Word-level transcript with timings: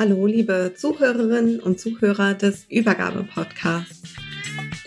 Hallo, 0.00 0.24
liebe 0.24 0.72
Zuhörerinnen 0.74 1.60
und 1.60 1.78
Zuhörer 1.78 2.32
des 2.32 2.64
Übergabe-Podcasts. 2.70 4.14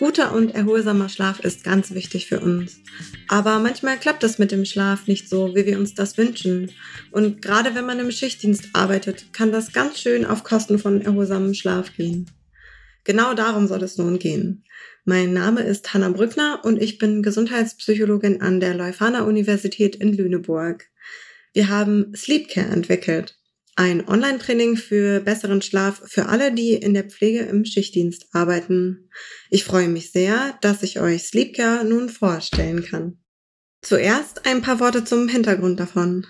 Guter 0.00 0.34
und 0.34 0.56
erholsamer 0.56 1.08
Schlaf 1.08 1.38
ist 1.38 1.62
ganz 1.62 1.94
wichtig 1.94 2.26
für 2.26 2.40
uns. 2.40 2.80
Aber 3.28 3.60
manchmal 3.60 3.96
klappt 3.96 4.24
es 4.24 4.40
mit 4.40 4.50
dem 4.50 4.64
Schlaf 4.64 5.06
nicht 5.06 5.28
so, 5.28 5.54
wie 5.54 5.66
wir 5.66 5.78
uns 5.78 5.94
das 5.94 6.18
wünschen. 6.18 6.72
Und 7.12 7.42
gerade 7.42 7.76
wenn 7.76 7.86
man 7.86 8.00
im 8.00 8.10
Schichtdienst 8.10 8.70
arbeitet, 8.72 9.32
kann 9.32 9.52
das 9.52 9.72
ganz 9.72 10.00
schön 10.00 10.24
auf 10.24 10.42
Kosten 10.42 10.80
von 10.80 11.00
erholsamem 11.00 11.54
Schlaf 11.54 11.96
gehen. 11.96 12.28
Genau 13.04 13.34
darum 13.34 13.68
soll 13.68 13.84
es 13.84 13.96
nun 13.96 14.18
gehen. 14.18 14.64
Mein 15.04 15.32
Name 15.32 15.62
ist 15.62 15.94
Hanna 15.94 16.08
Brückner 16.08 16.62
und 16.64 16.82
ich 16.82 16.98
bin 16.98 17.22
Gesundheitspsychologin 17.22 18.40
an 18.40 18.58
der 18.58 18.74
Leuphana 18.74 19.22
Universität 19.22 19.94
in 19.94 20.12
Lüneburg. 20.12 20.88
Wir 21.52 21.68
haben 21.68 22.12
Sleepcare 22.16 22.66
entwickelt. 22.66 23.36
Ein 23.76 24.06
Online-Training 24.06 24.76
für 24.76 25.20
besseren 25.20 25.60
Schlaf 25.60 26.00
für 26.06 26.26
alle, 26.26 26.52
die 26.52 26.74
in 26.74 26.94
der 26.94 27.04
Pflege 27.04 27.40
im 27.40 27.64
Schichtdienst 27.64 28.26
arbeiten. 28.32 29.10
Ich 29.50 29.64
freue 29.64 29.88
mich 29.88 30.12
sehr, 30.12 30.56
dass 30.60 30.84
ich 30.84 31.00
euch 31.00 31.24
Sleepcare 31.24 31.84
nun 31.84 32.08
vorstellen 32.08 32.84
kann. 32.84 33.18
Zuerst 33.82 34.46
ein 34.46 34.62
paar 34.62 34.78
Worte 34.78 35.04
zum 35.04 35.28
Hintergrund 35.28 35.80
davon. 35.80 36.24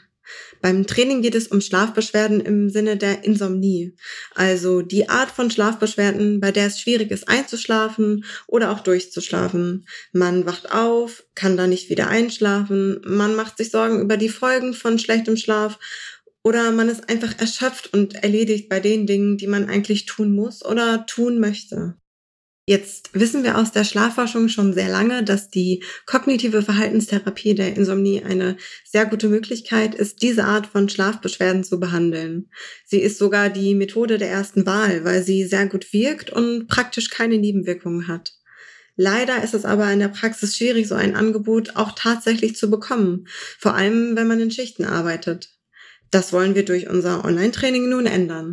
Beim 0.62 0.86
Training 0.86 1.20
geht 1.20 1.34
es 1.34 1.48
um 1.48 1.60
Schlafbeschwerden 1.60 2.40
im 2.40 2.70
Sinne 2.70 2.96
der 2.96 3.24
Insomnie, 3.24 3.94
also 4.34 4.80
die 4.80 5.10
Art 5.10 5.30
von 5.30 5.50
Schlafbeschwerden, 5.50 6.40
bei 6.40 6.50
der 6.50 6.68
es 6.68 6.80
schwierig 6.80 7.10
ist 7.10 7.28
einzuschlafen 7.28 8.24
oder 8.46 8.70
auch 8.70 8.80
durchzuschlafen. 8.80 9.86
Man 10.12 10.46
wacht 10.46 10.72
auf, 10.72 11.24
kann 11.34 11.58
da 11.58 11.66
nicht 11.66 11.90
wieder 11.90 12.08
einschlafen, 12.08 13.02
man 13.04 13.34
macht 13.34 13.58
sich 13.58 13.70
Sorgen 13.70 14.00
über 14.00 14.16
die 14.16 14.30
Folgen 14.30 14.72
von 14.72 14.98
schlechtem 14.98 15.36
Schlaf 15.36 15.78
oder 16.44 16.70
man 16.70 16.88
ist 16.88 17.08
einfach 17.08 17.38
erschöpft 17.38 17.92
und 17.92 18.14
erledigt 18.16 18.68
bei 18.68 18.78
den 18.78 19.06
Dingen, 19.06 19.38
die 19.38 19.46
man 19.46 19.68
eigentlich 19.68 20.06
tun 20.06 20.32
muss 20.32 20.64
oder 20.64 21.06
tun 21.06 21.40
möchte. 21.40 21.96
Jetzt 22.66 23.10
wissen 23.12 23.44
wir 23.44 23.58
aus 23.58 23.72
der 23.72 23.84
Schlafforschung 23.84 24.48
schon 24.48 24.72
sehr 24.72 24.88
lange, 24.88 25.22
dass 25.22 25.50
die 25.50 25.83
kognitive 26.06 26.62
Verhaltenstherapie 26.62 27.54
der 27.54 27.77
Insomnie 27.77 28.22
eine 28.22 28.56
sehr 28.84 29.04
gute 29.04 29.28
Möglichkeit 29.28 29.94
ist, 29.94 30.22
diese 30.22 30.44
Art 30.44 30.66
von 30.66 30.88
Schlafbeschwerden 30.88 31.62
zu 31.62 31.78
behandeln. 31.78 32.48
Sie 32.86 33.00
ist 33.00 33.18
sogar 33.18 33.50
die 33.50 33.74
Methode 33.74 34.16
der 34.16 34.30
ersten 34.30 34.64
Wahl, 34.64 35.04
weil 35.04 35.22
sie 35.22 35.44
sehr 35.44 35.66
gut 35.66 35.92
wirkt 35.92 36.30
und 36.30 36.66
praktisch 36.66 37.10
keine 37.10 37.36
Nebenwirkungen 37.36 38.08
hat. 38.08 38.33
Leider 38.96 39.42
ist 39.44 39.52
es 39.52 39.66
aber 39.66 39.92
in 39.92 39.98
der 39.98 40.08
Praxis 40.08 40.56
schwierig, 40.56 40.88
so 40.88 40.94
ein 40.94 41.16
Angebot 41.16 41.77
auch 41.77 41.92
tatsächlich 41.92 42.56
zu 42.56 42.70
bekommen, 42.70 43.27
vor 43.58 43.74
allem 43.74 44.16
wenn 44.16 44.28
man 44.28 44.40
in 44.40 44.50
Schichten 44.50 44.84
arbeitet. 44.84 45.50
Das 46.14 46.33
wollen 46.33 46.55
wir 46.55 46.64
durch 46.64 46.89
unser 46.89 47.25
Online-Training 47.25 47.89
nun 47.89 48.07
ändern. 48.07 48.52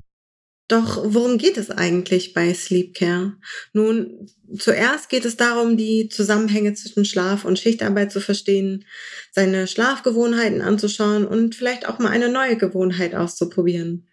Doch 0.68 1.04
worum 1.06 1.38
geht 1.38 1.58
es 1.58 1.70
eigentlich 1.70 2.34
bei 2.34 2.52
Sleep 2.56 2.96
Care? 2.96 3.34
Nun, 3.72 4.28
zuerst 4.58 5.10
geht 5.10 5.26
es 5.26 5.38
darum, 5.38 5.78
die 5.78 6.10
Zusammenhänge 6.10 6.74
zwischen 6.74 7.06
Schlaf 7.06 7.46
und 7.46 7.60
Schichtarbeit 7.60 8.12
zu 8.12 8.20
verstehen, 8.20 8.86
seine 9.32 9.68
Schlafgewohnheiten 9.68 10.64
anzuschauen 10.64 11.28
und 11.28 11.54
vielleicht 11.54 11.88
auch 11.88 12.00
mal 12.00 12.10
eine 12.10 12.30
neue 12.30 12.58
Gewohnheit 12.58 13.14
auszuprobieren. 13.14 14.10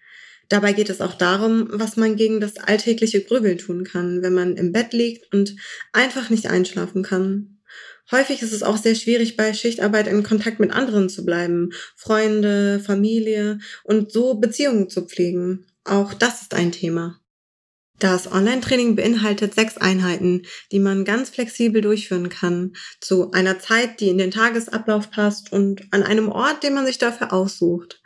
Dabei 0.50 0.74
geht 0.74 0.90
es 0.90 1.00
auch 1.00 1.14
darum, 1.14 1.68
was 1.72 1.96
man 1.96 2.16
gegen 2.16 2.40
das 2.40 2.58
alltägliche 2.58 3.22
Grübeln 3.22 3.56
tun 3.56 3.84
kann, 3.84 4.20
wenn 4.20 4.34
man 4.34 4.58
im 4.58 4.72
Bett 4.72 4.92
liegt 4.92 5.32
und 5.32 5.56
einfach 5.94 6.28
nicht 6.28 6.50
einschlafen 6.50 7.02
kann. 7.02 7.57
Häufig 8.10 8.40
ist 8.42 8.52
es 8.52 8.62
auch 8.62 8.78
sehr 8.78 8.94
schwierig, 8.94 9.36
bei 9.36 9.52
Schichtarbeit 9.52 10.06
in 10.06 10.22
Kontakt 10.22 10.60
mit 10.60 10.70
anderen 10.70 11.08
zu 11.08 11.24
bleiben, 11.24 11.70
Freunde, 11.94 12.80
Familie 12.80 13.58
und 13.84 14.10
so 14.10 14.34
Beziehungen 14.34 14.88
zu 14.88 15.02
pflegen. 15.02 15.66
Auch 15.84 16.14
das 16.14 16.42
ist 16.42 16.54
ein 16.54 16.72
Thema. 16.72 17.20
Das 17.98 18.30
Online-Training 18.30 18.94
beinhaltet 18.94 19.54
sechs 19.54 19.76
Einheiten, 19.76 20.42
die 20.70 20.78
man 20.78 21.04
ganz 21.04 21.30
flexibel 21.30 21.82
durchführen 21.82 22.28
kann, 22.28 22.74
zu 23.00 23.32
einer 23.32 23.58
Zeit, 23.58 24.00
die 24.00 24.08
in 24.08 24.18
den 24.18 24.30
Tagesablauf 24.30 25.10
passt 25.10 25.52
und 25.52 25.82
an 25.90 26.04
einem 26.04 26.28
Ort, 26.28 26.62
den 26.62 26.74
man 26.74 26.86
sich 26.86 26.98
dafür 26.98 27.32
aussucht. 27.32 28.00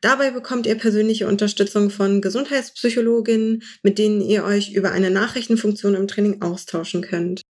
Dabei 0.00 0.32
bekommt 0.32 0.66
ihr 0.66 0.74
persönliche 0.74 1.28
Unterstützung 1.28 1.90
von 1.90 2.20
Gesundheitspsychologinnen, 2.20 3.62
mit 3.82 3.98
denen 3.98 4.20
ihr 4.20 4.44
euch 4.44 4.72
über 4.72 4.92
eine 4.92 5.10
Nachrichtenfunktion 5.10 5.94
im 5.94 6.08
Training 6.08 6.42
austauschen 6.42 7.02
könnt. 7.02 7.42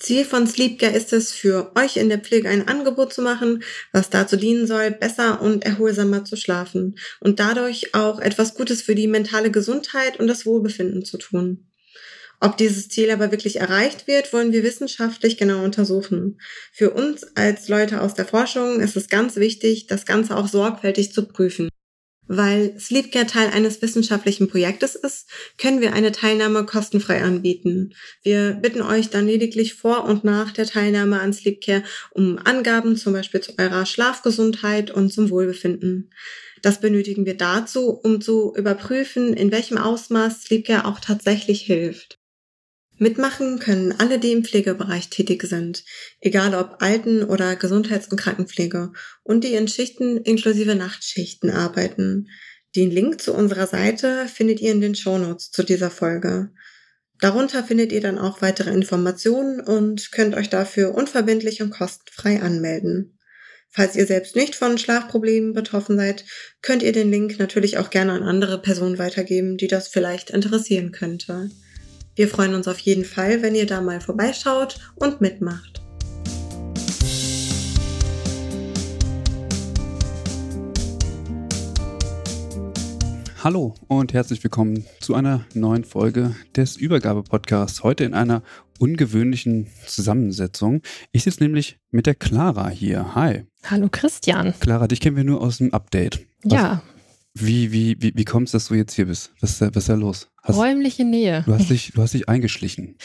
Ziel 0.00 0.24
von 0.24 0.46
Sleepcare 0.46 0.96
ist 0.96 1.12
es, 1.12 1.32
für 1.32 1.72
euch 1.76 1.96
in 1.96 2.08
der 2.08 2.18
Pflege 2.18 2.48
ein 2.48 2.68
Angebot 2.68 3.12
zu 3.12 3.22
machen, 3.22 3.62
was 3.92 4.10
dazu 4.10 4.36
dienen 4.36 4.66
soll, 4.66 4.90
besser 4.90 5.40
und 5.40 5.64
erholsamer 5.64 6.24
zu 6.24 6.36
schlafen 6.36 6.98
und 7.20 7.40
dadurch 7.40 7.94
auch 7.94 8.20
etwas 8.20 8.54
Gutes 8.54 8.82
für 8.82 8.94
die 8.94 9.08
mentale 9.08 9.50
Gesundheit 9.50 10.18
und 10.18 10.26
das 10.26 10.46
Wohlbefinden 10.46 11.04
zu 11.04 11.18
tun. 11.18 11.68
Ob 12.40 12.56
dieses 12.56 12.88
Ziel 12.88 13.10
aber 13.10 13.32
wirklich 13.32 13.56
erreicht 13.56 14.06
wird, 14.06 14.32
wollen 14.32 14.52
wir 14.52 14.62
wissenschaftlich 14.62 15.38
genau 15.38 15.64
untersuchen. 15.64 16.40
Für 16.72 16.90
uns 16.90 17.24
als 17.36 17.68
Leute 17.68 18.00
aus 18.00 18.14
der 18.14 18.26
Forschung 18.26 18.80
ist 18.80 18.96
es 18.96 19.08
ganz 19.08 19.36
wichtig, 19.36 19.88
das 19.88 20.06
Ganze 20.06 20.36
auch 20.36 20.46
sorgfältig 20.46 21.12
zu 21.12 21.26
prüfen. 21.26 21.68
Weil 22.28 22.78
Sleepcare 22.78 23.26
Teil 23.26 23.50
eines 23.50 23.80
wissenschaftlichen 23.80 24.48
Projektes 24.48 24.94
ist, 24.94 25.28
können 25.56 25.80
wir 25.80 25.94
eine 25.94 26.12
Teilnahme 26.12 26.66
kostenfrei 26.66 27.22
anbieten. 27.22 27.94
Wir 28.22 28.52
bitten 28.52 28.82
euch 28.82 29.08
dann 29.08 29.26
lediglich 29.26 29.74
vor 29.74 30.04
und 30.04 30.24
nach 30.24 30.52
der 30.52 30.66
Teilnahme 30.66 31.20
an 31.20 31.32
Sleepcare 31.32 31.84
um 32.10 32.38
Angaben, 32.38 32.96
zum 32.96 33.14
Beispiel 33.14 33.40
zu 33.40 33.52
eurer 33.58 33.86
Schlafgesundheit 33.86 34.90
und 34.90 35.10
zum 35.10 35.30
Wohlbefinden. 35.30 36.10
Das 36.60 36.80
benötigen 36.80 37.24
wir 37.24 37.36
dazu, 37.36 37.90
um 37.90 38.20
zu 38.20 38.52
überprüfen, 38.54 39.32
in 39.32 39.50
welchem 39.50 39.78
Ausmaß 39.78 40.42
Sleepcare 40.42 40.84
auch 40.84 41.00
tatsächlich 41.00 41.62
hilft. 41.62 42.17
Mitmachen 43.00 43.58
können 43.60 43.94
alle, 43.98 44.18
die 44.18 44.32
im 44.32 44.44
Pflegebereich 44.44 45.08
tätig 45.08 45.42
sind, 45.44 45.84
egal 46.20 46.54
ob 46.54 46.82
Alten- 46.82 47.24
oder 47.24 47.56
Gesundheits- 47.56 48.08
und 48.08 48.18
Krankenpflege 48.18 48.92
und 49.22 49.44
die 49.44 49.54
in 49.54 49.68
Schichten 49.68 50.18
inklusive 50.18 50.74
Nachtschichten 50.74 51.50
arbeiten. 51.50 52.28
Den 52.74 52.90
Link 52.90 53.20
zu 53.20 53.32
unserer 53.34 53.66
Seite 53.66 54.26
findet 54.26 54.60
ihr 54.60 54.72
in 54.72 54.80
den 54.80 54.94
Shownotes 54.94 55.50
zu 55.50 55.62
dieser 55.62 55.90
Folge. 55.90 56.50
Darunter 57.20 57.64
findet 57.64 57.92
ihr 57.92 58.00
dann 58.00 58.18
auch 58.18 58.42
weitere 58.42 58.70
Informationen 58.70 59.60
und 59.60 60.12
könnt 60.12 60.34
euch 60.34 60.50
dafür 60.50 60.94
unverbindlich 60.94 61.62
und 61.62 61.70
kostenfrei 61.70 62.42
anmelden. 62.42 63.18
Falls 63.70 63.96
ihr 63.96 64.06
selbst 64.06 64.34
nicht 64.34 64.54
von 64.54 64.78
Schlafproblemen 64.78 65.52
betroffen 65.52 65.96
seid, 65.96 66.24
könnt 66.62 66.82
ihr 66.82 66.92
den 66.92 67.10
Link 67.10 67.38
natürlich 67.38 67.78
auch 67.78 67.90
gerne 67.90 68.12
an 68.12 68.22
andere 68.22 68.60
Personen 68.60 68.98
weitergeben, 68.98 69.56
die 69.56 69.68
das 69.68 69.88
vielleicht 69.88 70.30
interessieren 70.30 70.90
könnte. 70.90 71.50
Wir 72.18 72.26
freuen 72.26 72.54
uns 72.54 72.66
auf 72.66 72.80
jeden 72.80 73.04
Fall, 73.04 73.42
wenn 73.42 73.54
ihr 73.54 73.64
da 73.64 73.80
mal 73.80 74.00
vorbeischaut 74.00 74.80
und 74.96 75.20
mitmacht. 75.20 75.80
Hallo 83.44 83.74
und 83.86 84.14
herzlich 84.14 84.42
willkommen 84.42 84.84
zu 84.98 85.14
einer 85.14 85.46
neuen 85.54 85.84
Folge 85.84 86.34
des 86.56 86.76
Übergabe-Podcasts. 86.76 87.84
Heute 87.84 88.02
in 88.02 88.14
einer 88.14 88.42
ungewöhnlichen 88.80 89.68
Zusammensetzung. 89.86 90.82
Ich 91.12 91.22
sitze 91.22 91.44
nämlich 91.44 91.78
mit 91.92 92.06
der 92.06 92.16
Clara 92.16 92.68
hier. 92.68 93.14
Hi. 93.14 93.46
Hallo 93.62 93.88
Christian. 93.92 94.54
Clara, 94.58 94.88
dich 94.88 94.98
kennen 94.98 95.14
wir 95.14 95.22
nur 95.22 95.40
aus 95.40 95.58
dem 95.58 95.72
Update. 95.72 96.26
Was, 96.42 96.52
ja. 96.52 96.82
Wie, 97.40 97.72
wie, 97.72 97.96
wie, 98.00 98.12
wie 98.14 98.24
kommt 98.24 98.48
es, 98.48 98.52
dass 98.52 98.68
du 98.68 98.74
jetzt 98.74 98.94
hier 98.94 99.06
bist? 99.06 99.32
Was 99.40 99.50
ist 99.52 99.62
da, 99.62 99.68
was 99.68 99.84
ist 99.84 99.88
da 99.88 99.94
los? 99.94 100.28
Hast, 100.42 100.56
Räumliche 100.56 101.04
Nähe. 101.04 101.42
Du 101.46 101.54
hast 101.54 101.70
dich, 101.70 101.92
du 101.94 102.02
hast 102.02 102.14
dich 102.14 102.28
eingeschlichen. 102.28 102.96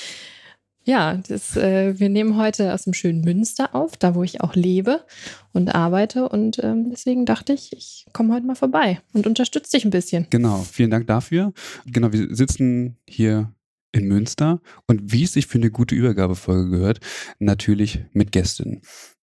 Ja, 0.85 1.15
das, 1.27 1.56
äh, 1.56 1.97
wir 1.97 2.09
nehmen 2.09 2.38
heute 2.38 2.74
aus 2.74 2.83
dem 2.83 2.94
schönen 2.94 3.21
Münster 3.21 3.74
auf, 3.74 3.95
da 3.95 4.15
wo 4.15 4.24
ich 4.24 4.41
auch 4.41 4.53
lebe 4.53 5.06
und 5.53 5.74
arbeite. 5.74 6.27
Und 6.27 6.62
ähm, 6.62 6.89
deswegen 6.89 7.25
dachte 7.25 7.53
ich, 7.53 7.71
ich 7.71 8.06
komme 8.12 8.33
heute 8.33 8.45
mal 8.45 8.56
vorbei 8.56 9.00
und 9.13 9.25
unterstütze 9.25 9.77
dich 9.77 9.85
ein 9.85 9.91
bisschen. 9.91 10.27
Genau, 10.30 10.65
vielen 10.69 10.89
Dank 10.89 11.07
dafür. 11.07 11.53
Genau, 11.86 12.12
wir 12.12 12.36
sitzen 12.36 12.97
hier 13.07 13.53
in 13.94 14.07
Münster 14.07 14.59
und 14.88 15.13
wie 15.13 15.24
es 15.24 15.33
sich 15.33 15.47
für 15.47 15.59
eine 15.59 15.71
gute 15.71 15.95
Übergabefolge 15.95 16.69
gehört, 16.69 17.00
natürlich 17.39 18.03
mit 18.12 18.31
Gästen. 18.31 18.81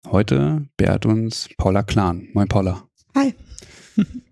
Heute 0.07 0.67
beehrt 0.77 1.05
uns 1.05 1.49
Paula 1.57 1.83
Klan. 1.83 2.29
Moin 2.33 2.47
Paula. 2.47 2.87
Hi. 3.15 3.33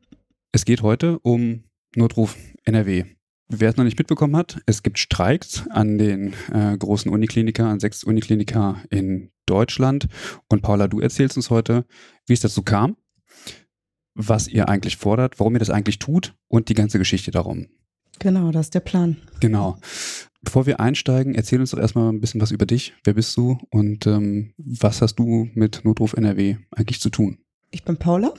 es 0.57 0.65
geht 0.65 0.81
heute 0.81 1.19
um 1.19 1.65
Notruf 1.95 2.35
NRW. 2.65 3.03
Wer 3.47 3.69
es 3.69 3.77
noch 3.77 3.83
nicht 3.83 3.99
mitbekommen 3.99 4.35
hat, 4.35 4.59
es 4.65 4.81
gibt 4.81 4.97
Streiks 4.97 5.67
an 5.69 5.99
den 5.99 6.33
äh, 6.51 6.75
großen 6.75 7.11
Unikliniker, 7.11 7.67
an 7.67 7.79
sechs 7.79 8.03
Unikliniker 8.03 8.81
in 8.89 9.29
Deutschland. 9.45 10.07
Und 10.49 10.63
Paula, 10.63 10.87
du 10.87 10.99
erzählst 10.99 11.37
uns 11.37 11.51
heute, 11.51 11.85
wie 12.25 12.33
es 12.33 12.39
dazu 12.39 12.63
kam, 12.63 12.97
was 14.15 14.47
ihr 14.47 14.67
eigentlich 14.67 14.97
fordert, 14.97 15.39
warum 15.39 15.53
ihr 15.53 15.59
das 15.59 15.69
eigentlich 15.69 15.99
tut 15.99 16.33
und 16.47 16.69
die 16.69 16.73
ganze 16.73 16.97
Geschichte 16.97 17.29
darum. 17.29 17.67
Genau, 18.17 18.49
das 18.49 18.65
ist 18.65 18.73
der 18.73 18.79
Plan. 18.79 19.17
Genau. 19.39 19.77
Bevor 20.41 20.65
wir 20.65 20.79
einsteigen, 20.79 21.35
erzähl 21.35 21.59
uns 21.59 21.69
doch 21.69 21.79
erstmal 21.79 22.11
ein 22.11 22.19
bisschen 22.19 22.41
was 22.41 22.49
über 22.49 22.65
dich. 22.65 22.95
Wer 23.03 23.13
bist 23.13 23.37
du 23.37 23.59
und 23.69 24.07
ähm, 24.07 24.55
was 24.57 25.03
hast 25.03 25.19
du 25.19 25.49
mit 25.53 25.85
Notruf 25.85 26.13
NRW 26.13 26.57
eigentlich 26.71 26.99
zu 26.99 27.11
tun? 27.11 27.37
Ich 27.77 27.83
bin 27.83 27.97
Paula. 27.97 28.33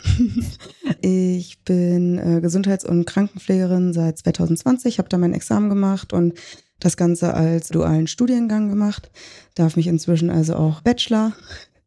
Ich 1.01 1.63
bin 1.63 2.19
äh, 2.19 2.41
Gesundheits- 2.41 2.85
und 2.85 3.05
Krankenpflegerin 3.05 3.93
seit 3.93 4.19
2020, 4.19 4.99
habe 4.99 5.09
da 5.09 5.17
mein 5.17 5.33
Examen 5.33 5.69
gemacht 5.69 6.13
und 6.13 6.35
das 6.81 6.97
Ganze 6.97 7.35
als 7.35 7.69
dualen 7.69 8.09
Studiengang 8.09 8.69
gemacht. 8.69 9.13
Darf 9.55 9.77
mich 9.77 9.87
inzwischen 9.87 10.29
also 10.29 10.57
auch 10.57 10.81
Bachelor 10.81 11.35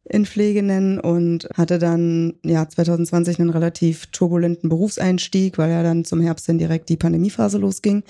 in 0.06 0.26
Pflege 0.26 0.64
nennen 0.64 0.98
und 0.98 1.50
hatte 1.54 1.78
dann 1.78 2.36
ja 2.46 2.68
2020 2.70 3.40
einen 3.42 3.50
relativ 3.50 4.06
turbulenten 4.08 4.70
Berufseinstieg, 4.70 5.58
weil 5.58 5.72
ja 5.72 5.84
dann 5.84 6.06
zum 6.06 6.22
Herbst 6.22 6.46
hin 6.46 6.58
direkt 6.58 6.88
die 6.88 6.98
Pandemiephase 6.98 7.58
losging 7.58 8.04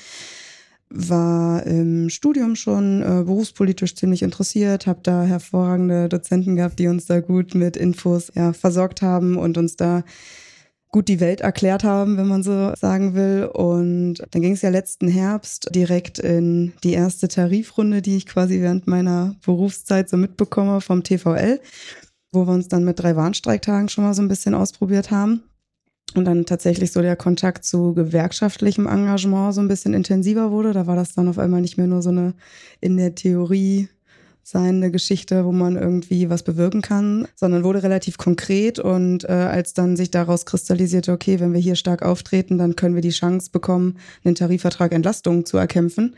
war 0.94 1.66
im 1.66 2.10
Studium 2.10 2.56
schon 2.56 3.02
äh, 3.02 3.24
berufspolitisch 3.24 3.96
ziemlich 3.96 4.24
interessiert, 4.24 4.88
habe 4.88 5.00
da 5.04 5.24
hervorragende 5.24 6.10
Dozenten 6.10 6.56
gehabt, 6.56 6.80
die 6.80 6.88
uns 6.88 7.06
da 7.06 7.22
gut 7.22 7.56
mit 7.56 7.78
Infos 7.78 8.32
ja, 8.36 8.54
versorgt 8.54 9.02
haben 9.02 9.38
und 9.38 9.58
uns 9.58 9.76
da 9.76 10.04
gut 10.90 11.08
die 11.08 11.22
Welt 11.22 11.40
erklärt 11.40 11.86
haben, 11.86 12.18
wenn 12.18 12.28
man 12.28 12.44
so 12.44 12.74
sagen 12.76 13.16
will. 13.16 13.46
Und 13.46 14.16
dann 14.32 14.42
ging 14.42 14.54
es 14.54 14.62
ja 14.62 14.70
letzten 14.70 15.08
Herbst 15.08 15.70
direkt 15.74 16.20
in 16.20 16.74
die 16.84 16.94
erste 16.94 17.30
Tarifrunde, 17.30 18.02
die 18.02 18.18
ich 18.18 18.26
quasi 18.26 18.60
während 18.62 18.88
meiner 18.88 19.36
Berufszeit 19.46 20.10
so 20.10 20.18
mitbekomme 20.18 20.82
vom 20.82 21.04
TVL, 21.04 21.62
wo 22.34 22.46
wir 22.46 22.54
uns 22.54 22.68
dann 22.68 22.84
mit 22.84 23.00
drei 23.00 23.16
Warnstreiktagen 23.16 23.88
schon 23.88 24.04
mal 24.04 24.14
so 24.14 24.22
ein 24.22 24.28
bisschen 24.28 24.54
ausprobiert 24.54 25.12
haben 25.12 25.44
und 26.16 26.26
dann 26.26 26.46
tatsächlich 26.46 26.92
so 26.92 27.02
der 27.02 27.16
Kontakt 27.16 27.66
zu 27.66 27.94
gewerkschaftlichem 27.94 28.88
Engagement 28.88 29.54
so 29.54 29.62
ein 29.62 29.68
bisschen 29.68 29.94
intensiver 29.94 30.52
wurde. 30.52 30.74
Da 30.74 30.88
war 30.88 30.96
das 30.96 31.14
dann 31.14 31.28
auf 31.28 31.40
einmal 31.40 31.62
nicht 31.62 31.78
mehr 31.78 31.88
nur 31.88 32.02
so 32.02 32.10
eine 32.10 32.34
in 32.80 32.98
der 32.98 33.16
Theorie 33.16 33.90
seine 34.44 34.92
Geschichte, 34.92 35.46
wo 35.46 35.52
man 35.52 35.76
irgendwie 35.76 36.30
was 36.30 36.44
bewirken 36.44 36.82
kann, 36.82 37.28
sondern 37.36 37.64
wurde 37.64 37.84
relativ 37.84 38.18
konkret 38.18 38.80
und 38.80 39.24
äh, 39.24 39.32
als 39.32 39.74
dann 39.74 39.96
sich 39.96 40.12
daraus 40.12 40.46
kristallisierte, 40.46 41.12
okay, 41.12 41.40
wenn 41.40 41.54
wir 41.54 41.60
hier 41.60 41.76
stark 41.76 42.02
auftreten, 42.02 42.58
dann 42.58 42.76
können 42.76 42.96
wir 42.96 43.02
die 43.02 43.10
Chance 43.10 43.52
bekommen, 43.52 43.98
einen 44.24 44.36
Tarifvertrag 44.36 44.94
Entlastung 44.94 45.46
zu 45.46 45.58
erkämpfen 45.58 46.16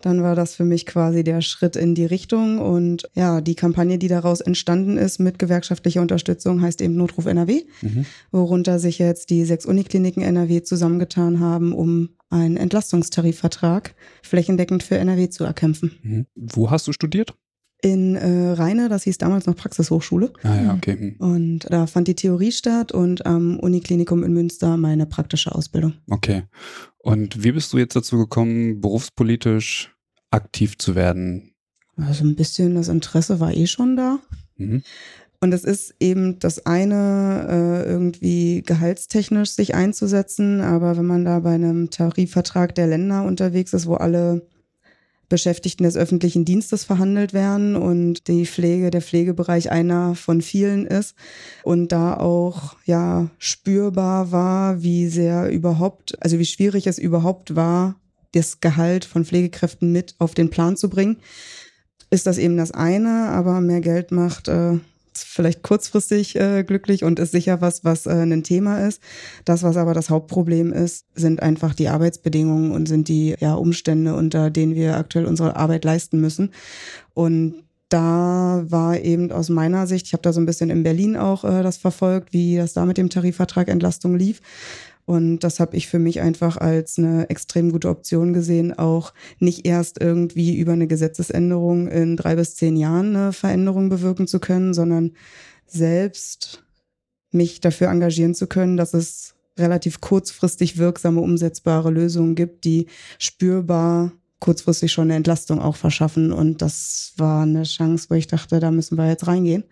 dann 0.00 0.22
war 0.22 0.34
das 0.34 0.54
für 0.54 0.64
mich 0.64 0.86
quasi 0.86 1.24
der 1.24 1.40
Schritt 1.40 1.76
in 1.76 1.94
die 1.94 2.04
Richtung. 2.04 2.58
Und 2.58 3.08
ja, 3.14 3.40
die 3.40 3.54
Kampagne, 3.54 3.98
die 3.98 4.08
daraus 4.08 4.40
entstanden 4.40 4.96
ist 4.96 5.18
mit 5.18 5.38
gewerkschaftlicher 5.38 6.00
Unterstützung, 6.00 6.62
heißt 6.62 6.80
eben 6.82 6.96
Notruf 6.96 7.26
NRW, 7.26 7.62
mhm. 7.82 8.06
worunter 8.30 8.78
sich 8.78 8.98
jetzt 8.98 9.30
die 9.30 9.44
sechs 9.44 9.66
Unikliniken 9.66 10.22
NRW 10.22 10.62
zusammengetan 10.62 11.40
haben, 11.40 11.72
um 11.72 12.10
einen 12.30 12.56
Entlastungstarifvertrag 12.56 13.94
flächendeckend 14.22 14.82
für 14.82 14.96
NRW 14.98 15.28
zu 15.28 15.44
erkämpfen. 15.44 15.98
Mhm. 16.02 16.26
Wo 16.34 16.70
hast 16.70 16.86
du 16.86 16.92
studiert? 16.92 17.34
In 17.82 18.16
äh, 18.16 18.52
Rheine, 18.52 18.88
das 18.88 19.04
hieß 19.04 19.18
damals 19.18 19.46
noch 19.46 19.54
Praxishochschule. 19.54 20.32
Ah 20.42 20.62
ja, 20.62 20.74
okay. 20.74 20.96
Hm. 20.98 21.16
Und 21.18 21.58
da 21.70 21.86
fand 21.86 22.08
die 22.08 22.14
Theorie 22.14 22.52
statt 22.52 22.92
und 22.92 23.26
am 23.26 23.58
Uniklinikum 23.58 24.24
in 24.24 24.32
Münster 24.32 24.76
meine 24.76 25.06
praktische 25.06 25.54
Ausbildung. 25.54 25.94
Okay. 26.08 26.44
Und 26.98 27.44
wie 27.44 27.52
bist 27.52 27.72
du 27.72 27.78
jetzt 27.78 27.94
dazu 27.94 28.16
gekommen, 28.18 28.80
berufspolitisch 28.80 29.94
aktiv 30.30 30.78
zu 30.78 30.94
werden? 30.94 31.52
Also 31.96 32.24
ein 32.24 32.36
bisschen 32.36 32.74
das 32.74 32.88
Interesse 32.88 33.40
war 33.40 33.54
eh 33.54 33.66
schon 33.66 33.96
da. 33.96 34.18
Mhm. 34.56 34.82
Und 35.40 35.52
es 35.52 35.64
ist 35.64 35.94
eben 36.00 36.38
das 36.38 36.64
eine, 36.64 37.46
äh, 37.48 37.88
irgendwie 37.88 38.62
gehaltstechnisch 38.62 39.50
sich 39.50 39.74
einzusetzen, 39.74 40.62
aber 40.62 40.96
wenn 40.96 41.04
man 41.04 41.24
da 41.24 41.40
bei 41.40 41.54
einem 41.54 41.90
Tarifvertrag 41.90 42.74
der 42.74 42.86
Länder 42.86 43.22
unterwegs 43.22 43.74
ist, 43.74 43.86
wo 43.86 43.94
alle 43.94 44.46
Beschäftigten 45.28 45.84
des 45.84 45.96
öffentlichen 45.96 46.44
Dienstes 46.44 46.84
verhandelt 46.84 47.32
werden 47.32 47.74
und 47.76 48.28
die 48.28 48.46
Pflege, 48.46 48.90
der 48.90 49.02
Pflegebereich 49.02 49.70
einer 49.70 50.14
von 50.14 50.40
vielen 50.40 50.86
ist 50.86 51.14
und 51.64 51.90
da 51.92 52.14
auch 52.16 52.76
ja 52.84 53.28
spürbar 53.38 54.30
war, 54.30 54.82
wie 54.82 55.08
sehr 55.08 55.50
überhaupt, 55.50 56.22
also 56.22 56.38
wie 56.38 56.44
schwierig 56.44 56.86
es 56.86 56.98
überhaupt 56.98 57.56
war, 57.56 57.96
das 58.32 58.60
Gehalt 58.60 59.04
von 59.04 59.24
Pflegekräften 59.24 59.90
mit 59.90 60.14
auf 60.18 60.34
den 60.34 60.50
Plan 60.50 60.76
zu 60.76 60.88
bringen, 60.88 61.16
ist 62.10 62.26
das 62.26 62.38
eben 62.38 62.56
das 62.56 62.70
eine, 62.70 63.28
aber 63.30 63.60
mehr 63.60 63.80
Geld 63.80 64.12
macht 64.12 64.48
äh, 64.48 64.78
vielleicht 65.24 65.62
kurzfristig 65.62 66.36
äh, 66.36 66.64
glücklich 66.64 67.04
und 67.04 67.18
ist 67.18 67.32
sicher 67.32 67.60
was, 67.60 67.84
was 67.84 68.06
äh, 68.06 68.10
ein 68.10 68.42
Thema 68.42 68.86
ist. 68.86 69.00
Das, 69.44 69.62
was 69.62 69.76
aber 69.76 69.94
das 69.94 70.10
Hauptproblem 70.10 70.72
ist, 70.72 71.06
sind 71.14 71.42
einfach 71.42 71.74
die 71.74 71.88
Arbeitsbedingungen 71.88 72.72
und 72.72 72.86
sind 72.86 73.08
die 73.08 73.34
ja, 73.38 73.54
Umstände, 73.54 74.14
unter 74.14 74.50
denen 74.50 74.74
wir 74.74 74.96
aktuell 74.96 75.26
unsere 75.26 75.56
Arbeit 75.56 75.84
leisten 75.84 76.20
müssen. 76.20 76.52
Und 77.14 77.66
da 77.88 78.64
war 78.68 78.98
eben 78.98 79.30
aus 79.30 79.48
meiner 79.48 79.86
Sicht, 79.86 80.06
ich 80.06 80.12
habe 80.12 80.22
da 80.22 80.32
so 80.32 80.40
ein 80.40 80.46
bisschen 80.46 80.70
in 80.70 80.82
Berlin 80.82 81.16
auch 81.16 81.44
äh, 81.44 81.62
das 81.62 81.76
verfolgt, 81.76 82.32
wie 82.32 82.56
das 82.56 82.72
da 82.72 82.84
mit 82.84 82.98
dem 82.98 83.10
Tarifvertrag 83.10 83.68
Entlastung 83.68 84.16
lief. 84.16 84.40
Und 85.06 85.38
das 85.38 85.60
habe 85.60 85.76
ich 85.76 85.86
für 85.86 86.00
mich 86.00 86.20
einfach 86.20 86.56
als 86.56 86.98
eine 86.98 87.30
extrem 87.30 87.70
gute 87.70 87.88
Option 87.88 88.32
gesehen, 88.32 88.76
auch 88.76 89.14
nicht 89.38 89.64
erst 89.64 90.00
irgendwie 90.00 90.56
über 90.56 90.72
eine 90.72 90.88
Gesetzesänderung 90.88 91.86
in 91.86 92.16
drei 92.16 92.34
bis 92.34 92.56
zehn 92.56 92.76
Jahren 92.76 93.14
eine 93.14 93.32
Veränderung 93.32 93.88
bewirken 93.88 94.26
zu 94.26 94.40
können, 94.40 94.74
sondern 94.74 95.12
selbst 95.64 96.64
mich 97.30 97.60
dafür 97.60 97.88
engagieren 97.88 98.34
zu 98.34 98.48
können, 98.48 98.76
dass 98.76 98.94
es 98.94 99.34
relativ 99.56 100.00
kurzfristig 100.00 100.76
wirksame, 100.76 101.20
umsetzbare 101.20 101.90
Lösungen 101.90 102.34
gibt, 102.34 102.64
die 102.64 102.86
spürbar 103.18 104.12
kurzfristig 104.40 104.92
schon 104.92 105.04
eine 105.04 105.14
Entlastung 105.14 105.60
auch 105.60 105.76
verschaffen. 105.76 106.32
Und 106.32 106.62
das 106.62 107.12
war 107.16 107.42
eine 107.42 107.62
Chance, 107.62 108.06
wo 108.10 108.14
ich 108.14 108.26
dachte, 108.26 108.60
da 108.60 108.70
müssen 108.70 108.98
wir 108.98 109.08
jetzt 109.08 109.26
reingehen. 109.26 109.64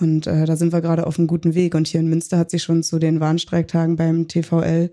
Und 0.00 0.26
äh, 0.26 0.44
da 0.44 0.56
sind 0.56 0.72
wir 0.72 0.80
gerade 0.80 1.06
auf 1.06 1.18
einem 1.18 1.26
guten 1.26 1.54
Weg. 1.54 1.74
Und 1.74 1.86
hier 1.86 2.00
in 2.00 2.08
Münster 2.08 2.38
hat 2.38 2.50
sich 2.50 2.62
schon 2.62 2.82
zu 2.82 2.98
den 2.98 3.20
Warnstreiktagen 3.20 3.96
beim 3.96 4.28
TVL 4.28 4.90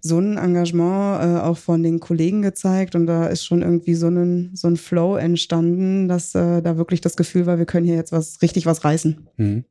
so 0.00 0.18
ein 0.18 0.36
Engagement 0.36 1.22
äh, 1.22 1.40
auch 1.40 1.56
von 1.56 1.82
den 1.82 1.98
Kollegen 1.98 2.42
gezeigt. 2.42 2.94
Und 2.94 3.06
da 3.06 3.26
ist 3.26 3.44
schon 3.44 3.62
irgendwie 3.62 3.94
so 3.94 4.08
ein, 4.08 4.50
so 4.54 4.68
ein 4.68 4.76
Flow 4.76 5.16
entstanden, 5.16 6.08
dass 6.08 6.34
äh, 6.34 6.60
da 6.60 6.76
wirklich 6.76 7.00
das 7.00 7.16
Gefühl 7.16 7.46
war, 7.46 7.58
wir 7.58 7.66
können 7.66 7.86
hier 7.86 7.96
jetzt 7.96 8.12
was 8.12 8.42
richtig 8.42 8.66
was 8.66 8.84
reißen. 8.84 9.28
Mhm. 9.36 9.64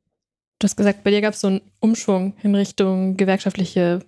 Du 0.59 0.65
hast 0.65 0.75
gesagt, 0.75 1.03
bei 1.03 1.11
dir 1.11 1.21
gab 1.21 1.33
es 1.33 1.41
so 1.41 1.47
einen 1.47 1.61
Umschwung 1.79 2.33
in 2.41 2.55
Richtung 2.55 3.17
gewerkschaftliche 3.17 3.99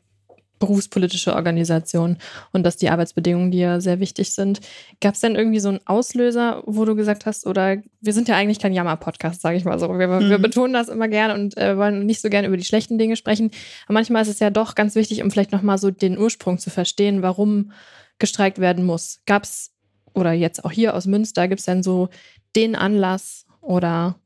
berufspolitische 0.59 1.35
Organisation 1.35 2.17
und 2.53 2.63
dass 2.63 2.77
die 2.77 2.89
Arbeitsbedingungen 2.89 3.51
dir 3.51 3.81
sehr 3.81 3.99
wichtig 3.99 4.33
sind. 4.33 4.61
Gab 5.01 5.15
es 5.15 5.19
denn 5.19 5.35
irgendwie 5.35 5.59
so 5.59 5.69
einen 5.69 5.85
Auslöser, 5.85 6.63
wo 6.65 6.85
du 6.85 6.95
gesagt 6.95 7.25
hast, 7.25 7.45
oder 7.45 7.77
wir 8.01 8.13
sind 8.13 8.27
ja 8.27 8.35
eigentlich 8.35 8.59
kein 8.59 8.73
Jammer-Podcast, 8.73 9.41
sage 9.41 9.57
ich 9.57 9.65
mal 9.65 9.79
so. 9.79 9.89
Wir, 9.89 10.07
mhm. 10.07 10.29
wir, 10.29 10.37
betonen 10.37 10.73
das 10.73 10.87
immer 10.87 11.07
gerne 11.07 11.33
und 11.33 11.57
äh, 11.57 11.77
wollen 11.77 12.05
nicht 12.05 12.21
so 12.21 12.29
gerne 12.29 12.47
über 12.47 12.57
die 12.57 12.63
schlechten 12.63 12.97
Dinge 12.97 13.15
sprechen. 13.15 13.51
Aber 13.85 13.93
manchmal 13.95 14.21
ist 14.21 14.29
es 14.29 14.39
ja 14.39 14.49
doch 14.49 14.75
ganz 14.75 14.95
wichtig, 14.95 15.21
um 15.23 15.31
vielleicht 15.31 15.51
nochmal 15.51 15.77
so 15.77 15.91
den 15.91 16.17
Ursprung 16.17 16.57
zu 16.57 16.69
verstehen, 16.69 17.21
warum 17.21 17.71
gestreikt 18.19 18.59
werden 18.59 18.85
muss. 18.85 19.19
Gab 19.25 19.43
es, 19.43 19.71
oder 20.13 20.31
jetzt 20.31 20.63
auch 20.63 20.71
hier 20.71 20.95
aus 20.95 21.05
Münster, 21.05 21.47
gibt 21.47 21.59
es 21.59 21.65
denn 21.65 21.83
so 21.83 22.09
den 22.55 22.75
Anlass 22.75 23.45
oder 23.59 24.19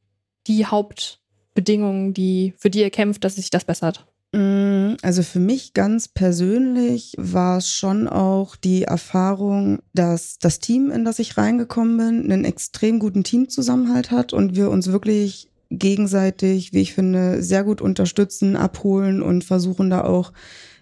die 0.45 0.65
Hauptbedingungen, 0.65 2.13
die 2.13 2.53
für 2.57 2.69
die 2.69 2.81
ihr 2.81 2.91
kämpft, 2.91 3.23
dass 3.23 3.35
sich 3.35 3.49
das 3.49 3.65
bessert? 3.65 4.05
Mhm. 4.33 4.97
Also 5.01 5.23
für 5.23 5.39
mich 5.39 5.73
ganz 5.73 6.07
persönlich 6.07 7.15
war 7.17 7.57
es 7.57 7.69
schon 7.69 8.07
auch 8.07 8.55
die 8.55 8.83
Erfahrung, 8.83 9.79
dass 9.93 10.39
das 10.39 10.59
Team, 10.59 10.91
in 10.91 11.05
das 11.05 11.19
ich 11.19 11.37
reingekommen 11.37 11.97
bin, 11.97 12.31
einen 12.31 12.45
extrem 12.45 12.99
guten 12.99 13.23
Teamzusammenhalt 13.23 14.11
hat 14.11 14.33
und 14.33 14.55
wir 14.55 14.69
uns 14.69 14.91
wirklich 14.91 15.49
gegenseitig, 15.71 16.73
wie 16.73 16.81
ich 16.81 16.93
finde, 16.93 17.43
sehr 17.43 17.63
gut 17.63 17.81
unterstützen, 17.81 18.55
abholen 18.55 19.21
und 19.21 19.43
versuchen 19.43 19.89
da 19.89 20.03
auch 20.03 20.33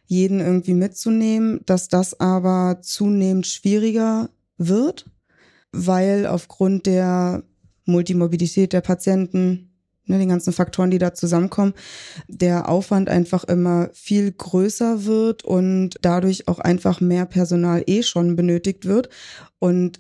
jeden 0.06 0.40
irgendwie 0.40 0.74
mitzunehmen, 0.74 1.60
dass 1.66 1.90
das 1.90 2.20
aber 2.20 2.80
zunehmend 2.82 3.46
schwieriger 3.46 4.30
wird, 4.58 5.06
weil 5.74 6.26
aufgrund 6.26 6.86
der 6.86 7.44
Multimorbidität 7.86 8.72
der 8.72 8.82
Patienten, 8.82 9.67
ne, 10.08 10.18
den 10.18 10.30
ganzen 10.30 10.54
Faktoren, 10.54 10.92
die 10.92 10.98
da 10.98 11.14
zusammenkommen, 11.14 11.74
der 12.28 12.70
Aufwand 12.70 13.10
einfach 13.10 13.44
immer 13.44 13.90
viel 13.94 14.32
größer 14.32 15.06
wird 15.06 15.44
und 15.44 15.96
dadurch 16.02 16.48
auch 16.48 16.60
einfach 16.60 17.02
mehr 17.02 17.26
Personal 17.26 17.84
eh 17.86 18.04
schon 18.04 18.36
benötigt 18.36 18.86
wird. 18.86 19.10
Und 19.60 20.00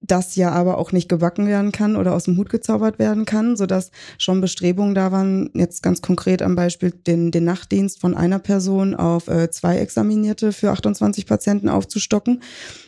das 0.00 0.36
ja 0.36 0.52
aber 0.52 0.78
auch 0.78 0.92
nicht 0.92 1.08
gebacken 1.08 1.48
werden 1.48 1.72
kann 1.72 1.96
oder 1.96 2.14
aus 2.14 2.24
dem 2.24 2.36
Hut 2.36 2.50
gezaubert 2.50 2.98
werden 2.98 3.24
kann, 3.24 3.56
sodass 3.56 3.90
schon 4.16 4.40
Bestrebungen 4.40 4.94
da 4.94 5.10
waren, 5.10 5.50
jetzt 5.54 5.82
ganz 5.82 6.02
konkret 6.02 6.40
am 6.40 6.54
Beispiel 6.54 6.92
den, 6.92 7.32
den 7.32 7.44
Nachtdienst 7.44 8.00
von 8.00 8.16
einer 8.16 8.38
Person 8.38 8.94
auf 8.94 9.26
äh, 9.26 9.50
zwei 9.50 9.78
Examinierte 9.78 10.52
für 10.52 10.70
28 10.70 11.26
Patienten 11.26 11.68
aufzustocken, 11.68 12.42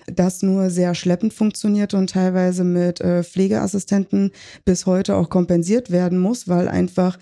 das 0.07 0.43
nur 0.43 0.71
sehr 0.71 0.95
schleppend 0.95 1.35
funktionierte 1.35 1.97
und 1.97 2.11
teilweise 2.11 2.63
mit 2.63 3.01
äh, 3.01 3.25
Pflegeassistenten 3.25 4.31
bis 4.65 4.87
heute 4.87 5.17
auch 5.17 5.31
kompensiert 5.31 5.91
werden 5.91 6.19
muss, 6.19 6.49
weil 6.49 6.69
einfach 6.69 7.19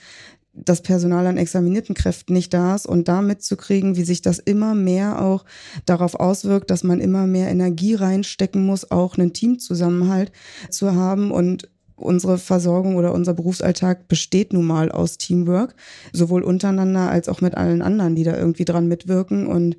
das 0.64 0.82
Personal 0.82 1.26
an 1.26 1.36
examinierten 1.36 1.94
Kräften 1.94 2.32
nicht 2.32 2.52
da 2.52 2.74
ist 2.74 2.86
und 2.86 3.08
da 3.08 3.22
mitzukriegen, 3.22 3.96
wie 3.96 4.04
sich 4.04 4.22
das 4.22 4.38
immer 4.38 4.74
mehr 4.74 5.22
auch 5.22 5.44
darauf 5.86 6.14
auswirkt, 6.14 6.70
dass 6.70 6.84
man 6.84 7.00
immer 7.00 7.26
mehr 7.26 7.48
Energie 7.48 7.94
reinstecken 7.94 8.64
muss, 8.64 8.90
auch 8.90 9.16
einen 9.16 9.32
Teamzusammenhalt 9.32 10.32
zu 10.70 10.94
haben. 10.94 11.30
Und 11.30 11.68
unsere 11.96 12.38
Versorgung 12.38 12.96
oder 12.96 13.12
unser 13.12 13.34
Berufsalltag 13.34 14.08
besteht 14.08 14.52
nun 14.52 14.66
mal 14.66 14.90
aus 14.90 15.18
Teamwork, 15.18 15.74
sowohl 16.12 16.42
untereinander 16.42 17.10
als 17.10 17.28
auch 17.28 17.40
mit 17.40 17.56
allen 17.56 17.82
anderen, 17.82 18.14
die 18.14 18.24
da 18.24 18.36
irgendwie 18.36 18.64
dran 18.64 18.86
mitwirken. 18.86 19.46
Und 19.46 19.76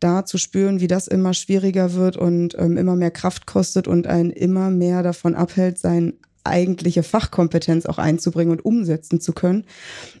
da 0.00 0.24
zu 0.24 0.38
spüren, 0.38 0.80
wie 0.80 0.88
das 0.88 1.06
immer 1.06 1.34
schwieriger 1.34 1.92
wird 1.92 2.16
und 2.16 2.56
ähm, 2.58 2.76
immer 2.76 2.96
mehr 2.96 3.10
Kraft 3.10 3.46
kostet 3.46 3.86
und 3.86 4.06
einen 4.06 4.30
immer 4.30 4.70
mehr 4.70 5.02
davon 5.02 5.34
abhält, 5.34 5.78
sein 5.78 6.14
eigentliche 6.44 7.02
Fachkompetenz 7.02 7.86
auch 7.86 7.98
einzubringen 7.98 8.52
und 8.52 8.64
umsetzen 8.64 9.20
zu 9.20 9.32
können. 9.32 9.64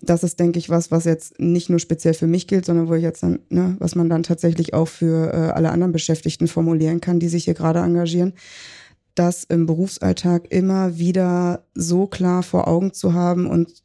Das 0.02 0.22
ist, 0.22 0.38
denke 0.38 0.58
ich, 0.58 0.68
was, 0.68 0.90
was 0.90 1.04
jetzt 1.04 1.40
nicht 1.40 1.70
nur 1.70 1.78
speziell 1.78 2.14
für 2.14 2.26
mich 2.26 2.46
gilt, 2.46 2.66
sondern 2.66 2.88
wo 2.88 2.94
ich 2.94 3.02
jetzt 3.02 3.22
dann, 3.22 3.40
ne, 3.48 3.76
was 3.78 3.94
man 3.94 4.08
dann 4.08 4.22
tatsächlich 4.22 4.74
auch 4.74 4.88
für 4.88 5.32
äh, 5.32 5.36
alle 5.52 5.70
anderen 5.70 5.92
Beschäftigten 5.92 6.48
formulieren 6.48 7.00
kann, 7.00 7.20
die 7.20 7.28
sich 7.28 7.44
hier 7.44 7.54
gerade 7.54 7.80
engagieren, 7.80 8.34
das 9.14 9.44
im 9.44 9.66
Berufsalltag 9.66 10.50
immer 10.50 10.98
wieder 10.98 11.64
so 11.74 12.06
klar 12.06 12.42
vor 12.42 12.68
Augen 12.68 12.92
zu 12.92 13.14
haben 13.14 13.46
und 13.46 13.82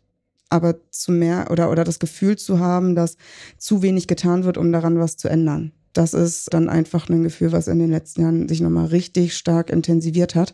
aber 0.50 0.76
zu 0.92 1.12
mehr 1.12 1.48
oder, 1.52 1.72
oder 1.72 1.84
das 1.84 2.00
Gefühl 2.00 2.38
zu 2.38 2.60
haben, 2.60 2.96
dass 2.96 3.18
zu 3.58 3.82
wenig 3.82 4.08
getan 4.08 4.44
wird, 4.44 4.58
um 4.58 4.72
daran 4.72 5.00
was 5.00 5.18
zu 5.18 5.28
ändern. 5.28 5.72
Das 5.94 6.14
ist 6.14 6.54
dann 6.54 6.70
einfach 6.70 7.10
ein 7.10 7.24
Gefühl, 7.24 7.52
was 7.52 7.68
in 7.68 7.80
den 7.80 7.90
letzten 7.90 8.22
Jahren 8.22 8.48
sich 8.48 8.62
nochmal 8.62 8.88
richtig 8.88 9.36
stark 9.36 9.70
intensiviert 9.70 10.36
hat 10.36 10.54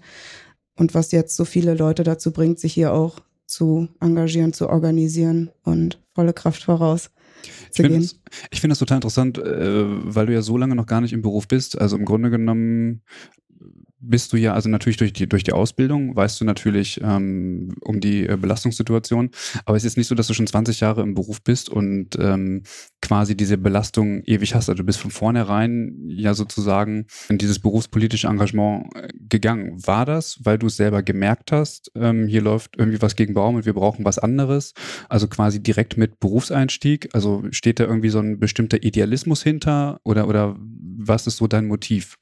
und 0.78 0.94
was 0.94 1.12
jetzt 1.12 1.36
so 1.36 1.46
viele 1.46 1.74
Leute 1.74 2.04
dazu 2.04 2.32
bringt, 2.32 2.60
sich 2.60 2.74
hier 2.74 2.94
auch 2.94 3.20
zu 3.46 3.90
engagieren, 4.00 4.54
zu 4.54 4.70
organisieren 4.70 5.51
und 5.63 6.01
volle 6.13 6.34
Kraft 6.34 6.63
voraus. 6.63 7.12
Ich 7.44 7.78
finde 7.78 8.00
das, 8.00 8.20
find 8.54 8.72
das 8.72 8.80
total 8.80 8.98
interessant, 8.98 9.38
äh, 9.38 9.84
weil 10.16 10.28
du 10.28 10.34
ja 10.34 10.42
so 10.42 10.58
lange 10.58 10.75
noch 10.75 10.86
gar 10.86 11.01
nicht 11.01 11.13
im 11.13 11.22
Beruf 11.22 11.48
bist. 11.48 11.80
Also 11.80 11.98
im 11.98 12.06
Grunde 12.06 12.30
genommen 12.30 13.01
bist 14.01 14.34
du 14.34 14.38
ja, 14.38 14.53
also 14.53 14.70
natürlich 14.70 14.98
durch 14.98 15.13
die, 15.13 15.27
durch 15.27 15.43
die 15.43 15.53
Ausbildung 15.53 16.15
weißt 16.15 16.41
du 16.41 16.46
natürlich 16.46 17.00
ähm, 17.03 17.74
um 17.81 18.00
die 18.00 18.27
äh, 18.27 18.36
Belastungssituation, 18.36 19.29
aber 19.65 19.77
es 19.77 19.86
ist 19.86 19.98
nicht 19.98 20.08
so, 20.08 20.15
dass 20.15 20.27
du 20.27 20.34
schon 20.34 20.48
20 20.48 20.79
Jahre 20.79 21.01
im 21.01 21.13
Beruf 21.13 21.41
bist 21.41 21.70
und 21.70 22.17
ähm, 22.20 22.63
quasi 23.01 23.36
diese 23.36 23.58
Belastung 23.58 24.24
ewig 24.24 24.55
hast. 24.55 24.70
Also 24.70 24.77
du 24.77 24.84
bist 24.84 25.00
von 25.00 25.12
vornherein 25.12 25.96
ja 26.08 26.34
sozusagen 26.34 27.05
in 27.29 27.38
dieses 27.38 27.60
berufspolitische 27.60 28.27
Engagement 28.27 28.96
äh, 28.96 29.10
gegangen. 29.29 29.86
War 29.86 30.05
das, 30.05 30.39
weil 30.43 30.58
du 30.58 30.67
es 30.67 30.77
selber 30.77 31.03
gemerkt 31.03 31.51
hast, 31.51 31.91
ähm, 31.96 32.27
hier 32.27 32.41
läuft 32.41 32.77
irgendwie 32.77 33.01
was 33.01 33.15
gegen 33.15 33.34
Baum 33.34 33.55
und 33.55 33.65
wir 33.65 33.74
brauchen 33.74 34.05
was 34.05 34.20
anderes? 34.20 34.74
Also 35.10 35.27
quasi 35.27 35.62
direkt 35.62 35.98
mit 35.98 36.20
Berufseinstieg? 36.20 37.10
Also 37.13 37.43
steht 37.51 37.79
da 37.79 37.86
irgendwie 37.86 38.10
so 38.10 38.20
ein 38.20 38.39
bestimmter 38.39 38.84
Idealismus 38.84 39.43
hinter 39.43 40.00
oder, 40.03 40.27
oder 40.27 40.55
was 40.60 41.27
ist 41.27 41.38
so 41.38 41.48
dein 41.48 41.67
Motiv? 41.67 42.17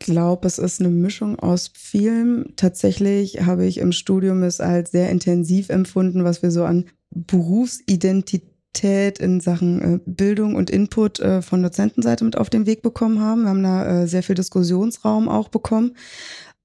Glaube, 0.00 0.48
es 0.48 0.58
ist 0.58 0.80
eine 0.80 0.88
Mischung 0.88 1.38
aus 1.38 1.70
vielem. 1.72 2.54
Tatsächlich 2.56 3.46
habe 3.46 3.64
ich 3.64 3.78
im 3.78 3.92
Studium 3.92 4.42
es 4.42 4.60
als 4.60 4.90
sehr 4.90 5.10
intensiv 5.10 5.68
empfunden, 5.68 6.24
was 6.24 6.42
wir 6.42 6.50
so 6.50 6.64
an 6.64 6.86
Berufsidentität 7.10 9.20
in 9.20 9.38
Sachen 9.40 9.80
äh, 9.80 10.00
Bildung 10.04 10.56
und 10.56 10.70
Input 10.70 11.20
äh, 11.20 11.42
von 11.42 11.62
Dozentenseite 11.62 12.24
mit 12.24 12.36
auf 12.36 12.50
den 12.50 12.66
Weg 12.66 12.82
bekommen 12.82 13.20
haben. 13.20 13.42
Wir 13.42 13.50
haben 13.50 13.62
da 13.62 14.02
äh, 14.02 14.08
sehr 14.08 14.24
viel 14.24 14.34
Diskussionsraum 14.34 15.28
auch 15.28 15.48
bekommen. 15.48 15.96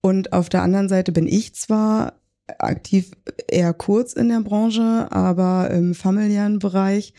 Und 0.02 0.34
auf 0.34 0.50
der 0.50 0.64
anderen 0.64 0.90
Seite 0.90 1.12
bin 1.12 1.28
ich 1.28 1.54
zwar 1.56 2.14
aktiv 2.60 3.12
eher 3.48 3.74
kurz 3.74 4.14
in 4.14 4.30
der 4.30 4.42
Branche, 4.42 5.08
aber 5.12 5.72
im 5.72 5.96
familiären 5.96 6.60
Bereich 6.60 7.14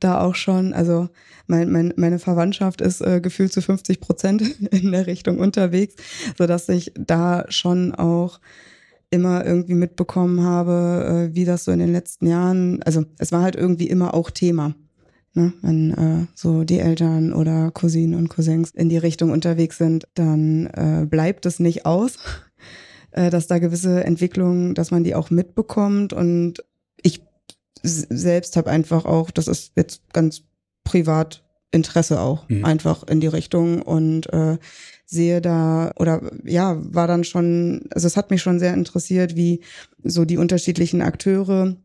da 0.00 0.20
auch 0.20 0.34
schon, 0.34 0.72
also 0.72 1.08
mein, 1.46 1.70
mein, 1.70 1.94
meine 1.96 2.18
Verwandtschaft 2.18 2.80
ist 2.80 3.00
äh, 3.00 3.20
gefühlt 3.20 3.52
zu 3.52 3.62
50 3.62 4.00
Prozent 4.00 4.42
in 4.70 4.92
der 4.92 5.06
Richtung 5.06 5.38
unterwegs, 5.38 5.94
so 6.36 6.46
dass 6.46 6.68
ich 6.68 6.92
da 6.94 7.44
schon 7.48 7.94
auch 7.94 8.40
immer 9.10 9.44
irgendwie 9.44 9.74
mitbekommen 9.74 10.42
habe, 10.42 11.30
äh, 11.30 11.34
wie 11.34 11.44
das 11.44 11.64
so 11.64 11.72
in 11.72 11.78
den 11.78 11.92
letzten 11.92 12.26
Jahren, 12.26 12.82
also 12.82 13.04
es 13.18 13.32
war 13.32 13.42
halt 13.42 13.56
irgendwie 13.56 13.88
immer 13.88 14.14
auch 14.14 14.30
Thema. 14.30 14.74
Ne? 15.34 15.52
Wenn 15.62 15.92
äh, 15.92 16.26
so 16.34 16.64
die 16.64 16.80
Eltern 16.80 17.32
oder 17.32 17.70
Cousinen 17.70 18.18
und 18.18 18.28
Cousins 18.28 18.70
in 18.70 18.88
die 18.88 18.98
Richtung 18.98 19.30
unterwegs 19.30 19.78
sind, 19.78 20.08
dann 20.14 20.66
äh, 20.66 21.06
bleibt 21.06 21.46
es 21.46 21.60
nicht 21.60 21.86
aus, 21.86 22.18
äh, 23.12 23.30
dass 23.30 23.46
da 23.46 23.58
gewisse 23.58 24.04
Entwicklungen, 24.04 24.74
dass 24.74 24.90
man 24.90 25.04
die 25.04 25.14
auch 25.14 25.30
mitbekommt. 25.30 26.12
Und 26.12 26.64
selbst 27.82 28.56
habe 28.56 28.70
einfach 28.70 29.04
auch, 29.04 29.30
das 29.30 29.48
ist 29.48 29.72
jetzt 29.76 30.02
ganz 30.12 30.42
privat 30.84 31.42
Interesse 31.70 32.20
auch 32.20 32.48
mhm. 32.48 32.64
einfach 32.64 33.02
in 33.04 33.20
die 33.20 33.26
Richtung 33.26 33.82
und 33.82 34.32
äh, 34.32 34.56
sehe 35.04 35.40
da 35.40 35.92
oder 35.96 36.22
ja, 36.44 36.76
war 36.80 37.06
dann 37.06 37.24
schon, 37.24 37.88
also 37.90 38.06
es 38.06 38.16
hat 38.16 38.30
mich 38.30 38.42
schon 38.42 38.58
sehr 38.58 38.74
interessiert, 38.74 39.36
wie 39.36 39.60
so 40.02 40.24
die 40.24 40.38
unterschiedlichen 40.38 41.02
Akteure 41.02 41.76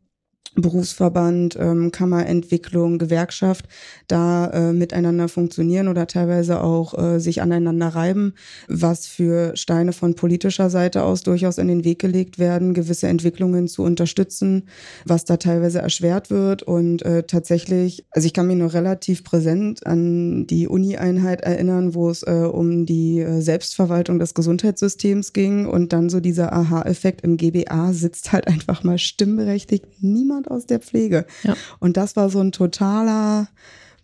Berufsverband, 0.56 1.58
ähm, 1.60 1.92
Kammerentwicklung, 1.92 3.00
Gewerkschaft 3.00 3.66
da 4.08 4.48
äh, 4.52 4.74
miteinander 4.74 5.28
funktionieren 5.28 5.88
oder 5.88 6.06
teilweise 6.06 6.62
auch 6.62 6.98
äh, 6.98 7.20
sich 7.20 7.42
aneinander 7.42 7.88
reiben, 7.90 8.34
was 8.68 9.08
für 9.08 9.56
Steine 9.56 9.94
von 9.94 10.16
politischer 10.16 10.70
Seite 10.70 11.04
aus 11.04 11.24
durchaus 11.24 11.58
in 11.58 11.68
den 11.68 11.84
Weg 11.84 12.00
gelegt 12.00 12.38
werden, 12.38 12.74
gewisse 12.74 13.08
Entwicklungen 13.08 13.68
zu 13.68 13.84
unterstützen, 13.84 14.64
was 15.06 15.26
da 15.26 15.38
teilweise 15.38 15.80
erschwert 15.80 16.30
wird. 16.30 16.62
Und 16.62 17.02
äh, 17.04 17.24
tatsächlich, 17.24 18.06
also 18.12 18.26
ich 18.28 18.34
kann 18.34 18.48
mich 18.48 18.58
noch 18.58 18.74
relativ 18.74 19.24
präsent 19.24 19.86
an 19.88 20.46
die 20.46 20.68
Uni-Einheit 20.68 21.42
erinnern, 21.42 21.96
wo 21.96 22.10
es 22.10 22.24
äh, 22.24 22.32
um 22.32 22.86
die 22.86 23.20
äh, 23.20 23.42
Selbstverwaltung 23.42 24.20
des 24.20 24.36
Gesundheitssystems 24.36 25.34
ging. 25.34 25.66
Und 25.66 25.94
dann 25.94 26.10
so 26.10 26.20
dieser 26.20 26.54
Aha-Effekt 26.54 27.22
im 27.22 27.38
GBA 27.38 27.94
sitzt 27.94 28.32
halt 28.32 28.48
einfach 28.48 28.84
mal 28.84 29.00
stimmberechtigt 29.00 29.86
niemand 30.02 30.43
niemand 30.44 30.52
aus 30.52 30.66
der 30.66 30.80
Pflege. 30.80 31.26
Ja. 31.44 31.56
Und 31.80 31.98
das 31.98 32.16
war 32.16 32.30
so 32.30 32.40
ein 32.40 32.52
totaler 32.52 33.48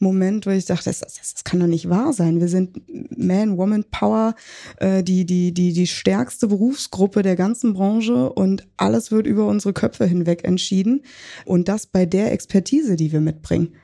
Moment, 0.01 0.45
wo 0.45 0.51
ich 0.51 0.65
dachte, 0.65 0.85
das, 0.85 0.99
das, 0.99 1.15
das 1.15 1.43
kann 1.43 1.59
doch 1.59 1.67
nicht 1.67 1.89
wahr 1.89 2.13
sein. 2.13 2.39
Wir 2.39 2.47
sind 2.47 2.81
Man, 3.17 3.57
Woman 3.57 3.83
Power, 3.91 4.33
äh, 4.77 5.03
die, 5.03 5.25
die, 5.25 5.53
die, 5.53 5.73
die 5.73 5.87
stärkste 5.87 6.47
Berufsgruppe 6.47 7.21
der 7.21 7.35
ganzen 7.35 7.73
Branche 7.73 8.31
und 8.31 8.65
alles 8.77 9.11
wird 9.11 9.27
über 9.27 9.45
unsere 9.47 9.73
Köpfe 9.73 10.05
hinweg 10.05 10.45
entschieden. 10.45 11.01
Und 11.43 11.67
das 11.67 11.85
bei 11.85 12.05
der 12.05 12.31
Expertise, 12.31 12.95
die 12.95 13.11
wir 13.11 13.19
mitbringen. 13.19 13.75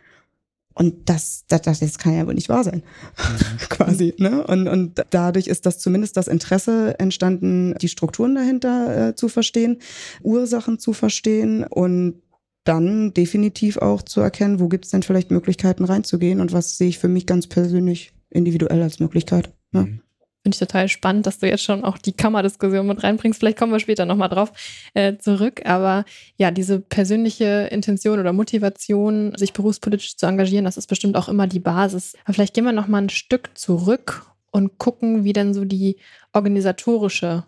Und 0.78 1.10
das, 1.10 1.46
das, 1.48 1.62
das, 1.62 1.80
das 1.80 1.98
kann 1.98 2.18
ja 2.18 2.28
wohl 2.28 2.34
nicht 2.34 2.50
wahr 2.50 2.64
sein, 2.64 2.84
mhm. 3.18 3.58
quasi. 3.70 4.14
Ne? 4.18 4.46
Und, 4.46 4.68
und 4.68 5.06
dadurch 5.10 5.48
ist 5.48 5.66
das 5.66 5.80
zumindest 5.80 6.18
das 6.18 6.28
Interesse 6.28 7.00
entstanden, 7.00 7.76
die 7.82 7.88
Strukturen 7.88 8.36
dahinter 8.36 9.10
äh, 9.10 9.16
zu 9.16 9.30
verstehen, 9.30 9.80
Ursachen 10.22 10.78
zu 10.78 10.92
verstehen 10.92 11.64
und 11.64 12.22
dann 12.66 13.14
definitiv 13.14 13.78
auch 13.78 14.02
zu 14.02 14.20
erkennen, 14.20 14.60
wo 14.60 14.68
gibt 14.68 14.86
es 14.86 14.92
denn 14.92 15.04
vielleicht 15.04 15.32
Möglichkeiten 15.32 15.86
reinzugehen 15.86 16.42
und 16.42 16.52
was 16.52 16.78
sehe 16.78 16.90
ich 16.90 17.00
für 17.00 17.08
mich 17.08 17.26
ganz 17.26 17.48
persönlich 17.48 18.12
individuell 18.30 18.82
als 18.82 19.00
Möglichkeit. 19.00 19.50
Ne? 19.72 20.00
Finde 20.46 20.56
ich 20.56 20.60
total 20.60 20.90
spannend, 20.90 21.26
dass 21.26 21.40
du 21.40 21.48
jetzt 21.48 21.64
schon 21.64 21.84
auch 21.84 21.98
die 21.98 22.14
Kammerdiskussion 22.14 22.86
mit 22.86 23.02
reinbringst. 23.02 23.40
Vielleicht 23.40 23.58
kommen 23.58 23.72
wir 23.72 23.80
später 23.80 24.06
nochmal 24.06 24.30
drauf 24.30 24.52
äh, 24.94 25.18
zurück. 25.18 25.62
Aber 25.66 26.06
ja, 26.38 26.52
diese 26.52 26.80
persönliche 26.80 27.68
Intention 27.72 28.20
oder 28.20 28.32
Motivation, 28.32 29.36
sich 29.38 29.54
berufspolitisch 29.54 30.18
zu 30.18 30.28
engagieren, 30.28 30.66
das 30.66 30.78
ist 30.78 30.86
bestimmt 30.86 31.18
auch 31.18 31.30
immer 31.30 31.48
die 31.48 31.60
Basis. 31.60 32.14
Aber 32.26 32.34
vielleicht 32.34 32.54
gehen 32.54 32.66
wir 32.66 32.74
nochmal 32.74 33.04
ein 33.04 33.10
Stück 33.10 33.58
zurück 33.58 34.28
und 34.52 34.78
gucken, 34.78 35.24
wie 35.24 35.34
denn 35.34 35.56
so 35.56 35.66
die 35.66 35.98
organisatorische 36.32 37.46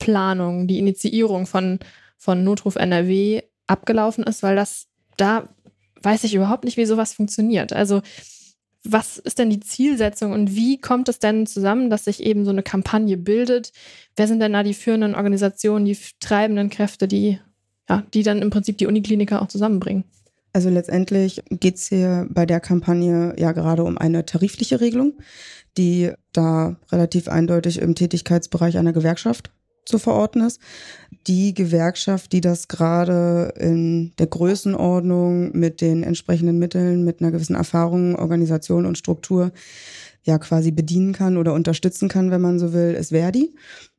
Planung, 0.00 0.66
die 0.66 0.78
Initiierung 0.78 1.46
von, 1.46 1.78
von 2.16 2.42
Notruf 2.42 2.74
NRW 2.74 3.42
abgelaufen 3.70 4.24
ist, 4.24 4.42
weil 4.42 4.56
das 4.56 4.86
da 5.16 5.48
weiß 6.02 6.24
ich 6.24 6.34
überhaupt 6.34 6.64
nicht, 6.64 6.76
wie 6.76 6.86
sowas 6.86 7.12
funktioniert. 7.12 7.72
Also 7.72 8.00
was 8.82 9.18
ist 9.18 9.38
denn 9.38 9.50
die 9.50 9.60
Zielsetzung 9.60 10.32
und 10.32 10.56
wie 10.56 10.80
kommt 10.80 11.08
es 11.10 11.18
denn 11.18 11.46
zusammen, 11.46 11.90
dass 11.90 12.06
sich 12.06 12.22
eben 12.22 12.44
so 12.44 12.50
eine 12.50 12.62
Kampagne 12.62 13.18
bildet? 13.18 13.72
Wer 14.16 14.26
sind 14.26 14.40
denn 14.40 14.54
da 14.54 14.62
die 14.62 14.74
führenden 14.74 15.14
Organisationen, 15.14 15.84
die 15.84 15.98
treibenden 16.18 16.70
Kräfte, 16.70 17.06
die, 17.06 17.38
ja, 17.88 18.02
die 18.14 18.22
dann 18.22 18.40
im 18.40 18.48
Prinzip 18.48 18.78
die 18.78 18.86
Unikliniker 18.86 19.42
auch 19.42 19.48
zusammenbringen? 19.48 20.04
Also 20.52 20.70
letztendlich 20.70 21.42
geht 21.50 21.76
es 21.76 21.88
hier 21.88 22.26
bei 22.30 22.46
der 22.46 22.60
Kampagne 22.60 23.34
ja 23.38 23.52
gerade 23.52 23.84
um 23.84 23.98
eine 23.98 24.24
tarifliche 24.24 24.80
Regelung, 24.80 25.12
die 25.76 26.12
da 26.32 26.76
relativ 26.90 27.28
eindeutig 27.28 27.80
im 27.80 27.94
Tätigkeitsbereich 27.94 28.78
einer 28.78 28.92
Gewerkschaft 28.92 29.50
zu 29.84 29.98
verorten 29.98 30.42
ist. 30.42 30.60
Die 31.26 31.54
Gewerkschaft, 31.54 32.32
die 32.32 32.40
das 32.40 32.68
gerade 32.68 33.52
in 33.58 34.12
der 34.18 34.26
Größenordnung 34.26 35.56
mit 35.56 35.80
den 35.80 36.02
entsprechenden 36.02 36.58
Mitteln, 36.58 37.04
mit 37.04 37.20
einer 37.20 37.30
gewissen 37.30 37.56
Erfahrung, 37.56 38.16
Organisation 38.16 38.86
und 38.86 38.96
Struktur 38.98 39.52
ja 40.22 40.38
quasi 40.38 40.70
bedienen 40.70 41.12
kann 41.12 41.36
oder 41.36 41.54
unterstützen 41.54 42.08
kann, 42.08 42.30
wenn 42.30 42.40
man 42.40 42.58
so 42.58 42.72
will, 42.72 42.94
ist 42.94 43.10
Verdi. 43.10 43.54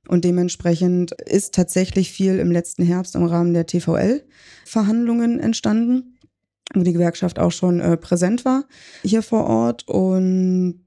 Und 0.07 0.25
dementsprechend 0.25 1.11
ist 1.11 1.53
tatsächlich 1.53 2.11
viel 2.11 2.39
im 2.39 2.51
letzten 2.51 2.83
Herbst 2.83 3.15
im 3.15 3.23
Rahmen 3.23 3.53
der 3.53 3.67
TVL-Verhandlungen 3.67 5.39
entstanden, 5.39 6.17
wo 6.73 6.81
die 6.81 6.93
Gewerkschaft 6.93 7.37
auch 7.39 7.51
schon 7.51 7.79
äh, 7.79 7.97
präsent 7.97 8.45
war 8.45 8.65
hier 9.03 9.21
vor 9.21 9.45
Ort. 9.45 9.87
Und 9.87 10.83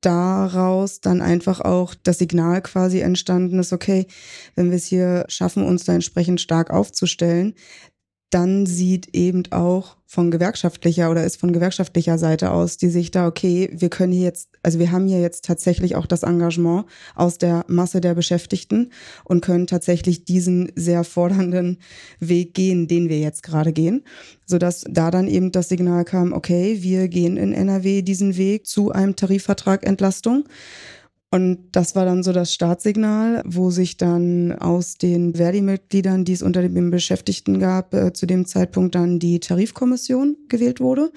daraus 0.00 1.00
dann 1.00 1.22
einfach 1.22 1.60
auch 1.60 1.94
das 1.94 2.18
Signal 2.18 2.62
quasi 2.62 3.00
entstanden 3.00 3.58
ist, 3.58 3.72
okay, 3.72 4.06
wenn 4.54 4.70
wir 4.70 4.76
es 4.76 4.86
hier 4.86 5.24
schaffen, 5.28 5.64
uns 5.64 5.84
da 5.84 5.94
entsprechend 5.94 6.40
stark 6.40 6.70
aufzustellen, 6.70 7.54
dann 8.30 8.64
sieht 8.64 9.14
eben 9.14 9.42
auch 9.50 9.96
von 10.06 10.30
gewerkschaftlicher 10.32 11.08
oder 11.08 11.24
ist 11.24 11.38
von 11.38 11.52
gewerkschaftlicher 11.52 12.18
Seite 12.18 12.50
aus 12.50 12.76
die 12.76 12.88
Sicht 12.88 13.14
da, 13.14 13.28
okay, 13.28 13.70
wir 13.72 13.90
können 13.90 14.12
hier 14.12 14.24
jetzt, 14.24 14.48
also 14.62 14.80
wir 14.80 14.90
haben 14.90 15.06
hier 15.06 15.20
jetzt 15.20 15.44
tatsächlich 15.44 15.94
auch 15.94 16.06
das 16.06 16.24
Engagement 16.24 16.86
aus 17.14 17.38
der 17.38 17.64
Masse 17.68 18.00
der 18.00 18.14
Beschäftigten 18.14 18.90
und 19.24 19.40
können 19.40 19.68
tatsächlich 19.68 20.24
diesen 20.24 20.72
sehr 20.74 21.04
fordernden 21.04 21.78
Weg 22.18 22.54
gehen, 22.54 22.88
den 22.88 23.08
wir 23.08 23.20
jetzt 23.20 23.44
gerade 23.44 23.72
gehen, 23.72 24.02
sodass 24.46 24.84
da 24.88 25.12
dann 25.12 25.28
eben 25.28 25.52
das 25.52 25.68
Signal 25.68 26.04
kam, 26.04 26.32
okay, 26.32 26.78
wir 26.82 27.06
gehen 27.06 27.36
in 27.36 27.52
NRW 27.52 28.02
diesen 28.02 28.36
Weg 28.36 28.66
zu 28.66 28.90
einem 28.90 29.14
Tarifvertrag 29.14 29.86
Entlastung. 29.86 30.44
Und 31.32 31.58
das 31.72 31.94
war 31.94 32.04
dann 32.04 32.24
so 32.24 32.32
das 32.32 32.52
Startsignal, 32.52 33.42
wo 33.46 33.70
sich 33.70 33.96
dann 33.96 34.52
aus 34.52 34.98
den 34.98 35.34
Verdi-Mitgliedern, 35.36 36.24
die 36.24 36.32
es 36.32 36.42
unter 36.42 36.60
den 36.60 36.90
Beschäftigten 36.90 37.60
gab, 37.60 37.94
äh, 37.94 38.12
zu 38.12 38.26
dem 38.26 38.46
Zeitpunkt 38.46 38.96
dann 38.96 39.20
die 39.20 39.38
Tarifkommission 39.38 40.36
gewählt 40.48 40.80
wurde. 40.80 41.12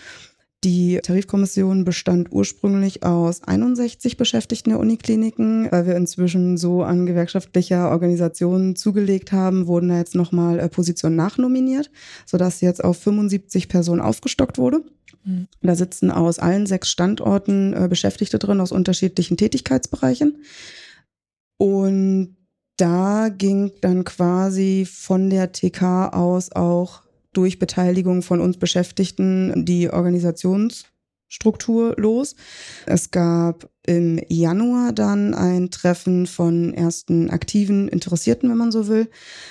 Die 0.64 1.00
Tarifkommission 1.04 1.84
bestand 1.84 2.32
ursprünglich 2.32 3.04
aus 3.04 3.44
61 3.44 4.16
Beschäftigten 4.16 4.70
der 4.70 4.80
Unikliniken. 4.80 5.68
Weil 5.72 5.88
wir 5.88 5.96
inzwischen 5.96 6.58
so 6.58 6.84
an 6.84 7.06
gewerkschaftlicher 7.06 7.90
Organisationen 7.90 8.76
zugelegt 8.76 9.32
haben, 9.32 9.68
wurden 9.68 9.90
da 9.90 9.98
jetzt 9.98 10.16
nochmal 10.16 10.60
äh, 10.60 10.70
Positionen 10.70 11.16
nachnominiert, 11.16 11.90
sodass 12.28 12.62
jetzt 12.62 12.84
auf 12.84 12.98
75 12.98 13.68
Personen 13.68 14.00
aufgestockt 14.00 14.60
wurde. 14.60 14.84
Mhm. 15.24 15.48
Da 15.62 15.76
sitzen 15.76 16.12
aus 16.12 16.40
allen 16.40 16.66
sechs 16.66 16.90
Standorten 16.90 17.74
äh, 17.74 17.88
Beschäftigte 17.88 18.40
drin 18.40 18.60
aus 18.60 18.72
unterschiedlichen 18.72 19.38
Tätigkeitsbereichen. 19.38 20.44
Und 21.58 22.36
da 22.78 23.30
ging 23.30 23.72
dann 23.82 24.04
quasi 24.04 24.88
von 24.90 25.30
der 25.30 25.52
TK 25.52 26.14
aus 26.14 26.52
auch 26.52 27.04
durch 27.32 27.60
Beteiligung 27.60 28.22
von 28.22 28.42
uns 28.42 28.58
Beschäftigten 28.58 29.66
die 29.66 29.90
Organisations- 29.90 30.86
Struktur 31.34 31.96
los. 31.98 32.36
Es 32.86 33.10
gab 33.10 33.68
im 33.88 34.22
Januar 34.30 34.94
dann 34.94 35.34
ein 35.34 35.72
Treffen 35.72 36.28
von 36.28 36.76
ersten 36.76 37.32
aktiven 37.32 37.88
Interessierten, 37.88 38.52
wenn 38.52 38.58
man 38.58 38.72
so 38.72 38.88
will, 38.88 39.10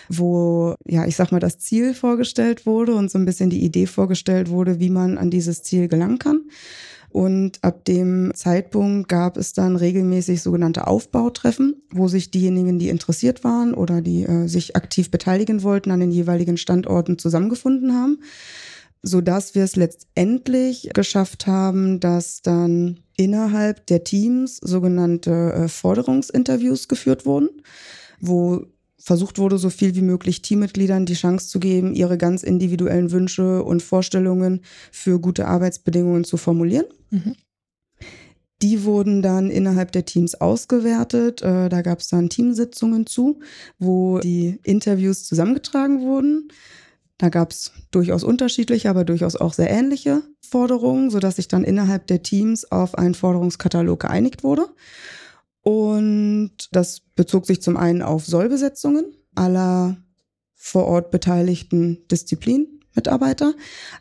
wo, 0.08 0.76
ja, 0.86 1.06
ich 1.06 1.16
sag 1.16 1.32
mal, 1.32 1.40
das 1.40 1.58
Ziel 1.58 1.92
vorgestellt 1.92 2.66
wurde 2.66 2.94
und 2.94 3.10
so 3.10 3.18
ein 3.18 3.24
bisschen 3.24 3.50
die 3.50 3.64
Idee 3.64 3.86
vorgestellt 3.86 4.48
wurde, 4.48 4.78
wie 4.78 4.90
man 4.90 5.18
an 5.18 5.30
dieses 5.30 5.64
Ziel 5.64 5.88
gelangen 5.88 6.20
kann. 6.20 6.42
Und 7.08 7.58
ab 7.62 7.84
dem 7.84 8.30
Zeitpunkt 8.32 9.08
gab 9.08 9.36
es 9.36 9.52
dann 9.52 9.74
regelmäßig 9.74 10.40
sogenannte 10.40 10.86
Aufbautreffen, 10.86 11.82
wo 11.90 12.06
sich 12.06 12.30
diejenigen, 12.30 12.78
die 12.78 12.90
interessiert 12.90 13.42
waren 13.42 13.74
oder 13.74 14.00
die 14.00 14.22
äh, 14.22 14.46
sich 14.46 14.76
aktiv 14.76 15.10
beteiligen 15.10 15.64
wollten, 15.64 15.90
an 15.90 16.00
den 16.00 16.12
jeweiligen 16.12 16.56
Standorten 16.56 17.18
zusammengefunden 17.18 17.92
haben 17.92 18.20
so 19.02 19.20
dass 19.20 19.54
wir 19.54 19.64
es 19.64 19.76
letztendlich 19.76 20.90
geschafft 20.94 21.46
haben, 21.46 22.00
dass 22.00 22.42
dann 22.42 23.00
innerhalb 23.16 23.86
der 23.86 24.04
Teams 24.04 24.58
sogenannte 24.58 25.52
äh, 25.52 25.68
Forderungsinterviews 25.68 26.88
geführt 26.88 27.26
wurden, 27.26 27.48
wo 28.20 28.64
versucht 28.98 29.38
wurde, 29.38 29.58
so 29.58 29.68
viel 29.68 29.96
wie 29.96 30.02
möglich 30.02 30.42
Teammitgliedern 30.42 31.06
die 31.06 31.14
Chance 31.14 31.48
zu 31.48 31.58
geben, 31.58 31.92
ihre 31.92 32.16
ganz 32.16 32.44
individuellen 32.44 33.10
Wünsche 33.10 33.64
und 33.64 33.82
Vorstellungen 33.82 34.60
für 34.92 35.18
gute 35.18 35.48
Arbeitsbedingungen 35.48 36.22
zu 36.22 36.36
formulieren. 36.36 36.86
Mhm. 37.10 37.34
Die 38.62 38.84
wurden 38.84 39.22
dann 39.22 39.50
innerhalb 39.50 39.90
der 39.90 40.04
Teams 40.04 40.36
ausgewertet. 40.36 41.42
Äh, 41.42 41.68
da 41.68 41.82
gab 41.82 41.98
es 41.98 42.08
dann 42.08 42.28
Teamsitzungen 42.28 43.06
zu, 43.06 43.40
wo 43.80 44.20
die 44.20 44.60
Interviews 44.62 45.24
zusammengetragen 45.24 46.00
wurden. 46.02 46.48
Da 47.22 47.28
gab 47.28 47.52
es 47.52 47.70
durchaus 47.92 48.24
unterschiedliche, 48.24 48.90
aber 48.90 49.04
durchaus 49.04 49.36
auch 49.36 49.52
sehr 49.52 49.70
ähnliche 49.70 50.22
Forderungen, 50.40 51.08
sodass 51.08 51.36
sich 51.36 51.46
dann 51.46 51.62
innerhalb 51.62 52.08
der 52.08 52.24
Teams 52.24 52.72
auf 52.72 52.98
einen 52.98 53.14
Forderungskatalog 53.14 54.00
geeinigt 54.00 54.42
wurde. 54.42 54.66
Und 55.60 56.50
das 56.72 56.98
bezog 57.14 57.46
sich 57.46 57.62
zum 57.62 57.76
einen 57.76 58.02
auf 58.02 58.26
Sollbesetzungen 58.26 59.04
aller 59.36 59.98
vor 60.56 60.86
Ort 60.86 61.12
beteiligten 61.12 61.98
Disziplinmitarbeiter, 62.10 63.54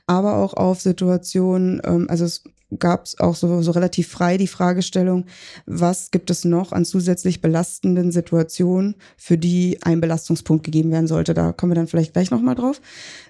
aber 0.07 0.38
auch 0.38 0.55
auf 0.55 0.81
Situationen, 0.81 1.79
ähm, 1.86 2.07
also 2.10 2.25
es 2.25 2.43
gab 2.79 3.05
es 3.05 3.19
auch 3.19 3.36
so, 3.36 3.62
so 3.62 3.71
relativ 3.71 4.07
frei 4.07 4.38
die 4.38 4.47
Fragestellung, 4.47 5.25
was 5.65 6.12
gibt 6.12 6.29
es 6.29 6.45
noch 6.45 6.71
an 6.71 6.86
zusätzlich 6.86 7.41
belastenden 7.41 8.12
Situationen, 8.12 8.95
für 9.17 9.38
die 9.38 9.79
ein 9.81 10.01
Belastungspunkt 10.01 10.63
gegeben 10.63 10.91
werden 10.91 11.07
sollte. 11.07 11.34
Da 11.34 11.51
kommen 11.51 11.71
wir 11.71 11.75
dann 11.75 11.88
vielleicht 11.88 12.13
gleich 12.13 12.31
nochmal 12.31 12.55
drauf, 12.55 12.81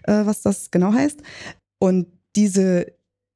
äh, 0.03 0.25
was 0.25 0.41
das 0.41 0.71
genau 0.71 0.93
heißt. 0.93 1.21
Und 1.79 2.07
diese 2.35 2.87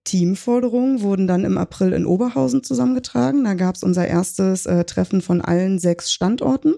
Teamforderungen 0.04 1.02
wurden 1.02 1.28
dann 1.28 1.44
im 1.44 1.58
April 1.58 1.94
in 1.94 2.06
Oberhausen 2.06 2.64
zusammengetragen. 2.64 3.44
Da 3.44 3.56
gab 3.56 3.76
es 3.76 3.84
unser 3.84 4.08
erstes 4.08 4.66
äh, 4.66 4.86
Treffen 4.86 5.22
von 5.22 5.42
allen 5.42 5.80
sechs 5.80 6.12
Standorten 6.12 6.76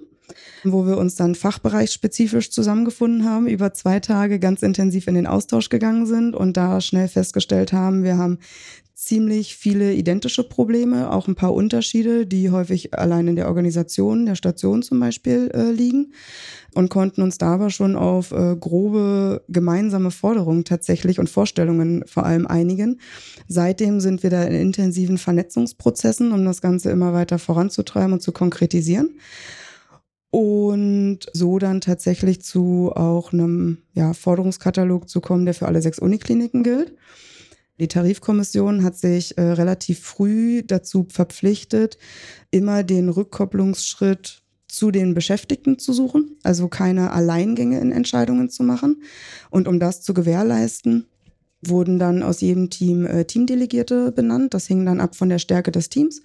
wo 0.64 0.86
wir 0.86 0.98
uns 0.98 1.16
dann 1.16 1.36
fachbereichsspezifisch 1.36 2.52
zusammengefunden 2.52 3.26
haben, 3.26 3.48
über 3.48 3.74
zwei 3.74 4.00
Tage 4.00 4.40
ganz 4.40 4.62
intensiv 4.62 5.08
in 5.08 5.16
den 5.16 5.28
Austausch 5.28 5.70
gegangen 5.70 6.06
sind 6.06 6.36
und 6.36 6.58
da 6.58 6.82
schnell 6.82 7.08
festgestellt 7.08 7.74
haben, 7.74 8.04
wir 8.04 8.18
haben 8.18 8.40
ziemlich 8.98 9.56
viele 9.56 9.94
identische 9.94 10.44
Probleme, 10.44 11.12
auch 11.12 11.28
ein 11.28 11.36
paar 11.36 11.54
Unterschiede, 11.54 12.26
die 12.26 12.50
häufig 12.50 12.96
allein 12.96 13.28
in 13.28 13.36
der 13.36 13.48
Organisation, 13.48 14.26
der 14.26 14.34
Station 14.34 14.82
zum 14.82 15.00
Beispiel 15.00 15.52
äh, 15.54 15.72
liegen 15.72 16.14
und 16.74 16.90
konnten 16.90 17.22
uns 17.22 17.38
da 17.38 17.54
aber 17.54 17.70
schon 17.70 17.96
auf 17.96 18.32
äh, 18.32 18.56
grobe 18.60 19.44
gemeinsame 19.50 20.10
Forderungen 20.10 20.66
tatsächlich 20.66 21.20
und 21.20 21.30
Vorstellungen 21.30 22.06
vor 22.08 22.26
allem 22.26 22.48
einigen. 22.48 23.00
Seitdem 23.48 24.00
sind 24.00 24.24
wir 24.24 24.32
da 24.32 24.44
in 24.44 24.56
intensiven 24.56 25.20
Vernetzungsprozessen, 25.20 26.32
um 26.32 26.44
das 26.44 26.62
Ganze 26.62 26.90
immer 26.90 27.14
weiter 27.14 27.38
voranzutreiben 27.38 28.14
und 28.14 28.24
zu 28.24 28.32
konkretisieren 28.32 29.20
und 30.32 31.20
so 31.34 31.60
dann 31.60 31.82
tatsächlich 31.82 32.42
zu 32.42 32.92
auch 32.96 33.32
einem 33.32 33.78
ja, 33.94 34.14
Forderungskatalog 34.14 35.08
zu 35.08 35.22
kommen, 35.22 35.46
der 35.46 35.54
für 35.54 35.68
alle 35.68 35.84
sechs 35.84 36.00
Unikliniken 36.00 36.64
gilt. 36.64 36.96
Die 37.80 37.88
Tarifkommission 37.88 38.84
hat 38.84 38.98
sich 38.98 39.38
äh, 39.38 39.42
relativ 39.42 40.00
früh 40.00 40.64
dazu 40.64 41.08
verpflichtet, 41.10 41.98
immer 42.50 42.84
den 42.84 43.10
Rückkopplungsschritt 43.10 44.42
zu 44.68 44.92
den 44.92 45.14
Beschäftigten 45.14 45.80
zu 45.80 45.94
suchen, 45.94 46.38
also 46.44 46.68
keine 46.68 47.12
Alleingänge 47.12 47.80
in 47.80 47.92
Entscheidungen 47.92 48.50
zu 48.50 48.64
machen. 48.64 49.04
Und 49.50 49.68
um 49.68 49.80
das 49.80 50.02
zu 50.02 50.14
gewährleisten, 50.14 51.06
wurden 51.66 52.00
dann 52.00 52.24
aus 52.24 52.42
jedem 52.42 52.70
Team 52.70 53.06
äh, 53.06 53.26
Teamdelegierte 53.26 54.12
benannt. 54.12 54.54
Das 54.54 54.68
hing 54.68 54.86
dann 54.86 55.00
ab 55.00 55.16
von 55.16 55.30
der 55.30 55.40
Stärke 55.40 55.72
des 55.72 55.90
Teams. 55.90 56.22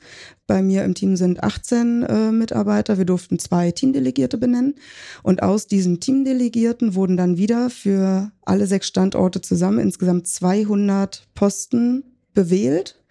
Bei 0.47 0.63
mir 0.63 0.85
im 0.85 0.95
Team 0.95 1.17
sind 1.17 1.43
18 1.43 2.03
äh, 2.03 2.33
Mitarbeiter. 2.33 2.99
Wir 2.99 3.05
durften 3.05 3.39
zwei 3.39 3.71
Teamdelegierte 3.71 4.39
benennen. 4.39 4.75
Und 5.23 5.43
aus 5.43 5.67
diesen 5.67 6.01
Teamdelegierten 6.01 6.95
wurden 6.95 7.17
dann 7.17 7.37
wieder 7.37 7.71
für 7.71 8.31
alle 8.43 8.67
sechs 8.67 8.89
Standorte 8.89 9.41
zusammen 9.41 9.79
insgesamt 9.79 10.27
200 10.27 11.29
Posten 11.35 12.05
bewählt 12.35 13.02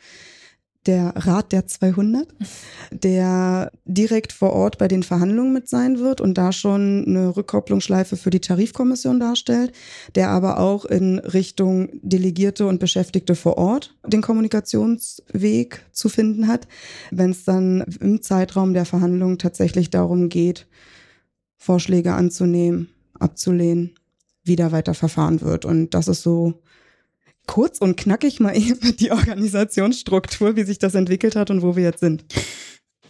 der 0.88 1.14
Rat 1.16 1.52
der 1.52 1.68
200, 1.68 2.28
der 2.92 3.72
direkt 3.86 4.34
vor 4.34 4.54
Ort 4.54 4.78
bei 4.78 4.88
den 4.88 5.04
Verhandlungen 5.04 5.54
mit 5.54 5.70
sein 5.70 6.00
wird 6.00 6.22
und 6.22 6.38
da 6.38 6.52
schon 6.52 7.06
eine 7.06 7.36
Rückkopplungsschleife 7.36 8.18
für 8.18 8.32
die 8.32 8.40
Tarifkommission 8.40 9.20
darstellt, 9.20 9.74
der 10.16 10.30
aber 10.30 10.60
auch 10.60 10.86
in 10.86 11.20
Richtung 11.20 11.90
Delegierte 12.02 12.66
und 12.66 12.80
Beschäftigte 12.80 13.36
vor 13.36 13.58
Ort 13.58 13.96
den 14.08 14.22
Kommunikationsweg 14.22 15.86
zu 15.92 16.10
finden 16.10 16.48
hat, 16.48 16.68
wenn 17.12 17.32
es 17.32 17.46
dann 17.46 17.82
im 18.00 18.22
Zeitraum 18.22 18.74
der 18.74 18.86
Verhandlungen 18.86 19.38
tatsächlich 19.38 19.92
darum 19.92 20.30
geht, 20.30 20.68
Vorschläge 21.58 22.14
anzunehmen, 22.14 22.90
abzulehnen, 23.20 23.94
wieder 24.44 24.72
weiter 24.72 24.96
verfahren 24.96 25.42
wird. 25.42 25.66
Und 25.66 25.94
das 25.94 26.08
ist 26.08 26.24
so 26.24 26.61
kurz 27.52 27.80
und 27.80 27.98
knackig 27.98 28.40
mal 28.40 28.56
eben 28.58 28.96
die 28.96 29.12
Organisationsstruktur, 29.12 30.56
wie 30.56 30.64
sich 30.64 30.80
das 30.80 30.96
entwickelt 30.96 31.36
hat 31.36 31.50
und 31.52 31.62
wo 31.62 31.76
wir 31.76 31.84
jetzt 31.84 32.00
sind. 32.00 32.24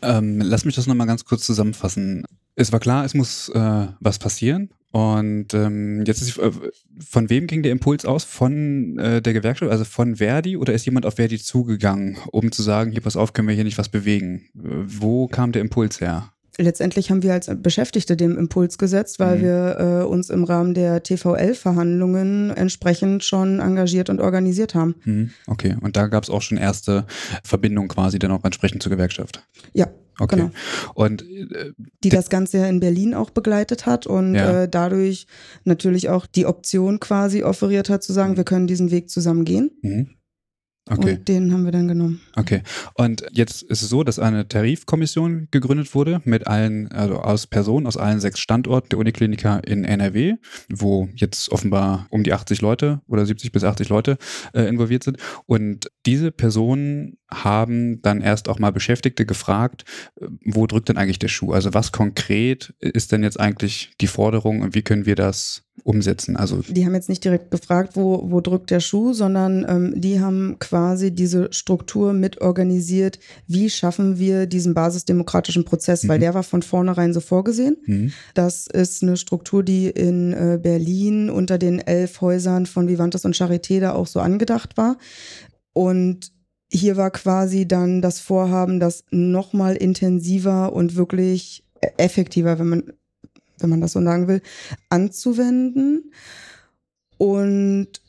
Ähm, 0.02 0.42
lass 0.42 0.66
mich 0.66 0.76
das 0.76 0.88
nochmal 0.88 1.06
ganz 1.06 1.26
kurz 1.26 1.46
zusammenfassen. 1.46 2.26
Es 2.56 2.72
war 2.72 2.80
klar, 2.80 3.06
es 3.06 3.14
muss 3.14 3.50
äh, 3.50 3.88
was 4.00 4.18
passieren. 4.18 4.72
Und 4.92 5.54
ähm, 5.54 6.04
jetzt 6.06 6.22
ist 6.22 6.40
äh, 6.40 6.52
von 7.08 7.30
wem 7.30 7.46
ging 7.46 7.62
der 7.62 7.72
Impuls 7.72 8.04
aus? 8.04 8.24
Von 8.24 8.98
äh, 8.98 9.22
der 9.22 9.34
Gewerkschaft, 9.34 9.72
also 9.72 9.86
von 9.86 10.16
Verdi 10.16 10.58
oder 10.58 10.74
ist 10.74 10.86
jemand 10.86 11.06
auf 11.06 11.16
Verdi 11.16 11.38
zugegangen, 11.38 12.18
um 12.32 12.52
zu 12.52 12.64
sagen, 12.64 12.92
hier 12.92 13.02
pass 13.02 13.16
auf, 13.16 13.34
können 13.34 13.48
wir 13.48 13.56
hier 13.56 13.64
nicht 13.64 13.78
was 13.78 13.90
bewegen? 13.90 14.50
Äh, 14.56 14.70
wo 14.86 15.28
kam 15.28 15.52
der 15.52 15.62
Impuls 15.62 16.02
her? 16.02 16.34
Letztendlich 16.58 17.12
haben 17.12 17.24
wir 17.24 17.34
als 17.34 17.50
Beschäftigte 17.56 18.16
dem 18.16 18.38
Impuls 18.38 18.78
gesetzt, 18.78 19.20
weil 19.20 19.38
mhm. 19.38 19.42
wir 19.42 19.78
äh, 19.80 20.06
uns 20.06 20.30
im 20.30 20.44
Rahmen 20.44 20.74
der 20.74 21.04
TVL-Verhandlungen 21.04 22.52
entsprechend 22.52 23.24
schon 23.24 23.60
engagiert 23.60 24.10
und 24.10 24.20
organisiert 24.20 24.76
haben. 24.76 24.96
Mhm. 25.04 25.32
Okay, 25.48 25.78
und 25.82 25.96
da 25.96 26.08
gab 26.08 26.24
es 26.24 26.30
auch 26.30 26.42
schon 26.42 26.58
erste 26.58 27.06
Verbindungen 27.44 27.90
quasi 27.90 28.20
dann 28.20 28.32
auch 28.32 28.44
entsprechend 28.44 28.84
zur 28.84 28.92
Gewerkschaft. 28.92 29.44
Ja. 29.74 29.88
Okay. 30.20 30.36
Genau. 30.36 30.52
Und 30.94 31.24
äh, 31.24 31.72
die 32.04 32.10
das 32.10 32.30
Ganze 32.30 32.60
ja 32.60 32.68
in 32.68 32.80
Berlin 32.80 33.16
auch 33.16 33.30
begleitet 33.32 33.86
hat 33.86 34.06
und 34.06 34.36
ja. 34.36 34.64
äh, 34.64 34.70
dadurch 34.70 35.26
natürlich 35.64 36.10
auch 36.10 36.28
die 36.28 36.46
Option 36.46 37.00
quasi 37.00 37.44
offeriert 37.44 37.90
hat, 37.90 38.04
zu 38.04 38.14
sagen, 38.14 38.34
mhm. 38.34 38.38
wir 38.38 38.44
können 38.44 38.68
diesen 38.68 38.92
Weg 38.92 39.10
zusammen 39.10 39.46
gehen. 39.46 39.72
Mhm. 39.82 40.10
Okay. 40.90 41.14
Und 41.14 41.28
den 41.28 41.54
haben 41.54 41.64
wir 41.64 41.72
dann 41.72 41.88
genommen. 41.88 42.22
Okay. 42.36 42.64
Und 42.96 43.24
jetzt 43.32 43.62
ist 43.62 43.84
es 43.84 43.90
so, 43.90 44.04
dass 44.04 44.18
eine 44.18 44.48
Tarifkommission 44.48 45.48
gegründet 45.52 45.94
wurde 45.94 46.22
mit 46.26 46.48
allen, 46.48 46.92
also 46.92 47.20
aus 47.20 47.46
Personen 47.46 47.86
aus 47.86 47.98
allen 47.98 48.20
sechs 48.20 48.40
Standorten 48.40 48.90
der 48.90 49.00
Unikliniker 49.00 49.62
in 49.66 49.86
NRW, 49.86 50.36
wo 50.70 51.08
jetzt 51.14 51.52
offenbar 51.52 52.08
um 52.10 52.24
die 52.24 52.34
80 52.34 52.62
Leute 52.62 53.02
oder 53.08 53.26
70 53.26 53.52
bis 53.52 53.64
80 53.64 53.90
Leute 53.90 54.18
äh, 54.54 54.64
involviert 54.64 55.04
sind. 55.04 55.18
Und 55.46 55.92
diese 56.08 56.32
Personen 56.32 57.18
haben 57.32 58.02
dann 58.02 58.22
erst 58.22 58.50
auch 58.50 58.58
mal 58.58 58.72
Beschäftigte 58.72 59.26
gefragt, 59.26 59.86
äh, 60.20 60.26
wo 60.46 60.66
drückt 60.66 60.90
denn 60.90 60.98
eigentlich 60.98 61.20
der 61.20 61.28
Schuh? 61.28 61.54
Also 61.54 61.76
was 61.76 61.92
konkret 61.92 62.74
ist 62.80 63.12
denn 63.12 63.22
jetzt 63.22 63.40
eigentlich 63.40 63.92
die 64.02 64.08
Forderung 64.08 64.62
und 64.62 64.74
wie 64.74 64.82
können 64.82 65.06
wir 65.06 65.16
das 65.16 65.64
umsetzen? 65.84 66.36
Also 66.36 66.62
die 66.68 66.86
haben 66.86 66.94
jetzt 66.94 67.10
nicht 67.10 67.24
direkt 67.24 67.52
gefragt, 67.52 67.96
wo, 67.96 68.30
wo 68.30 68.42
drückt 68.42 68.70
der 68.70 68.80
Schuh, 68.80 69.14
sondern 69.14 69.66
ähm, 69.68 69.94
die 70.00 70.20
haben 70.20 70.58
quasi 70.60 71.12
diese 71.12 71.52
Struktur 71.52 72.14
mit 72.14 72.42
organisiert, 72.42 73.20
wie 73.48 73.70
schaffen 73.70 74.20
wir 74.20 74.46
diesen 74.46 74.74
basisdemokratischen 74.74 75.66
Prozess, 75.66 76.04
mhm. 76.04 76.10
weil 76.10 76.20
der 76.20 76.34
war 76.34 76.44
von 76.44 76.62
vornherein 76.62 77.14
so 77.14 77.20
vorgesehen. 77.20 77.78
Mhm. 77.86 78.12
Das 78.34 78.68
ist 78.68 79.04
eine 79.04 79.18
Struktur, 79.18 79.64
die 79.64 79.88
in 79.88 80.34
äh, 80.34 80.60
Berlin 80.62 81.30
unter 81.30 81.58
den 81.58 81.80
elf 81.80 82.22
Häusern 82.22 82.66
von 82.66 82.88
Vivantes 82.88 83.26
und 83.26 83.36
Charité 83.36 83.80
da 83.80 83.94
auch 83.94 84.08
so 84.08 84.20
angedacht 84.20 84.78
war. 84.78 84.98
Und 85.74 86.32
hier 86.70 86.96
war 86.96 87.12
quasi 87.12 87.68
dann 87.68 88.02
das 88.02 88.20
Vorhaben, 88.20 88.80
das 88.80 89.04
nochmal 89.12 89.76
intensiver 89.76 90.74
und 90.74 90.96
wirklich 90.96 91.64
effektiver, 91.98 92.60
wenn 92.60 92.68
man, 92.68 92.84
wenn 93.62 93.70
man 93.70 93.82
das 93.82 93.94
so 93.94 94.04
sagen 94.04 94.28
will, 94.28 94.42
anzuwenden. 94.90 96.12
Und 97.18 98.02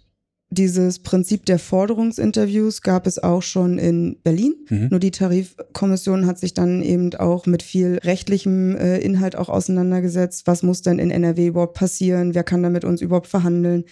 dieses 0.52 0.98
Prinzip 0.98 1.46
der 1.46 1.58
Forderungsinterviews 1.58 2.82
gab 2.82 3.06
es 3.06 3.18
auch 3.18 3.42
schon 3.42 3.78
in 3.78 4.18
Berlin. 4.22 4.54
Mhm. 4.68 4.88
Nur 4.90 5.00
die 5.00 5.10
Tarifkommission 5.10 6.26
hat 6.26 6.38
sich 6.38 6.52
dann 6.52 6.82
eben 6.82 7.14
auch 7.14 7.46
mit 7.46 7.62
viel 7.62 7.98
rechtlichem 8.04 8.76
äh, 8.76 8.98
Inhalt 8.98 9.34
auch 9.34 9.48
auseinandergesetzt. 9.48 10.46
Was 10.46 10.62
muss 10.62 10.82
denn 10.82 10.98
in 10.98 11.10
NRW 11.10 11.46
überhaupt 11.46 11.74
passieren? 11.74 12.34
Wer 12.34 12.44
kann 12.44 12.62
da 12.62 12.68
mit 12.68 12.84
uns 12.84 13.00
überhaupt 13.00 13.28
verhandeln? 13.28 13.84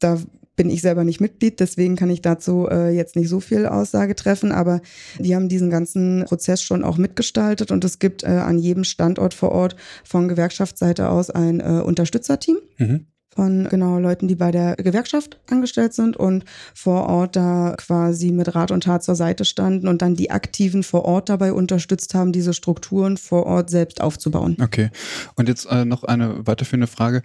Da 0.00 0.18
bin 0.60 0.68
ich 0.68 0.82
selber 0.82 1.04
nicht 1.04 1.22
Mitglied, 1.22 1.58
deswegen 1.58 1.96
kann 1.96 2.10
ich 2.10 2.20
dazu 2.20 2.68
äh, 2.70 2.90
jetzt 2.90 3.16
nicht 3.16 3.30
so 3.30 3.40
viel 3.40 3.64
Aussage 3.64 4.14
treffen, 4.14 4.52
aber 4.52 4.82
die 5.18 5.34
haben 5.34 5.48
diesen 5.48 5.70
ganzen 5.70 6.26
Prozess 6.26 6.62
schon 6.62 6.84
auch 6.84 6.98
mitgestaltet 6.98 7.70
und 7.70 7.82
es 7.82 7.98
gibt 7.98 8.24
äh, 8.24 8.26
an 8.26 8.58
jedem 8.58 8.84
Standort 8.84 9.32
vor 9.32 9.52
Ort 9.52 9.74
von 10.04 10.28
Gewerkschaftsseite 10.28 11.08
aus 11.08 11.30
ein 11.30 11.60
äh, 11.60 11.80
Unterstützerteam. 11.80 12.58
Mhm 12.76 13.06
von 13.34 13.68
genau 13.68 13.98
Leuten, 13.98 14.26
die 14.26 14.34
bei 14.34 14.50
der 14.50 14.74
Gewerkschaft 14.76 15.38
angestellt 15.48 15.94
sind 15.94 16.16
und 16.16 16.44
vor 16.74 17.06
Ort 17.06 17.36
da 17.36 17.74
quasi 17.78 18.32
mit 18.32 18.54
Rat 18.54 18.70
und 18.70 18.84
Tat 18.84 19.04
zur 19.04 19.14
Seite 19.14 19.44
standen 19.44 19.86
und 19.86 20.02
dann 20.02 20.16
die 20.16 20.30
Aktiven 20.30 20.82
vor 20.82 21.04
Ort 21.04 21.28
dabei 21.28 21.52
unterstützt 21.52 22.14
haben, 22.14 22.32
diese 22.32 22.52
Strukturen 22.54 23.16
vor 23.16 23.46
Ort 23.46 23.70
selbst 23.70 24.00
aufzubauen. 24.00 24.56
Okay. 24.60 24.90
Und 25.36 25.48
jetzt 25.48 25.66
äh, 25.66 25.84
noch 25.84 26.02
eine 26.04 26.46
weiterführende 26.46 26.88
Frage. 26.88 27.22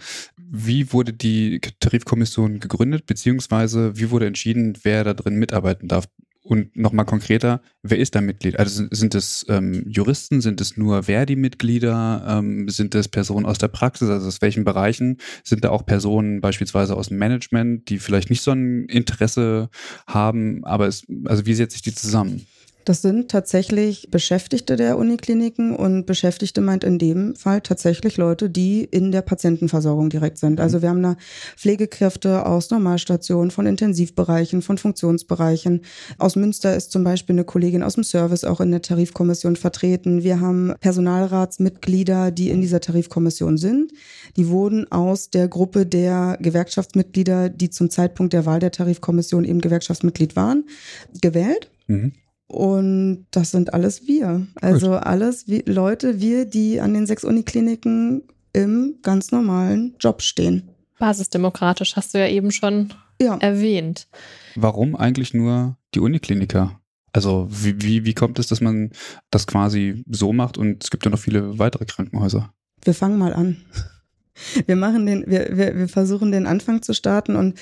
Wie 0.58 0.94
wurde 0.94 1.12
die 1.12 1.60
Tarifkommission 1.80 2.60
gegründet, 2.60 3.06
beziehungsweise 3.06 3.98
wie 3.98 4.10
wurde 4.10 4.28
entschieden, 4.28 4.78
wer 4.84 5.04
da 5.04 5.14
drin 5.14 5.36
mitarbeiten 5.36 5.90
darf? 5.90 6.08
Und 6.44 6.78
nochmal 6.78 7.06
konkreter, 7.06 7.62
wer 7.82 7.98
ist 7.98 8.14
da 8.14 8.22
Mitglied? 8.22 8.60
Also 8.60 8.86
sind 8.92 9.16
es 9.16 9.46
ähm, 9.50 9.84
Juristen, 9.88 10.42
sind 10.42 10.62
es 10.62 10.78
nur 10.78 11.04
Verdi-Mitglieder, 11.04 12.24
ähm, 12.28 12.70
sind 12.70 12.94
es 12.94 13.08
Personen 13.08 13.48
aus 13.48 13.58
der 13.58 13.68
Praxis, 13.68 14.10
also 14.10 14.28
aus 14.28 14.42
welchen 14.44 14.64
Bereichen? 14.64 15.18
Sind 15.44 15.64
da 15.64 15.72
auch 15.72 15.88
Personen 15.88 16.42
beispielsweise 16.42 16.96
aus 16.96 17.08
dem 17.08 17.18
Management, 17.18 17.90
die 17.90 17.98
vielleicht 17.98 18.30
nicht 18.30 18.44
so 18.44 18.52
ein 18.52 18.86
Interesse 18.86 19.70
haben, 20.06 20.64
aber 20.66 20.88
es, 20.88 21.08
also 21.26 21.48
wie 21.48 21.56
setzt 21.56 21.74
sich 21.74 21.82
die 21.82 21.96
zusammen? 21.96 22.46
Das 22.86 23.02
sind 23.02 23.32
tatsächlich 23.32 24.12
Beschäftigte 24.12 24.76
der 24.76 25.00
Unikliniken 25.00 25.76
und 25.76 26.06
Beschäftigte 26.06 26.62
meint 26.62 26.84
in 26.84 27.00
dem 27.00 27.36
Fall 27.36 27.62
tatsächlich 27.62 28.18
Leute, 28.18 28.48
die 28.48 28.84
in 28.84 29.12
der 29.12 29.24
Patientenversorgung 29.24 30.12
direkt 30.12 30.38
sind. 30.38 30.60
Also 30.60 30.84
wir 30.84 30.90
haben 30.90 31.02
da 31.02 31.18
Pflegekräfte 31.58 32.46
aus 32.46 32.70
Normalstationen, 32.70 33.50
von 33.50 33.66
Intensivbereichen, 33.66 34.62
von 34.62 34.78
Funktionsbereichen. 34.78 35.82
Aus 36.20 36.36
Münster 36.36 36.76
ist 36.76 36.92
zum 36.92 37.04
Beispiel 37.04 37.34
eine 37.34 37.44
Kollegin 37.44 37.82
aus 37.82 37.96
dem 37.96 38.04
Service 38.04 38.44
auch 38.44 38.62
in 38.62 38.70
der 38.70 38.84
Tarifkommission 38.84 39.56
vertreten. 39.56 40.24
Wir 40.24 40.40
haben 40.40 40.72
Personalratsmitglieder, 40.80 42.30
die 42.30 42.52
in 42.52 42.62
dieser 42.62 42.82
Tarifkommission 42.82 43.58
sind. 43.58 43.94
Die 44.38 44.48
wurden 44.50 44.92
aus 44.92 45.32
der 45.32 45.48
Gruppe 45.48 45.88
der 45.88 46.38
Gewerkschaftsmitglieder, 46.40 47.50
die 47.50 47.72
zum 47.72 47.90
Zeitpunkt 47.90 48.34
der 48.34 48.46
Wahl 48.46 48.60
der 48.60 48.72
Tarifkommission 48.72 49.44
eben 49.44 49.60
Gewerkschaftsmitglied 49.60 50.36
waren, 50.36 50.66
gewählt. 51.20 51.72
Mhm. 51.88 52.14
Und 52.48 53.26
das 53.32 53.52
sind 53.52 53.74
alles 53.74 54.08
wir. 54.08 54.46
Also 54.62 54.92
Gut. 54.92 55.04
alles 55.04 55.48
wie 55.48 55.64
Leute, 55.66 56.20
wir, 56.20 56.46
die 56.46 56.80
an 56.80 56.94
den 56.94 57.08
sechs 57.08 57.24
Unikliniken 57.24 58.24
im 58.54 59.00
ganz 59.02 59.32
normalen 59.32 59.96
Job 60.00 60.22
stehen. 60.22 60.70
Basisdemokratisch 61.00 61.96
hast 61.96 62.14
du 62.14 62.20
ja 62.20 62.28
eben 62.28 62.52
schon 62.52 62.94
ja. 63.22 63.38
erwähnt. 63.38 64.08
Warum 64.56 64.96
eigentlich 64.96 65.34
nur 65.34 65.78
die 65.94 66.00
Unikliniker? 66.00 66.80
Also 67.12 67.48
wie, 67.50 67.82
wie, 67.82 68.06
wie 68.06 68.14
kommt 68.14 68.40
es, 68.40 68.48
dass 68.48 68.62
man 68.62 68.92
das 69.32 69.48
quasi 69.48 70.04
so 70.10 70.34
macht 70.34 70.58
und 70.58 70.84
es 70.84 70.92
gibt 70.92 71.06
ja 71.06 71.12
noch 71.12 71.20
viele 71.20 71.58
weitere 71.58 71.86
Krankenhäuser? 71.86 72.54
Wir 72.84 72.94
fangen 72.94 73.18
mal 73.18 73.34
an. 73.34 73.58
Wir 74.66 74.76
machen 74.76 75.06
den, 75.06 75.24
wir, 75.28 75.56
wir, 75.56 75.78
wir 75.78 75.88
versuchen 75.88 76.34
den 76.34 76.46
Anfang 76.46 76.82
zu 76.82 76.94
starten 76.94 77.38
und 77.38 77.58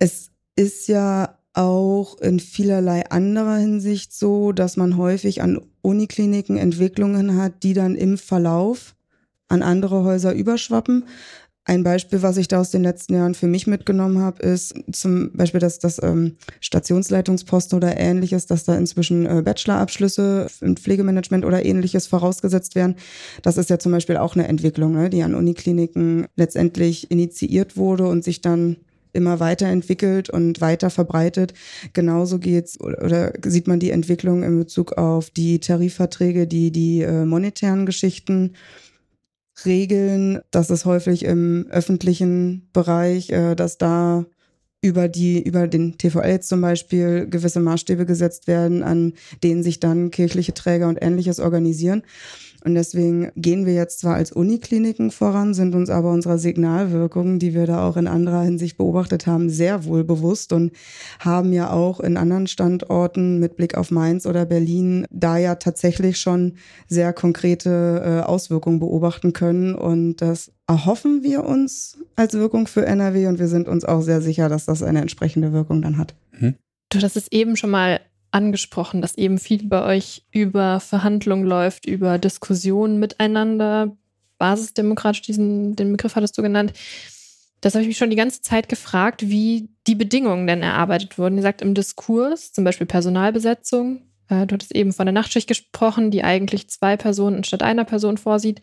es 0.00 0.32
ist 0.56 0.88
ja 0.88 1.38
auch 1.54 2.18
in 2.20 2.40
vielerlei 2.40 3.08
anderer 3.10 3.56
Hinsicht 3.56 4.14
so, 4.14 4.52
dass 4.52 4.76
man 4.76 4.96
häufig 4.96 5.42
an 5.42 5.60
Unikliniken 5.82 6.56
Entwicklungen 6.56 7.36
hat, 7.36 7.62
die 7.62 7.74
dann 7.74 7.94
im 7.94 8.16
Verlauf 8.18 8.94
an 9.48 9.62
andere 9.62 10.04
Häuser 10.04 10.32
überschwappen. 10.32 11.04
Ein 11.64 11.84
Beispiel, 11.84 12.22
was 12.22 12.38
ich 12.38 12.48
da 12.48 12.60
aus 12.60 12.72
den 12.72 12.82
letzten 12.82 13.14
Jahren 13.14 13.36
für 13.36 13.46
mich 13.46 13.68
mitgenommen 13.68 14.18
habe, 14.18 14.42
ist 14.42 14.74
zum 14.90 15.30
Beispiel, 15.32 15.60
dass 15.60 15.78
das 15.78 16.02
ähm, 16.02 16.36
Stationsleitungsposten 16.60 17.76
oder 17.76 17.96
ähnliches, 17.96 18.46
dass 18.46 18.64
da 18.64 18.74
inzwischen 18.74 19.26
äh, 19.26 19.42
Bachelorabschlüsse 19.42 20.48
im 20.60 20.76
Pflegemanagement 20.76 21.44
oder 21.44 21.64
ähnliches 21.64 22.08
vorausgesetzt 22.08 22.74
werden. 22.74 22.96
Das 23.42 23.58
ist 23.58 23.70
ja 23.70 23.78
zum 23.78 23.92
Beispiel 23.92 24.16
auch 24.16 24.34
eine 24.34 24.48
Entwicklung, 24.48 24.94
ne, 24.94 25.08
die 25.08 25.22
an 25.22 25.36
Unikliniken 25.36 26.26
letztendlich 26.34 27.12
initiiert 27.12 27.76
wurde 27.76 28.08
und 28.08 28.24
sich 28.24 28.40
dann 28.40 28.78
immer 29.12 29.40
weiterentwickelt 29.40 30.30
und 30.30 30.60
weiter 30.60 30.90
verbreitet. 30.90 31.54
Genauso 31.92 32.38
geht's 32.38 32.80
oder 32.80 33.32
sieht 33.44 33.66
man 33.66 33.80
die 33.80 33.90
Entwicklung 33.90 34.42
in 34.42 34.58
Bezug 34.58 34.92
auf 34.92 35.30
die 35.30 35.60
Tarifverträge, 35.60 36.46
die 36.46 36.70
die 36.70 37.02
äh, 37.02 37.24
monetären 37.24 37.86
Geschichten 37.86 38.52
regeln. 39.64 40.40
Das 40.50 40.70
ist 40.70 40.84
häufig 40.84 41.24
im 41.24 41.66
öffentlichen 41.70 42.68
Bereich, 42.72 43.30
äh, 43.30 43.54
dass 43.54 43.78
da 43.78 44.24
über 44.82 45.08
die, 45.08 45.40
über 45.40 45.68
den 45.68 45.96
TVL 45.96 46.40
zum 46.40 46.60
Beispiel 46.60 47.28
gewisse 47.28 47.60
Maßstäbe 47.60 48.04
gesetzt 48.04 48.48
werden, 48.48 48.82
an 48.82 49.12
denen 49.42 49.62
sich 49.62 49.78
dann 49.78 50.10
kirchliche 50.10 50.54
Träger 50.54 50.88
und 50.88 50.98
ähnliches 51.00 51.38
organisieren. 51.38 52.02
Und 52.64 52.74
deswegen 52.74 53.30
gehen 53.36 53.66
wir 53.66 53.74
jetzt 53.74 54.00
zwar 54.00 54.14
als 54.14 54.30
Unikliniken 54.30 55.10
voran, 55.10 55.52
sind 55.54 55.74
uns 55.74 55.90
aber 55.90 56.12
unserer 56.12 56.38
Signalwirkung, 56.38 57.38
die 57.38 57.54
wir 57.54 57.66
da 57.66 57.88
auch 57.88 57.96
in 57.96 58.06
anderer 58.06 58.42
Hinsicht 58.42 58.76
beobachtet 58.76 59.26
haben, 59.26 59.50
sehr 59.50 59.84
wohl 59.84 60.04
bewusst 60.04 60.52
und 60.52 60.72
haben 61.18 61.52
ja 61.52 61.70
auch 61.70 61.98
in 62.00 62.16
anderen 62.16 62.46
Standorten 62.46 63.38
mit 63.38 63.56
Blick 63.56 63.76
auf 63.76 63.90
Mainz 63.90 64.26
oder 64.26 64.46
Berlin 64.46 65.06
da 65.10 65.38
ja 65.38 65.56
tatsächlich 65.56 66.18
schon 66.18 66.54
sehr 66.88 67.12
konkrete 67.12 68.02
äh, 68.04 68.26
Auswirkungen 68.26 68.78
beobachten 68.78 69.32
können. 69.32 69.74
Und 69.74 70.16
das 70.16 70.52
erhoffen 70.68 71.22
wir 71.22 71.44
uns 71.44 71.98
als 72.16 72.34
Wirkung 72.34 72.66
für 72.66 72.86
NRW 72.86 73.26
und 73.26 73.38
wir 73.38 73.48
sind 73.48 73.68
uns 73.68 73.84
auch 73.84 74.02
sehr 74.02 74.20
sicher, 74.20 74.48
dass 74.48 74.66
das 74.66 74.82
eine 74.82 75.00
entsprechende 75.00 75.52
Wirkung 75.52 75.82
dann 75.82 75.98
hat. 75.98 76.14
Mhm. 76.38 76.54
Du 76.90 77.00
hast 77.00 77.16
es 77.16 77.30
eben 77.32 77.56
schon 77.56 77.70
mal 77.70 78.00
angesprochen, 78.32 79.02
dass 79.02 79.16
eben 79.16 79.38
viel 79.38 79.66
bei 79.68 79.84
euch 79.84 80.24
über 80.30 80.80
Verhandlungen 80.80 81.44
läuft, 81.44 81.86
über 81.86 82.18
Diskussionen 82.18 82.98
miteinander. 82.98 83.96
Basisdemokratisch, 84.38 85.22
diesen, 85.22 85.76
den 85.76 85.92
Begriff 85.92 86.16
hattest 86.16 86.36
du 86.36 86.42
genannt. 86.42 86.72
Das 87.60 87.74
habe 87.74 87.82
ich 87.82 87.88
mich 87.88 87.98
schon 87.98 88.10
die 88.10 88.16
ganze 88.16 88.42
Zeit 88.42 88.68
gefragt, 88.68 89.28
wie 89.28 89.68
die 89.86 89.94
Bedingungen 89.94 90.48
denn 90.48 90.62
erarbeitet 90.62 91.16
wurden. 91.16 91.36
Ihr 91.36 91.42
sagt 91.42 91.62
im 91.62 91.74
Diskurs, 91.74 92.52
zum 92.52 92.64
Beispiel 92.64 92.86
Personalbesetzung. 92.86 94.02
Äh, 94.28 94.46
du 94.46 94.54
hattest 94.54 94.74
eben 94.74 94.92
von 94.92 95.06
der 95.06 95.12
Nachtschicht 95.12 95.46
gesprochen, 95.46 96.10
die 96.10 96.24
eigentlich 96.24 96.68
zwei 96.68 96.96
Personen 96.96 97.44
statt 97.44 97.62
einer 97.62 97.84
Person 97.84 98.18
vorsieht. 98.18 98.60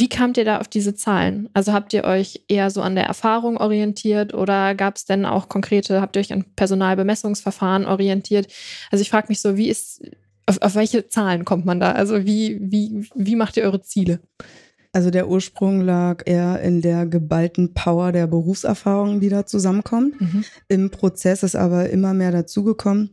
Wie 0.00 0.08
kamt 0.08 0.36
ihr 0.36 0.44
da 0.44 0.58
auf 0.58 0.68
diese 0.68 0.94
Zahlen? 0.94 1.48
Also 1.52 1.72
habt 1.72 1.92
ihr 1.92 2.04
euch 2.04 2.44
eher 2.48 2.70
so 2.70 2.82
an 2.82 2.94
der 2.94 3.04
Erfahrung 3.04 3.56
orientiert 3.56 4.34
oder 4.34 4.74
gab 4.74 4.96
es 4.96 5.04
denn 5.04 5.24
auch 5.24 5.48
konkrete, 5.48 6.00
habt 6.00 6.16
ihr 6.16 6.20
euch 6.20 6.32
an 6.32 6.44
Personalbemessungsverfahren 6.56 7.86
orientiert? 7.86 8.52
Also 8.90 9.02
ich 9.02 9.10
frage 9.10 9.26
mich 9.28 9.40
so, 9.40 9.56
wie 9.56 9.68
ist, 9.68 10.02
auf, 10.46 10.60
auf 10.62 10.74
welche 10.74 11.08
Zahlen 11.08 11.44
kommt 11.44 11.64
man 11.64 11.80
da? 11.80 11.92
Also 11.92 12.24
wie, 12.24 12.58
wie, 12.60 13.08
wie 13.14 13.36
macht 13.36 13.56
ihr 13.56 13.62
eure 13.64 13.82
Ziele? 13.82 14.20
Also 14.92 15.10
der 15.10 15.28
Ursprung 15.28 15.80
lag 15.80 16.22
eher 16.24 16.60
in 16.60 16.80
der 16.80 17.04
geballten 17.06 17.74
Power 17.74 18.12
der 18.12 18.28
Berufserfahrung, 18.28 19.20
die 19.20 19.28
da 19.28 19.44
zusammenkommt. 19.44 20.20
Mhm. 20.20 20.44
Im 20.68 20.90
Prozess 20.90 21.42
ist 21.42 21.56
aber 21.56 21.90
immer 21.90 22.14
mehr 22.14 22.30
dazugekommen, 22.30 23.10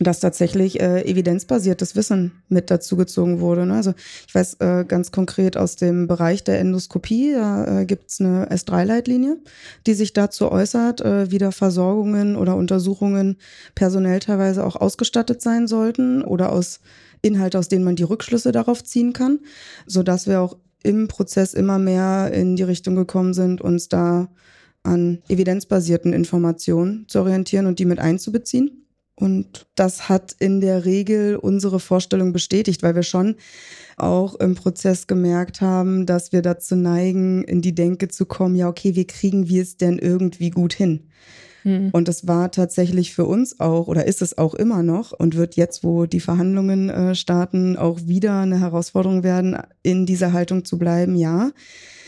dass 0.00 0.18
tatsächlich 0.18 0.80
äh, 0.80 1.02
evidenzbasiertes 1.02 1.94
Wissen 1.94 2.32
mit 2.48 2.70
dazugezogen 2.70 3.40
wurde. 3.40 3.66
Ne? 3.66 3.74
Also 3.74 3.92
ich 4.26 4.34
weiß 4.34 4.54
äh, 4.60 4.84
ganz 4.88 5.12
konkret 5.12 5.58
aus 5.58 5.76
dem 5.76 6.06
Bereich 6.06 6.42
der 6.42 6.58
Endoskopie, 6.58 7.34
da 7.34 7.80
äh, 7.80 7.84
gibt 7.84 8.10
es 8.10 8.20
eine 8.20 8.48
S3-Leitlinie, 8.50 9.36
die 9.86 9.92
sich 9.92 10.14
dazu 10.14 10.50
äußert, 10.50 11.02
äh, 11.02 11.30
wie 11.30 11.36
da 11.36 11.50
Versorgungen 11.50 12.36
oder 12.36 12.56
Untersuchungen 12.56 13.36
personell 13.74 14.20
teilweise 14.20 14.64
auch 14.64 14.76
ausgestattet 14.76 15.42
sein 15.42 15.66
sollten 15.66 16.22
oder 16.22 16.50
aus 16.50 16.80
Inhalt, 17.20 17.54
aus 17.54 17.68
denen 17.68 17.84
man 17.84 17.96
die 17.96 18.02
Rückschlüsse 18.02 18.52
darauf 18.52 18.82
ziehen 18.82 19.12
kann, 19.12 19.40
so 19.86 20.02
dass 20.02 20.26
wir 20.26 20.40
auch 20.40 20.56
im 20.82 21.08
Prozess 21.08 21.52
immer 21.52 21.78
mehr 21.78 22.32
in 22.32 22.56
die 22.56 22.62
Richtung 22.62 22.94
gekommen 22.94 23.34
sind, 23.34 23.60
uns 23.60 23.88
da 23.90 24.28
an 24.82 25.18
evidenzbasierten 25.28 26.14
Informationen 26.14 27.04
zu 27.06 27.20
orientieren 27.20 27.66
und 27.66 27.78
die 27.78 27.84
mit 27.84 27.98
einzubeziehen. 27.98 28.86
Und 29.20 29.66
das 29.74 30.08
hat 30.08 30.34
in 30.38 30.60
der 30.60 30.84
Regel 30.84 31.36
unsere 31.36 31.78
Vorstellung 31.78 32.32
bestätigt, 32.32 32.82
weil 32.82 32.94
wir 32.94 33.02
schon 33.02 33.36
auch 33.96 34.34
im 34.36 34.54
Prozess 34.54 35.06
gemerkt 35.06 35.60
haben, 35.60 36.06
dass 36.06 36.32
wir 36.32 36.42
dazu 36.42 36.74
neigen, 36.74 37.44
in 37.44 37.60
die 37.60 37.74
Denke 37.74 38.08
zu 38.08 38.24
kommen, 38.24 38.56
ja, 38.56 38.68
okay, 38.68 38.96
wie 38.96 39.06
kriegen 39.06 39.48
wir 39.48 39.62
es 39.62 39.76
denn 39.76 39.98
irgendwie 39.98 40.50
gut 40.50 40.72
hin? 40.72 41.10
Mhm. 41.64 41.90
Und 41.92 42.08
es 42.08 42.26
war 42.26 42.50
tatsächlich 42.50 43.14
für 43.14 43.26
uns 43.26 43.60
auch, 43.60 43.86
oder 43.88 44.06
ist 44.06 44.22
es 44.22 44.38
auch 44.38 44.54
immer 44.54 44.82
noch 44.82 45.12
und 45.12 45.36
wird 45.36 45.56
jetzt, 45.56 45.84
wo 45.84 46.06
die 46.06 46.20
Verhandlungen 46.20 46.88
äh, 46.88 47.14
starten, 47.14 47.76
auch 47.76 48.00
wieder 48.06 48.40
eine 48.40 48.60
Herausforderung 48.60 49.22
werden, 49.22 49.58
in 49.82 50.06
dieser 50.06 50.32
Haltung 50.32 50.64
zu 50.64 50.78
bleiben. 50.78 51.16
Ja, 51.16 51.50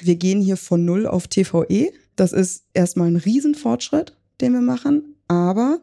wir 0.00 0.16
gehen 0.16 0.40
hier 0.40 0.56
von 0.56 0.84
Null 0.84 1.06
auf 1.06 1.28
TVE. 1.28 1.90
Das 2.16 2.32
ist 2.32 2.64
erstmal 2.72 3.08
ein 3.08 3.16
Riesenfortschritt, 3.16 4.16
den 4.40 4.52
wir 4.52 4.60
machen. 4.60 5.16
Aber 5.28 5.80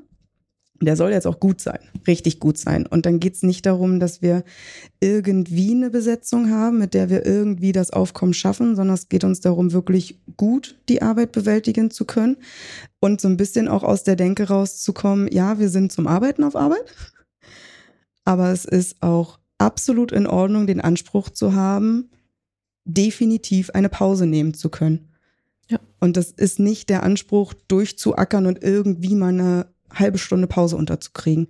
der 0.82 0.96
soll 0.96 1.12
jetzt 1.12 1.28
auch 1.28 1.40
gut 1.40 1.62
sein, 1.62 1.80
richtig 2.08 2.40
gut 2.40 2.58
sein. 2.58 2.86
Und 2.86 3.06
dann 3.06 3.20
geht's 3.20 3.44
nicht 3.44 3.66
darum, 3.66 4.00
dass 4.00 4.22
wir 4.22 4.44
irgendwie 5.00 5.72
eine 5.72 5.90
Besetzung 5.90 6.50
haben, 6.50 6.78
mit 6.80 6.94
der 6.94 7.10
wir 7.10 7.26
irgendwie 7.26 7.72
das 7.72 7.92
Aufkommen 7.92 8.34
schaffen, 8.34 8.76
sondern 8.76 8.96
es 8.96 9.10
geht 9.10 9.24
uns 9.24 9.42
darum, 9.42 9.74
wirklich 9.74 10.20
gut 10.38 10.78
die 10.88 11.02
Arbeit 11.02 11.32
bewältigen 11.32 11.92
zu 11.92 12.06
können 12.06 12.38
und 13.00 13.20
so 13.22 13.28
ein 13.28 13.38
bisschen 13.38 13.68
auch 13.68 13.84
aus 13.84 14.04
der 14.04 14.16
Denke 14.16 14.48
rauszukommen, 14.48 15.30
ja, 15.32 15.60
wir 15.60 15.70
sind 15.70 15.92
zum 15.92 16.08
Arbeiten 16.08 16.44
auf 16.44 16.56
Arbeit, 16.56 16.94
aber 18.24 18.52
es 18.52 18.66
ist 18.66 19.02
auch 19.02 19.40
absolut 19.58 20.12
in 20.12 20.28
Ordnung, 20.28 20.68
den 20.68 20.82
Anspruch 20.82 21.30
zu 21.30 21.54
haben, 21.54 22.10
definitiv 22.86 23.70
eine 23.72 23.90
Pause 23.90 24.26
nehmen 24.26 24.54
zu 24.54 24.70
können. 24.70 25.10
Ja. 25.70 25.80
Und 26.00 26.18
das 26.18 26.32
ist 26.32 26.60
nicht 26.60 26.90
der 26.90 27.04
Anspruch, 27.04 27.54
durchzuackern 27.68 28.46
und 28.46 28.64
irgendwie 28.64 29.16
mal 29.16 29.28
eine 29.28 29.68
halbe 29.94 30.18
Stunde 30.18 30.48
Pause 30.48 30.76
unterzukriegen. 30.76 31.48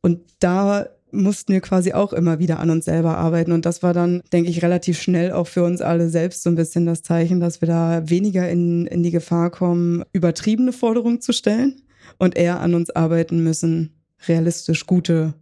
Und 0.00 0.20
da 0.40 0.88
mussten 1.12 1.52
wir 1.52 1.60
quasi 1.60 1.92
auch 1.92 2.12
immer 2.12 2.38
wieder 2.38 2.60
an 2.60 2.70
uns 2.70 2.84
selber 2.84 3.18
arbeiten. 3.18 3.52
Und 3.52 3.66
das 3.66 3.82
war 3.82 3.92
dann, 3.92 4.22
denke 4.32 4.50
ich, 4.50 4.62
relativ 4.62 5.00
schnell 5.00 5.32
auch 5.32 5.46
für 5.46 5.64
uns 5.64 5.80
alle 5.80 6.08
selbst 6.08 6.42
so 6.42 6.50
ein 6.50 6.56
bisschen 6.56 6.86
das 6.86 7.02
Zeichen, 7.02 7.40
dass 7.40 7.60
wir 7.60 7.68
da 7.68 8.08
weniger 8.08 8.48
in, 8.48 8.86
in 8.86 9.02
die 9.02 9.10
Gefahr 9.10 9.50
kommen, 9.50 10.04
übertriebene 10.12 10.72
Forderungen 10.72 11.20
zu 11.20 11.32
stellen 11.32 11.82
und 12.18 12.36
eher 12.36 12.60
an 12.60 12.74
uns 12.74 12.90
arbeiten 12.90 13.42
müssen, 13.42 14.02
realistisch 14.28 14.86
gute 14.86 15.34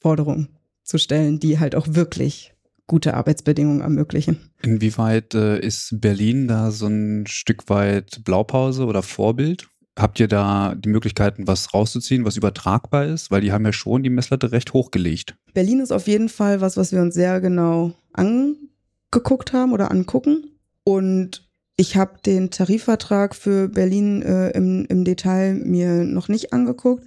Forderungen 0.00 0.48
zu 0.82 0.98
stellen, 0.98 1.38
die 1.38 1.58
halt 1.58 1.74
auch 1.74 1.86
wirklich 1.90 2.54
gute 2.86 3.14
Arbeitsbedingungen 3.14 3.80
ermöglichen. 3.80 4.50
Inwieweit 4.62 5.34
äh, 5.34 5.58
ist 5.60 6.00
Berlin 6.00 6.48
da 6.48 6.70
so 6.70 6.86
ein 6.86 7.26
Stück 7.26 7.68
weit 7.68 8.22
Blaupause 8.24 8.84
oder 8.84 9.02
Vorbild? 9.02 9.68
Habt 9.98 10.18
ihr 10.20 10.28
da 10.28 10.74
die 10.74 10.88
Möglichkeiten, 10.88 11.46
was 11.46 11.74
rauszuziehen, 11.74 12.24
was 12.24 12.36
übertragbar 12.36 13.04
ist? 13.04 13.30
Weil 13.30 13.42
die 13.42 13.52
haben 13.52 13.64
ja 13.66 13.72
schon 13.72 14.02
die 14.02 14.10
Messlatte 14.10 14.50
recht 14.50 14.72
hochgelegt. 14.72 15.36
Berlin 15.52 15.80
ist 15.80 15.92
auf 15.92 16.06
jeden 16.06 16.30
Fall 16.30 16.60
was, 16.62 16.76
was 16.76 16.92
wir 16.92 17.02
uns 17.02 17.14
sehr 17.14 17.40
genau 17.40 17.92
angeguckt 18.14 19.52
haben 19.52 19.72
oder 19.72 19.90
angucken. 19.90 20.50
Und 20.84 21.46
ich 21.76 21.96
habe 21.96 22.18
den 22.24 22.50
Tarifvertrag 22.50 23.34
für 23.34 23.68
Berlin 23.68 24.22
äh, 24.22 24.50
im, 24.50 24.86
im 24.86 25.04
Detail 25.04 25.54
mir 25.54 26.04
noch 26.04 26.28
nicht 26.28 26.52
angeguckt, 26.52 27.04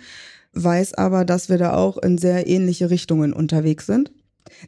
weiß 0.54 0.94
aber, 0.94 1.26
dass 1.26 1.50
wir 1.50 1.58
da 1.58 1.74
auch 1.74 1.98
in 1.98 2.18
sehr 2.18 2.48
ähnliche 2.48 2.90
Richtungen 2.90 3.34
unterwegs 3.34 3.86
sind. 3.86 4.12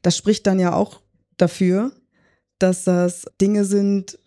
Das 0.01 0.17
spricht 0.17 0.47
dann 0.47 0.59
ja 0.59 0.73
auch 0.73 1.01
dafür, 1.37 1.91
dass 2.59 2.83
das 2.83 3.25
Dinge 3.39 3.63
sind, 3.63 4.19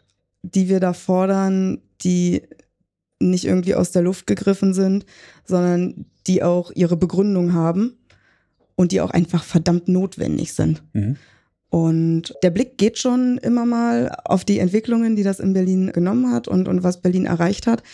die 0.42 0.68
wir 0.68 0.80
da 0.80 0.92
fordern, 0.92 1.82
die 2.02 2.42
nicht 3.20 3.44
irgendwie 3.44 3.74
aus 3.74 3.92
der 3.92 4.02
Luft 4.02 4.26
gegriffen 4.26 4.74
sind, 4.74 5.06
sondern 5.44 6.06
die 6.26 6.42
auch 6.42 6.70
ihre 6.74 6.96
Begründung 6.96 7.52
haben 7.52 7.98
und 8.76 8.92
die 8.92 9.00
auch 9.00 9.10
einfach 9.10 9.44
verdammt 9.44 9.88
notwendig 9.88 10.54
sind. 10.54 10.82
Mhm. 10.92 11.16
Und 11.68 12.34
der 12.42 12.50
Blick 12.50 12.78
geht 12.78 12.98
schon 12.98 13.38
immer 13.38 13.64
mal 13.64 14.10
auf 14.24 14.44
die 14.44 14.58
Entwicklungen, 14.58 15.14
die 15.14 15.22
das 15.22 15.38
in 15.38 15.52
Berlin 15.52 15.92
genommen 15.92 16.32
hat 16.32 16.48
und, 16.48 16.66
und 16.66 16.82
was 16.82 17.00
Berlin 17.00 17.26
erreicht 17.26 17.68
hat. 17.68 17.84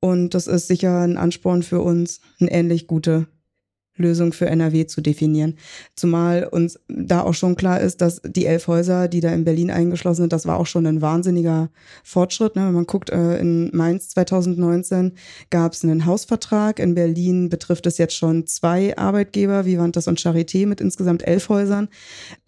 Und 0.00 0.34
das 0.34 0.46
ist 0.48 0.66
sicher 0.66 1.00
ein 1.00 1.16
Ansporn 1.16 1.62
für 1.62 1.80
uns, 1.80 2.20
eine 2.40 2.50
ähnlich 2.50 2.86
gute 2.88 3.28
Lösung 4.00 4.32
für 4.32 4.46
NRW 4.46 4.86
zu 4.86 5.00
definieren. 5.00 5.56
Zumal 5.96 6.44
uns 6.44 6.78
da 6.88 7.22
auch 7.22 7.34
schon 7.34 7.56
klar 7.56 7.80
ist, 7.80 8.00
dass 8.00 8.20
die 8.24 8.46
elf 8.46 8.66
Häuser, 8.66 9.08
die 9.08 9.20
da 9.20 9.30
in 9.30 9.44
Berlin 9.44 9.70
eingeschlossen 9.70 10.22
sind, 10.22 10.32
das 10.32 10.46
war 10.46 10.58
auch 10.58 10.66
schon 10.66 10.86
ein 10.86 11.02
wahnsinniger 11.02 11.70
Fortschritt. 12.04 12.56
Ne? 12.56 12.66
Wenn 12.66 12.74
man 12.74 12.86
guckt, 12.86 13.10
äh, 13.10 13.38
in 13.38 13.70
Mainz 13.74 14.08
2019 14.10 15.12
gab 15.50 15.72
es 15.72 15.84
einen 15.84 16.06
Hausvertrag. 16.06 16.78
In 16.78 16.94
Berlin 16.94 17.48
betrifft 17.48 17.86
es 17.86 17.98
jetzt 17.98 18.16
schon 18.16 18.46
zwei 18.46 18.96
Arbeitgeber, 18.96 19.64
wie 19.64 19.80
Vivantes 19.80 20.08
und 20.08 20.20
Charité, 20.20 20.66
mit 20.66 20.80
insgesamt 20.80 21.26
elf 21.26 21.48
Häusern. 21.48 21.88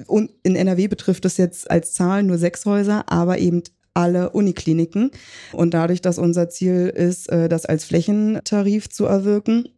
Und 0.06 0.30
in 0.42 0.56
NRW 0.56 0.88
betrifft 0.88 1.24
es 1.24 1.36
jetzt 1.36 1.70
als 1.70 1.92
Zahl 1.94 2.22
nur 2.22 2.38
sechs 2.38 2.66
Häuser, 2.66 3.04
aber 3.10 3.38
eben 3.38 3.62
alle 3.94 4.30
Unikliniken. 4.30 5.10
Und 5.52 5.74
dadurch, 5.74 6.00
dass 6.00 6.18
unser 6.18 6.48
Ziel 6.48 6.88
ist, 6.94 7.28
äh, 7.30 7.48
das 7.48 7.66
als 7.66 7.84
Flächentarif 7.84 8.88
zu 8.88 9.04
erwirken, 9.04 9.68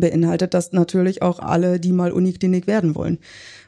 beinhaltet 0.00 0.54
das 0.54 0.72
natürlich 0.72 1.22
auch 1.22 1.38
alle, 1.38 1.80
die 1.80 1.92
mal 1.92 2.12
Uniklinik 2.12 2.66
werden 2.66 2.94
wollen. 2.94 3.18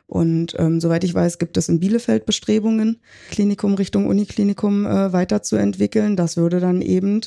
Und 0.07 0.55
ähm, 0.59 0.81
soweit 0.81 1.05
ich 1.05 1.15
weiß, 1.15 1.39
gibt 1.39 1.57
es 1.57 1.69
in 1.69 1.81
Bielefeld 1.81 2.25
Bestrebungen, 2.25 3.01
Klinikum 3.31 3.75
Richtung 3.75 4.07
Uniklinikum 4.07 4.87
äh, 4.87 5.13
weiterzuentwickeln. 5.13 6.17
Das 6.17 6.37
würde 6.37 6.61
dann 6.61 6.81
eben 6.81 7.21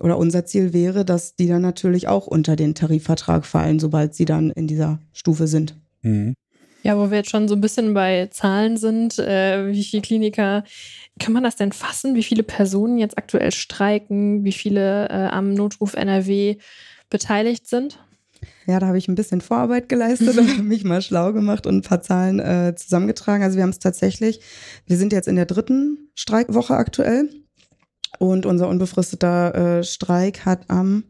oder 0.00 0.18
unser 0.18 0.44
Ziel 0.46 0.72
wäre, 0.72 1.04
dass 1.04 1.36
die 1.36 1.46
dann 1.46 1.62
natürlich 1.62 2.08
auch 2.08 2.26
unter 2.26 2.56
den 2.56 2.74
Tarifvertrag 2.74 3.44
fallen, 3.44 3.78
sobald 3.78 4.14
sie 4.14 4.24
dann 4.24 4.50
in 4.50 4.66
dieser 4.66 4.98
Stufe 5.12 5.46
sind. 5.46 5.76
Mhm. 6.02 6.34
Ja, 6.82 6.96
wo 6.96 7.10
wir 7.10 7.18
jetzt 7.18 7.30
schon 7.30 7.46
so 7.46 7.54
ein 7.54 7.60
bisschen 7.60 7.92
bei 7.92 8.28
Zahlen 8.30 8.78
sind, 8.78 9.18
äh, 9.18 9.70
wie 9.70 9.84
viele 9.84 10.00
Kliniker, 10.00 10.64
kann 11.18 11.34
man 11.34 11.42
das 11.42 11.56
denn 11.56 11.72
fassen, 11.72 12.14
wie 12.14 12.22
viele 12.22 12.42
Personen 12.42 12.96
jetzt 12.96 13.18
aktuell 13.18 13.52
streiken, 13.52 14.44
wie 14.44 14.52
viele 14.52 15.08
äh, 15.10 15.28
am 15.28 15.52
Notruf 15.52 15.92
NRW 15.92 16.56
beteiligt 17.10 17.68
sind? 17.68 17.98
Ja, 18.66 18.78
da 18.78 18.86
habe 18.86 18.98
ich 18.98 19.08
ein 19.08 19.14
bisschen 19.14 19.40
Vorarbeit 19.40 19.88
geleistet 19.88 20.36
und 20.38 20.64
mich 20.68 20.84
mal 20.84 21.02
schlau 21.02 21.32
gemacht 21.32 21.66
und 21.66 21.76
ein 21.76 21.82
paar 21.82 22.02
Zahlen 22.02 22.40
äh, 22.40 22.74
zusammengetragen. 22.76 23.42
Also 23.42 23.56
wir 23.56 23.62
haben 23.62 23.70
es 23.70 23.78
tatsächlich, 23.78 24.40
wir 24.86 24.96
sind 24.96 25.12
jetzt 25.12 25.28
in 25.28 25.36
der 25.36 25.46
dritten 25.46 26.10
Streikwoche 26.14 26.74
aktuell 26.74 27.28
und 28.18 28.46
unser 28.46 28.68
unbefristeter 28.68 29.78
äh, 29.78 29.84
Streik 29.84 30.44
hat 30.44 30.68
am 30.68 31.04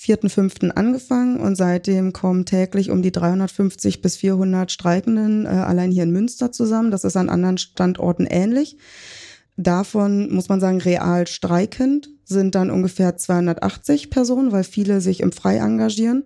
4.5. 0.00 0.70
angefangen 0.70 1.40
und 1.40 1.56
seitdem 1.56 2.12
kommen 2.12 2.46
täglich 2.46 2.90
um 2.90 3.02
die 3.02 3.12
350 3.12 4.00
bis 4.00 4.16
400 4.16 4.72
Streikenden 4.72 5.44
äh, 5.44 5.48
allein 5.48 5.90
hier 5.90 6.04
in 6.04 6.10
Münster 6.10 6.52
zusammen. 6.52 6.90
Das 6.90 7.04
ist 7.04 7.16
an 7.16 7.28
anderen 7.28 7.58
Standorten 7.58 8.26
ähnlich. 8.26 8.78
Davon 9.56 10.32
muss 10.32 10.48
man 10.48 10.60
sagen, 10.60 10.80
real 10.80 11.26
streikend 11.26 12.08
sind 12.30 12.54
dann 12.54 12.70
ungefähr 12.70 13.16
280 13.16 14.08
Personen, 14.08 14.52
weil 14.52 14.64
viele 14.64 15.00
sich 15.02 15.20
im 15.20 15.32
Frei 15.32 15.58
engagieren 15.58 16.24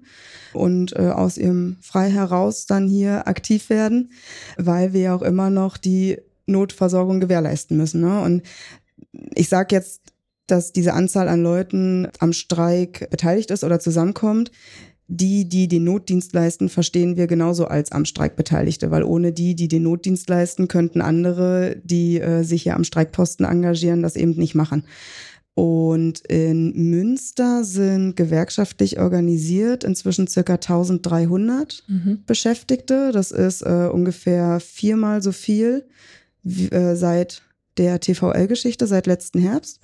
und 0.52 0.94
äh, 0.96 1.08
aus 1.08 1.36
ihrem 1.36 1.76
Frei 1.80 2.10
heraus 2.10 2.66
dann 2.66 2.88
hier 2.88 3.26
aktiv 3.26 3.68
werden, 3.70 4.12
weil 4.56 4.92
wir 4.92 5.14
auch 5.14 5.22
immer 5.22 5.50
noch 5.50 5.76
die 5.76 6.18
Notversorgung 6.46 7.20
gewährleisten 7.20 7.76
müssen. 7.76 8.00
Ne? 8.00 8.20
Und 8.22 8.42
ich 9.34 9.48
sage 9.48 9.74
jetzt, 9.74 10.02
dass 10.46 10.72
diese 10.72 10.92
Anzahl 10.92 11.28
an 11.28 11.42
Leuten 11.42 12.08
am 12.18 12.32
Streik 12.32 13.08
beteiligt 13.10 13.50
ist 13.50 13.64
oder 13.64 13.80
zusammenkommt. 13.80 14.50
Die, 15.06 15.46
die 15.46 15.68
den 15.68 15.84
Notdienst 15.84 16.32
leisten, 16.32 16.70
verstehen 16.70 17.18
wir 17.18 17.26
genauso 17.26 17.66
als 17.66 17.92
am 17.92 18.06
Streik 18.06 18.36
Beteiligte, 18.36 18.90
weil 18.90 19.02
ohne 19.02 19.32
die, 19.32 19.54
die 19.54 19.68
den 19.68 19.82
Notdienst 19.82 20.30
leisten, 20.30 20.66
könnten 20.66 21.02
andere, 21.02 21.76
die 21.84 22.20
äh, 22.20 22.42
sich 22.42 22.62
hier 22.62 22.74
am 22.74 22.84
Streikposten 22.84 23.44
engagieren, 23.44 24.00
das 24.00 24.16
eben 24.16 24.32
nicht 24.32 24.54
machen. 24.54 24.84
Und 25.54 26.20
in 26.26 26.90
Münster 26.90 27.62
sind 27.62 28.16
gewerkschaftlich 28.16 28.98
organisiert 28.98 29.84
inzwischen 29.84 30.26
circa 30.26 30.54
1300 30.54 31.84
mhm. 31.86 32.22
Beschäftigte. 32.26 33.12
Das 33.12 33.30
ist 33.30 33.62
äh, 33.62 33.88
ungefähr 33.92 34.58
viermal 34.58 35.22
so 35.22 35.30
viel 35.30 35.86
wie, 36.42 36.68
äh, 36.70 36.96
seit 36.96 37.42
der 37.78 38.00
TVL-Geschichte, 38.00 38.86
seit 38.88 39.06
letzten 39.06 39.38
Herbst. 39.38 39.80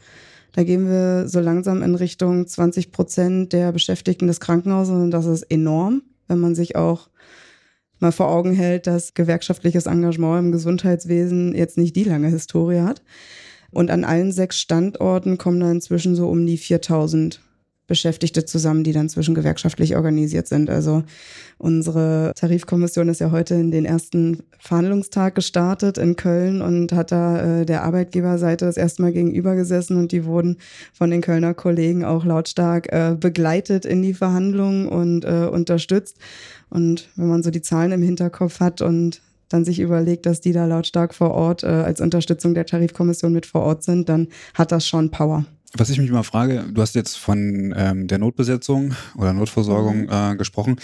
Da 0.52 0.64
gehen 0.64 0.88
wir 0.88 1.28
so 1.28 1.38
langsam 1.38 1.82
in 1.82 1.94
Richtung 1.94 2.46
20 2.46 2.90
Prozent 2.90 3.52
der 3.52 3.70
Beschäftigten 3.70 4.26
des 4.26 4.40
Krankenhauses 4.40 4.94
und 4.94 5.12
das 5.12 5.26
ist 5.26 5.44
enorm, 5.44 6.02
wenn 6.26 6.38
man 6.38 6.56
sich 6.56 6.74
auch 6.74 7.08
mal 8.00 8.10
vor 8.10 8.28
Augen 8.28 8.52
hält, 8.52 8.86
dass 8.88 9.14
gewerkschaftliches 9.14 9.86
Engagement 9.86 10.46
im 10.46 10.52
Gesundheitswesen 10.52 11.54
jetzt 11.54 11.78
nicht 11.78 11.94
die 11.94 12.04
lange 12.04 12.28
Historie 12.28 12.80
hat. 12.80 13.02
Und 13.72 13.90
an 13.90 14.04
allen 14.04 14.32
sechs 14.32 14.58
Standorten 14.58 15.38
kommen 15.38 15.60
da 15.60 15.70
inzwischen 15.70 16.16
so 16.16 16.28
um 16.28 16.46
die 16.46 16.58
4000 16.58 17.40
Beschäftigte 17.90 18.44
zusammen, 18.44 18.84
die 18.84 18.92
dann 18.92 19.08
zwischengewerkschaftlich 19.08 19.96
organisiert 19.96 20.46
sind. 20.46 20.70
Also 20.70 21.02
unsere 21.58 22.30
Tarifkommission 22.36 23.08
ist 23.08 23.20
ja 23.20 23.32
heute 23.32 23.56
in 23.56 23.72
den 23.72 23.84
ersten 23.84 24.44
Verhandlungstag 24.60 25.34
gestartet 25.34 25.98
in 25.98 26.14
Köln 26.14 26.62
und 26.62 26.92
hat 26.92 27.10
da 27.10 27.62
äh, 27.62 27.66
der 27.66 27.82
Arbeitgeberseite 27.82 28.64
das 28.64 28.76
erste 28.76 29.02
Mal 29.02 29.12
gegenüber 29.12 29.56
gesessen 29.56 29.98
und 29.98 30.12
die 30.12 30.24
wurden 30.24 30.58
von 30.92 31.10
den 31.10 31.20
Kölner 31.20 31.52
Kollegen 31.52 32.04
auch 32.04 32.24
lautstark 32.24 32.92
äh, 32.92 33.16
begleitet 33.18 33.84
in 33.84 34.02
die 34.02 34.14
Verhandlungen 34.14 34.86
und 34.86 35.24
äh, 35.24 35.48
unterstützt. 35.50 36.16
Und 36.68 37.08
wenn 37.16 37.26
man 37.26 37.42
so 37.42 37.50
die 37.50 37.60
Zahlen 37.60 37.90
im 37.90 38.02
Hinterkopf 38.02 38.60
hat 38.60 38.82
und 38.82 39.20
dann 39.50 39.64
sich 39.64 39.80
überlegt, 39.80 40.24
dass 40.24 40.40
die 40.40 40.52
da 40.52 40.64
lautstark 40.64 41.14
vor 41.14 41.32
Ort 41.32 41.62
äh, 41.62 41.66
als 41.66 42.00
Unterstützung 42.00 42.54
der 42.54 42.64
Tarifkommission 42.64 43.32
mit 43.32 43.44
vor 43.44 43.62
Ort 43.62 43.82
sind, 43.82 44.08
dann 44.08 44.28
hat 44.54 44.72
das 44.72 44.86
schon 44.86 45.10
Power. 45.10 45.44
Was 45.76 45.90
ich 45.90 45.98
mich 45.98 46.08
immer 46.08 46.24
frage, 46.24 46.64
du 46.72 46.82
hast 46.82 46.94
jetzt 46.94 47.16
von 47.16 47.72
ähm, 47.76 48.08
der 48.08 48.18
Notbesetzung 48.18 48.94
oder 49.16 49.32
Notversorgung 49.32 50.02
mhm. 50.02 50.08
äh, 50.10 50.36
gesprochen. 50.36 50.76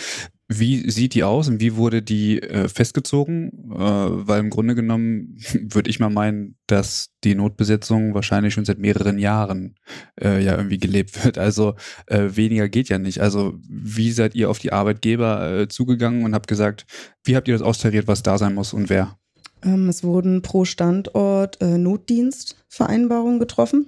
Wie 0.48 0.88
sieht 0.90 1.14
die 1.14 1.24
aus 1.24 1.48
und 1.48 1.60
wie 1.60 1.74
wurde 1.74 2.02
die 2.02 2.40
äh, 2.40 2.68
festgezogen? 2.68 3.50
Äh, 3.72 3.78
weil 3.78 4.40
im 4.40 4.50
Grunde 4.50 4.74
genommen 4.74 5.36
würde 5.60 5.90
ich 5.90 5.98
mal 5.98 6.10
meinen, 6.10 6.56
dass 6.66 7.10
die 7.24 7.34
Notbesetzung 7.34 8.14
wahrscheinlich 8.14 8.54
schon 8.54 8.64
seit 8.64 8.78
mehreren 8.78 9.18
Jahren 9.18 9.74
äh, 10.20 10.42
ja 10.42 10.56
irgendwie 10.56 10.78
gelebt 10.78 11.24
wird. 11.24 11.38
Also 11.38 11.74
äh, 12.06 12.30
weniger 12.36 12.68
geht 12.68 12.88
ja 12.88 12.98
nicht. 12.98 13.20
Also 13.20 13.54
wie 13.68 14.12
seid 14.12 14.34
ihr 14.34 14.50
auf 14.50 14.58
die 14.58 14.72
Arbeitgeber 14.72 15.60
äh, 15.60 15.68
zugegangen 15.68 16.24
und 16.24 16.34
habt 16.34 16.46
gesagt, 16.46 16.86
wie 17.24 17.36
habt 17.36 17.48
ihr 17.48 17.54
das 17.54 17.62
austariert, 17.62 18.06
was 18.06 18.22
da 18.22 18.38
sein 18.38 18.54
muss 18.54 18.72
und 18.72 18.88
wer? 18.88 19.18
Ähm, 19.64 19.88
es 19.88 20.04
wurden 20.04 20.42
pro 20.42 20.64
Standort 20.64 21.60
äh, 21.60 21.78
Notdienstvereinbarungen 21.78 23.40
getroffen 23.40 23.86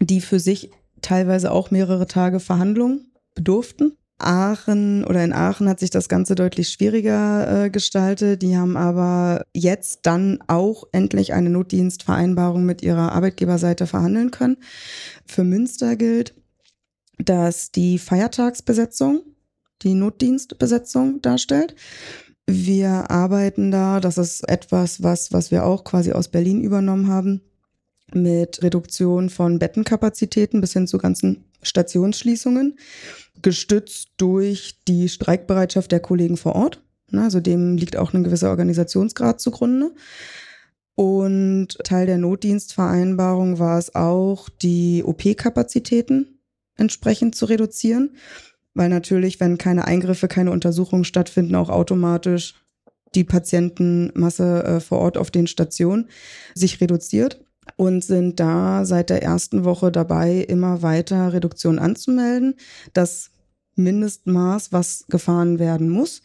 die 0.00 0.20
für 0.20 0.40
sich 0.40 0.70
teilweise 1.02 1.50
auch 1.50 1.70
mehrere 1.70 2.06
Tage 2.06 2.40
Verhandlungen 2.40 3.12
bedurften. 3.34 3.96
Aachen 4.18 5.04
oder 5.04 5.24
in 5.24 5.32
Aachen 5.32 5.68
hat 5.68 5.80
sich 5.80 5.90
das 5.90 6.08
Ganze 6.08 6.34
deutlich 6.34 6.68
schwieriger 6.68 7.64
äh, 7.64 7.70
gestaltet. 7.70 8.42
Die 8.42 8.56
haben 8.56 8.76
aber 8.76 9.44
jetzt 9.52 10.00
dann 10.02 10.38
auch 10.46 10.84
endlich 10.92 11.32
eine 11.32 11.50
Notdienstvereinbarung 11.50 12.64
mit 12.64 12.82
ihrer 12.82 13.12
Arbeitgeberseite 13.12 13.86
verhandeln 13.86 14.30
können. 14.30 14.58
Für 15.26 15.44
Münster 15.44 15.96
gilt, 15.96 16.34
dass 17.18 17.70
die 17.70 17.98
Feiertagsbesetzung 17.98 19.22
die 19.82 19.94
Notdienstbesetzung 19.94 21.20
darstellt. 21.20 21.74
Wir 22.46 23.10
arbeiten 23.10 23.70
da, 23.70 24.00
das 24.00 24.18
ist 24.18 24.48
etwas, 24.48 25.02
was, 25.02 25.32
was 25.32 25.50
wir 25.50 25.64
auch 25.64 25.84
quasi 25.84 26.12
aus 26.12 26.28
Berlin 26.28 26.62
übernommen 26.62 27.08
haben, 27.08 27.40
mit 28.12 28.62
Reduktion 28.62 29.30
von 29.30 29.58
Bettenkapazitäten 29.58 30.60
bis 30.60 30.72
hin 30.72 30.86
zu 30.86 30.98
ganzen 30.98 31.44
Stationsschließungen, 31.62 32.78
gestützt 33.44 34.08
durch 34.16 34.80
die 34.88 35.08
Streikbereitschaft 35.08 35.92
der 35.92 36.00
Kollegen 36.00 36.36
vor 36.36 36.56
Ort. 36.56 36.82
Also 37.12 37.38
dem 37.38 37.76
liegt 37.76 37.96
auch 37.96 38.12
ein 38.12 38.24
gewisser 38.24 38.50
Organisationsgrad 38.50 39.40
zugrunde. 39.40 39.92
Und 40.96 41.78
Teil 41.84 42.06
der 42.06 42.18
Notdienstvereinbarung 42.18 43.58
war 43.58 43.78
es 43.78 43.94
auch, 43.94 44.48
die 44.48 45.04
OP-Kapazitäten 45.04 46.40
entsprechend 46.76 47.34
zu 47.34 47.44
reduzieren, 47.44 48.16
weil 48.72 48.88
natürlich, 48.88 49.38
wenn 49.40 49.58
keine 49.58 49.84
Eingriffe, 49.84 50.26
keine 50.26 50.50
Untersuchungen 50.50 51.04
stattfinden, 51.04 51.54
auch 51.54 51.68
automatisch 51.68 52.54
die 53.14 53.24
Patientenmasse 53.24 54.64
äh, 54.64 54.80
vor 54.80 54.98
Ort 54.98 55.18
auf 55.18 55.30
den 55.30 55.46
Stationen 55.46 56.08
sich 56.54 56.80
reduziert 56.80 57.44
und 57.76 58.02
sind 58.02 58.40
da 58.40 58.84
seit 58.84 59.10
der 59.10 59.22
ersten 59.22 59.64
Woche 59.64 59.92
dabei, 59.92 60.38
immer 60.38 60.82
weiter 60.82 61.32
Reduktion 61.32 61.78
anzumelden. 61.78 62.54
Das 62.92 63.30
Mindestmaß, 63.76 64.72
was 64.72 65.04
gefahren 65.08 65.58
werden 65.58 65.88
muss, 65.88 66.22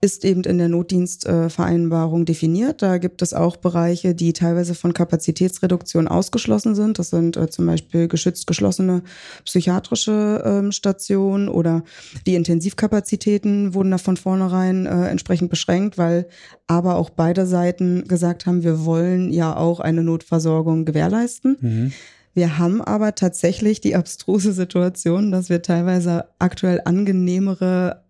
ist 0.00 0.24
eben 0.24 0.44
in 0.44 0.58
der 0.58 0.68
Notdienstvereinbarung 0.68 2.24
definiert. 2.24 2.82
Da 2.82 2.98
gibt 2.98 3.20
es 3.20 3.34
auch 3.34 3.56
Bereiche, 3.56 4.14
die 4.14 4.32
teilweise 4.32 4.76
von 4.76 4.94
Kapazitätsreduktion 4.94 6.06
ausgeschlossen 6.06 6.76
sind. 6.76 7.00
Das 7.00 7.10
sind 7.10 7.36
äh, 7.36 7.50
zum 7.50 7.66
Beispiel 7.66 8.06
geschützt 8.06 8.46
geschlossene 8.46 9.02
psychiatrische 9.44 10.42
ähm, 10.44 10.70
Stationen 10.70 11.48
oder 11.48 11.82
die 12.26 12.36
Intensivkapazitäten 12.36 13.74
wurden 13.74 13.90
da 13.90 13.98
von 13.98 14.16
vornherein 14.16 14.86
äh, 14.86 15.08
entsprechend 15.08 15.50
beschränkt, 15.50 15.98
weil 15.98 16.28
aber 16.68 16.94
auch 16.94 17.10
beide 17.10 17.46
Seiten 17.46 18.06
gesagt 18.06 18.46
haben, 18.46 18.62
wir 18.62 18.84
wollen 18.84 19.32
ja 19.32 19.56
auch 19.56 19.80
eine 19.80 20.04
Notversorgung 20.04 20.84
gewährleisten. 20.84 21.56
Mhm. 21.60 21.92
Wir 22.38 22.56
haben 22.56 22.80
aber 22.80 23.16
tatsächlich 23.16 23.80
die 23.80 23.96
abstruse 23.96 24.52
Situation, 24.52 25.32
dass 25.32 25.48
wir 25.48 25.60
teilweise 25.60 26.26
aktuell 26.38 26.80
angenehmere 26.84 28.04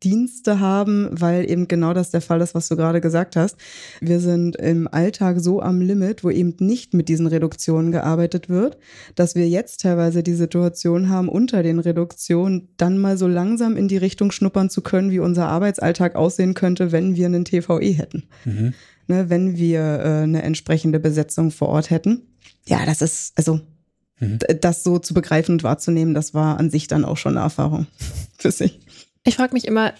Dienste 0.00 0.60
haben, 0.60 1.08
weil 1.10 1.50
eben 1.50 1.66
genau 1.66 1.92
das 1.92 2.12
der 2.12 2.20
Fall 2.20 2.40
ist, 2.40 2.54
was 2.54 2.68
du 2.68 2.76
gerade 2.76 3.00
gesagt 3.00 3.34
hast. 3.34 3.56
Wir 4.00 4.20
sind 4.20 4.54
im 4.54 4.86
Alltag 4.86 5.40
so 5.40 5.60
am 5.60 5.80
Limit, 5.80 6.22
wo 6.22 6.30
eben 6.30 6.54
nicht 6.60 6.94
mit 6.94 7.08
diesen 7.08 7.26
Reduktionen 7.26 7.90
gearbeitet 7.90 8.48
wird, 8.48 8.78
dass 9.16 9.34
wir 9.34 9.48
jetzt 9.48 9.80
teilweise 9.80 10.22
die 10.22 10.34
Situation 10.34 11.08
haben, 11.08 11.28
unter 11.28 11.64
den 11.64 11.80
Reduktionen 11.80 12.68
dann 12.76 12.98
mal 12.98 13.18
so 13.18 13.26
langsam 13.26 13.76
in 13.76 13.88
die 13.88 13.96
Richtung 13.96 14.30
schnuppern 14.30 14.70
zu 14.70 14.82
können, 14.82 15.10
wie 15.10 15.18
unser 15.18 15.48
Arbeitsalltag 15.48 16.14
aussehen 16.14 16.54
könnte, 16.54 16.92
wenn 16.92 17.16
wir 17.16 17.26
einen 17.26 17.44
TVE 17.44 17.90
hätten. 17.90 18.28
Mhm. 18.44 18.72
Ne, 19.08 19.28
wenn 19.30 19.56
wir 19.58 19.80
äh, 19.80 20.22
eine 20.22 20.42
entsprechende 20.42 21.00
Besetzung 21.00 21.50
vor 21.50 21.68
Ort 21.68 21.90
hätten. 21.90 22.22
Ja, 22.66 22.86
das 22.86 23.02
ist, 23.02 23.36
also 23.36 23.60
mhm. 24.18 24.38
das 24.60 24.82
so 24.82 24.98
zu 24.98 25.14
begreifen 25.14 25.52
und 25.52 25.62
wahrzunehmen, 25.62 26.14
das 26.14 26.34
war 26.34 26.58
an 26.58 26.70
sich 26.70 26.88
dann 26.88 27.04
auch 27.04 27.16
schon 27.16 27.36
eine 27.36 27.44
Erfahrung 27.44 27.86
für 28.38 28.50
sich. 28.50 28.80
Ich 29.24 29.36
frage 29.36 29.54
mich 29.54 29.66
immer, 29.66 29.94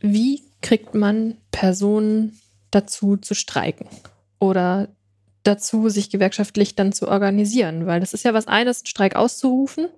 wie 0.00 0.42
kriegt 0.62 0.94
man 0.94 1.36
Personen 1.50 2.38
dazu 2.70 3.16
zu 3.16 3.34
streiken 3.34 3.88
oder 4.38 4.88
dazu, 5.42 5.88
sich 5.88 6.10
gewerkschaftlich 6.10 6.74
dann 6.74 6.92
zu 6.92 7.08
organisieren? 7.08 7.86
Weil 7.86 8.00
das 8.00 8.14
ist 8.14 8.24
ja 8.24 8.34
was 8.34 8.46
eines, 8.46 8.80
einen 8.80 8.86
Streik 8.86 9.16
auszurufen. 9.16 9.88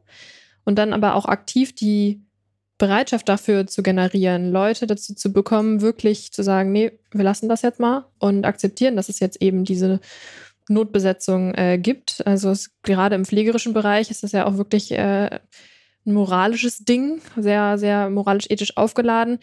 und 0.65 0.77
dann 0.77 0.93
aber 0.93 1.15
auch 1.15 1.25
aktiv 1.25 1.75
die 1.75 2.21
Bereitschaft 2.79 3.29
dafür 3.29 3.67
zu 3.67 3.83
generieren, 3.83 4.53
Leute 4.53 4.87
dazu 4.87 5.15
zu 5.15 5.33
bekommen, 5.33 5.81
wirklich 5.81 6.33
zu 6.33 6.45
sagen, 6.45 6.71
nee, 6.71 6.93
wir 7.11 7.25
lassen 7.25 7.49
das 7.49 7.63
jetzt 7.63 7.81
mal 7.81 8.07
und 8.19 8.45
akzeptieren, 8.45 8.95
dass 8.95 9.09
es 9.09 9.19
jetzt 9.19 9.43
eben 9.43 9.65
diese 9.65 10.01
Notbesetzung 10.69 11.55
äh, 11.55 11.79
gibt. 11.79 12.27
Also 12.27 12.51
es, 12.51 12.71
gerade 12.83 13.15
im 13.15 13.25
pflegerischen 13.25 13.73
Bereich 13.73 14.11
ist 14.11 14.23
das 14.23 14.33
ja 14.33 14.47
auch 14.47 14.57
wirklich 14.57 14.93
äh, 14.93 15.39
ein 16.09 16.15
moralisches 16.15 16.79
Ding, 16.79 17.21
sehr, 17.37 17.79
sehr 17.79 18.11
moralisch-ethisch 18.11 18.77
aufgeladen. 18.77 19.39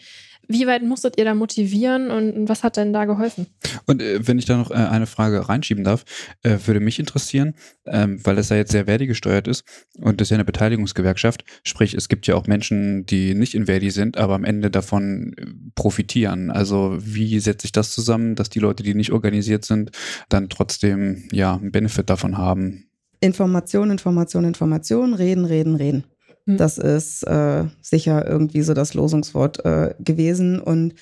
Wie 0.48 0.66
weit 0.66 0.82
musstet 0.84 1.18
ihr 1.18 1.24
da 1.24 1.34
motivieren 1.34 2.10
und, 2.10 2.48
was 2.48 2.62
hat 2.62 2.76
denn 2.76 2.92
da 2.92 3.04
geholfen? 3.04 3.46
Und 3.86 4.00
äh, 4.00 4.26
wenn 4.26 4.38
ich 4.38 4.44
da 4.44 4.56
noch 4.56 4.70
äh, 4.70 4.74
eine 4.74 5.06
Frage 5.06 5.48
reinschieben 5.48 5.82
darf, 5.82 6.04
äh, 6.42 6.58
würde 6.66 6.78
mich 6.78 7.00
interessieren, 7.00 7.54
ähm, 7.84 8.24
weil 8.24 8.36
das 8.36 8.50
ja 8.50 8.56
jetzt 8.56 8.70
sehr 8.70 8.84
Verdi 8.84 9.08
gesteuert 9.08 9.48
ist 9.48 9.64
und 9.98 10.20
das 10.20 10.26
ist 10.26 10.30
ja 10.30 10.36
eine 10.36 10.44
Beteiligungsgewerkschaft, 10.44 11.44
sprich 11.64 11.94
es 11.94 12.08
gibt 12.08 12.28
ja 12.28 12.36
auch 12.36 12.46
Menschen, 12.46 13.06
die 13.06 13.34
nicht 13.34 13.54
in 13.54 13.66
Verdi 13.66 13.90
sind, 13.90 14.18
aber 14.18 14.34
am 14.34 14.44
Ende 14.44 14.70
davon 14.70 15.34
äh, 15.36 15.46
profitieren. 15.74 16.52
Also 16.52 16.96
wie 17.00 17.40
setze 17.40 17.64
ich 17.64 17.72
das 17.72 17.90
zusammen, 17.90 18.36
dass 18.36 18.48
die 18.48 18.60
Leute, 18.60 18.84
die 18.84 18.94
nicht 18.94 19.10
organisiert 19.10 19.64
sind, 19.64 19.90
dann 20.28 20.48
trotzdem 20.48 21.28
ja 21.32 21.56
einen 21.56 21.72
Benefit 21.72 22.08
davon 22.08 22.38
haben? 22.38 22.88
Information, 23.20 23.90
Information, 23.90 24.44
Information, 24.44 25.14
reden, 25.14 25.44
reden, 25.44 25.74
reden. 25.74 26.04
Hm. 26.46 26.56
Das 26.56 26.78
ist 26.78 27.22
äh, 27.24 27.64
sicher 27.82 28.26
irgendwie 28.26 28.62
so 28.62 28.74
das 28.74 28.94
Losungswort 28.94 29.64
äh, 29.64 29.94
gewesen 29.98 30.60
und 30.60 30.94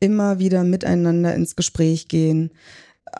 immer 0.00 0.38
wieder 0.38 0.64
miteinander 0.64 1.34
ins 1.34 1.56
Gespräch 1.56 2.08
gehen, 2.08 2.50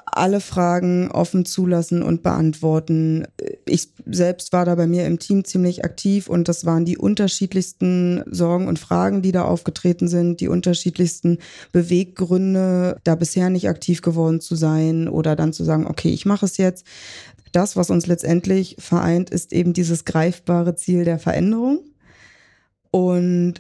alle 0.06 0.40
Fragen 0.40 1.10
offen 1.10 1.44
zulassen 1.44 2.02
und 2.02 2.22
beantworten. 2.22 3.26
Ich 3.66 3.88
selbst 4.06 4.52
war 4.52 4.64
da 4.64 4.74
bei 4.74 4.86
mir 4.86 5.06
im 5.06 5.18
Team 5.18 5.44
ziemlich 5.44 5.84
aktiv 5.84 6.28
und 6.28 6.48
das 6.48 6.64
waren 6.64 6.84
die 6.84 6.98
unterschiedlichsten 6.98 8.22
Sorgen 8.30 8.68
und 8.68 8.78
Fragen, 8.78 9.22
die 9.22 9.32
da 9.32 9.44
aufgetreten 9.44 10.08
sind, 10.08 10.40
die 10.40 10.48
unterschiedlichsten 10.48 11.38
Beweggründe, 11.72 12.98
da 13.04 13.14
bisher 13.14 13.50
nicht 13.50 13.68
aktiv 13.68 14.02
geworden 14.02 14.40
zu 14.40 14.54
sein 14.54 15.08
oder 15.08 15.36
dann 15.36 15.52
zu 15.52 15.64
sagen, 15.64 15.86
okay, 15.86 16.10
ich 16.10 16.26
mache 16.26 16.46
es 16.46 16.56
jetzt 16.56 16.86
das, 17.53 17.76
was 17.76 17.90
uns 17.90 18.07
letztendlich 18.07 18.76
vereint, 18.78 19.30
ist 19.30 19.53
eben 19.53 19.72
dieses 19.72 20.05
greifbare 20.05 20.74
Ziel 20.76 21.05
der 21.05 21.18
Veränderung. 21.18 21.80
Und 22.90 23.55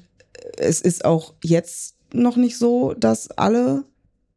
es 0.56 0.80
ist 0.80 1.04
auch 1.04 1.34
jetzt 1.42 1.96
noch 2.12 2.36
nicht 2.36 2.58
so, 2.58 2.94
dass 2.94 3.30
alle 3.30 3.84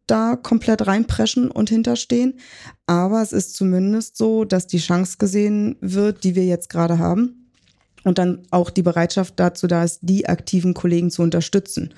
da 0.07 0.35
komplett 0.35 0.85
reinpreschen 0.85 1.49
und 1.49 1.69
hinterstehen. 1.69 2.39
Aber 2.85 3.21
es 3.21 3.31
ist 3.31 3.55
zumindest 3.55 4.17
so, 4.17 4.43
dass 4.45 4.67
die 4.67 4.79
Chance 4.79 5.17
gesehen 5.17 5.77
wird, 5.81 6.23
die 6.23 6.35
wir 6.35 6.45
jetzt 6.45 6.69
gerade 6.69 6.99
haben. 6.99 7.49
Und 8.03 8.17
dann 8.17 8.45
auch 8.51 8.69
die 8.69 8.83
Bereitschaft 8.83 9.35
dazu 9.37 9.65
da 9.65 9.83
ist, 9.83 9.99
die 10.01 10.27
aktiven 10.27 10.73
Kollegen 10.73 11.09
zu 11.09 11.21
unterstützen. 11.21 11.93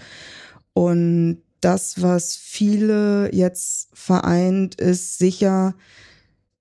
Und 0.73 1.41
das, 1.61 2.01
was 2.01 2.35
viele 2.35 3.33
jetzt 3.33 3.89
vereint, 3.93 4.75
ist 4.75 5.17
sicher 5.17 5.73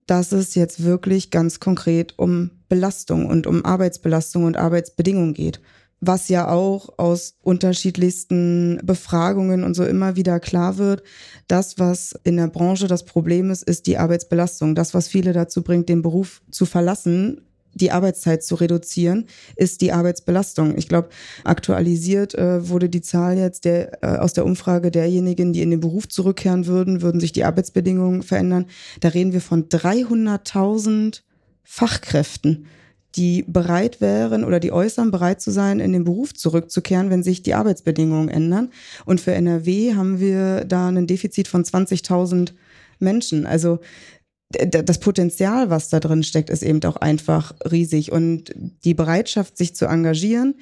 dass 0.06 0.32
es 0.32 0.54
jetzt 0.54 0.84
wirklich 0.84 1.30
ganz 1.30 1.60
konkret 1.60 2.14
um 2.18 2.50
Belastung 2.68 3.26
und 3.26 3.46
um 3.46 3.64
Arbeitsbelastung 3.64 4.44
und 4.44 4.56
Arbeitsbedingungen 4.56 5.34
geht. 5.34 5.60
Was 6.00 6.28
ja 6.28 6.48
auch 6.48 6.98
aus 6.98 7.38
unterschiedlichsten 7.40 8.78
Befragungen 8.84 9.64
und 9.64 9.74
so 9.74 9.84
immer 9.84 10.16
wieder 10.16 10.38
klar 10.38 10.76
wird, 10.76 11.02
das, 11.48 11.78
was 11.78 12.14
in 12.24 12.36
der 12.36 12.48
Branche 12.48 12.88
das 12.88 13.04
Problem 13.04 13.50
ist, 13.50 13.62
ist 13.62 13.86
die 13.86 13.96
Arbeitsbelastung. 13.96 14.74
Das, 14.74 14.92
was 14.92 15.08
viele 15.08 15.32
dazu 15.32 15.62
bringt, 15.62 15.88
den 15.88 16.02
Beruf 16.02 16.42
zu 16.50 16.66
verlassen, 16.66 17.40
die 17.74 17.90
Arbeitszeit 17.90 18.42
zu 18.42 18.54
reduzieren, 18.54 19.26
ist 19.56 19.80
die 19.80 19.92
Arbeitsbelastung. 19.92 20.76
Ich 20.76 20.88
glaube, 20.88 21.08
aktualisiert 21.44 22.34
äh, 22.34 22.68
wurde 22.68 22.88
die 22.88 23.02
Zahl 23.02 23.36
jetzt 23.36 23.64
der, 23.64 24.02
äh, 24.02 24.18
aus 24.18 24.32
der 24.32 24.44
Umfrage 24.44 24.90
derjenigen, 24.90 25.52
die 25.52 25.62
in 25.62 25.70
den 25.70 25.80
Beruf 25.80 26.08
zurückkehren 26.08 26.66
würden, 26.66 27.02
würden 27.02 27.20
sich 27.20 27.32
die 27.32 27.44
Arbeitsbedingungen 27.44 28.22
verändern. 28.22 28.66
Da 29.00 29.08
reden 29.08 29.32
wir 29.32 29.40
von 29.40 29.68
300.000 29.68 31.22
Fachkräften, 31.64 32.66
die 33.16 33.44
bereit 33.46 34.00
wären 34.00 34.44
oder 34.44 34.60
die 34.60 34.72
äußern 34.72 35.10
bereit 35.10 35.40
zu 35.40 35.50
sein, 35.50 35.80
in 35.80 35.92
den 35.92 36.04
Beruf 36.04 36.34
zurückzukehren, 36.34 37.10
wenn 37.10 37.22
sich 37.22 37.42
die 37.42 37.54
Arbeitsbedingungen 37.54 38.28
ändern. 38.28 38.70
Und 39.04 39.20
für 39.20 39.32
NRW 39.34 39.94
haben 39.94 40.20
wir 40.20 40.64
da 40.64 40.88
ein 40.88 41.06
Defizit 41.06 41.48
von 41.48 41.64
20.000 41.64 42.52
Menschen. 42.98 43.46
Also 43.46 43.80
das 44.70 44.98
Potenzial, 44.98 45.70
was 45.70 45.88
da 45.88 46.00
drin 46.00 46.22
steckt, 46.22 46.50
ist 46.50 46.62
eben 46.62 46.82
auch 46.84 46.96
einfach 46.96 47.54
riesig. 47.70 48.12
Und 48.12 48.52
die 48.84 48.94
Bereitschaft, 48.94 49.56
sich 49.56 49.74
zu 49.74 49.86
engagieren, 49.86 50.54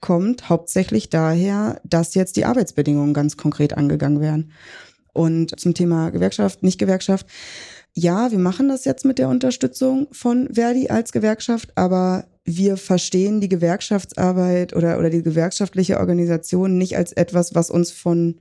kommt 0.00 0.48
hauptsächlich 0.48 1.08
daher, 1.10 1.80
dass 1.84 2.14
jetzt 2.14 2.36
die 2.36 2.44
Arbeitsbedingungen 2.44 3.14
ganz 3.14 3.36
konkret 3.36 3.76
angegangen 3.76 4.20
werden. 4.20 4.52
Und 5.12 5.58
zum 5.58 5.74
Thema 5.74 6.10
Gewerkschaft, 6.10 6.62
nicht 6.62 6.78
Gewerkschaft. 6.78 7.26
Ja, 7.94 8.32
wir 8.32 8.38
machen 8.38 8.68
das 8.68 8.84
jetzt 8.84 9.04
mit 9.04 9.18
der 9.18 9.28
Unterstützung 9.28 10.08
von 10.10 10.52
Verdi 10.52 10.88
als 10.88 11.12
Gewerkschaft, 11.12 11.70
aber 11.76 12.26
wir 12.44 12.76
verstehen 12.76 13.40
die 13.40 13.48
Gewerkschaftsarbeit 13.48 14.74
oder, 14.74 14.98
oder 14.98 15.10
die 15.10 15.22
gewerkschaftliche 15.22 15.98
Organisation 15.98 16.76
nicht 16.76 16.96
als 16.96 17.12
etwas, 17.12 17.54
was 17.54 17.70
uns 17.70 17.92
von 17.92 18.40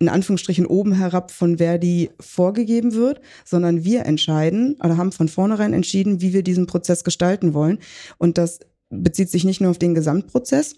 in 0.00 0.08
Anführungsstrichen 0.08 0.66
oben 0.66 0.92
herab 0.92 1.30
von 1.30 1.58
Verdi 1.58 2.10
vorgegeben 2.20 2.94
wird, 2.94 3.20
sondern 3.44 3.84
wir 3.84 4.04
entscheiden 4.06 4.76
oder 4.80 4.96
haben 4.96 5.12
von 5.12 5.28
vornherein 5.28 5.72
entschieden, 5.72 6.20
wie 6.20 6.32
wir 6.32 6.42
diesen 6.42 6.66
Prozess 6.66 7.04
gestalten 7.04 7.54
wollen. 7.54 7.78
Und 8.18 8.38
das 8.38 8.60
bezieht 8.90 9.30
sich 9.30 9.44
nicht 9.44 9.60
nur 9.60 9.70
auf 9.70 9.78
den 9.78 9.94
Gesamtprozess, 9.94 10.74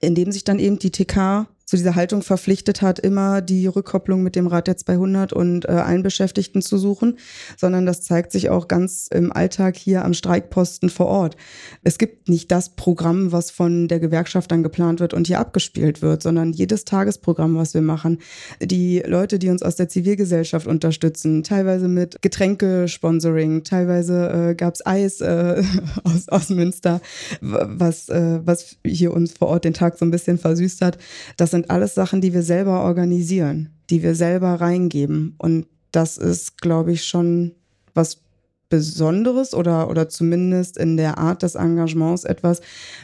in 0.00 0.14
dem 0.14 0.32
sich 0.32 0.44
dann 0.44 0.58
eben 0.58 0.78
die 0.78 0.90
TK 0.90 1.46
zu 1.70 1.76
dieser 1.76 1.94
Haltung 1.94 2.22
verpflichtet 2.22 2.82
hat, 2.82 2.98
immer 2.98 3.40
die 3.40 3.68
Rückkopplung 3.68 4.24
mit 4.24 4.34
dem 4.34 4.48
Rat 4.48 4.66
der 4.66 4.76
200 4.76 5.32
und 5.32 5.66
äh, 5.66 5.68
allen 5.68 6.02
Beschäftigten 6.02 6.62
zu 6.62 6.78
suchen, 6.78 7.16
sondern 7.56 7.86
das 7.86 8.02
zeigt 8.02 8.32
sich 8.32 8.50
auch 8.50 8.66
ganz 8.66 9.06
im 9.08 9.32
Alltag 9.32 9.76
hier 9.76 10.04
am 10.04 10.12
Streikposten 10.12 10.90
vor 10.90 11.06
Ort. 11.06 11.36
Es 11.84 11.98
gibt 11.98 12.28
nicht 12.28 12.50
das 12.50 12.70
Programm, 12.70 13.30
was 13.30 13.52
von 13.52 13.86
der 13.86 14.00
Gewerkschaft 14.00 14.50
dann 14.50 14.64
geplant 14.64 14.98
wird 14.98 15.14
und 15.14 15.28
hier 15.28 15.38
abgespielt 15.38 16.02
wird, 16.02 16.24
sondern 16.24 16.52
jedes 16.52 16.84
Tagesprogramm, 16.84 17.54
was 17.54 17.72
wir 17.72 17.82
machen, 17.82 18.18
die 18.60 19.00
Leute, 19.06 19.38
die 19.38 19.48
uns 19.48 19.62
aus 19.62 19.76
der 19.76 19.88
Zivilgesellschaft 19.88 20.66
unterstützen, 20.66 21.44
teilweise 21.44 21.86
mit 21.86 22.20
Getränkesponsoring, 22.20 23.62
teilweise 23.62 24.50
äh, 24.50 24.54
gab 24.56 24.74
es 24.74 24.84
Eis 24.84 25.20
äh, 25.20 25.62
aus, 26.02 26.28
aus 26.30 26.48
Münster, 26.48 27.00
was, 27.40 28.08
äh, 28.08 28.40
was 28.44 28.76
hier 28.84 29.12
uns 29.14 29.34
vor 29.34 29.46
Ort 29.46 29.64
den 29.64 29.74
Tag 29.74 29.98
so 29.98 30.04
ein 30.04 30.10
bisschen 30.10 30.36
versüßt 30.36 30.80
hat. 30.80 30.98
Das 31.36 31.52
sind 31.52 31.59
sind 31.60 31.70
alles 31.70 31.94
Sachen, 31.94 32.22
die 32.22 32.32
wir 32.32 32.42
selber 32.42 32.84
organisieren, 32.84 33.68
die 33.90 34.02
wir 34.02 34.14
selber 34.14 34.54
reingeben. 34.54 35.34
Und 35.36 35.66
das 35.92 36.16
ist, 36.16 36.60
glaube 36.62 36.92
ich, 36.92 37.04
schon 37.04 37.52
was 37.92 38.22
Besonderes 38.70 39.52
oder, 39.52 39.90
oder 39.90 40.08
zumindest 40.08 40.78
in 40.78 40.96
der 40.96 41.18
Art 41.18 41.42
des 41.42 41.56
Engagements 41.56 42.24
etwas, 42.24 42.60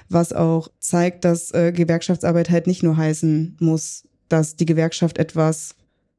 was 0.09 0.33
auch 0.33 0.69
zeigt, 0.79 1.25
dass 1.25 1.53
äh, 1.53 1.73
Gewerkschaftsarbeit 1.73 2.51
halt 2.51 2.67
nicht 2.67 2.83
nur 2.83 2.97
heißen 2.97 3.57
muss, 3.61 4.05
dass 4.29 4.57
die 4.57 4.65
Gewerkschaft 4.65 5.19
etwas 5.19 5.75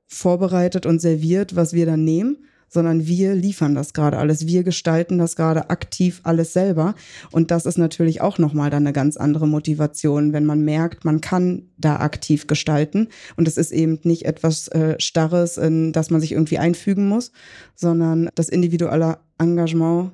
vorbereitet 0.05 0.85
und 0.85 1.01
serviert, 1.01 1.55
was 1.55 1.73
wir 1.73 1.85
dann 1.85 2.03
nehmen, 2.03 2.37
sondern 2.67 3.07
wir 3.07 3.33
liefern 3.33 3.75
das 3.75 3.93
gerade 3.93 4.17
alles. 4.17 4.47
Wir 4.47 4.63
gestalten 4.63 5.17
das 5.17 5.35
gerade 5.35 5.69
aktiv 5.69 6.21
alles 6.23 6.53
selber. 6.53 6.95
Und 7.31 7.51
das 7.51 7.65
ist 7.65 7.77
natürlich 7.77 8.21
auch 8.21 8.37
nochmal 8.37 8.69
dann 8.69 8.83
eine 8.83 8.93
ganz 8.93 9.17
andere 9.17 9.47
Motivation, 9.47 10.33
wenn 10.33 10.45
man 10.45 10.61
merkt, 10.61 11.05
man 11.05 11.21
kann 11.21 11.69
da 11.77 11.97
aktiv 11.97 12.47
gestalten. 12.47 13.07
Und 13.35 13.47
es 13.47 13.57
ist 13.57 13.71
eben 13.71 13.99
nicht 14.03 14.25
etwas 14.25 14.67
äh, 14.69 14.99
Starres, 14.99 15.57
in 15.57 15.93
das 15.93 16.09
man 16.09 16.21
sich 16.21 16.33
irgendwie 16.33 16.57
einfügen 16.57 17.07
muss, 17.07 17.31
sondern 17.75 18.29
das 18.35 18.49
individuelle 18.49 19.19
Engagement 19.37 20.11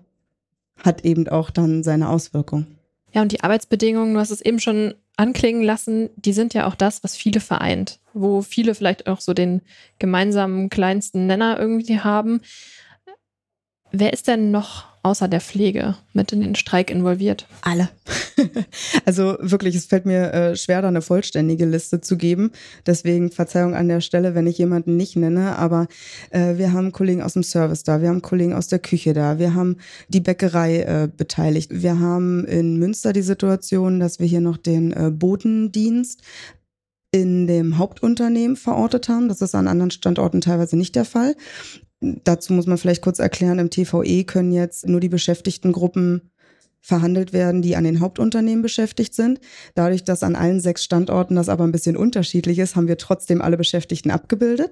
hat 0.78 1.06
eben 1.06 1.28
auch 1.28 1.49
dann 1.49 1.84
seine 1.84 2.10
Auswirkung. 2.10 2.68
Ja, 3.14 3.22
und 3.22 3.32
die 3.32 3.41
Arbeitsbedingungen, 3.41 4.14
du 4.14 4.20
hast 4.20 4.32
es 4.32 4.41
eben 4.41 4.60
schon 4.60 4.95
anklingen 5.18 5.64
lassen, 5.64 6.10
die 6.16 6.34
sind 6.34 6.54
ja 6.54 6.68
auch 6.68 6.76
das, 6.76 7.04
was 7.04 7.16
viele 7.16 7.39
vereint, 7.39 7.99
wo 8.14 8.41
viele 8.41 8.76
vielleicht 8.76 9.07
auch 9.07 9.22
so 9.22 9.34
den 9.34 9.61
gemeinsamen 9.99 10.70
kleinsten 10.70 11.28
Nenner 11.28 11.59
irgendwie 11.59 11.99
haben. 11.99 12.41
Wer 13.91 14.11
ist 14.11 14.28
denn 14.28 14.49
noch 14.49 14.86
außer 15.03 15.28
der 15.28 15.41
Pflege 15.41 15.95
mit 16.14 16.32
in 16.32 16.41
den 16.41 16.55
Streik 16.55 16.89
involviert? 16.89 17.45
Alle. 17.61 17.89
also 19.05 19.38
wirklich, 19.39 19.76
es 19.76 19.86
fällt 19.86 20.05
mir 20.05 20.34
äh, 20.34 20.55
schwer, 20.55 20.82
da 20.82 20.88
eine 20.88 21.01
vollständige 21.01 21.66
Liste 21.66 22.01
zu 22.01 22.18
geben. 22.18 22.51
Deswegen 22.88 23.30
Verzeihung 23.30 23.76
an 23.76 23.89
der 23.89 24.01
Stelle, 24.01 24.34
wenn 24.34 24.47
ich 24.47 24.57
jemanden 24.57 24.97
nicht 24.97 25.16
nenne. 25.16 25.57
Aber 25.57 25.88
äh, 26.32 26.57
wir 26.57 26.72
haben 26.72 26.91
Kollegen 26.93 27.22
aus 27.22 27.34
dem 27.34 27.43
Service 27.43 27.84
da, 27.84 28.01
wir 28.01 28.09
haben 28.09 28.22
Kollegen 28.22 28.53
aus 28.53 28.68
der 28.68 28.80
Küche 28.80 29.14
da, 29.14 29.38
wir 29.38 29.53
haben 29.53 29.78
die 30.07 30.22
Bäckerei 30.22 30.80
äh, 30.80 31.09
beteiligt. 31.16 31.70
Wir 31.72 31.99
haben 31.99 32.45
in 32.45 32.78
Münster 32.80 33.14
die 33.14 33.22
Situation, 33.22 33.99
dass 33.99 34.20
wir 34.20 34.28
hier 34.28 34.41
noch 34.41 34.57
den 34.57 34.93
äh, 34.93 35.11
Botendienst 35.11 36.22
in 37.14 37.45
dem 37.47 37.78
Hauptunternehmen 37.78 38.57
verortet 38.57 39.07
haben. 39.07 39.30
Das 39.30 39.41
ist 39.41 39.55
an 39.55 39.68
anderen 39.68 39.91
Standorten 39.91 40.41
teilweise 40.41 40.76
nicht 40.76 40.95
der 40.95 41.05
Fall. 41.05 41.36
Dazu 42.01 42.51
muss 42.51 42.66
man 42.66 42.78
vielleicht 42.78 43.03
kurz 43.03 43.20
erklären, 43.20 43.59
im 43.59 43.70
TVE 43.70 44.26
können 44.26 44.51
jetzt 44.51 44.88
nur 44.88 44.99
die 44.99 45.09
Beschäftigtengruppen 45.09 46.34
verhandelt 46.86 47.32
werden, 47.32 47.61
die 47.61 47.78
an 47.78 47.86
den 47.86 48.01
Hauptunternehmen 48.01 48.61
beschäftigt 48.61 49.14
sind. 49.14 49.39
Dadurch, 49.74 50.03
dass 50.03 50.22
an 50.22 50.36
allen 50.36 50.59
sechs 50.59 50.84
Standorten 50.84 51.36
das 51.36 51.47
aber 51.47 51.64
ein 51.64 51.72
bisschen 51.72 51.95
unterschiedlich 51.95 52.59
ist, 52.59 52.76
haben 52.76 52.89
wir 52.89 52.97
trotzdem 52.97 53.41
alle 53.41 53.55
Beschäftigten 53.55 54.11
abgebildet. 54.11 54.72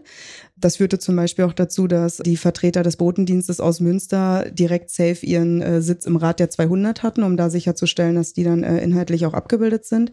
Das 0.58 0.76
führte 0.76 1.00
zum 1.00 1.16
Beispiel 1.16 1.46
auch 1.46 1.54
dazu, 1.54 1.88
dass 1.88 2.18
die 2.18 2.36
Vertreter 2.36 2.84
des 2.84 2.98
Botendienstes 2.98 3.62
aus 3.62 3.80
Münster 3.80 4.52
direkt 4.52 4.89
safe 4.89 5.26
ihren 5.26 5.62
äh, 5.62 5.82
Sitz 5.82 6.06
im 6.06 6.18
Rat 6.18 6.42
der 6.42 6.50
200 6.50 7.02
hatten, 7.02 7.24
um 7.24 7.38
da 7.38 7.50
sicherzustellen, 7.50 8.16
dass 8.16 8.34
die 8.34 8.44
dann 8.44 8.64
äh, 8.64 8.84
inhaltlich 8.84 9.26
auch 9.26 9.34
abgebildet 9.34 9.86
sind. 9.86 10.12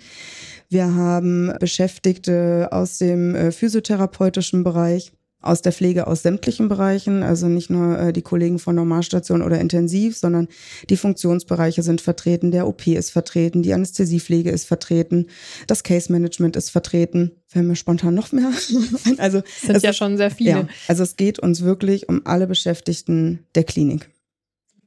Wir 0.68 0.94
haben 0.94 1.52
Beschäftigte 1.60 2.68
aus 2.70 2.98
dem 2.98 3.34
äh, 3.34 3.52
physiotherapeutischen 3.52 4.64
Bereich 4.64 5.12
aus 5.40 5.62
der 5.62 5.72
Pflege 5.72 6.08
aus 6.08 6.22
sämtlichen 6.22 6.68
Bereichen, 6.68 7.22
also 7.22 7.46
nicht 7.46 7.70
nur 7.70 7.98
äh, 7.98 8.12
die 8.12 8.22
Kollegen 8.22 8.58
von 8.58 8.74
Normalstation 8.74 9.42
oder 9.42 9.60
Intensiv, 9.60 10.16
sondern 10.16 10.48
die 10.90 10.96
Funktionsbereiche 10.96 11.82
sind 11.82 12.00
vertreten, 12.00 12.50
der 12.50 12.66
OP 12.66 12.86
ist 12.88 13.10
vertreten, 13.10 13.62
die 13.62 13.72
Anästhesiepflege 13.72 14.50
ist 14.50 14.64
vertreten, 14.64 15.26
das 15.68 15.84
Case 15.84 16.10
Management 16.10 16.56
ist 16.56 16.70
vertreten. 16.70 17.32
Fällt 17.46 17.66
mir 17.66 17.76
spontan 17.76 18.14
noch 18.14 18.32
mehr. 18.32 18.50
also 19.18 19.40
das 19.40 19.60
sind 19.60 19.84
ja 19.84 19.92
schon 19.92 20.16
sehr 20.16 20.30
viele. 20.30 20.50
Ja, 20.50 20.68
also 20.88 21.04
es 21.04 21.16
geht 21.16 21.38
uns 21.38 21.62
wirklich 21.62 22.08
um 22.08 22.22
alle 22.24 22.46
Beschäftigten 22.46 23.46
der 23.54 23.64
Klinik. 23.64 24.10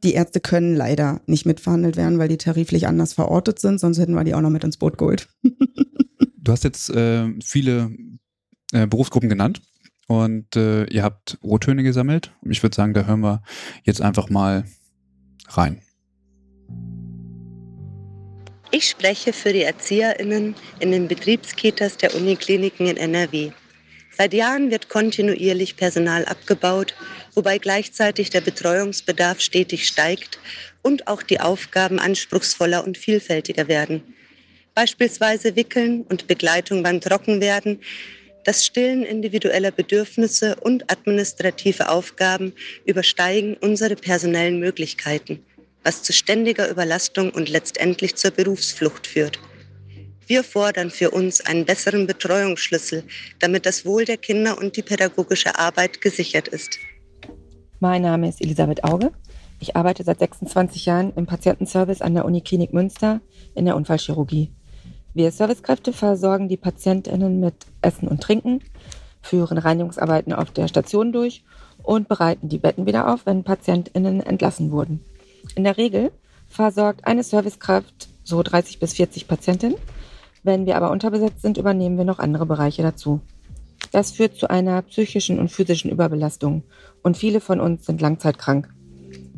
Die 0.03 0.13
Ärzte 0.13 0.39
können 0.39 0.75
leider 0.75 1.21
nicht 1.27 1.45
mitverhandelt 1.45 1.95
werden, 1.95 2.17
weil 2.17 2.27
die 2.27 2.37
tariflich 2.37 2.87
anders 2.87 3.13
verortet 3.13 3.59
sind, 3.59 3.79
sonst 3.79 3.99
hätten 3.99 4.13
wir 4.13 4.23
die 4.23 4.33
auch 4.33 4.41
noch 4.41 4.49
mit 4.49 4.63
ins 4.63 4.77
Boot 4.77 4.97
geholt. 4.97 5.27
du 5.43 6.51
hast 6.51 6.63
jetzt 6.63 6.89
äh, 6.89 7.27
viele 7.43 7.91
äh, 8.73 8.87
Berufsgruppen 8.87 9.29
genannt. 9.29 9.61
Und 10.07 10.57
äh, 10.57 10.85
ihr 10.85 11.03
habt 11.03 11.37
O-Töne 11.41 11.83
gesammelt. 11.83 12.33
Und 12.41 12.51
ich 12.51 12.61
würde 12.61 12.75
sagen, 12.75 12.93
da 12.93 13.05
hören 13.05 13.21
wir 13.21 13.43
jetzt 13.83 14.01
einfach 14.01 14.29
mal 14.29 14.65
rein. 15.47 15.81
Ich 18.71 18.89
spreche 18.89 19.31
für 19.31 19.53
die 19.53 19.61
ErzieherInnen 19.61 20.55
in 20.79 20.91
den 20.91 21.07
Betriebskitas 21.07 21.97
der 21.97 22.15
Unikliniken 22.15 22.87
in 22.87 22.97
NRW. 22.97 23.51
Seit 24.17 24.33
Jahren 24.33 24.71
wird 24.71 24.89
kontinuierlich 24.89 25.77
Personal 25.77 26.25
abgebaut, 26.25 26.95
wobei 27.33 27.57
gleichzeitig 27.57 28.29
der 28.29 28.41
Betreuungsbedarf 28.41 29.39
stetig 29.39 29.87
steigt 29.87 30.39
und 30.81 31.07
auch 31.07 31.23
die 31.23 31.39
Aufgaben 31.39 31.99
anspruchsvoller 31.99 32.83
und 32.83 32.97
vielfältiger 32.97 33.67
werden. 33.67 34.03
Beispielsweise 34.75 35.55
Wickeln 35.55 36.03
und 36.03 36.27
Begleitung 36.27 36.83
beim 36.83 37.01
Trockenwerden 37.01 37.79
das 38.43 38.65
Stillen 38.65 39.03
individueller 39.03 39.71
Bedürfnisse 39.71 40.55
und 40.55 40.91
administrative 40.91 41.89
Aufgaben 41.89 42.53
übersteigen 42.85 43.55
unsere 43.61 43.95
personellen 43.95 44.59
Möglichkeiten, 44.59 45.45
was 45.83 46.01
zu 46.01 46.11
ständiger 46.11 46.69
Überlastung 46.69 47.29
und 47.31 47.49
letztendlich 47.49 48.15
zur 48.15 48.31
Berufsflucht 48.31 49.05
führt. 49.05 49.39
Wir 50.31 50.45
fordern 50.45 50.91
für 50.91 51.11
uns 51.11 51.41
einen 51.41 51.65
besseren 51.65 52.07
Betreuungsschlüssel, 52.07 53.03
damit 53.39 53.65
das 53.65 53.85
Wohl 53.85 54.05
der 54.05 54.15
Kinder 54.15 54.57
und 54.57 54.77
die 54.77 54.81
pädagogische 54.81 55.59
Arbeit 55.59 55.99
gesichert 55.99 56.47
ist. 56.47 56.77
Mein 57.81 58.03
Name 58.03 58.29
ist 58.29 58.39
Elisabeth 58.39 58.85
Auge. 58.85 59.11
Ich 59.59 59.75
arbeite 59.75 60.05
seit 60.05 60.19
26 60.19 60.85
Jahren 60.85 61.11
im 61.17 61.25
Patientenservice 61.25 62.01
an 62.01 62.13
der 62.13 62.23
Uniklinik 62.23 62.71
Münster 62.71 63.19
in 63.55 63.65
der 63.65 63.75
Unfallchirurgie. 63.75 64.53
Wir 65.13 65.33
Servicekräfte 65.33 65.91
versorgen 65.91 66.47
die 66.47 66.55
PatientInnen 66.55 67.41
mit 67.41 67.55
Essen 67.81 68.07
und 68.07 68.23
Trinken, 68.23 68.63
führen 69.21 69.57
Reinigungsarbeiten 69.57 70.31
auf 70.31 70.51
der 70.51 70.69
Station 70.69 71.11
durch 71.11 71.43
und 71.83 72.07
bereiten 72.07 72.47
die 72.47 72.59
Betten 72.59 72.85
wieder 72.85 73.13
auf, 73.13 73.25
wenn 73.25 73.43
PatientInnen 73.43 74.21
entlassen 74.21 74.71
wurden. 74.71 75.03
In 75.55 75.65
der 75.65 75.75
Regel 75.75 76.13
versorgt 76.47 77.05
eine 77.05 77.23
Servicekraft 77.23 78.07
so 78.23 78.41
30 78.41 78.79
bis 78.79 78.93
40 78.93 79.27
Patientinnen. 79.27 79.75
Wenn 80.43 80.65
wir 80.65 80.75
aber 80.77 80.91
unterbesetzt 80.91 81.41
sind, 81.41 81.57
übernehmen 81.57 81.97
wir 81.97 82.05
noch 82.05 82.19
andere 82.19 82.45
Bereiche 82.45 82.81
dazu. 82.81 83.21
Das 83.91 84.11
führt 84.11 84.37
zu 84.37 84.49
einer 84.49 84.81
psychischen 84.83 85.39
und 85.39 85.51
physischen 85.51 85.91
Überbelastung 85.91 86.63
und 87.03 87.17
viele 87.17 87.41
von 87.41 87.59
uns 87.59 87.85
sind 87.85 88.01
langzeitkrank. 88.01 88.69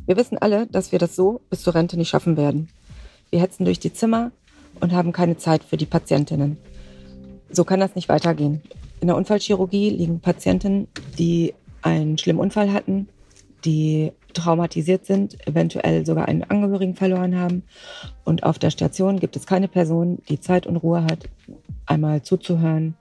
Wir 0.06 0.18
wissen 0.18 0.38
alle, 0.38 0.68
dass 0.68 0.91
wir 0.91 0.99
das 0.99 1.16
so 1.16 1.41
bis 1.49 1.62
zur 1.62 1.76
Rente 1.76 1.97
nicht 1.97 2.10
schaffen 2.10 2.38
werden. 2.38 2.70
Wir 3.30 3.41
hetzen 3.41 3.66
durch 3.66 3.80
die 3.80 3.93
Zimmer, 3.93 4.32
und 4.80 4.93
haben 4.93 5.12
keine 5.12 5.38
Zeit 5.38 5.64
für 5.64 5.78
die 5.78 5.86
Patientinnen. 5.86 6.58
So 7.49 7.64
kann 7.64 7.80
das 7.80 7.95
nicht 7.95 8.10
weitergehen. 8.10 8.62
In 8.99 9.08
der 9.08 9.18
Unfallchirurgie 9.18 9.89
liegen 9.89 10.20
Patienten, 10.20 10.88
die 11.18 11.54
einen 11.82 12.18
schlimmen 12.18 12.39
Unfall 12.39 12.72
hatten, 12.72 13.10
die 13.66 14.12
traumatisiert 14.34 15.06
sind, 15.06 15.48
eventuell 15.48 16.06
sogar 16.06 16.28
einen 16.28 16.44
Angehörigen 16.44 16.96
verloren 16.96 17.40
haben. 17.40 17.64
Und 18.24 18.44
auf 18.44 18.60
der 18.60 18.70
Station 18.70 19.20
gibt 19.20 19.36
es 19.36 19.46
keine 19.46 19.68
Person, 19.68 20.20
die 20.30 20.40
Zeit 20.40 20.68
und 20.68 20.78
Ruhe 20.78 21.04
hat, 21.04 21.30
einmal 21.86 22.22
zuzuhören 22.22 22.96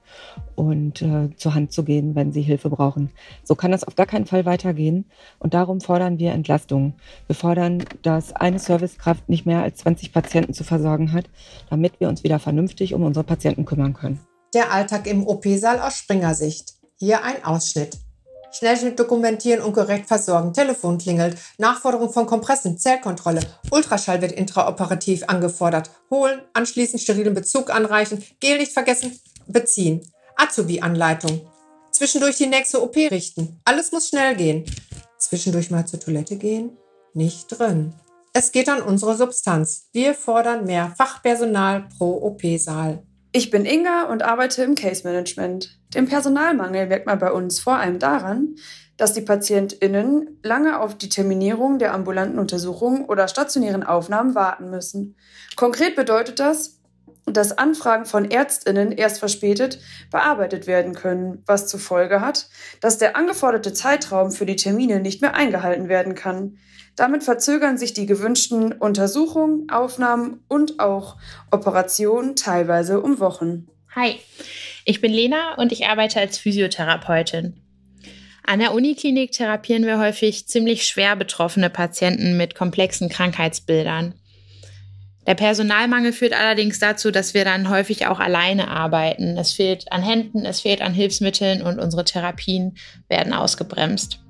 und 0.55 1.03
äh, 1.03 1.35
zur 1.37 1.55
Hand 1.55 1.73
zu 1.73 1.85
gehen, 1.85 2.15
wenn 2.15 2.33
sie 2.33 2.43
Hilfe 2.43 2.71
brauchen. 2.71 3.11
So 3.45 3.55
kann 3.55 3.71
das 3.71 3.85
auf 3.85 3.95
gar 3.95 4.07
keinen 4.07 4.27
Fall 4.27 4.45
weitergehen. 4.45 5.05
Und 5.39 5.55
darum 5.55 5.81
fordern 5.81 6.19
wir 6.19 6.33
Entlastung. 6.33 6.95
Wir 7.27 7.37
fordern, 7.37 7.85
dass 8.03 8.33
eine 8.33 8.59
Servicekraft 8.59 9.29
nicht 9.29 9.47
mehr 9.47 9.63
als 9.63 9.79
20 9.79 10.13
Patienten 10.13 10.55
zu 10.55 10.65
versorgen 10.65 11.13
hat, 11.13 11.27
damit 11.71 12.01
wir 12.01 12.09
uns 12.09 12.25
wieder 12.25 12.39
vernünftig 12.39 12.95
um 12.95 13.03
unsere 13.03 13.25
Patienten 13.25 13.65
kümmern 13.65 13.95
können. 13.95 14.21
Der 14.55 14.73
Alltag 14.73 15.07
im 15.07 15.27
OP-Saal 15.27 15.81
aus 15.81 15.97
Springersicht. 15.97 16.75
Hier 16.99 17.25
ein 17.25 17.45
Ausschnitt. 17.45 17.99
Schnellschnitt 18.53 18.99
dokumentieren 18.99 19.63
und 19.63 19.73
korrekt 19.73 20.07
versorgen. 20.07 20.53
Telefon 20.53 20.99
klingelt. 20.99 21.37
Nachforderung 21.59 22.13
von 22.13 22.27
Kompressen, 22.27 22.79
Zellkontrolle. 22.79 23.41
Ultraschall 23.71 24.21
wird 24.21 24.33
intraoperativ 24.33 25.25
angefordert. 25.27 25.91
Holen, 26.11 26.43
anschließend 26.53 27.03
sterilen 27.03 27.35
Bezug 27.35 27.75
anreichen. 27.75 28.23
Gel 28.41 28.59
nicht 28.59 28.73
vergessen, 28.73 29.19
beziehen. 29.47 30.03
Azubi-Anleitung. 30.37 31.49
Zwischendurch 31.91 32.37
die 32.37 32.47
nächste 32.47 32.83
OP 32.83 32.97
richten. 32.97 33.61
Alles 33.65 33.93
muss 33.93 34.09
schnell 34.09 34.37
gehen. 34.37 34.65
Zwischendurch 35.19 35.71
mal 35.71 35.87
zur 35.87 36.01
Toilette 36.01 36.37
gehen? 36.37 36.77
Nicht 37.15 37.49
drin. 37.49 37.95
Es 38.33 38.51
geht 38.51 38.69
an 38.69 38.81
unsere 38.81 39.17
Substanz. 39.17 39.89
Wir 39.93 40.15
fordern 40.15 40.65
mehr 40.65 40.95
Fachpersonal 40.97 41.89
pro 41.99 42.15
OP-Saal. 42.23 43.03
Ich 43.35 43.51
bin 43.51 43.65
Inga 43.65 44.05
und 44.05 44.23
arbeite 44.23 44.63
im 44.63 44.75
Case 44.75 45.05
Management. 45.05 45.79
Den 45.95 46.07
Personalmangel 46.07 46.87
merkt 46.87 47.07
man 47.07 47.19
bei 47.19 47.33
uns 47.33 47.61
vor 47.61 47.77
allem 47.77 47.99
daran, 47.99 48.57
dass 48.99 49.15
die 49.15 49.23
PatientInnen 49.23 50.39
lange 50.43 50.79
auf 50.79 50.99
die 50.99 51.09
Terminierung 51.09 51.79
der 51.79 51.95
ambulanten 51.95 52.39
Untersuchungen 52.39 53.07
oder 53.07 53.29
stationären 53.29 53.85
Aufnahmen 53.85 54.35
warten 54.35 54.69
müssen. 54.69 55.17
Konkret 55.57 55.97
bedeutet 55.97 56.41
das, 56.41 56.79
dass 57.25 57.57
Anfragen 57.57 58.05
von 58.05 58.31
ÄrztInnen 58.31 58.93
erst 58.93 59.19
verspätet 59.19 59.79
bearbeitet 60.11 60.67
werden 60.67 60.95
können, 60.95 61.43
was 61.47 61.69
zur 61.69 61.81
Folge 61.81 62.21
hat, 62.21 62.49
dass 62.81 62.99
der 62.99 63.17
angeforderte 63.17 63.73
Zeitraum 63.73 64.31
für 64.31 64.45
die 64.45 64.57
Termine 64.57 65.01
nicht 65.01 65.23
mehr 65.23 65.35
eingehalten 65.35 65.89
werden 65.89 66.15
kann. 66.15 66.59
Damit 66.97 67.23
verzögern 67.23 67.79
sich 67.79 67.95
die 67.95 68.07
gewünschten 68.07 68.73
Untersuchungen, 68.73 69.71
Aufnahmen 69.71 70.45
und 70.49 70.79
auch 70.79 71.17
Operationen 71.51 72.37
teilweise 72.37 73.01
um 73.01 73.19
Wochen. 73.19 73.69
Hi, 73.95 74.17
ich 74.85 75.01
bin 75.01 75.13
Lena 75.13 75.55
und 75.57 75.73
ich 75.73 75.87
arbeite 75.87 76.21
als 76.21 76.39
Physiotherapeutin. 76.39 77.61
An 78.45 78.59
der 78.59 78.75
Uniklinik 78.75 79.33
therapieren 79.33 79.87
wir 79.87 79.99
häufig 79.99 80.49
ziemlich 80.49 80.87
schwer 80.87 81.15
betroffene 81.17 81.71
Patienten 81.71 82.37
mit 82.37 82.55
komplexen 82.55 83.09
Krankheitsbildern. 83.09 84.15
Der 85.27 85.35
Personalmangel 85.35 86.13
führt 86.13 86.33
allerdings 86.33 86.81
dazu, 86.81 87.13
dass 87.13 87.33
wir 87.33 87.45
dann 87.45 87.69
häufig 87.69 88.07
auch 88.09 88.19
alleine 88.19 88.69
arbeiten. 88.69 89.39
Es 89.39 89.53
fehlt 89.53 89.93
an 89.93 90.03
Händen, 90.03 90.45
es 90.45 90.61
fehlt 90.61 90.83
an 90.83 90.93
Hilfsmitteln 90.93 91.63
und 91.63 91.79
unsere 91.79 92.05
Therapien 92.05 92.77
werden 93.09 93.33
ausgebremst. 93.33 94.22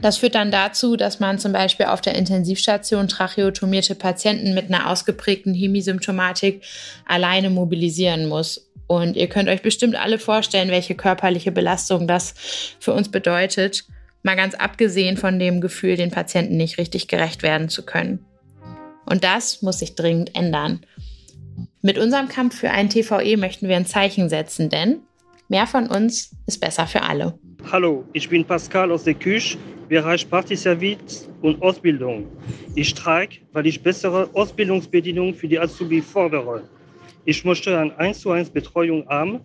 Das 0.00 0.18
führt 0.18 0.34
dann 0.34 0.50
dazu, 0.50 0.96
dass 0.96 1.20
man 1.20 1.38
zum 1.38 1.52
Beispiel 1.52 1.86
auf 1.86 2.00
der 2.00 2.14
Intensivstation 2.14 3.08
tracheotomierte 3.08 3.94
Patienten 3.94 4.54
mit 4.54 4.66
einer 4.66 4.90
ausgeprägten 4.90 5.54
Hemisymptomatik 5.54 6.62
alleine 7.06 7.50
mobilisieren 7.50 8.28
muss. 8.28 8.70
Und 8.86 9.16
ihr 9.16 9.28
könnt 9.28 9.48
euch 9.48 9.62
bestimmt 9.62 9.96
alle 9.96 10.18
vorstellen, 10.18 10.68
welche 10.68 10.94
körperliche 10.94 11.52
Belastung 11.52 12.06
das 12.06 12.34
für 12.80 12.92
uns 12.92 13.10
bedeutet, 13.10 13.84
mal 14.22 14.36
ganz 14.36 14.54
abgesehen 14.54 15.16
von 15.16 15.38
dem 15.38 15.60
Gefühl, 15.60 15.96
den 15.96 16.10
Patienten 16.10 16.56
nicht 16.56 16.78
richtig 16.78 17.08
gerecht 17.08 17.42
werden 17.42 17.68
zu 17.68 17.84
können. 17.84 18.24
Und 19.06 19.24
das 19.24 19.62
muss 19.62 19.78
sich 19.78 19.94
dringend 19.94 20.34
ändern. 20.34 20.80
Mit 21.82 21.98
unserem 21.98 22.28
Kampf 22.28 22.58
für 22.58 22.70
ein 22.70 22.88
TVE 22.88 23.36
möchten 23.36 23.68
wir 23.68 23.76
ein 23.76 23.86
Zeichen 23.86 24.28
setzen, 24.28 24.70
denn 24.70 25.00
mehr 25.48 25.66
von 25.66 25.86
uns 25.86 26.34
ist 26.46 26.60
besser 26.60 26.86
für 26.86 27.02
alle. 27.02 27.38
Hallo, 27.70 28.04
ich 28.12 28.28
bin 28.28 28.44
Pascal 28.44 28.90
aus 28.90 29.04
der 29.04 29.14
Küche, 29.14 29.58
Bereich 29.88 30.28
Partyservice 30.28 31.28
und 31.42 31.60
Ausbildung. 31.62 32.26
Ich 32.74 32.90
streike, 32.90 33.38
weil 33.52 33.66
ich 33.66 33.82
bessere 33.82 34.28
Ausbildungsbedingungen 34.32 35.34
für 35.34 35.48
die 35.48 35.58
Azubi 35.58 36.00
fordere. 36.00 36.62
Ich 37.26 37.44
möchte 37.44 37.78
eine 37.78 37.96
1 37.98 38.20
zu 38.20 38.30
1 38.30 38.50
Betreuung 38.50 39.06
haben, 39.08 39.40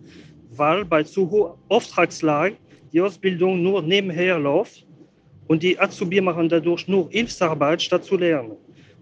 weil 0.50 0.84
bei 0.84 1.02
zu 1.02 1.30
hoher 1.30 1.58
Auftragslage 1.68 2.56
die 2.92 3.00
Ausbildung 3.00 3.62
nur 3.62 3.82
nebenher 3.82 4.38
läuft 4.38 4.86
und 5.46 5.62
die 5.62 5.78
Azubi 5.78 6.20
machen 6.20 6.48
dadurch 6.48 6.88
nur 6.88 7.10
Hilfsarbeit 7.10 7.82
statt 7.82 8.04
zu 8.04 8.16
lernen. 8.16 8.56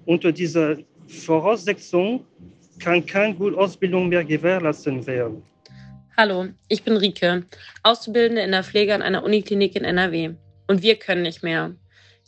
Unter 0.07 0.32
dieser 0.32 0.76
Voraussetzung 1.07 2.24
kann 2.78 3.05
keine 3.05 3.34
gute 3.34 3.57
Ausbildung 3.57 4.09
mehr 4.09 4.24
gewährleistet 4.24 5.07
werden. 5.07 5.43
Hallo, 6.16 6.47
ich 6.68 6.82
bin 6.82 6.97
Rike, 6.97 7.45
Auszubildende 7.84 8.43
in 8.43 8.51
der 8.51 8.64
Pflege 8.64 8.95
an 8.95 9.03
einer 9.03 9.22
Uniklinik 9.22 9.76
in 9.76 9.84
NRW. 9.84 10.34
Und 10.69 10.83
wir 10.83 10.97
können 10.97 11.23
nicht 11.23 11.43
mehr. 11.43 11.75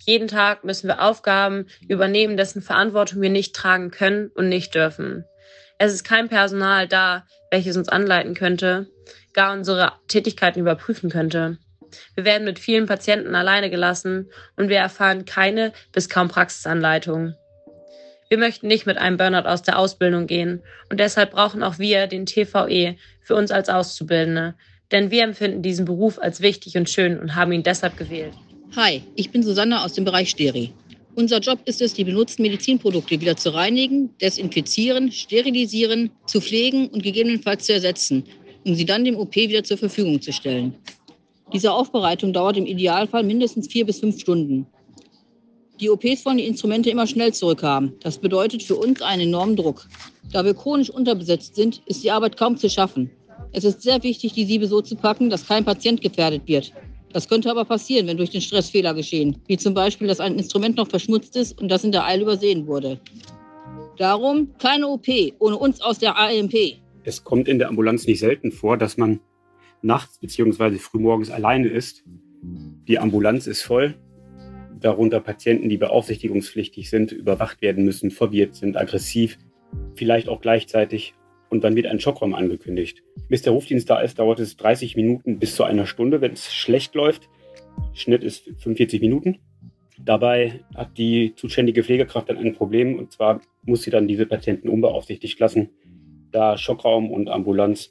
Jeden 0.07 0.27
Tag 0.27 0.65
müssen 0.65 0.89
wir 0.89 1.03
Aufgaben 1.03 1.67
übernehmen, 1.87 2.37
dessen 2.37 2.63
Verantwortung 2.63 3.21
wir 3.21 3.31
nicht 3.31 3.55
tragen 3.55 3.91
können 3.91 4.29
und 4.35 4.49
nicht 4.49 4.75
dürfen. 4.75 5.25
Es 5.79 5.93
ist 5.93 6.05
kein 6.05 6.29
Personal 6.29 6.89
da, 6.89 7.27
welches 7.51 7.77
uns 7.77 7.89
anleiten 7.89 8.35
könnte, 8.35 8.89
gar 9.35 9.53
unsere 9.53 9.93
Tätigkeiten 10.09 10.61
überprüfen 10.61 11.11
könnte. 11.11 11.59
Wir 12.15 12.25
werden 12.25 12.45
mit 12.45 12.59
vielen 12.59 12.87
Patienten 12.87 13.35
alleine 13.35 13.71
gelassen 13.71 14.31
und 14.57 14.69
wir 14.69 14.79
erfahren 14.79 15.25
keine 15.25 15.73
bis 15.93 16.09
kaum 16.09 16.29
Praxisanleitung. 16.29 17.35
Wir 18.29 18.39
möchten 18.39 18.69
nicht 18.69 18.87
mit 18.87 18.97
einem 18.97 19.17
Burnout 19.17 19.49
aus 19.49 19.63
der 19.63 19.79
Ausbildung 19.79 20.27
gehen 20.27 20.63
und 20.89 21.01
deshalb 21.01 21.33
brauchen 21.33 21.63
auch 21.63 21.79
wir 21.79 22.07
den 22.07 22.27
TVE 22.27 22.97
für 23.23 23.35
uns 23.35 23.51
als 23.51 23.69
Auszubildende, 23.69 24.55
denn 24.93 25.11
wir 25.11 25.23
empfinden 25.23 25.63
diesen 25.63 25.85
Beruf 25.85 26.19
als 26.19 26.41
wichtig 26.41 26.77
und 26.77 26.89
schön 26.89 27.19
und 27.19 27.35
haben 27.35 27.53
ihn 27.53 27.63
deshalb 27.63 27.97
gewählt. 27.97 28.33
Hi, 28.77 29.03
ich 29.15 29.31
bin 29.31 29.43
Susanne 29.43 29.83
aus 29.83 29.95
dem 29.95 30.05
Bereich 30.05 30.31
Steri. 30.31 30.73
Unser 31.17 31.41
Job 31.41 31.59
ist 31.65 31.83
es, 31.83 31.93
die 31.93 32.05
benutzten 32.05 32.43
Medizinprodukte 32.43 33.21
wieder 33.21 33.37
zu 33.37 33.53
reinigen, 33.53 34.11
desinfizieren, 34.21 35.11
sterilisieren, 35.11 36.11
zu 36.27 36.41
pflegen 36.41 36.89
und 36.89 37.03
gegebenenfalls 37.03 37.67
zu 37.67 37.73
ersetzen, 37.73 38.25
um 38.65 38.75
sie 38.75 38.85
dann 38.85 39.05
dem 39.05 39.17
OP 39.17 39.35
wieder 39.35 39.65
zur 39.65 39.77
Verfügung 39.77 40.21
zu 40.21 40.33
stellen. 40.33 40.75
Diese 41.53 41.73
Aufbereitung 41.73 42.33
dauert 42.33 42.57
im 42.57 42.67
Idealfall 42.67 43.25
mindestens 43.25 43.67
vier 43.67 43.85
bis 43.85 43.99
fünf 43.99 44.21
Stunden. 44.21 44.67
Die 45.81 45.91
OPs 45.91 46.25
wollen 46.25 46.37
die 46.37 46.47
Instrumente 46.47 46.91
immer 46.91 47.07
schnell 47.07 47.33
zurückhaben. 47.33 47.95
Das 48.01 48.19
bedeutet 48.19 48.63
für 48.63 48.77
uns 48.77 49.03
einen 49.03 49.23
enormen 49.23 49.57
Druck. 49.57 49.89
Da 50.31 50.45
wir 50.45 50.55
chronisch 50.55 50.91
unterbesetzt 50.91 51.57
sind, 51.57 51.83
ist 51.87 52.05
die 52.05 52.11
Arbeit 52.11 52.37
kaum 52.37 52.57
zu 52.57 52.69
schaffen. 52.69 53.11
Es 53.53 53.65
ist 53.65 53.83
sehr 53.83 54.03
wichtig, 54.03 54.33
die 54.33 54.45
Siebe 54.45 54.67
so 54.67 54.81
zu 54.81 54.95
packen, 54.97 55.31
dass 55.31 55.47
kein 55.47 55.65
Patient 55.65 56.01
gefährdet 56.01 56.43
wird. 56.47 56.73
Das 57.13 57.29
könnte 57.29 57.51
aber 57.51 57.65
passieren, 57.65 58.07
wenn 58.07 58.17
durch 58.17 58.31
den 58.31 58.41
Stress 58.41 58.71
Fehler 58.71 58.95
geschehen, 58.95 59.37
wie 59.49 59.57
zum 59.57 59.75
Beispiel, 59.75 60.07
dass 60.07 60.21
ein 60.21 60.37
Instrument 60.37 60.77
noch 60.77 60.89
verschmutzt 60.89 61.35
ist 61.37 61.61
und 61.61 61.69
das 61.69 61.83
in 61.83 61.91
der 61.91 62.05
Eile 62.05 62.23
übersehen 62.23 62.67
wurde. 62.67 63.01
Darum 63.97 64.57
keine 64.59 64.87
OP 64.87 65.09
ohne 65.41 65.57
uns 65.57 65.81
aus 65.81 65.99
der 65.99 66.17
AMP. 66.17 66.55
Es 67.03 67.25
kommt 67.25 67.49
in 67.49 67.59
der 67.59 67.69
Ambulanz 67.69 68.07
nicht 68.07 68.21
selten 68.21 68.53
vor, 68.53 68.77
dass 68.77 68.97
man 68.97 69.21
nachts 69.83 70.19
bzw. 70.19 70.79
frühmorgens 70.79 71.31
alleine 71.31 71.69
ist. 71.69 72.05
Die 72.87 72.99
Ambulanz 72.99 73.47
ist 73.47 73.63
voll, 73.63 73.95
darunter 74.81 75.21
Patienten, 75.21 75.69
die 75.69 75.77
beaufsichtigungspflichtig 75.77 76.89
sind, 76.89 77.13
überwacht 77.13 77.61
werden 77.63 77.85
müssen, 77.85 78.11
verwirrt 78.11 78.55
sind, 78.55 78.77
aggressiv, 78.77 79.39
vielleicht 79.95 80.29
auch 80.29 80.41
gleichzeitig. 80.41 81.15
Und 81.51 81.65
dann 81.65 81.77
wird 81.77 81.87
ein 81.87 82.01
Schockraum 82.01 82.35
angekündigt. 82.35 83.03
Bis 83.29 83.43
der 83.43 83.53
Rufdienst 83.53 83.91
da 83.91 84.01
ist, 84.01 84.19
dauert 84.19 84.41
es 84.41 84.57
30 84.57 84.97
Minuten 84.97 85.39
bis 85.39 85.57
zu 85.57 85.65
einer 85.65 85.87
Stunde, 85.87 86.21
wenn 86.21 86.33
es 86.33 86.55
schlecht 86.55 86.95
läuft. 86.95 87.29
Schnitt 87.93 88.23
ist 88.23 88.45
45 88.59 89.01
Minuten. 89.01 89.39
Dabei 89.99 90.61
hat 90.75 90.97
die 90.97 91.35
zuständige 91.35 91.83
Pflegekraft 91.85 92.31
dann 92.31 92.39
ein 92.39 92.55
Problem 92.55 92.99
und 92.99 93.13
zwar 93.13 93.41
muss 93.65 93.83
sie 93.83 93.91
dann 93.91 94.09
diese 94.09 94.25
Patienten 94.25 94.69
unbeaufsichtigt 94.69 95.39
lassen, 95.39 95.71
da 96.33 96.57
Schockraum 96.57 97.11
und 97.11 97.29
Ambulanz 97.29 97.91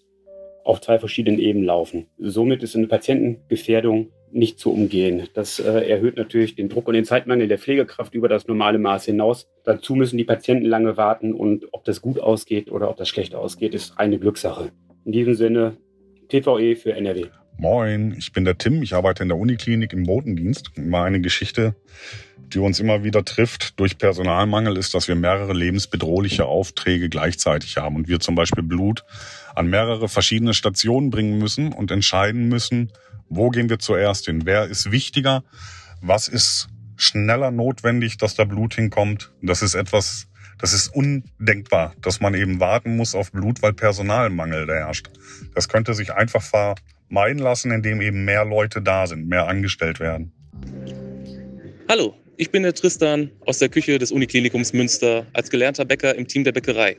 auf 0.63 0.81
zwei 0.81 0.97
verschiedenen 0.97 1.39
Ebenen 1.39 1.65
laufen. 1.65 2.07
Somit 2.17 2.63
ist 2.63 2.75
eine 2.75 2.87
Patientengefährdung 2.87 4.11
nicht 4.31 4.59
zu 4.59 4.71
umgehen. 4.71 5.27
Das 5.33 5.59
äh, 5.59 5.89
erhöht 5.89 6.17
natürlich 6.17 6.55
den 6.55 6.69
Druck 6.69 6.87
und 6.87 6.93
den 6.93 7.05
Zeitmangel 7.05 7.47
der 7.47 7.57
Pflegekraft 7.57 8.13
über 8.13 8.27
das 8.27 8.47
normale 8.47 8.77
Maß 8.77 9.05
hinaus. 9.05 9.47
Dazu 9.63 9.95
müssen 9.95 10.17
die 10.17 10.23
Patienten 10.23 10.65
lange 10.65 10.97
warten 10.97 11.33
und 11.33 11.67
ob 11.71 11.85
das 11.85 12.01
gut 12.01 12.19
ausgeht 12.19 12.71
oder 12.71 12.89
ob 12.89 12.97
das 12.97 13.09
schlecht 13.09 13.35
ausgeht, 13.35 13.73
ist 13.73 13.97
eine 13.97 14.19
Glückssache. 14.19 14.71
In 15.05 15.11
diesem 15.11 15.35
Sinne, 15.35 15.77
TVE 16.29 16.75
für 16.75 16.93
NRW. 16.93 17.25
Moin, 17.57 18.15
ich 18.17 18.31
bin 18.31 18.45
der 18.45 18.57
Tim, 18.57 18.81
ich 18.81 18.93
arbeite 18.93 19.23
in 19.23 19.29
der 19.29 19.37
Uniklinik 19.37 19.91
im 19.91 20.03
Botendienst. 20.03 20.77
Mal 20.77 21.03
eine 21.03 21.19
Geschichte, 21.19 21.75
die 22.37 22.59
uns 22.59 22.79
immer 22.79 23.03
wieder 23.03 23.25
trifft 23.25 23.77
durch 23.79 23.97
Personalmangel, 23.97 24.77
ist, 24.77 24.93
dass 24.93 25.09
wir 25.09 25.15
mehrere 25.15 25.51
lebensbedrohliche 25.51 26.45
Aufträge 26.45 27.09
gleichzeitig 27.09 27.75
haben 27.75 27.97
und 27.97 28.07
wir 28.07 28.21
zum 28.21 28.35
Beispiel 28.35 28.63
Blut 28.63 29.03
an 29.55 29.69
mehrere 29.69 30.07
verschiedene 30.07 30.53
Stationen 30.53 31.09
bringen 31.09 31.37
müssen 31.37 31.73
und 31.73 31.91
entscheiden 31.91 32.47
müssen, 32.47 32.93
wo 33.29 33.49
gehen 33.49 33.69
wir 33.69 33.79
zuerst 33.79 34.25
hin? 34.25 34.41
Wer 34.45 34.65
ist 34.65 34.91
wichtiger? 34.91 35.43
Was 36.01 36.27
ist 36.27 36.67
schneller 36.97 37.51
notwendig, 37.51 38.17
dass 38.17 38.35
da 38.35 38.43
Blut 38.43 38.73
hinkommt? 38.73 39.31
Das 39.41 39.61
ist 39.61 39.75
etwas, 39.75 40.27
das 40.57 40.73
ist 40.73 40.87
undenkbar, 40.87 41.93
dass 42.01 42.19
man 42.19 42.33
eben 42.33 42.59
warten 42.59 42.97
muss 42.97 43.15
auf 43.15 43.31
Blut, 43.31 43.61
weil 43.61 43.73
Personalmangel 43.73 44.67
herrscht. 44.67 45.09
Das 45.53 45.69
könnte 45.69 45.93
sich 45.93 46.13
einfach 46.13 46.41
vermeiden 46.41 47.39
lassen, 47.39 47.71
indem 47.71 48.01
eben 48.01 48.25
mehr 48.25 48.45
Leute 48.45 48.81
da 48.81 49.07
sind, 49.07 49.27
mehr 49.27 49.47
angestellt 49.47 49.99
werden. 49.99 50.33
Hallo, 51.87 52.15
ich 52.37 52.51
bin 52.51 52.63
der 52.63 52.73
Tristan 52.73 53.31
aus 53.45 53.59
der 53.59 53.69
Küche 53.69 53.99
des 53.99 54.11
Uniklinikums 54.11 54.73
Münster 54.73 55.25
als 55.33 55.49
gelernter 55.49 55.85
Bäcker 55.85 56.15
im 56.15 56.27
Team 56.27 56.43
der 56.43 56.51
Bäckerei. 56.51 56.97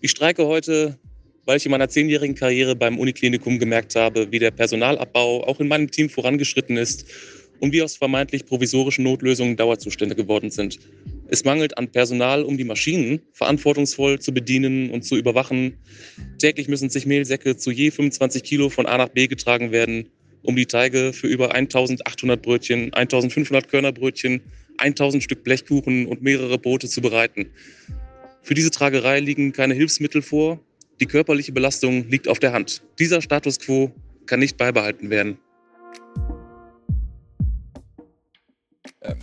Ich 0.00 0.10
streike 0.10 0.46
heute 0.46 0.98
weil 1.44 1.56
ich 1.56 1.64
in 1.64 1.70
meiner 1.72 1.88
zehnjährigen 1.88 2.34
Karriere 2.34 2.76
beim 2.76 2.98
Uniklinikum 2.98 3.58
gemerkt 3.58 3.96
habe, 3.96 4.30
wie 4.30 4.38
der 4.38 4.50
Personalabbau 4.50 5.44
auch 5.44 5.60
in 5.60 5.68
meinem 5.68 5.90
Team 5.90 6.08
vorangeschritten 6.08 6.76
ist 6.76 7.06
und 7.60 7.72
wie 7.72 7.82
aus 7.82 7.96
vermeintlich 7.96 8.44
provisorischen 8.44 9.04
Notlösungen 9.04 9.56
Dauerzustände 9.56 10.14
geworden 10.14 10.50
sind. 10.50 10.78
Es 11.28 11.44
mangelt 11.44 11.78
an 11.78 11.88
Personal, 11.90 12.42
um 12.42 12.56
die 12.56 12.64
Maschinen 12.64 13.22
verantwortungsvoll 13.32 14.18
zu 14.18 14.34
bedienen 14.34 14.90
und 14.90 15.02
zu 15.02 15.16
überwachen. 15.16 15.78
Täglich 16.38 16.68
müssen 16.68 16.90
sich 16.90 17.06
Mehlsäcke 17.06 17.56
zu 17.56 17.70
je 17.70 17.90
25 17.90 18.42
Kilo 18.42 18.68
von 18.68 18.86
A 18.86 18.98
nach 18.98 19.08
B 19.08 19.28
getragen 19.28 19.70
werden, 19.70 20.08
um 20.42 20.56
die 20.56 20.66
Teige 20.66 21.12
für 21.12 21.28
über 21.28 21.54
1800 21.54 22.42
Brötchen, 22.42 22.92
1500 22.92 23.68
Körnerbrötchen, 23.68 24.42
1000 24.78 25.22
Stück 25.22 25.44
Blechkuchen 25.44 26.06
und 26.06 26.22
mehrere 26.22 26.58
Brote 26.58 26.88
zu 26.88 27.00
bereiten. 27.00 27.46
Für 28.42 28.54
diese 28.54 28.72
Tragerei 28.72 29.20
liegen 29.20 29.52
keine 29.52 29.74
Hilfsmittel 29.74 30.20
vor 30.20 30.60
die 31.00 31.06
körperliche 31.06 31.52
Belastung 31.52 32.08
liegt 32.08 32.28
auf 32.28 32.38
der 32.38 32.52
Hand. 32.52 32.82
Dieser 32.98 33.22
Status 33.22 33.58
quo 33.58 33.92
kann 34.26 34.40
nicht 34.40 34.56
beibehalten 34.56 35.10
werden. 35.10 35.38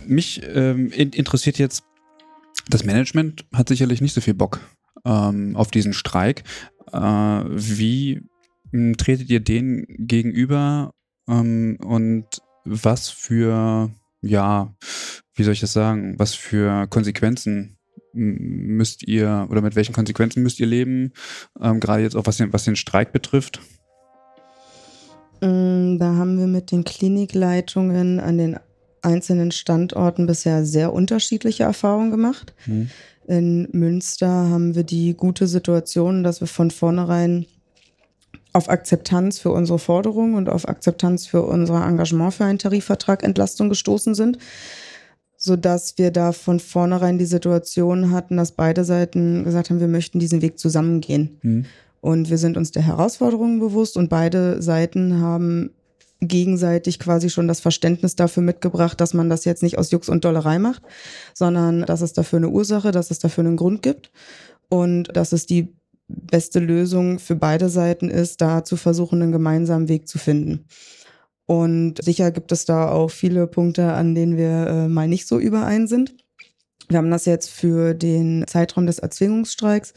Mich 0.06 0.42
ähm, 0.44 0.90
interessiert 0.92 1.58
jetzt, 1.58 1.84
das 2.68 2.84
Management 2.84 3.46
hat 3.52 3.68
sicherlich 3.68 4.00
nicht 4.00 4.12
so 4.12 4.20
viel 4.20 4.34
Bock 4.34 4.60
ähm, 5.04 5.56
auf 5.56 5.70
diesen 5.70 5.92
Streik. 5.92 6.44
Äh, 6.92 6.98
wie 6.98 8.20
hm, 8.72 8.96
tretet 8.96 9.30
ihr 9.30 9.40
denen 9.40 9.86
gegenüber 9.88 10.92
ähm, 11.28 11.78
und 11.80 12.26
was 12.64 13.08
für, 13.08 13.90
ja, 14.20 14.74
wie 15.34 15.42
soll 15.42 15.54
ich 15.54 15.60
das 15.60 15.72
sagen, 15.72 16.18
was 16.18 16.34
für 16.34 16.86
Konsequenzen 16.88 17.78
müsst 18.12 19.06
ihr 19.06 19.46
oder 19.50 19.60
mit 19.62 19.76
welchen 19.76 19.94
Konsequenzen 19.94 20.42
müsst 20.42 20.60
ihr 20.60 20.66
leben, 20.66 21.12
ähm, 21.60 21.80
gerade 21.80 22.02
jetzt 22.02 22.16
auch 22.16 22.26
was 22.26 22.38
den, 22.38 22.52
was 22.52 22.64
den 22.64 22.76
Streik 22.76 23.12
betrifft? 23.12 23.60
Mm, 25.40 25.98
da 25.98 26.16
haben 26.16 26.38
wir 26.38 26.46
mit 26.46 26.70
den 26.70 26.84
Klinikleitungen 26.84 28.20
an 28.20 28.38
den 28.38 28.58
einzelnen 29.02 29.50
Standorten 29.50 30.26
bisher 30.26 30.64
sehr 30.64 30.92
unterschiedliche 30.92 31.62
Erfahrungen 31.62 32.10
gemacht. 32.10 32.54
Hm. 32.64 32.90
In 33.26 33.68
Münster 33.72 34.28
haben 34.28 34.74
wir 34.74 34.82
die 34.82 35.14
gute 35.14 35.46
Situation, 35.46 36.22
dass 36.22 36.40
wir 36.40 36.48
von 36.48 36.70
vornherein 36.70 37.46
auf 38.52 38.68
Akzeptanz 38.68 39.38
für 39.38 39.52
unsere 39.52 39.78
Forderungen 39.78 40.34
und 40.34 40.48
auf 40.48 40.68
Akzeptanz 40.68 41.26
für 41.26 41.42
unser 41.42 41.86
Engagement 41.86 42.34
für 42.34 42.44
einen 42.44 42.58
Tarifvertrag 42.58 43.22
Entlastung 43.22 43.68
gestoßen 43.68 44.14
sind 44.14 44.38
so 45.42 45.56
dass 45.56 45.96
wir 45.96 46.10
da 46.10 46.32
von 46.32 46.60
vornherein 46.60 47.16
die 47.16 47.24
Situation 47.24 48.10
hatten, 48.10 48.36
dass 48.36 48.52
beide 48.52 48.84
Seiten 48.84 49.42
gesagt 49.42 49.70
haben, 49.70 49.80
wir 49.80 49.88
möchten 49.88 50.18
diesen 50.18 50.42
Weg 50.42 50.58
zusammengehen. 50.58 51.38
Mhm. 51.42 51.64
Und 52.02 52.28
wir 52.28 52.36
sind 52.36 52.58
uns 52.58 52.72
der 52.72 52.82
Herausforderungen 52.82 53.58
bewusst 53.58 53.96
und 53.96 54.10
beide 54.10 54.60
Seiten 54.60 55.20
haben 55.20 55.70
gegenseitig 56.20 56.98
quasi 56.98 57.30
schon 57.30 57.48
das 57.48 57.60
Verständnis 57.60 58.16
dafür 58.16 58.42
mitgebracht, 58.42 59.00
dass 59.00 59.14
man 59.14 59.30
das 59.30 59.46
jetzt 59.46 59.62
nicht 59.62 59.78
aus 59.78 59.90
Jux 59.90 60.10
und 60.10 60.26
Dollerei 60.26 60.58
macht, 60.58 60.82
sondern 61.32 61.86
dass 61.86 62.02
es 62.02 62.12
dafür 62.12 62.36
eine 62.36 62.50
Ursache, 62.50 62.90
dass 62.90 63.10
es 63.10 63.18
dafür 63.18 63.44
einen 63.44 63.56
Grund 63.56 63.82
gibt 63.82 64.10
und 64.68 65.16
dass 65.16 65.32
es 65.32 65.46
die 65.46 65.72
beste 66.08 66.58
Lösung 66.58 67.18
für 67.18 67.36
beide 67.36 67.70
Seiten 67.70 68.10
ist, 68.10 68.42
da 68.42 68.62
zu 68.62 68.76
versuchen, 68.76 69.22
einen 69.22 69.32
gemeinsamen 69.32 69.88
Weg 69.88 70.06
zu 70.06 70.18
finden. 70.18 70.66
Und 71.50 71.96
sicher 72.00 72.30
gibt 72.30 72.52
es 72.52 72.64
da 72.64 72.92
auch 72.92 73.10
viele 73.10 73.48
Punkte, 73.48 73.94
an 73.94 74.14
denen 74.14 74.36
wir 74.36 74.68
äh, 74.68 74.88
mal 74.88 75.08
nicht 75.08 75.26
so 75.26 75.40
überein 75.40 75.88
sind. 75.88 76.14
Wir 76.88 76.98
haben 76.98 77.10
das 77.10 77.24
jetzt 77.24 77.50
für 77.50 77.92
den 77.92 78.44
Zeitraum 78.46 78.86
des 78.86 79.00
Erzwingungsstreiks 79.00 79.92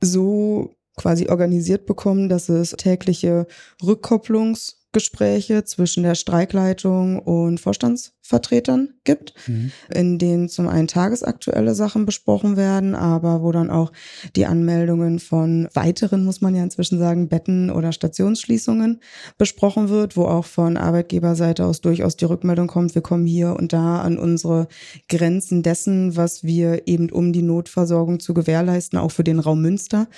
so 0.00 0.74
quasi 0.96 1.28
organisiert 1.28 1.84
bekommen, 1.84 2.30
dass 2.30 2.48
es 2.48 2.70
tägliche 2.70 3.46
Rückkopplungs- 3.82 4.76
Gespräche 4.96 5.62
zwischen 5.64 6.04
der 6.04 6.14
Streikleitung 6.14 7.18
und 7.18 7.60
Vorstandsvertretern 7.60 8.94
gibt, 9.04 9.34
mhm. 9.46 9.70
in 9.92 10.18
denen 10.18 10.48
zum 10.48 10.68
einen 10.68 10.88
tagesaktuelle 10.88 11.74
Sachen 11.74 12.06
besprochen 12.06 12.56
werden, 12.56 12.94
aber 12.94 13.42
wo 13.42 13.52
dann 13.52 13.68
auch 13.68 13.92
die 14.36 14.46
Anmeldungen 14.46 15.18
von 15.18 15.68
weiteren, 15.74 16.24
muss 16.24 16.40
man 16.40 16.56
ja 16.56 16.62
inzwischen 16.62 16.98
sagen, 16.98 17.28
Betten 17.28 17.70
oder 17.70 17.92
Stationsschließungen 17.92 19.02
besprochen 19.36 19.90
wird, 19.90 20.16
wo 20.16 20.24
auch 20.24 20.46
von 20.46 20.78
Arbeitgeberseite 20.78 21.66
aus 21.66 21.82
durchaus 21.82 22.16
die 22.16 22.24
Rückmeldung 22.24 22.66
kommt, 22.66 22.94
wir 22.94 23.02
kommen 23.02 23.26
hier 23.26 23.54
und 23.54 23.74
da 23.74 24.00
an 24.00 24.16
unsere 24.16 24.66
Grenzen 25.10 25.62
dessen, 25.62 26.16
was 26.16 26.42
wir 26.42 26.88
eben 26.88 27.10
um 27.10 27.34
die 27.34 27.42
Notversorgung 27.42 28.18
zu 28.18 28.32
gewährleisten, 28.32 28.98
auch 28.98 29.10
für 29.10 29.24
den 29.24 29.40
Raum 29.40 29.60
Münster, 29.60 30.08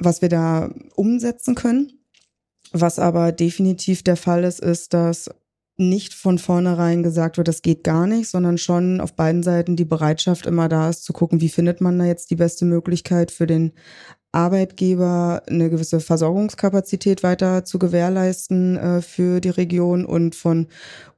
was 0.00 0.22
wir 0.22 0.28
da 0.28 0.74
umsetzen 0.96 1.54
können. 1.54 1.97
Was 2.72 2.98
aber 2.98 3.32
definitiv 3.32 4.02
der 4.02 4.16
Fall 4.16 4.44
ist, 4.44 4.60
ist, 4.60 4.94
dass 4.94 5.30
nicht 5.78 6.12
von 6.12 6.38
vornherein 6.38 7.04
gesagt 7.04 7.36
wird, 7.36 7.46
das 7.46 7.62
geht 7.62 7.84
gar 7.84 8.06
nicht, 8.06 8.28
sondern 8.28 8.58
schon 8.58 9.00
auf 9.00 9.14
beiden 9.14 9.44
Seiten 9.44 9.76
die 9.76 9.84
Bereitschaft 9.84 10.44
immer 10.44 10.68
da 10.68 10.90
ist, 10.90 11.04
zu 11.04 11.12
gucken, 11.12 11.40
wie 11.40 11.48
findet 11.48 11.80
man 11.80 11.98
da 11.98 12.04
jetzt 12.04 12.30
die 12.30 12.36
beste 12.36 12.64
Möglichkeit 12.64 13.30
für 13.30 13.46
den 13.46 13.72
Arbeitgeber 14.32 15.42
eine 15.48 15.70
gewisse 15.70 16.00
Versorgungskapazität 16.00 17.22
weiter 17.22 17.64
zu 17.64 17.78
gewährleisten 17.78 18.76
äh, 18.76 19.02
für 19.02 19.40
die 19.40 19.48
Region 19.48 20.04
und 20.04 20.34
von 20.34 20.66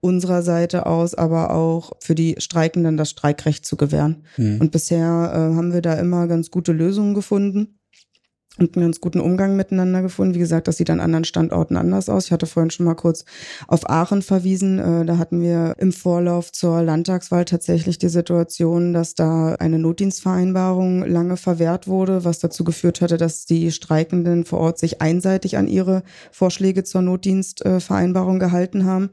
unserer 0.01 0.43
Seite 0.43 0.87
aus 0.87 1.15
aber 1.15 1.53
auch 1.53 1.93
für 1.99 2.15
die 2.15 2.37
Streikenden 2.39 2.97
das 2.97 3.11
Streikrecht 3.11 3.65
zu 3.65 3.77
gewähren. 3.77 4.25
Mhm. 4.37 4.61
Und 4.61 4.71
bisher 4.71 5.33
äh, 5.33 5.57
haben 5.57 5.73
wir 5.73 5.83
da 5.83 5.95
immer 5.95 6.29
ganz 6.29 6.51
gute 6.51 6.73
Lösungen 6.73 7.15
gefunden 7.15 7.80
und 8.61 8.77
einen 8.77 8.87
ganz 8.87 9.01
guten 9.01 9.21
Umgang 9.21 9.57
miteinander 9.57 10.03
gefunden. 10.03 10.35
Wie 10.35 10.39
gesagt, 10.39 10.69
das 10.69 10.77
sieht 10.77 10.91
an 10.91 11.01
anderen 11.01 11.25
Standorten 11.25 11.77
anders 11.77 12.09
aus. 12.09 12.27
Ich 12.27 12.33
hatte 12.33 12.47
vorhin 12.47 12.71
schon 12.71 12.87
mal 12.87 12.95
kurz 12.95 13.25
auf 13.67 13.89
Aachen 13.89 14.23
verwiesen. 14.23 14.79
Äh, 14.79 15.07
da 15.07 15.19
hatten 15.19 15.41
wir 15.41 15.75
im 15.79 15.93
Vorlauf 15.93 16.53
zur 16.53 16.83
Landtagswahl 16.83 17.47
tatsächlich 17.47 17.99
die 17.99 18.09
Situation, 18.09 18.93
dass 18.93 19.15
da 19.15 19.55
eine 19.55 19.79
Notdienstvereinbarung 19.79 21.05
lange 21.07 21.37
verwehrt 21.37 21.89
wurde, 21.89 22.25
was 22.25 22.39
dazu 22.39 22.63
geführt 22.63 23.01
hatte, 23.01 23.17
dass 23.17 23.47
die 23.47 23.73
Streikenden 23.73 24.45
vor 24.45 24.61
Ort 24.61 24.79
sich 24.79 25.01
einseitig 25.01 25.57
an 25.57 25.67
ihre 25.67 26.03
Vorschläge 26.31 26.85
zur 26.85 27.01
Notdienstvereinbarung 27.03 28.39
gehalten 28.39 28.85
haben. 28.85 29.11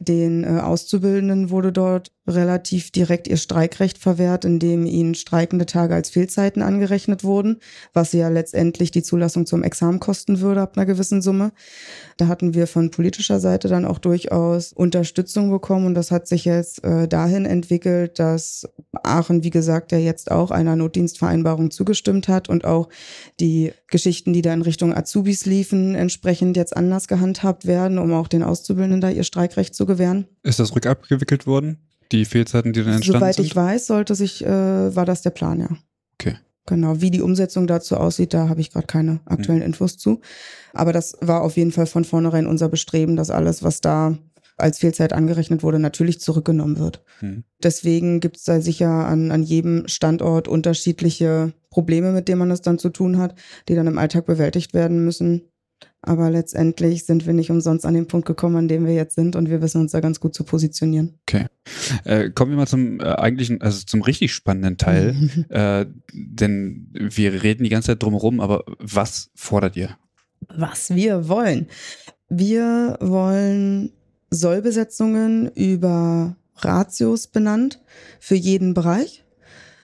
Den 0.00 0.44
äh, 0.44 0.60
Auszubildenden 0.60 1.50
wurde 1.50 1.72
dort 1.72 2.12
relativ 2.28 2.90
direkt 2.90 3.26
ihr 3.28 3.36
Streikrecht 3.36 3.98
verwehrt, 3.98 4.44
indem 4.44 4.86
ihnen 4.86 5.14
streikende 5.14 5.66
Tage 5.66 5.94
als 5.94 6.10
Fehlzeiten 6.10 6.62
angerechnet 6.62 7.24
wurden, 7.24 7.58
was 7.92 8.12
ja 8.12 8.28
letztendlich 8.28 8.90
die 8.90 9.02
Zulassung 9.02 9.46
zum 9.46 9.62
Examen 9.62 10.00
kosten 10.00 10.40
würde 10.40 10.60
ab 10.60 10.76
einer 10.76 10.86
gewissen 10.86 11.22
Summe. 11.22 11.52
Da 12.16 12.28
hatten 12.28 12.54
wir 12.54 12.66
von 12.66 12.90
politischer 12.90 13.40
Seite 13.40 13.68
dann 13.68 13.84
auch 13.84 13.98
durchaus 13.98 14.72
Unterstützung 14.72 15.50
bekommen 15.50 15.86
und 15.86 15.94
das 15.94 16.10
hat 16.10 16.28
sich 16.28 16.44
jetzt 16.44 16.84
äh, 16.84 17.08
dahin 17.08 17.46
entwickelt, 17.46 18.18
dass 18.18 18.68
Aachen, 18.92 19.42
wie 19.42 19.50
gesagt, 19.50 19.92
ja 19.92 19.98
jetzt 19.98 20.30
auch 20.30 20.50
einer 20.50 20.76
Notdienstvereinbarung 20.76 21.70
zugestimmt 21.70 22.28
hat 22.28 22.48
und 22.48 22.64
auch 22.64 22.88
die 23.40 23.72
Geschichten, 23.88 24.32
die 24.32 24.42
da 24.42 24.52
in 24.52 24.62
Richtung 24.62 24.94
Azubis 24.94 25.46
liefen, 25.46 25.94
entsprechend 25.94 26.56
jetzt 26.56 26.76
anders 26.76 27.08
gehandhabt 27.08 27.66
werden, 27.66 27.98
um 27.98 28.12
auch 28.12 28.28
den 28.28 28.42
Auszubildenden 28.42 29.00
da 29.00 29.10
ihr 29.10 29.24
Streikrecht 29.24 29.74
zu 29.74 29.86
gewähren. 29.86 30.26
Ist 30.42 30.58
das 30.58 30.74
rückabgewickelt 30.74 31.46
worden? 31.46 31.87
Die 32.12 32.24
Fehlzeiten, 32.24 32.72
die 32.72 32.82
dann 32.82 32.94
entstanden 32.94 33.20
Soweit 33.20 33.34
sind? 33.36 33.44
ich 33.44 33.56
weiß, 33.56 33.86
sollte 33.86 34.14
sich, 34.14 34.44
äh, 34.44 34.48
war 34.96 35.04
das 35.04 35.22
der 35.22 35.30
Plan, 35.30 35.60
ja. 35.60 35.68
Okay. 36.14 36.36
Genau, 36.66 37.00
wie 37.00 37.10
die 37.10 37.22
Umsetzung 37.22 37.66
dazu 37.66 37.96
aussieht, 37.96 38.34
da 38.34 38.48
habe 38.48 38.60
ich 38.60 38.70
gerade 38.70 38.86
keine 38.86 39.20
aktuellen 39.24 39.60
mhm. 39.60 39.66
Infos 39.66 39.96
zu. 39.96 40.20
Aber 40.74 40.92
das 40.92 41.16
war 41.20 41.42
auf 41.42 41.56
jeden 41.56 41.72
Fall 41.72 41.86
von 41.86 42.04
vornherein 42.04 42.46
unser 42.46 42.68
Bestreben, 42.68 43.16
dass 43.16 43.30
alles, 43.30 43.62
was 43.62 43.80
da 43.80 44.18
als 44.58 44.78
Fehlzeit 44.78 45.12
angerechnet 45.12 45.62
wurde, 45.62 45.78
natürlich 45.78 46.20
zurückgenommen 46.20 46.78
wird. 46.78 47.02
Mhm. 47.20 47.44
Deswegen 47.62 48.20
gibt 48.20 48.36
es 48.36 48.44
da 48.44 48.60
sicher 48.60 48.90
an, 48.90 49.30
an 49.30 49.42
jedem 49.42 49.88
Standort 49.88 50.48
unterschiedliche 50.48 51.52
Probleme, 51.70 52.12
mit 52.12 52.28
denen 52.28 52.40
man 52.40 52.50
es 52.50 52.60
dann 52.60 52.78
zu 52.78 52.90
tun 52.90 53.18
hat, 53.18 53.34
die 53.68 53.74
dann 53.74 53.86
im 53.86 53.98
Alltag 53.98 54.26
bewältigt 54.26 54.74
werden 54.74 55.04
müssen. 55.04 55.42
Aber 56.02 56.30
letztendlich 56.30 57.04
sind 57.04 57.26
wir 57.26 57.32
nicht 57.32 57.50
umsonst 57.50 57.84
an 57.84 57.94
den 57.94 58.06
Punkt 58.06 58.26
gekommen, 58.26 58.56
an 58.56 58.68
dem 58.68 58.86
wir 58.86 58.94
jetzt 58.94 59.16
sind 59.16 59.34
und 59.34 59.50
wir 59.50 59.60
wissen 59.60 59.80
uns 59.80 59.92
da 59.92 60.00
ganz 60.00 60.20
gut 60.20 60.32
zu 60.32 60.44
positionieren. 60.44 61.18
Okay. 61.22 61.46
Äh, 62.04 62.30
kommen 62.30 62.52
wir 62.52 62.56
mal 62.56 62.68
zum 62.68 63.00
äh, 63.00 63.04
eigentlichen, 63.04 63.60
also 63.60 63.84
zum 63.84 64.02
richtig 64.02 64.32
spannenden 64.32 64.76
Teil. 64.76 65.16
äh, 65.48 65.86
denn 66.12 66.88
wir 66.92 67.42
reden 67.42 67.64
die 67.64 67.70
ganze 67.70 67.88
Zeit 67.88 68.02
drumherum, 68.02 68.40
aber 68.40 68.64
was 68.78 69.30
fordert 69.34 69.76
ihr? 69.76 69.96
Was 70.48 70.94
wir 70.94 71.28
wollen. 71.28 71.66
Wir 72.28 72.96
wollen 73.00 73.92
Sollbesetzungen 74.30 75.50
über 75.54 76.36
Ratios 76.56 77.26
benannt 77.26 77.80
für 78.20 78.34
jeden 78.34 78.72
Bereich. 78.72 79.24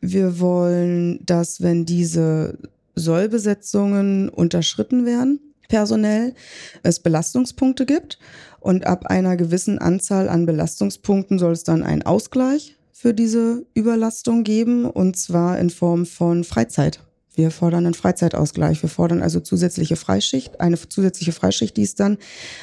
Wir 0.00 0.38
wollen, 0.38 1.24
dass 1.24 1.60
wenn 1.60 1.86
diese 1.86 2.58
Sollbesetzungen 2.94 4.28
unterschritten 4.28 5.06
werden, 5.06 5.40
personell, 5.68 6.34
es 6.82 7.00
Belastungspunkte 7.00 7.86
gibt. 7.86 8.18
Und 8.60 8.86
ab 8.86 9.06
einer 9.06 9.36
gewissen 9.36 9.78
Anzahl 9.78 10.28
an 10.28 10.46
Belastungspunkten 10.46 11.38
soll 11.38 11.52
es 11.52 11.64
dann 11.64 11.82
einen 11.82 12.02
Ausgleich 12.02 12.76
für 12.92 13.12
diese 13.12 13.66
Überlastung 13.74 14.44
geben, 14.44 14.86
und 14.86 15.16
zwar 15.16 15.58
in 15.58 15.68
Form 15.68 16.06
von 16.06 16.44
Freizeit. 16.44 17.00
Wir 17.34 17.50
fordern 17.50 17.84
einen 17.84 17.94
Freizeitausgleich. 17.94 18.80
Wir 18.82 18.88
fordern 18.88 19.22
also 19.22 19.40
zusätzliche 19.40 19.96
Freischicht, 19.96 20.60
eine 20.60 20.78
zusätzliche 20.78 21.32
Freischicht, 21.32 21.76
die 21.76 21.82
es 21.82 21.94
dann 21.94 22.18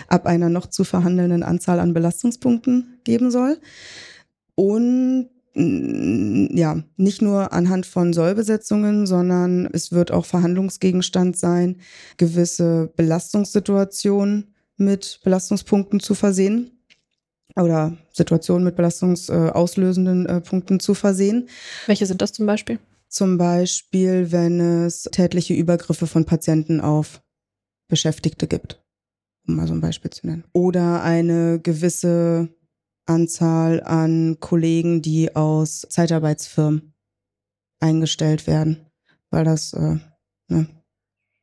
ab 0.08 0.26
einer 0.26 0.49
noch 0.49 0.68
zu 0.68 0.84
verhandelnden 0.84 1.43
Anzahl 1.43 1.80
an 1.80 1.93
Belastungspunkten 1.93 2.99
geben 3.04 3.32
soll. 3.32 3.60
Und 4.56 5.30
ja, 5.54 6.82
nicht 6.95 7.22
nur 7.22 7.52
anhand 7.52 7.86
von 7.86 8.14
Sollbesetzungen, 8.14 9.06
sondern 9.06 9.68
es 9.74 9.91
wird 9.91 10.12
auch 10.12 10.26
Verhandlungsgegenstand 10.26 11.38
sein, 11.38 11.78
gewisse 12.18 12.91
Belastungssituationen 12.95 14.54
mit 14.78 15.20
Belastungspunkten 15.24 15.99
zu 15.99 16.16
versehen 16.16 16.72
oder 17.56 17.97
Situationen 18.14 18.64
mit 18.64 18.78
belastungsauslösenden 18.78 20.26
äh, 20.26 20.41
Punkten 20.41 20.80
zu 20.80 20.93
versehen. 20.93 21.49
Welche 21.86 22.06
sind 22.06 22.22
das 22.22 22.32
zum 22.32 22.45
Beispiel? 22.45 22.80
Zum 23.10 23.38
Beispiel, 23.38 24.32
wenn 24.32 24.62
es 24.62 25.04
tätliche 25.04 25.54
Übergriffe 25.54 26.08
von 26.08 26.24
Patienten 26.24 26.80
auf 26.80 27.22
Beschäftigte 27.89 28.47
gibt, 28.47 28.82
um 29.47 29.58
mal 29.58 29.68
so 29.68 29.74
ein 29.74 29.82
Beispiel 29.82 30.12
zu 30.12 30.28
nennen. 30.28 30.45
Oder 30.54 31.04
eine 31.04 31.60
gewisse 31.60 32.47
Anzahl 33.12 33.84
an 33.84 34.38
Kollegen, 34.39 35.01
die 35.01 35.36
aus 35.36 35.86
Zeitarbeitsfirmen 35.89 36.93
eingestellt 37.80 38.47
werden, 38.47 38.86
weil 39.30 39.43
das 39.43 39.74
äh, 39.74 39.97
ne, 40.47 40.68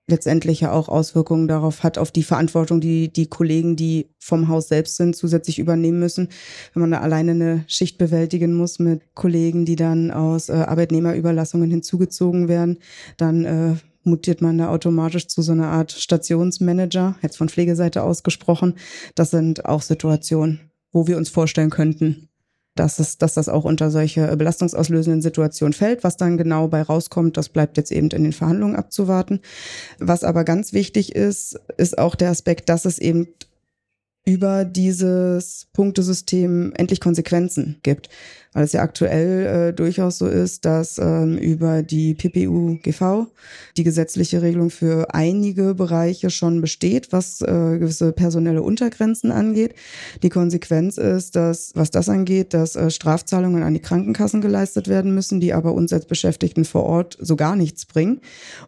letztendlich 0.09 0.61
ja 0.61 0.73
auch 0.73 0.89
Auswirkungen 0.89 1.49
darauf 1.49 1.83
hat, 1.83 1.99
auf 1.99 2.11
die 2.11 2.23
Verantwortung, 2.23 2.81
die 2.81 3.13
die 3.13 3.27
Kollegen, 3.27 3.77
die 3.77 4.09
vom 4.19 4.49
Haus 4.49 4.69
selbst 4.69 4.97
sind, 4.97 5.15
zusätzlich 5.15 5.59
übernehmen 5.59 6.01
müssen. 6.01 6.29
Wenn 6.73 6.81
man 6.81 6.91
da 6.91 7.01
alleine 7.01 7.33
eine 7.33 7.65
Schicht 7.67 7.99
bewältigen 7.99 8.55
muss 8.55 8.79
mit 8.79 9.15
Kollegen, 9.15 9.67
die 9.67 9.77
dann 9.77 10.11
aus 10.11 10.49
äh, 10.49 10.55
Arbeitnehmerüberlassungen 10.55 11.71
hinzugezogen 11.71 12.49
werden, 12.49 12.79
dann 13.19 13.45
äh, 13.45 13.75
mutiert 14.05 14.41
man 14.41 14.59
da 14.59 14.71
automatisch 14.71 15.29
zu 15.29 15.43
so 15.43 15.53
einer 15.53 15.69
Art 15.69 15.93
Stationsmanager, 15.93 17.17
jetzt 17.23 17.37
von 17.37 17.51
Pflegeseite 17.51 18.03
ausgesprochen. 18.03 18.75
Das 19.15 19.31
sind 19.31 19.67
auch 19.67 19.83
Situationen, 19.83 20.68
wo 20.93 21.07
wir 21.07 21.17
uns 21.17 21.29
vorstellen 21.29 21.71
könnten, 21.71 22.29
dass, 22.75 22.99
es, 22.99 23.19
dass 23.19 23.35
das 23.35 23.49
auch 23.49 23.65
unter 23.65 23.91
solche 23.91 24.37
belastungsauslösenden 24.37 25.23
Situationen 25.23 25.73
fällt. 25.73 26.05
Was 26.05 26.17
dann 26.17 26.37
genau 26.37 26.69
bei 26.69 26.83
rauskommt, 26.83 27.37
das 27.37 27.49
bleibt 27.49 27.77
jetzt 27.77 27.91
eben 27.91 28.09
in 28.11 28.25
den 28.25 28.33
Verhandlungen 28.33 28.77
abzuwarten. 28.77 29.41
Was 29.99 30.25
aber 30.25 30.45
ganz 30.45 30.73
wichtig 30.73 31.15
ist, 31.15 31.59
ist 31.77 31.99
auch 31.99 32.15
der 32.15 32.31
Aspekt, 32.31 32.69
dass 32.69 32.85
es 32.85 32.99
eben 32.99 33.29
über 34.25 34.65
dieses 34.65 35.69
Punktesystem 35.73 36.73
endlich 36.77 37.01
Konsequenzen 37.01 37.81
gibt. 37.83 38.11
Weil 38.53 38.65
es 38.65 38.73
ja 38.73 38.83
aktuell 38.83 39.69
äh, 39.69 39.73
durchaus 39.73 40.19
so 40.19 40.27
ist, 40.27 40.65
dass 40.65 40.99
ähm, 40.99 41.37
über 41.37 41.83
die 41.83 42.15
PPU-GV 42.15 43.27
die 43.77 43.85
gesetzliche 43.85 44.43
Regelung 44.43 44.71
für 44.71 45.15
einige 45.15 45.75
Bereiche 45.75 46.31
schon 46.31 46.61
besteht, 46.61 47.13
was 47.13 47.41
äh, 47.43 47.79
gewisse 47.79 48.13
personelle 48.13 48.63
Untergrenzen 48.63 49.31
angeht. 49.31 49.75
Die 50.23 50.31
Konsequenz 50.31 50.97
ist, 50.97 51.37
dass, 51.37 51.73
was 51.75 51.91
das 51.91 52.09
angeht, 52.09 52.55
dass 52.55 52.75
äh, 52.75 52.91
Strafzahlungen 52.91 53.63
an 53.63 53.75
die 53.75 53.81
Krankenkassen 53.81 54.41
geleistet 54.41 54.89
werden 54.89 55.15
müssen, 55.15 55.41
die 55.41 55.53
aber 55.53 55.75
uns 55.75 55.93
als 55.93 56.07
Beschäftigten 56.07 56.65
vor 56.65 56.85
Ort 56.85 57.19
so 57.21 57.37
gar 57.37 57.55
nichts 57.55 57.85
bringen. 57.85 58.21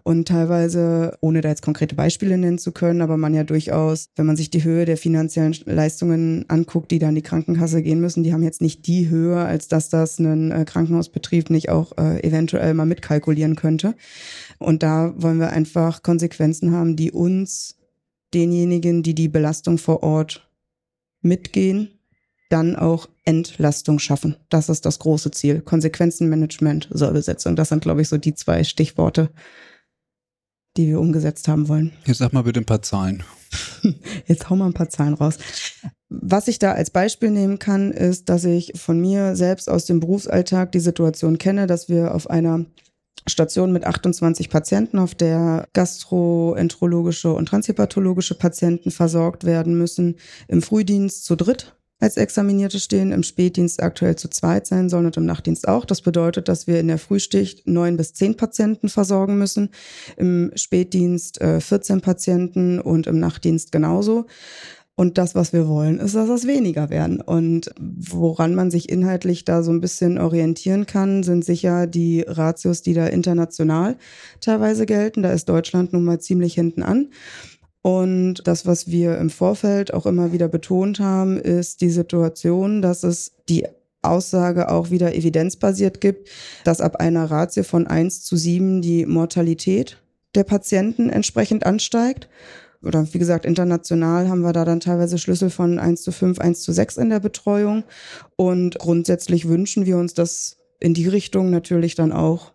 Und 0.02 0.28
teilweise, 0.28 1.16
ohne 1.20 1.40
da 1.40 1.48
jetzt 1.48 1.62
konkrete 1.62 1.94
Beispiele 1.94 2.36
nennen 2.36 2.58
zu 2.58 2.72
können, 2.72 3.00
aber 3.00 3.16
man 3.16 3.34
ja 3.34 3.44
durchaus, 3.44 4.10
wenn 4.16 4.26
man 4.26 4.36
sich 4.36 4.50
die 4.50 4.62
Höhe 4.62 4.84
der 4.84 4.96
finanziellen 4.96 5.56
Leistungen 5.64 6.44
anguckt, 6.48 6.90
die 6.90 6.98
da 6.98 7.08
an 7.08 7.14
die 7.14 7.22
Krankenkasse 7.22 7.82
gehen 7.82 8.00
müssen, 8.00 8.22
die 8.22 8.32
haben 8.32 8.42
jetzt 8.42 8.60
nicht 8.60 8.86
die 8.86 9.08
Höhe, 9.08 9.38
als 9.38 9.68
das 9.72 9.80
dass 9.80 9.88
das 9.88 10.18
ein 10.18 10.50
äh, 10.50 10.64
Krankenhausbetrieb 10.64 11.48
nicht 11.50 11.70
auch 11.70 11.96
äh, 11.96 12.22
eventuell 12.22 12.74
mal 12.74 12.86
mitkalkulieren 12.86 13.56
könnte. 13.56 13.94
Und 14.58 14.82
da 14.82 15.14
wollen 15.16 15.38
wir 15.38 15.50
einfach 15.50 16.02
Konsequenzen 16.02 16.72
haben, 16.72 16.96
die 16.96 17.12
uns, 17.12 17.76
denjenigen, 18.34 19.02
die 19.02 19.14
die 19.14 19.28
Belastung 19.28 19.78
vor 19.78 20.02
Ort 20.02 20.48
mitgehen, 21.22 21.98
dann 22.48 22.76
auch 22.76 23.08
Entlastung 23.24 23.98
schaffen. 23.98 24.36
Das 24.48 24.68
ist 24.68 24.84
das 24.84 24.98
große 24.98 25.30
Ziel. 25.30 25.60
Konsequenzenmanagement, 25.60 26.88
Sollbesetzung. 26.90 27.56
Das 27.56 27.70
sind, 27.70 27.82
glaube 27.82 28.02
ich, 28.02 28.08
so 28.08 28.18
die 28.18 28.34
zwei 28.34 28.64
Stichworte, 28.64 29.30
die 30.76 30.88
wir 30.88 31.00
umgesetzt 31.00 31.48
haben 31.48 31.68
wollen. 31.68 31.92
Jetzt 32.06 32.18
sag 32.18 32.32
mal 32.32 32.42
bitte 32.42 32.60
ein 32.60 32.66
paar 32.66 32.82
Zahlen. 32.82 33.22
Jetzt 34.26 34.50
hau 34.50 34.56
mal 34.56 34.66
ein 34.66 34.74
paar 34.74 34.90
Zahlen 34.90 35.14
raus. 35.14 35.38
Was 36.10 36.48
ich 36.48 36.58
da 36.58 36.72
als 36.72 36.90
Beispiel 36.90 37.30
nehmen 37.30 37.60
kann, 37.60 37.92
ist, 37.92 38.28
dass 38.28 38.44
ich 38.44 38.72
von 38.74 39.00
mir 39.00 39.36
selbst 39.36 39.70
aus 39.70 39.84
dem 39.84 40.00
Berufsalltag 40.00 40.72
die 40.72 40.80
Situation 40.80 41.38
kenne, 41.38 41.68
dass 41.68 41.88
wir 41.88 42.14
auf 42.14 42.28
einer 42.28 42.66
Station 43.28 43.70
mit 43.70 43.84
28 43.84 44.50
Patienten, 44.50 44.98
auf 44.98 45.14
der 45.14 45.68
gastroenterologische 45.72 47.32
und 47.32 47.46
transhepathologische 47.46 48.34
Patienten 48.34 48.90
versorgt 48.90 49.44
werden 49.44 49.78
müssen, 49.78 50.16
im 50.48 50.62
Frühdienst 50.62 51.24
zu 51.24 51.36
dritt 51.36 51.76
als 52.00 52.16
Examinierte 52.16 52.80
stehen, 52.80 53.12
im 53.12 53.22
Spätdienst 53.22 53.82
aktuell 53.82 54.16
zu 54.16 54.28
zweit 54.28 54.66
sein 54.66 54.88
sollen 54.88 55.06
und 55.06 55.18
im 55.18 55.26
Nachtdienst 55.26 55.68
auch. 55.68 55.84
Das 55.84 56.00
bedeutet, 56.00 56.48
dass 56.48 56.66
wir 56.66 56.80
in 56.80 56.88
der 56.88 56.98
Frühschicht 56.98 57.68
neun 57.68 57.98
bis 57.98 58.14
zehn 58.14 58.36
Patienten 58.36 58.88
versorgen 58.88 59.36
müssen, 59.36 59.68
im 60.16 60.50
Spätdienst 60.54 61.40
äh, 61.42 61.60
14 61.60 62.00
Patienten 62.00 62.80
und 62.80 63.06
im 63.06 63.20
Nachtdienst 63.20 63.70
genauso. 63.70 64.26
Und 65.00 65.16
das, 65.16 65.34
was 65.34 65.54
wir 65.54 65.66
wollen, 65.66 65.98
ist, 65.98 66.14
dass 66.14 66.28
es 66.28 66.46
weniger 66.46 66.90
werden. 66.90 67.22
Und 67.22 67.70
woran 67.80 68.54
man 68.54 68.70
sich 68.70 68.90
inhaltlich 68.90 69.46
da 69.46 69.62
so 69.62 69.70
ein 69.70 69.80
bisschen 69.80 70.18
orientieren 70.18 70.84
kann, 70.84 71.22
sind 71.22 71.42
sicher 71.42 71.86
die 71.86 72.20
Ratios, 72.28 72.82
die 72.82 72.92
da 72.92 73.06
international 73.06 73.96
teilweise 74.42 74.84
gelten. 74.84 75.22
Da 75.22 75.32
ist 75.32 75.48
Deutschland 75.48 75.94
nun 75.94 76.04
mal 76.04 76.20
ziemlich 76.20 76.52
hinten 76.52 76.82
an. 76.82 77.08
Und 77.80 78.46
das, 78.46 78.66
was 78.66 78.88
wir 78.88 79.16
im 79.16 79.30
Vorfeld 79.30 79.94
auch 79.94 80.04
immer 80.04 80.34
wieder 80.34 80.48
betont 80.48 81.00
haben, 81.00 81.38
ist 81.40 81.80
die 81.80 81.88
Situation, 81.88 82.82
dass 82.82 83.02
es 83.02 83.32
die 83.48 83.64
Aussage 84.02 84.70
auch 84.70 84.90
wieder 84.90 85.14
evidenzbasiert 85.14 86.02
gibt, 86.02 86.28
dass 86.64 86.82
ab 86.82 86.96
einer 86.96 87.30
Ratio 87.30 87.62
von 87.62 87.86
1 87.86 88.22
zu 88.22 88.36
7 88.36 88.82
die 88.82 89.06
Mortalität 89.06 89.96
der 90.34 90.44
Patienten 90.44 91.08
entsprechend 91.08 91.64
ansteigt 91.64 92.28
oder 92.82 93.06
wie 93.12 93.18
gesagt, 93.18 93.44
international 93.44 94.28
haben 94.28 94.40
wir 94.40 94.52
da 94.52 94.64
dann 94.64 94.80
teilweise 94.80 95.18
Schlüssel 95.18 95.50
von 95.50 95.78
1 95.78 96.02
zu 96.02 96.12
5, 96.12 96.38
1 96.38 96.62
zu 96.62 96.72
6 96.72 96.96
in 96.96 97.10
der 97.10 97.20
Betreuung. 97.20 97.84
Und 98.36 98.78
grundsätzlich 98.78 99.48
wünschen 99.48 99.84
wir 99.84 99.98
uns 99.98 100.14
das 100.14 100.56
in 100.78 100.94
die 100.94 101.08
Richtung 101.08 101.50
natürlich 101.50 101.94
dann 101.94 102.12
auch 102.12 102.54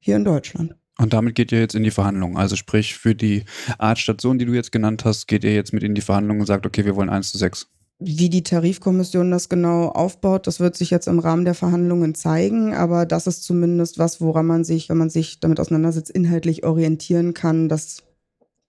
hier 0.00 0.16
in 0.16 0.24
Deutschland. 0.24 0.74
Und 0.98 1.12
damit 1.12 1.34
geht 1.34 1.52
ihr 1.52 1.60
jetzt 1.60 1.74
in 1.74 1.84
die 1.84 1.92
Verhandlungen. 1.92 2.36
Also 2.36 2.56
sprich, 2.56 2.94
für 2.94 3.14
die 3.14 3.44
Art 3.78 3.98
Station, 3.98 4.38
die 4.38 4.44
du 4.44 4.52
jetzt 4.52 4.72
genannt 4.72 5.04
hast, 5.04 5.28
geht 5.28 5.44
ihr 5.44 5.54
jetzt 5.54 5.72
mit 5.72 5.82
in 5.82 5.94
die 5.94 6.02
Verhandlungen 6.02 6.40
und 6.40 6.46
sagt, 6.46 6.66
okay, 6.66 6.84
wir 6.84 6.96
wollen 6.96 7.08
1 7.08 7.30
zu 7.30 7.38
6. 7.38 7.68
Wie 8.00 8.28
die 8.28 8.42
Tarifkommission 8.42 9.30
das 9.30 9.48
genau 9.48 9.88
aufbaut, 9.88 10.46
das 10.46 10.58
wird 10.58 10.74
sich 10.74 10.90
jetzt 10.90 11.06
im 11.06 11.18
Rahmen 11.18 11.44
der 11.44 11.54
Verhandlungen 11.54 12.14
zeigen. 12.14 12.74
Aber 12.74 13.06
das 13.06 13.26
ist 13.26 13.44
zumindest 13.44 13.98
was, 13.98 14.20
woran 14.20 14.46
man 14.46 14.64
sich, 14.64 14.88
wenn 14.88 14.98
man 14.98 15.10
sich 15.10 15.38
damit 15.38 15.60
auseinandersetzt, 15.60 16.10
inhaltlich 16.10 16.64
orientieren 16.64 17.34
kann, 17.34 17.68
dass 17.68 18.02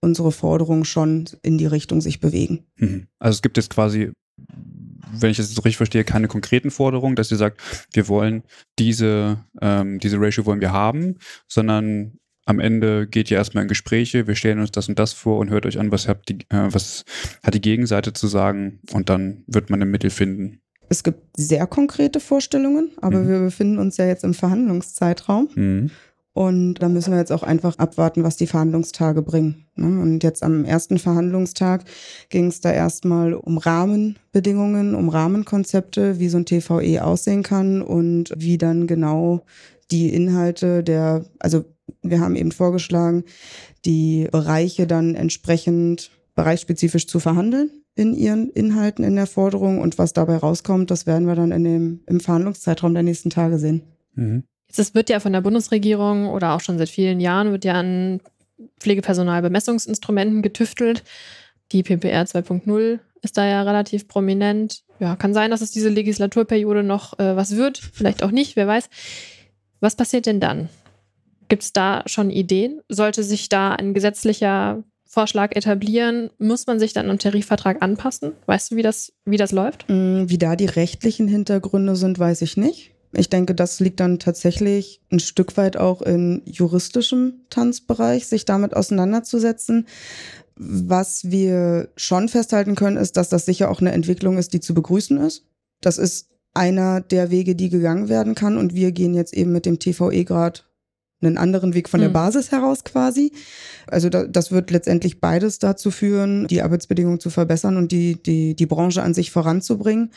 unsere 0.02 0.32
Forderungen 0.32 0.84
schon 0.84 1.24
in 1.42 1.56
die 1.56 1.66
Richtung 1.66 2.00
sich 2.00 2.20
bewegen. 2.20 2.66
Mhm. 2.76 3.06
Also 3.18 3.36
es 3.36 3.42
gibt 3.42 3.56
jetzt 3.56 3.70
quasi, 3.70 4.10
wenn 5.12 5.30
ich 5.30 5.36
das 5.38 5.50
so 5.50 5.62
richtig 5.62 5.78
verstehe, 5.78 6.04
keine 6.04 6.28
konkreten 6.28 6.70
Forderungen, 6.70 7.16
dass 7.16 7.30
ihr 7.30 7.36
sagt, 7.38 7.60
wir 7.92 8.08
wollen 8.08 8.42
diese, 8.78 9.44
ähm, 9.62 10.00
diese 10.00 10.20
Ratio 10.20 10.44
wollen 10.44 10.60
wir 10.60 10.72
haben, 10.72 11.16
sondern 11.48 12.18
am 12.44 12.58
Ende 12.58 13.06
geht 13.06 13.30
ihr 13.30 13.36
erstmal 13.36 13.62
in 13.62 13.68
Gespräche, 13.68 14.26
wir 14.26 14.34
stellen 14.34 14.58
uns 14.58 14.72
das 14.72 14.88
und 14.88 14.98
das 14.98 15.12
vor 15.12 15.38
und 15.38 15.50
hört 15.50 15.64
euch 15.64 15.78
an, 15.78 15.92
was, 15.92 16.08
habt 16.08 16.28
die, 16.28 16.40
äh, 16.50 16.68
was 16.68 17.04
hat 17.44 17.54
die 17.54 17.60
Gegenseite 17.60 18.12
zu 18.12 18.26
sagen 18.26 18.80
und 18.92 19.08
dann 19.08 19.44
wird 19.46 19.70
man 19.70 19.80
ein 19.80 19.90
Mittel 19.90 20.10
finden. 20.10 20.60
Es 20.88 21.04
gibt 21.04 21.20
sehr 21.36 21.66
konkrete 21.68 22.18
Vorstellungen, 22.20 22.90
aber 23.00 23.20
mhm. 23.20 23.28
wir 23.28 23.38
befinden 23.38 23.78
uns 23.78 23.96
ja 23.96 24.06
jetzt 24.06 24.24
im 24.24 24.34
Verhandlungszeitraum. 24.34 25.48
Mhm. 25.54 25.90
Und 26.34 26.76
da 26.76 26.88
müssen 26.88 27.12
wir 27.12 27.18
jetzt 27.18 27.32
auch 27.32 27.42
einfach 27.42 27.78
abwarten, 27.78 28.24
was 28.24 28.36
die 28.36 28.46
Verhandlungstage 28.46 29.20
bringen. 29.20 29.66
Ne? 29.76 30.00
Und 30.00 30.22
jetzt 30.22 30.42
am 30.42 30.64
ersten 30.64 30.98
Verhandlungstag 30.98 31.84
ging 32.30 32.46
es 32.46 32.60
da 32.60 32.72
erstmal 32.72 33.34
um 33.34 33.58
Rahmenbedingungen, 33.58 34.94
um 34.94 35.10
Rahmenkonzepte, 35.10 36.18
wie 36.18 36.28
so 36.28 36.38
ein 36.38 36.46
TVE 36.46 37.04
aussehen 37.04 37.42
kann 37.42 37.82
und 37.82 38.32
wie 38.34 38.56
dann 38.56 38.86
genau 38.86 39.42
die 39.90 40.08
Inhalte 40.14 40.82
der, 40.82 41.26
also 41.38 41.64
wir 42.02 42.20
haben 42.20 42.36
eben 42.36 42.52
vorgeschlagen, 42.52 43.24
die 43.84 44.28
Bereiche 44.32 44.86
dann 44.86 45.14
entsprechend 45.14 46.10
bereichsspezifisch 46.34 47.06
zu 47.06 47.20
verhandeln 47.20 47.70
in 47.94 48.14
ihren 48.14 48.48
Inhalten 48.48 49.04
in 49.04 49.16
der 49.16 49.26
Forderung 49.26 49.80
und 49.80 49.98
was 49.98 50.14
dabei 50.14 50.36
rauskommt, 50.36 50.90
das 50.90 51.06
werden 51.06 51.26
wir 51.26 51.34
dann 51.34 51.52
in 51.52 51.64
dem, 51.64 52.00
im 52.06 52.20
Verhandlungszeitraum 52.20 52.94
der 52.94 53.02
nächsten 53.02 53.28
Tage 53.28 53.58
sehen. 53.58 53.82
Mhm. 54.14 54.44
Es 54.68 54.94
wird 54.94 55.10
ja 55.10 55.20
von 55.20 55.32
der 55.32 55.42
Bundesregierung 55.42 56.28
oder 56.28 56.54
auch 56.54 56.60
schon 56.60 56.78
seit 56.78 56.88
vielen 56.88 57.20
Jahren 57.20 57.52
wird 57.52 57.64
ja 57.64 57.74
an 57.74 58.20
Pflegepersonalbemessungsinstrumenten 58.80 60.42
getüftelt. 60.42 61.02
Die 61.72 61.82
PPR 61.82 62.24
2.0 62.24 63.00
ist 63.22 63.36
da 63.36 63.46
ja 63.46 63.62
relativ 63.62 64.08
prominent. 64.08 64.82
Ja, 64.98 65.16
kann 65.16 65.34
sein, 65.34 65.50
dass 65.50 65.60
es 65.60 65.70
diese 65.70 65.88
Legislaturperiode 65.88 66.82
noch 66.82 67.18
äh, 67.18 67.36
was 67.36 67.56
wird, 67.56 67.78
vielleicht 67.78 68.22
auch 68.22 68.30
nicht, 68.30 68.56
wer 68.56 68.66
weiß. 68.66 68.88
Was 69.80 69.96
passiert 69.96 70.26
denn 70.26 70.40
dann? 70.40 70.68
Gibt 71.48 71.62
es 71.62 71.72
da 71.72 72.02
schon 72.06 72.30
Ideen? 72.30 72.80
Sollte 72.88 73.22
sich 73.22 73.48
da 73.48 73.72
ein 73.72 73.94
gesetzlicher 73.94 74.84
Vorschlag 75.04 75.54
etablieren, 75.54 76.30
muss 76.38 76.66
man 76.66 76.78
sich 76.78 76.94
dann 76.94 77.10
im 77.10 77.18
Tarifvertrag 77.18 77.82
anpassen? 77.82 78.32
Weißt 78.46 78.70
du, 78.70 78.76
wie 78.76 78.82
das, 78.82 79.12
wie 79.26 79.36
das 79.36 79.52
läuft? 79.52 79.84
Mm, 79.88 80.24
wie 80.28 80.38
da 80.38 80.56
die 80.56 80.66
rechtlichen 80.66 81.28
Hintergründe 81.28 81.96
sind, 81.96 82.18
weiß 82.18 82.40
ich 82.40 82.56
nicht. 82.56 82.92
Ich 83.12 83.28
denke, 83.28 83.54
das 83.54 83.78
liegt 83.80 84.00
dann 84.00 84.18
tatsächlich 84.18 85.02
ein 85.10 85.20
Stück 85.20 85.56
weit 85.56 85.76
auch 85.76 86.00
in 86.00 86.42
juristischem 86.46 87.42
Tanzbereich, 87.50 88.26
sich 88.26 88.44
damit 88.44 88.74
auseinanderzusetzen. 88.74 89.86
Was 90.56 91.30
wir 91.30 91.90
schon 91.96 92.28
festhalten 92.28 92.74
können, 92.74 92.96
ist, 92.96 93.16
dass 93.16 93.28
das 93.28 93.44
sicher 93.44 93.70
auch 93.70 93.80
eine 93.80 93.92
Entwicklung 93.92 94.38
ist, 94.38 94.52
die 94.52 94.60
zu 94.60 94.74
begrüßen 94.74 95.18
ist. 95.18 95.44
Das 95.80 95.98
ist 95.98 96.28
einer 96.54 97.00
der 97.00 97.30
Wege, 97.30 97.54
die 97.54 97.68
gegangen 97.68 98.08
werden 98.08 98.34
kann. 98.34 98.56
Und 98.56 98.74
wir 98.74 98.92
gehen 98.92 99.14
jetzt 99.14 99.34
eben 99.34 99.52
mit 99.52 99.66
dem 99.66 99.78
TVE-Grad 99.78 100.64
einen 101.22 101.38
anderen 101.38 101.74
Weg 101.74 101.88
von 101.88 102.00
der 102.00 102.08
mhm. 102.08 102.14
Basis 102.14 102.50
heraus 102.50 102.84
quasi. 102.84 103.32
Also 103.86 104.08
da, 104.08 104.24
das 104.24 104.50
wird 104.52 104.70
letztendlich 104.70 105.20
beides 105.20 105.58
dazu 105.58 105.90
führen, 105.90 106.46
die 106.46 106.62
Arbeitsbedingungen 106.62 107.20
zu 107.20 107.30
verbessern 107.30 107.76
und 107.76 107.92
die, 107.92 108.22
die, 108.22 108.54
die 108.54 108.66
Branche 108.66 109.02
an 109.02 109.14
sich 109.14 109.30
voranzubringen. 109.30 110.12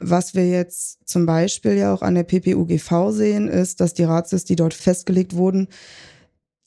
Was 0.00 0.34
wir 0.34 0.48
jetzt 0.48 1.08
zum 1.08 1.26
Beispiel 1.26 1.74
ja 1.74 1.92
auch 1.92 2.02
an 2.02 2.14
der 2.14 2.24
PPUGV 2.24 3.10
sehen, 3.10 3.48
ist, 3.48 3.80
dass 3.80 3.94
die 3.94 4.04
Ratsis, 4.04 4.44
die 4.44 4.56
dort 4.56 4.74
festgelegt 4.74 5.34
wurden, 5.34 5.68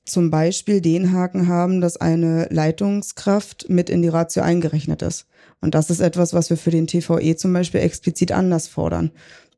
zum 0.09 0.31
Beispiel 0.31 0.81
den 0.81 1.11
Haken 1.11 1.47
haben, 1.47 1.81
dass 1.81 1.97
eine 1.97 2.47
Leitungskraft 2.49 3.69
mit 3.69 3.89
in 3.89 4.01
die 4.01 4.07
Ratio 4.07 4.43
eingerechnet 4.43 5.01
ist. 5.01 5.27
Und 5.61 5.75
das 5.75 5.89
ist 5.89 5.99
etwas, 5.99 6.33
was 6.33 6.49
wir 6.49 6.57
für 6.57 6.71
den 6.71 6.87
TVE 6.87 7.35
zum 7.35 7.53
Beispiel 7.53 7.81
explizit 7.81 8.31
anders 8.31 8.67
fordern, 8.67 9.11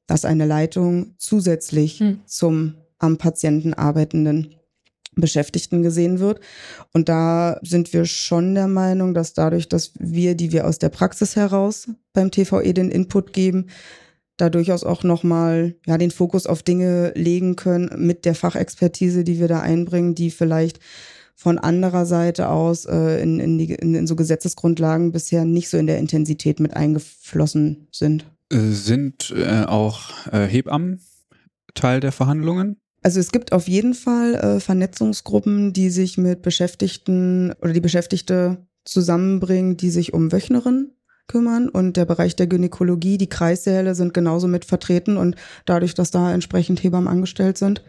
dass 0.07 0.25
eine 0.25 0.45
Leitung 0.45 1.15
zusätzlich 1.17 1.99
hm. 1.99 2.21
zum 2.25 2.75
am 3.01 3.17
Patienten 3.17 3.73
arbeitenden 3.73 4.55
Beschäftigten 5.15 5.83
gesehen 5.83 6.19
wird. 6.19 6.39
Und 6.93 7.09
da 7.09 7.59
sind 7.63 7.91
wir 7.91 8.05
schon 8.05 8.55
der 8.55 8.67
Meinung, 8.67 9.13
dass 9.13 9.33
dadurch, 9.33 9.67
dass 9.67 9.91
wir, 9.99 10.35
die 10.35 10.51
wir 10.51 10.65
aus 10.65 10.79
der 10.79 10.89
Praxis 10.89 11.35
heraus 11.35 11.89
beim 12.13 12.31
TVE 12.31 12.73
den 12.73 12.89
Input 12.89 13.33
geben, 13.33 13.67
da 14.37 14.49
durchaus 14.49 14.83
auch 14.83 15.03
nochmal 15.03 15.75
ja, 15.85 15.97
den 15.97 16.11
Fokus 16.11 16.47
auf 16.47 16.63
Dinge 16.63 17.11
legen 17.15 17.57
können 17.57 17.91
mit 17.97 18.25
der 18.25 18.35
Fachexpertise, 18.35 19.23
die 19.23 19.39
wir 19.39 19.47
da 19.47 19.59
einbringen, 19.59 20.15
die 20.15 20.31
vielleicht 20.31 20.79
von 21.35 21.57
anderer 21.57 22.05
Seite 22.05 22.49
aus 22.49 22.85
äh, 22.85 23.21
in, 23.21 23.39
in, 23.39 23.57
die, 23.57 23.73
in, 23.73 23.95
in 23.95 24.07
so 24.07 24.15
Gesetzesgrundlagen 24.15 25.11
bisher 25.11 25.43
nicht 25.43 25.69
so 25.69 25.77
in 25.77 25.87
der 25.87 25.97
Intensität 25.97 26.59
mit 26.59 26.75
eingeflossen 26.75 27.87
sind. 27.91 28.25
Äh, 28.51 28.69
sind 28.69 29.33
äh, 29.35 29.65
auch 29.65 30.27
äh, 30.31 30.45
Hebammen 30.45 31.01
Teil 31.73 31.99
der 31.99 32.11
Verhandlungen? 32.11 32.77
Also 33.01 33.19
es 33.19 33.31
gibt 33.31 33.51
auf 33.51 33.67
jeden 33.67 33.93
Fall 33.93 34.35
äh, 34.35 34.59
Vernetzungsgruppen, 34.59 35.73
die 35.73 35.89
sich 35.89 36.17
mit 36.17 36.41
Beschäftigten 36.41 37.53
oder 37.61 37.73
die 37.73 37.81
Beschäftigte 37.81 38.65
zusammenbringen, 38.85 39.77
die 39.77 39.89
sich 39.89 40.13
um 40.13 40.31
Wöchnerinnen 40.31 40.95
kümmern 41.27 41.69
und 41.69 41.97
der 41.97 42.05
Bereich 42.05 42.35
der 42.35 42.47
Gynäkologie, 42.47 43.17
die 43.17 43.29
Kreissäle 43.29 43.95
sind 43.95 44.13
genauso 44.13 44.47
mit 44.47 44.65
vertreten 44.65 45.17
und 45.17 45.35
dadurch, 45.65 45.93
dass 45.93 46.11
da 46.11 46.33
entsprechend 46.33 46.83
Hebammen 46.83 47.07
angestellt 47.07 47.57
sind, 47.57 47.83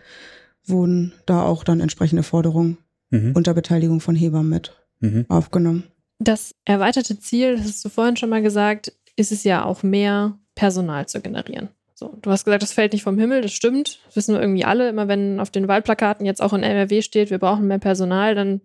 wurden 0.65 1.13
da 1.27 1.43
auch 1.43 1.65
dann 1.65 1.81
entsprechende 1.81 2.23
Forderungen 2.23 2.79
mhm. 3.11 3.33
unter 3.35 3.53
Beteiligung 3.53 4.01
von 4.01 4.15
Hebammen 4.15 4.49
mit 4.49 4.73
mhm. 5.01 5.27
aufgenommen. 5.29 5.85
Das 6.19 6.55
erweiterte 6.65 7.19
Ziel, 7.19 7.57
das 7.57 7.67
hast 7.67 7.85
du 7.85 7.89
vorhin 7.89 8.17
schon 8.17 8.31
mal 8.31 8.43
gesagt, 8.43 8.93
ist 9.17 9.33
es 9.33 9.45
ja 9.45 9.65
auch 9.65 9.83
mehr 9.83 10.39
Personal 10.55 11.07
zu 11.07 11.21
generieren. 11.21 11.69
So, 12.03 12.19
du 12.21 12.33
hast 12.33 12.45
gesagt, 12.45 12.65
das 12.65 12.73
fällt 12.73 12.95
nicht 12.95 13.05
vom 13.05 13.17
Himmel, 13.17 13.43
das 13.43 13.53
stimmt. 13.53 14.01
Das 14.07 14.17
wissen 14.17 14.35
wir 14.35 14.41
irgendwie 14.41 14.65
alle. 14.65 14.89
Immer 14.89 15.07
wenn 15.07 15.39
auf 15.39 15.51
den 15.51 15.69
Wahlplakaten 15.69 16.27
jetzt 16.27 16.43
auch 16.43 16.53
in 16.53 16.65
NRW 16.65 17.01
steht, 17.01 17.31
wir 17.31 17.39
brauchen 17.39 17.69
mehr 17.69 17.79
Personal, 17.79 18.35
dann 18.35 18.61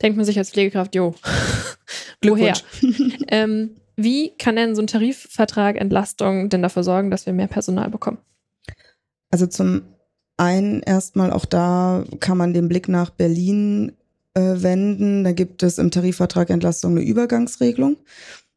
denkt 0.00 0.16
man 0.16 0.24
sich 0.24 0.38
als 0.38 0.50
Pflegekraft, 0.50 0.94
jo, 0.94 1.14
woher? 2.24 2.54
ähm, 3.28 3.76
Wie 3.96 4.34
kann 4.38 4.56
denn 4.56 4.74
so 4.74 4.80
ein 4.80 4.86
Tarifvertrag 4.86 5.76
Entlastung 5.76 6.48
denn 6.48 6.62
dafür 6.62 6.82
sorgen, 6.82 7.10
dass 7.10 7.26
wir 7.26 7.34
mehr 7.34 7.48
Personal 7.48 7.90
bekommen? 7.90 8.16
Also 9.30 9.46
zum 9.46 9.82
einen 10.38 10.80
erstmal 10.80 11.32
auch 11.32 11.44
da 11.44 12.04
kann 12.18 12.38
man 12.38 12.54
den 12.54 12.68
Blick 12.68 12.88
nach 12.88 13.10
Berlin 13.10 13.92
äh, 14.32 14.40
wenden. 14.40 15.22
Da 15.22 15.32
gibt 15.32 15.62
es 15.62 15.76
im 15.76 15.90
Tarifvertrag 15.90 16.48
Entlastung 16.48 16.92
eine 16.92 17.02
Übergangsregelung, 17.04 17.98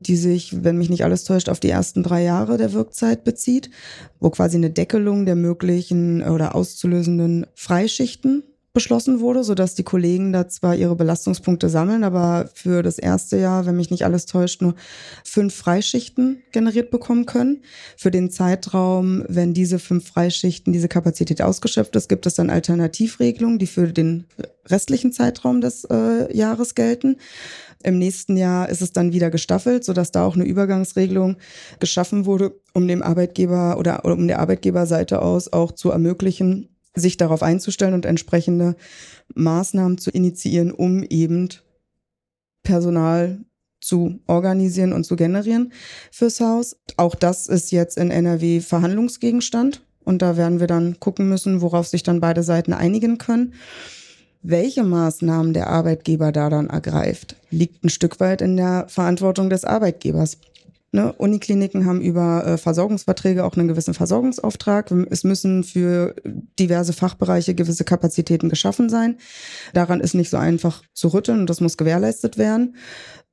die 0.08 0.16
sich, 0.16 0.64
wenn 0.64 0.78
mich 0.78 0.90
nicht 0.90 1.04
alles 1.04 1.24
täuscht, 1.24 1.50
auf 1.50 1.60
die 1.60 1.70
ersten 1.70 2.04
drei 2.04 2.24
Jahre 2.24 2.58
der 2.58 2.74
Wirkzeit 2.74 3.24
bezieht, 3.24 3.70
wo 4.20 4.30
quasi 4.30 4.58
eine 4.58 4.70
Deckelung 4.70 5.26
der 5.26 5.36
möglichen 5.36 6.22
oder 6.22 6.56
auszulösenden 6.56 7.46
Freischichten 7.56 8.44
beschlossen 8.74 9.20
wurde, 9.20 9.44
sodass 9.44 9.76
die 9.76 9.84
Kollegen 9.84 10.34
da 10.34 10.48
zwar 10.48 10.76
ihre 10.76 10.96
Belastungspunkte 10.96 11.70
sammeln, 11.70 12.04
aber 12.04 12.50
für 12.56 12.82
das 12.82 12.98
erste 12.98 13.38
Jahr, 13.38 13.68
wenn 13.68 13.76
mich 13.76 13.92
nicht 13.92 14.04
alles 14.04 14.26
täuscht, 14.26 14.64
nur 14.64 14.74
fünf 15.24 15.54
Freischichten 15.54 16.42
generiert 16.52 16.90
bekommen 16.90 17.28
können. 17.28 17.62
Für 17.96 18.10
den 18.10 18.32
Zeitraum, 18.32 19.24
wenn 19.28 19.54
diese 19.54 19.78
fünf 19.78 20.08
Freischichten, 20.08 20.74
diese 20.74 20.88
Kapazität 20.88 21.42
ausgeschöpft 21.42 21.96
ist, 21.96 22.10
gibt 22.10 22.26
es 22.26 22.34
dann 22.34 22.50
Alternativregelungen, 22.50 23.60
die 23.60 23.68
für 23.68 23.94
den 23.94 24.26
restlichen 24.66 25.12
Zeitraum 25.12 25.62
des 25.62 25.86
äh, 25.86 26.36
Jahres 26.36 26.74
gelten. 26.74 27.18
Im 27.84 28.00
nächsten 28.00 28.38
Jahr 28.38 28.70
ist 28.70 28.82
es 28.82 28.94
dann 28.94 29.14
wieder 29.14 29.30
gestaffelt, 29.30 29.84
sodass 29.84 30.12
da 30.12 30.26
auch 30.26 30.36
eine 30.36 30.46
Übergangsregelung 30.46 31.36
geschaffen 31.80 32.26
wurde, 32.26 32.54
um 32.74 32.88
dem 32.88 33.04
Arbeitgeber 33.04 33.78
oder 33.78 34.04
um 34.06 34.28
der 34.28 34.40
Arbeitgeberseite 34.40 35.22
aus 35.22 35.52
auch 35.52 35.74
zu 35.74 35.92
ermöglichen, 35.92 36.73
sich 36.96 37.18
darauf 37.18 37.44
einzustellen 37.44 37.94
und 37.94 38.06
entsprechende 38.06 38.76
Maßnahmen 39.34 39.98
zu 39.98 40.12
initiieren, 40.12 40.72
um 40.72 41.04
eben 41.04 41.50
Personal 42.64 43.40
zu 43.82 44.20
organisieren 44.28 44.94
und 44.94 45.04
zu 45.04 45.16
generieren 45.16 45.74
fürs 46.12 46.40
Haus. 46.40 46.78
Auch 46.98 47.16
das 47.16 47.48
ist 47.48 47.72
jetzt 47.72 47.98
in 47.98 48.12
NRW 48.12 48.62
Verhandlungsgegenstand 48.62 49.82
und 50.04 50.22
da 50.22 50.38
werden 50.38 50.60
wir 50.60 50.68
dann 50.68 51.00
gucken 51.00 51.28
müssen, 51.30 51.62
worauf 51.62 51.88
sich 51.88 52.04
dann 52.04 52.22
beide 52.22 52.44
Seiten 52.44 52.74
einigen 52.74 53.18
können. 53.18 53.54
Welche 54.42 54.84
Maßnahmen 54.84 55.54
der 55.54 55.68
Arbeitgeber 55.68 56.32
da 56.34 56.50
dann 56.50 56.70
ergreift, 56.70 57.38
liegt 57.50 57.84
ein 57.84 57.90
Stück 57.90 58.20
weit 58.20 58.42
in 58.42 58.58
der 58.58 58.88
Verantwortung 58.90 59.50
des 59.50 59.64
Arbeitgebers. 59.64 60.38
Ne, 60.96 61.12
Unikliniken 61.12 61.88
haben 61.88 62.02
über 62.02 62.46
äh, 62.46 62.58
Versorgungsverträge 62.60 63.44
auch 63.46 63.58
einen 63.58 63.68
gewissen 63.68 63.96
Versorgungsauftrag. 63.96 64.92
Es 65.10 65.24
müssen 65.24 65.64
für 65.64 66.14
diverse 66.60 66.94
Fachbereiche 66.94 67.56
gewisse 67.56 67.84
Kapazitäten 67.84 68.48
geschaffen 68.48 68.90
sein. 68.90 69.18
Daran 69.74 70.02
ist 70.02 70.14
nicht 70.14 70.30
so 70.30 70.38
einfach 70.38 70.84
zu 70.94 71.08
rütteln 71.08 71.40
und 71.40 71.50
das 71.50 71.62
muss 71.62 71.78
gewährleistet 71.78 72.38
werden. 72.38 72.76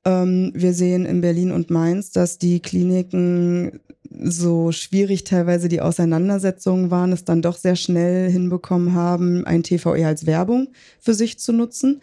Ähm, 0.06 0.52
wir 0.54 0.72
sehen 0.72 1.04
in 1.04 1.20
Berlin 1.20 1.52
und 1.52 1.68
Mainz, 1.68 2.12
dass 2.12 2.38
die 2.38 2.60
Kliniken 2.60 3.80
so 4.10 4.72
schwierig 4.72 5.24
teilweise 5.24 5.68
die 5.68 5.82
Auseinandersetzungen 5.82 6.90
waren, 6.90 7.12
es 7.12 7.26
dann 7.26 7.42
doch 7.42 7.58
sehr 7.58 7.76
schnell 7.76 8.30
hinbekommen 8.30 8.94
haben, 8.94 9.44
ein 9.44 9.62
TVE 9.62 10.06
als 10.06 10.24
Werbung 10.24 10.68
für 10.98 11.12
sich 11.12 11.38
zu 11.38 11.52
nutzen 11.52 12.00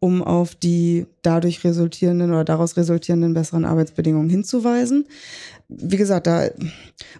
um 0.00 0.22
auf 0.22 0.54
die 0.54 1.06
dadurch 1.22 1.64
resultierenden 1.64 2.30
oder 2.30 2.44
daraus 2.44 2.76
resultierenden 2.76 3.34
besseren 3.34 3.64
Arbeitsbedingungen 3.64 4.30
hinzuweisen. 4.30 5.06
Wie 5.68 5.96
gesagt, 5.96 6.26
da 6.26 6.48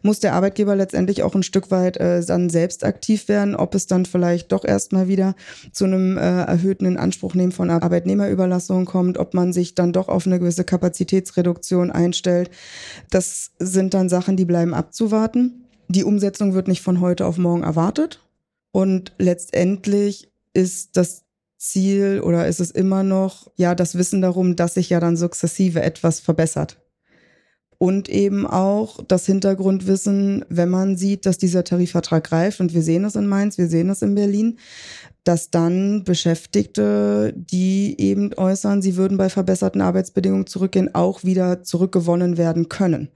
muss 0.03 0.21
der 0.21 0.33
Arbeitgeber 0.33 0.75
letztendlich 0.75 1.23
auch 1.23 1.35
ein 1.35 1.43
Stück 1.43 1.71
weit 1.71 1.99
äh, 1.99 2.25
dann 2.25 2.49
selbst 2.49 2.85
aktiv 2.85 3.29
werden, 3.29 3.55
ob 3.55 3.75
es 3.75 3.87
dann 3.87 4.07
vielleicht 4.07 4.53
doch 4.53 4.65
erstmal 4.65 5.09
wieder 5.09 5.35
zu 5.73 5.85
einem 5.85 6.17
äh, 6.17 6.21
erhöhten 6.21 6.87
Inanspruchnehmen 6.87 7.53
von 7.53 7.69
Arbeitnehmerüberlassung 7.69 8.87
kommt, 8.87 9.19
ob 9.19 9.35
man 9.35 9.53
sich 9.53 9.75
dann 9.75 9.93
doch 9.93 10.09
auf 10.09 10.27
eine 10.27 10.39
gewisse 10.39 10.65
Kapazitätsreduktion 10.65 11.91
einstellt. 11.91 12.51
Das 13.11 13.51
sind 13.59 13.93
dann 13.93 14.09
Sachen, 14.09 14.37
die 14.37 14.47
bleiben 14.47 14.73
abzuwarten. 14.73 15.65
Die 15.89 16.05
Umsetzung 16.05 16.55
wird 16.55 16.69
nicht 16.69 16.83
von 16.83 17.01
heute 17.01 17.27
auf 17.27 17.39
morgen 17.39 17.63
erwartet. 17.63 18.21
Und 18.73 19.13
letztendlich 19.19 20.31
ist 20.53 20.97
das 20.97 21.25
Ziel 21.59 22.21
oder 22.25 22.47
ist 22.47 22.61
es 22.61 22.71
immer 22.71 23.03
noch, 23.03 23.51
ja, 23.57 23.75
das 23.75 23.97
Wissen 23.97 24.23
darum, 24.23 24.57
dass 24.57 24.75
sich 24.75 24.89
ja 24.91 25.01
dann 25.01 25.17
sukzessive 25.17 25.83
etwas 25.83 26.21
verbessert? 26.21 26.79
Und 27.81 28.09
eben 28.09 28.45
auch 28.45 28.99
das 29.07 29.25
Hintergrundwissen, 29.27 30.45
wenn 30.49 30.69
man 30.69 30.97
sieht, 30.97 31.27
dass 31.27 31.39
dieser 31.39 31.63
Tarifvertrag 31.63 32.25
greift, 32.25 32.61
und 32.61 32.75
wir 32.75 32.83
sehen 32.83 33.05
es 33.05 33.15
in 33.15 33.29
Mainz, 33.29 33.57
wir 33.57 33.69
sehen 33.69 33.89
es 33.89 34.03
in 34.03 34.17
Berlin, 34.17 34.59
dass 35.23 35.51
dann 35.51 36.03
Beschäftigte, 36.03 37.33
die 37.37 37.95
eben 38.01 38.35
äußern, 38.35 38.83
sie 38.83 38.97
würden 38.97 39.17
bei 39.17 39.29
verbesserten 39.29 39.81
Arbeitsbedingungen 39.81 40.49
zurückgehen, 40.49 40.93
auch 40.95 41.23
wieder 41.23 41.63
zurückgewonnen 41.63 42.37
werden 42.37 42.69
können. 42.69 43.11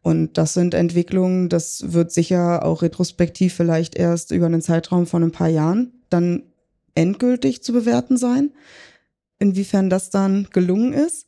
Und 0.00 0.38
das 0.38 0.54
sind 0.54 0.72
Entwicklungen, 0.72 1.50
das 1.50 1.92
wird 1.92 2.12
sicher 2.12 2.64
auch 2.64 2.82
retrospektiv 2.82 3.54
vielleicht 3.54 3.94
erst 3.94 4.30
über 4.30 4.46
einen 4.46 4.62
Zeitraum 4.62 5.06
von 5.06 5.22
ein 5.22 5.32
paar 5.32 5.48
Jahren 5.48 5.92
dann 6.08 6.42
endgültig 6.94 7.62
zu 7.62 7.72
bewerten 7.72 8.16
sein, 8.16 8.50
inwiefern 9.38 9.90
das 9.90 10.10
dann 10.10 10.48
gelungen 10.52 10.92
ist. 10.92 11.26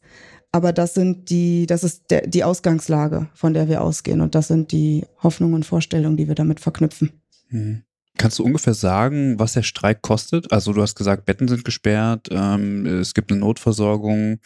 Aber 0.52 0.72
das 0.72 0.94
sind 0.94 1.30
die, 1.30 1.66
das 1.66 1.82
ist 1.82 2.10
der, 2.10 2.26
die 2.28 2.44
Ausgangslage, 2.44 3.28
von 3.34 3.54
der 3.54 3.68
wir 3.68 3.82
ausgehen. 3.82 4.20
Und 4.20 4.36
das 4.36 4.48
sind 4.48 4.70
die 4.70 5.04
Hoffnungen 5.20 5.54
und 5.54 5.66
Vorstellungen, 5.66 6.16
die 6.16 6.28
wir 6.28 6.36
damit 6.36 6.60
verknüpfen. 6.60 7.10
Mhm. 7.48 7.82
Kannst 8.16 8.38
du 8.38 8.44
ungefähr 8.44 8.74
sagen, 8.74 9.40
was 9.40 9.54
der 9.54 9.64
Streik 9.64 10.00
kostet? 10.02 10.52
Also 10.52 10.72
du 10.72 10.80
hast 10.80 10.94
gesagt, 10.94 11.26
Betten 11.26 11.48
sind 11.48 11.64
gesperrt, 11.64 12.28
ähm, 12.30 12.86
es 12.86 13.14
gibt 13.14 13.32
eine 13.32 13.40
Notversorgung. 13.40 14.38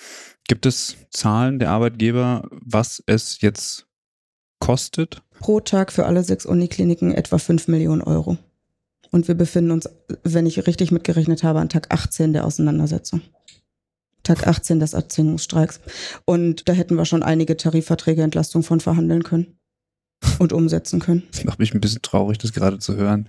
Gibt 0.49 0.65
es 0.65 0.97
Zahlen 1.11 1.59
der 1.59 1.71
Arbeitgeber, 1.71 2.49
was 2.51 3.03
es 3.05 3.43
jetzt 3.43 3.87
kostet? 4.59 5.23
Pro 5.39 5.61
Tag 5.61 5.93
für 5.93 6.07
alle 6.07 6.25
sechs 6.25 6.47
Unikliniken 6.47 7.13
etwa 7.13 7.37
fünf 7.37 7.69
Millionen 7.69 8.01
Euro. 8.01 8.39
Und 9.11 9.29
wir 9.29 9.35
befinden 9.35 9.71
uns, 9.71 9.89
wenn 10.23 10.47
ich 10.47 10.67
richtig 10.67 10.93
mitgerechnet 10.93 11.43
habe, 11.43 11.61
an 11.61 11.69
Tag 11.69 11.87
18 11.91 12.33
der 12.33 12.45
Auseinandersetzung. 12.45 13.23
Tag 14.23 14.47
18 14.47 14.81
des 14.81 14.93
Erzwingungsstreiks. 14.93 15.81
Und 16.25 16.69
da 16.69 16.73
hätten 16.73 16.97
wir 16.97 17.05
schon 17.05 17.23
einige 17.23 17.57
Tarifverträge 17.57 18.23
Entlastung 18.23 18.63
von 18.63 18.81
verhandeln 18.81 19.23
können 19.23 19.59
und 20.39 20.53
umsetzen 20.53 21.01
können. 21.01 21.23
Das 21.33 21.45
macht 21.45 21.59
mich 21.59 21.75
ein 21.75 21.81
bisschen 21.81 22.03
traurig, 22.03 22.39
das 22.39 22.53
gerade 22.53 22.79
zu 22.79 22.97
hören. 22.97 23.29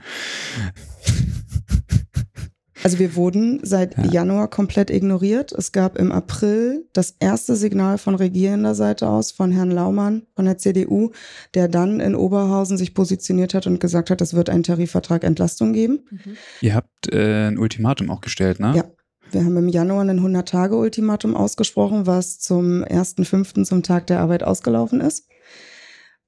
Also 2.84 3.00
wir 3.00 3.16
wurden 3.16 3.60
seit 3.64 3.98
ja. 3.98 4.06
Januar 4.06 4.50
komplett 4.50 4.90
ignoriert. 4.90 5.52
Es 5.52 5.72
gab 5.72 5.98
im 5.98 6.12
April 6.12 6.86
das 6.94 7.16
erste 7.20 7.56
Signal 7.56 7.98
von 7.98 8.16
regierender 8.16 8.76
Seite 8.76 9.08
aus 9.08 9.32
von 9.32 9.52
Herrn 9.52 9.72
Laumann 9.72 10.24
von 10.36 10.46
der 10.46 10.58
CDU, 10.58 11.12
der 11.54 11.68
dann 11.68 12.00
in 12.00 12.16
Oberhausen 12.16 12.78
sich 12.78 12.94
positioniert 12.94 13.54
hat 13.54 13.68
und 13.68 13.80
gesagt 13.80 14.10
hat, 14.10 14.22
es 14.22 14.34
wird 14.34 14.50
einen 14.50 14.64
Tarifvertrag 14.64 15.24
Entlastung 15.24 15.74
geben. 15.74 16.00
Mhm. 16.10 16.38
Ihr 16.62 16.76
habt 16.76 17.12
äh, 17.12 17.48
ein 17.48 17.58
Ultimatum 17.58 18.10
auch 18.10 18.22
gestellt, 18.22 18.60
ne? 18.60 18.74
Ja. 18.76 18.86
Wir 19.32 19.46
haben 19.46 19.58
im 19.58 19.68
Januar 19.68 20.02
ein 20.02 20.20
100-Tage-Ultimatum 20.20 21.36
ausgesprochen, 21.36 22.08
was 22.08 22.40
zum 22.40 22.84
1.5. 22.84 23.64
zum 23.64 23.84
Tag 23.84 24.08
der 24.08 24.22
Arbeit 24.22 24.44
ausgelaufen 24.44 25.02
ist 25.02 25.29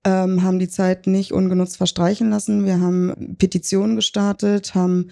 ähm, 0.04 0.44
haben 0.44 0.60
die 0.60 0.70
Zeit 0.70 1.08
nicht 1.08 1.32
ungenutzt 1.32 1.78
verstreichen 1.78 2.30
lassen. 2.30 2.66
Wir 2.66 2.80
haben 2.80 3.36
Petitionen 3.38 3.96
gestartet, 3.96 4.74
haben 4.74 5.10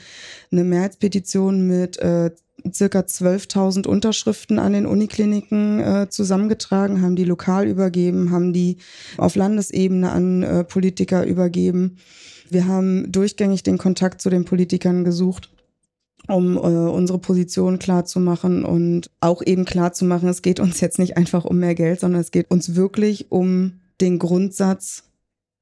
eine 0.52 0.64
Mehrheitspetition 0.64 1.68
mit 1.68 1.98
äh, 2.00 2.32
circa 2.72 3.00
12.000 3.00 3.88
Unterschriften 3.88 4.60
an 4.60 4.74
den 4.74 4.86
Unikliniken 4.86 5.80
äh, 5.80 6.08
zusammengetragen, 6.10 7.02
haben 7.02 7.16
die 7.16 7.24
lokal 7.24 7.68
übergeben, 7.68 8.32
haben 8.32 8.54
die 8.54 8.78
auf 9.18 9.36
Landesebene 9.36 10.12
an 10.12 10.44
äh, 10.44 10.64
Politiker 10.64 11.26
übergeben. 11.26 11.98
Wir 12.50 12.68
haben 12.68 13.12
durchgängig 13.12 13.64
den 13.64 13.78
Kontakt 13.78 14.22
zu 14.22 14.30
den 14.30 14.46
Politikern 14.46 15.04
gesucht 15.04 15.52
um 16.28 16.58
äh, 16.58 16.60
unsere 16.60 17.18
Position 17.18 17.80
klar 17.80 18.06
zu 18.06 18.20
machen 18.20 18.64
und 18.64 19.10
auch 19.20 19.42
eben 19.44 19.66
klar 19.66 19.94
zu 19.94 20.06
machen, 20.06 20.30
es 20.30 20.42
geht 20.42 20.60
uns 20.60 20.80
jetzt 20.80 21.00
nicht 21.00 21.18
einfach 21.18 21.44
um 21.44 21.58
mehr 21.58 21.76
Geld, 21.76 22.02
sondern 22.02 22.22
es 22.22 22.32
geht 22.32 22.52
uns 22.52 22.76
wirklich 22.76 23.32
um 23.32 23.78
den 24.02 24.20
Grundsatz 24.20 25.04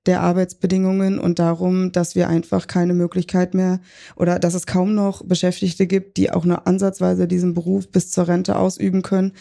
der 0.08 0.22
Arbeitsbedingungen 0.22 1.20
und 1.20 1.38
darum, 1.38 1.92
dass 1.92 2.16
wir 2.16 2.30
einfach 2.30 2.68
keine 2.68 2.94
Möglichkeit 2.94 3.54
mehr 3.54 3.82
oder 4.16 4.40
dass 4.40 4.54
es 4.54 4.66
kaum 4.66 4.96
noch 4.96 5.24
Beschäftigte 5.24 5.86
gibt, 5.86 6.18
die 6.18 6.32
auch 6.32 6.46
nur 6.46 6.66
ansatzweise 6.66 7.28
diesen 7.28 7.54
Beruf 7.54 7.90
bis 7.90 8.10
zur 8.10 8.28
Rente 8.28 8.56
ausüben 8.56 9.02
können, 9.02 9.34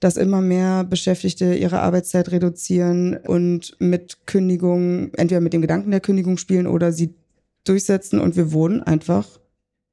dass 0.00 0.16
immer 0.16 0.40
mehr 0.40 0.84
Beschäftigte 0.84 1.54
ihre 1.54 1.80
Arbeitszeit 1.80 2.30
reduzieren 2.30 3.18
und 3.18 3.76
mit 3.78 4.26
Kündigung, 4.26 5.12
entweder 5.14 5.42
mit 5.42 5.52
dem 5.52 5.60
Gedanken 5.60 5.90
der 5.90 6.00
Kündigung 6.00 6.38
spielen 6.38 6.66
oder 6.66 6.90
sie 6.90 7.14
durchsetzen 7.64 8.18
und 8.18 8.36
wir 8.36 8.52
wurden 8.52 8.82
einfach 8.82 9.26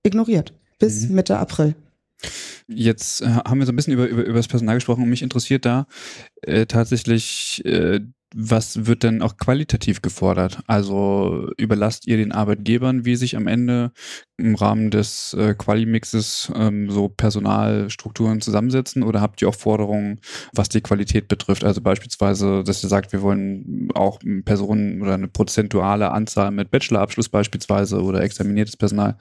ignoriert 0.03 0.53
bis 0.79 1.07
mhm. 1.07 1.15
Mitte 1.15 1.37
April. 1.37 1.75
Jetzt 2.67 3.21
äh, 3.21 3.25
haben 3.25 3.59
wir 3.59 3.65
so 3.65 3.73
ein 3.73 3.75
bisschen 3.75 3.93
über, 3.93 4.07
über, 4.07 4.23
über 4.23 4.37
das 4.37 4.47
Personal 4.47 4.75
gesprochen 4.75 5.03
und 5.03 5.09
mich 5.09 5.23
interessiert 5.23 5.65
da 5.65 5.87
äh, 6.41 6.65
tatsächlich 6.65 7.61
äh, 7.65 7.99
was 8.33 8.85
wird 8.85 9.03
denn 9.03 9.21
auch 9.21 9.37
qualitativ 9.37 10.01
gefordert? 10.01 10.59
Also 10.67 11.49
überlasst 11.57 12.07
ihr 12.07 12.17
den 12.17 12.31
Arbeitgebern, 12.31 13.05
wie 13.05 13.15
sich 13.15 13.35
am 13.35 13.47
Ende 13.47 13.91
im 14.37 14.55
Rahmen 14.55 14.89
des 14.89 15.33
äh, 15.33 15.53
Quali-Mixes 15.53 16.51
ähm, 16.55 16.89
so 16.89 17.09
Personalstrukturen 17.09 18.39
zusammensetzen 18.41 19.03
oder 19.03 19.21
habt 19.21 19.41
ihr 19.41 19.49
auch 19.49 19.55
Forderungen, 19.55 20.19
was 20.53 20.69
die 20.69 20.81
Qualität 20.81 21.27
betrifft? 21.27 21.63
Also 21.63 21.81
beispielsweise, 21.81 22.63
dass 22.63 22.83
ihr 22.83 22.89
sagt, 22.89 23.11
wir 23.11 23.21
wollen 23.21 23.89
auch 23.93 24.19
Personen 24.45 25.01
oder 25.01 25.15
eine 25.15 25.27
prozentuale 25.27 26.11
Anzahl 26.11 26.51
mit 26.51 26.71
Bachelorabschluss 26.71 27.29
beispielsweise 27.29 28.01
oder 28.01 28.21
examiniertes 28.21 28.77
Personal. 28.77 29.17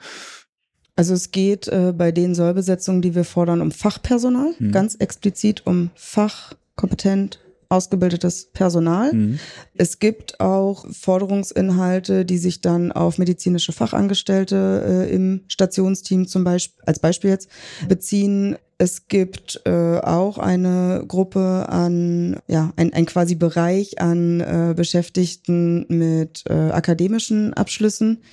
Also 0.95 1.13
es 1.13 1.31
geht 1.31 1.67
äh, 1.67 1.93
bei 1.97 2.11
den 2.11 2.35
Sollbesetzungen, 2.35 3.01
die 3.01 3.15
wir 3.15 3.23
fordern, 3.25 3.61
um 3.61 3.71
Fachpersonal, 3.71 4.53
hm. 4.57 4.71
ganz 4.71 4.95
explizit 4.95 5.65
um 5.65 5.89
fachkompetent 5.95 7.39
ausgebildetes 7.71 8.49
Personal. 8.53 9.13
Mhm. 9.13 9.39
Es 9.73 9.99
gibt 9.99 10.39
auch 10.39 10.85
Forderungsinhalte, 10.91 12.25
die 12.25 12.37
sich 12.37 12.61
dann 12.61 12.91
auf 12.91 13.17
medizinische 13.17 13.71
Fachangestellte 13.71 15.07
äh, 15.07 15.13
im 15.13 15.45
Stationsteam 15.47 16.27
zum 16.27 16.43
Beispiel, 16.43 16.83
als 16.85 16.99
Beispiel 16.99 17.29
jetzt, 17.29 17.49
beziehen. 17.87 18.57
Es 18.77 19.07
gibt 19.07 19.61
äh, 19.65 19.99
auch 19.99 20.37
eine 20.37 21.05
Gruppe 21.07 21.67
an, 21.69 22.39
ja, 22.47 22.73
ein, 22.75 22.93
ein 22.93 23.05
quasi 23.05 23.35
Bereich 23.35 24.01
an 24.01 24.41
äh, 24.41 24.73
Beschäftigten 24.75 25.85
mit 25.87 26.43
äh, 26.49 26.53
akademischen 26.53 27.53
Abschlüssen, 27.53 28.23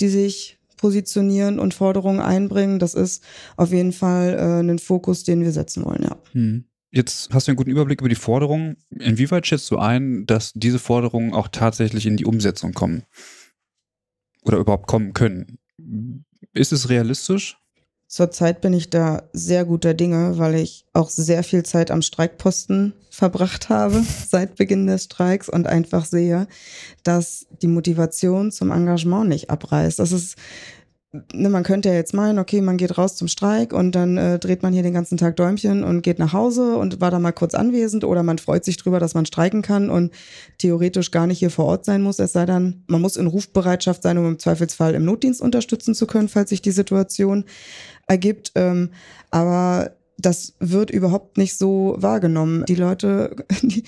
die 0.00 0.08
sich 0.08 0.58
positionieren 0.76 1.58
und 1.58 1.74
Forderungen 1.74 2.20
einbringen. 2.20 2.78
Das 2.78 2.94
ist 2.94 3.22
auf 3.56 3.72
jeden 3.72 3.92
Fall 3.92 4.34
äh, 4.38 4.60
ein 4.60 4.78
Fokus, 4.78 5.24
den 5.24 5.42
wir 5.42 5.52
setzen 5.52 5.84
wollen, 5.84 6.02
ja. 6.02 6.16
Mhm. 6.32 6.64
Jetzt 6.96 7.28
hast 7.30 7.46
du 7.46 7.50
einen 7.50 7.56
guten 7.56 7.68
Überblick 7.68 8.00
über 8.00 8.08
die 8.08 8.14
Forderungen. 8.14 8.78
Inwieweit 8.88 9.46
schätzt 9.46 9.70
du 9.70 9.76
ein, 9.76 10.24
dass 10.24 10.52
diese 10.54 10.78
Forderungen 10.78 11.34
auch 11.34 11.48
tatsächlich 11.48 12.06
in 12.06 12.16
die 12.16 12.24
Umsetzung 12.24 12.72
kommen? 12.72 13.02
Oder 14.44 14.56
überhaupt 14.56 14.86
kommen 14.86 15.12
können? 15.12 15.58
Ist 16.54 16.72
es 16.72 16.88
realistisch? 16.88 17.58
Zurzeit 18.08 18.62
bin 18.62 18.72
ich 18.72 18.88
da 18.88 19.28
sehr 19.34 19.66
guter 19.66 19.92
Dinge, 19.92 20.38
weil 20.38 20.54
ich 20.54 20.86
auch 20.94 21.10
sehr 21.10 21.42
viel 21.42 21.64
Zeit 21.64 21.90
am 21.90 22.00
Streikposten 22.00 22.94
verbracht 23.10 23.68
habe 23.68 24.02
seit 24.28 24.56
Beginn 24.56 24.86
des 24.86 25.04
Streiks 25.04 25.50
und 25.50 25.66
einfach 25.66 26.06
sehe, 26.06 26.48
dass 27.02 27.46
die 27.60 27.66
Motivation 27.66 28.50
zum 28.52 28.70
Engagement 28.70 29.28
nicht 29.28 29.50
abreißt. 29.50 29.98
Das 29.98 30.12
ist 30.12 30.36
ne, 31.32 31.48
man 31.48 31.62
könnte 31.62 31.88
ja 31.88 31.94
jetzt 31.94 32.14
meinen, 32.14 32.38
okay, 32.38 32.60
man 32.60 32.76
geht 32.76 32.98
raus 32.98 33.16
zum 33.16 33.28
Streik 33.28 33.72
und 33.72 33.92
dann 33.92 34.16
äh, 34.16 34.38
dreht 34.38 34.62
man 34.62 34.72
hier 34.72 34.82
den 34.82 34.94
ganzen 34.94 35.16
Tag 35.16 35.36
Däumchen 35.36 35.84
und 35.84 36.02
geht 36.02 36.18
nach 36.18 36.32
Hause 36.32 36.76
und 36.76 37.00
war 37.00 37.10
da 37.10 37.18
mal 37.18 37.32
kurz 37.32 37.54
anwesend 37.54 38.04
oder 38.04 38.22
man 38.22 38.38
freut 38.38 38.64
sich 38.64 38.76
drüber, 38.76 39.00
dass 39.00 39.14
man 39.14 39.26
streiken 39.26 39.62
kann 39.62 39.90
und 39.90 40.12
theoretisch 40.58 41.10
gar 41.10 41.26
nicht 41.26 41.38
hier 41.38 41.50
vor 41.50 41.66
Ort 41.66 41.84
sein 41.84 42.02
muss. 42.02 42.18
Es 42.18 42.32
sei 42.32 42.46
dann, 42.46 42.84
man 42.86 43.00
muss 43.00 43.16
in 43.16 43.26
Rufbereitschaft 43.26 44.02
sein, 44.02 44.18
um 44.18 44.26
im 44.26 44.38
Zweifelsfall 44.38 44.94
im 44.94 45.04
Notdienst 45.04 45.40
unterstützen 45.40 45.94
zu 45.94 46.06
können, 46.06 46.28
falls 46.28 46.50
sich 46.50 46.62
die 46.62 46.70
Situation 46.70 47.44
ergibt. 48.06 48.52
Ähm, 48.54 48.90
aber 49.30 49.92
das 50.18 50.54
wird 50.60 50.90
überhaupt 50.90 51.36
nicht 51.36 51.56
so 51.56 51.96
wahrgenommen. 51.98 52.64
Die 52.66 52.74
Leute, 52.74 53.36
die 53.62 53.84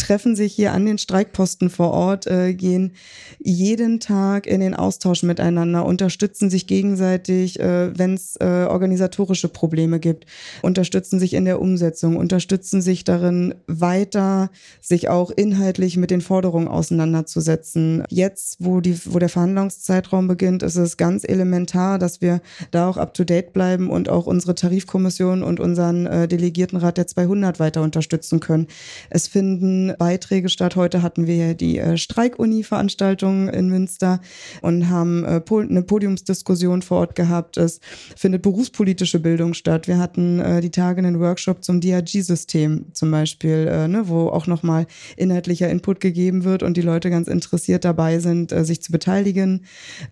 treffen 0.00 0.34
sich 0.34 0.54
hier 0.54 0.72
an 0.72 0.86
den 0.86 0.98
Streikposten 0.98 1.70
vor 1.70 1.90
Ort, 1.92 2.26
äh, 2.26 2.54
gehen 2.54 2.92
jeden 3.38 4.00
Tag 4.00 4.46
in 4.46 4.60
den 4.60 4.74
Austausch 4.74 5.22
miteinander, 5.22 5.84
unterstützen 5.84 6.50
sich 6.50 6.66
gegenseitig, 6.66 7.60
äh, 7.60 7.96
wenn 7.96 8.14
es 8.14 8.36
äh, 8.36 8.66
organisatorische 8.68 9.48
Probleme 9.48 10.00
gibt, 10.00 10.24
unterstützen 10.62 11.20
sich 11.20 11.34
in 11.34 11.44
der 11.44 11.60
Umsetzung, 11.60 12.16
unterstützen 12.16 12.80
sich 12.80 13.04
darin, 13.04 13.54
weiter 13.66 14.50
sich 14.80 15.08
auch 15.08 15.30
inhaltlich 15.30 15.96
mit 15.96 16.10
den 16.10 16.22
Forderungen 16.22 16.68
auseinanderzusetzen. 16.68 18.04
Jetzt, 18.08 18.56
wo, 18.58 18.80
die, 18.80 18.98
wo 19.04 19.18
der 19.18 19.28
Verhandlungszeitraum 19.28 20.28
beginnt, 20.28 20.62
ist 20.62 20.76
es 20.76 20.96
ganz 20.96 21.24
elementar, 21.24 21.98
dass 21.98 22.20
wir 22.20 22.40
da 22.70 22.88
auch 22.88 22.96
up-to-date 22.96 23.52
bleiben 23.52 23.90
und 23.90 24.08
auch 24.08 24.26
unsere 24.26 24.54
Tarifkommission 24.54 25.42
und 25.42 25.60
unseren 25.60 26.06
äh, 26.06 26.26
Delegiertenrat 26.26 26.96
der 26.96 27.06
200 27.06 27.60
weiter 27.60 27.82
unterstützen 27.82 28.40
können. 28.40 28.66
Es 29.10 29.28
finden 29.28 29.89
Beiträge 29.98 30.48
statt. 30.48 30.76
Heute 30.76 31.02
hatten 31.02 31.26
wir 31.26 31.54
die 31.54 31.78
äh, 31.78 31.96
Streik-Uni-Veranstaltung 31.96 33.48
in 33.48 33.68
Münster 33.68 34.20
und 34.62 34.88
haben 34.88 35.24
äh, 35.24 35.40
eine 35.50 35.82
Podiumsdiskussion 35.82 36.82
vor 36.82 37.00
Ort 37.00 37.14
gehabt. 37.14 37.56
Es 37.56 37.80
findet 38.16 38.42
berufspolitische 38.42 39.20
Bildung 39.20 39.54
statt. 39.54 39.88
Wir 39.88 39.98
hatten 39.98 40.40
äh, 40.40 40.60
die 40.60 40.70
Tage 40.70 40.98
einen 40.98 41.20
Workshop 41.20 41.64
zum 41.64 41.80
DRG-System 41.80 42.86
zum 42.92 43.10
Beispiel, 43.10 43.68
äh, 43.70 43.88
ne, 43.88 44.08
wo 44.08 44.28
auch 44.28 44.46
nochmal 44.46 44.86
inhaltlicher 45.16 45.68
Input 45.68 46.00
gegeben 46.00 46.44
wird 46.44 46.62
und 46.62 46.76
die 46.76 46.82
Leute 46.82 47.10
ganz 47.10 47.28
interessiert 47.28 47.84
dabei 47.84 48.18
sind, 48.18 48.52
äh, 48.52 48.64
sich 48.64 48.82
zu 48.82 48.92
beteiligen. 48.92 49.64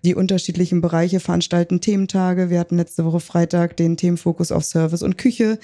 Die 0.03 0.15
unterschiedlichen 0.15 0.81
Bereiche 0.81 1.19
veranstalten 1.19 1.81
Thementage. 1.81 2.49
Wir 2.49 2.59
hatten 2.59 2.77
letzte 2.77 3.05
Woche 3.05 3.19
Freitag 3.19 3.77
den 3.77 3.97
Themenfokus 3.97 4.51
auf 4.51 4.63
Service 4.65 5.03
und 5.03 5.17
Küche. 5.17 5.59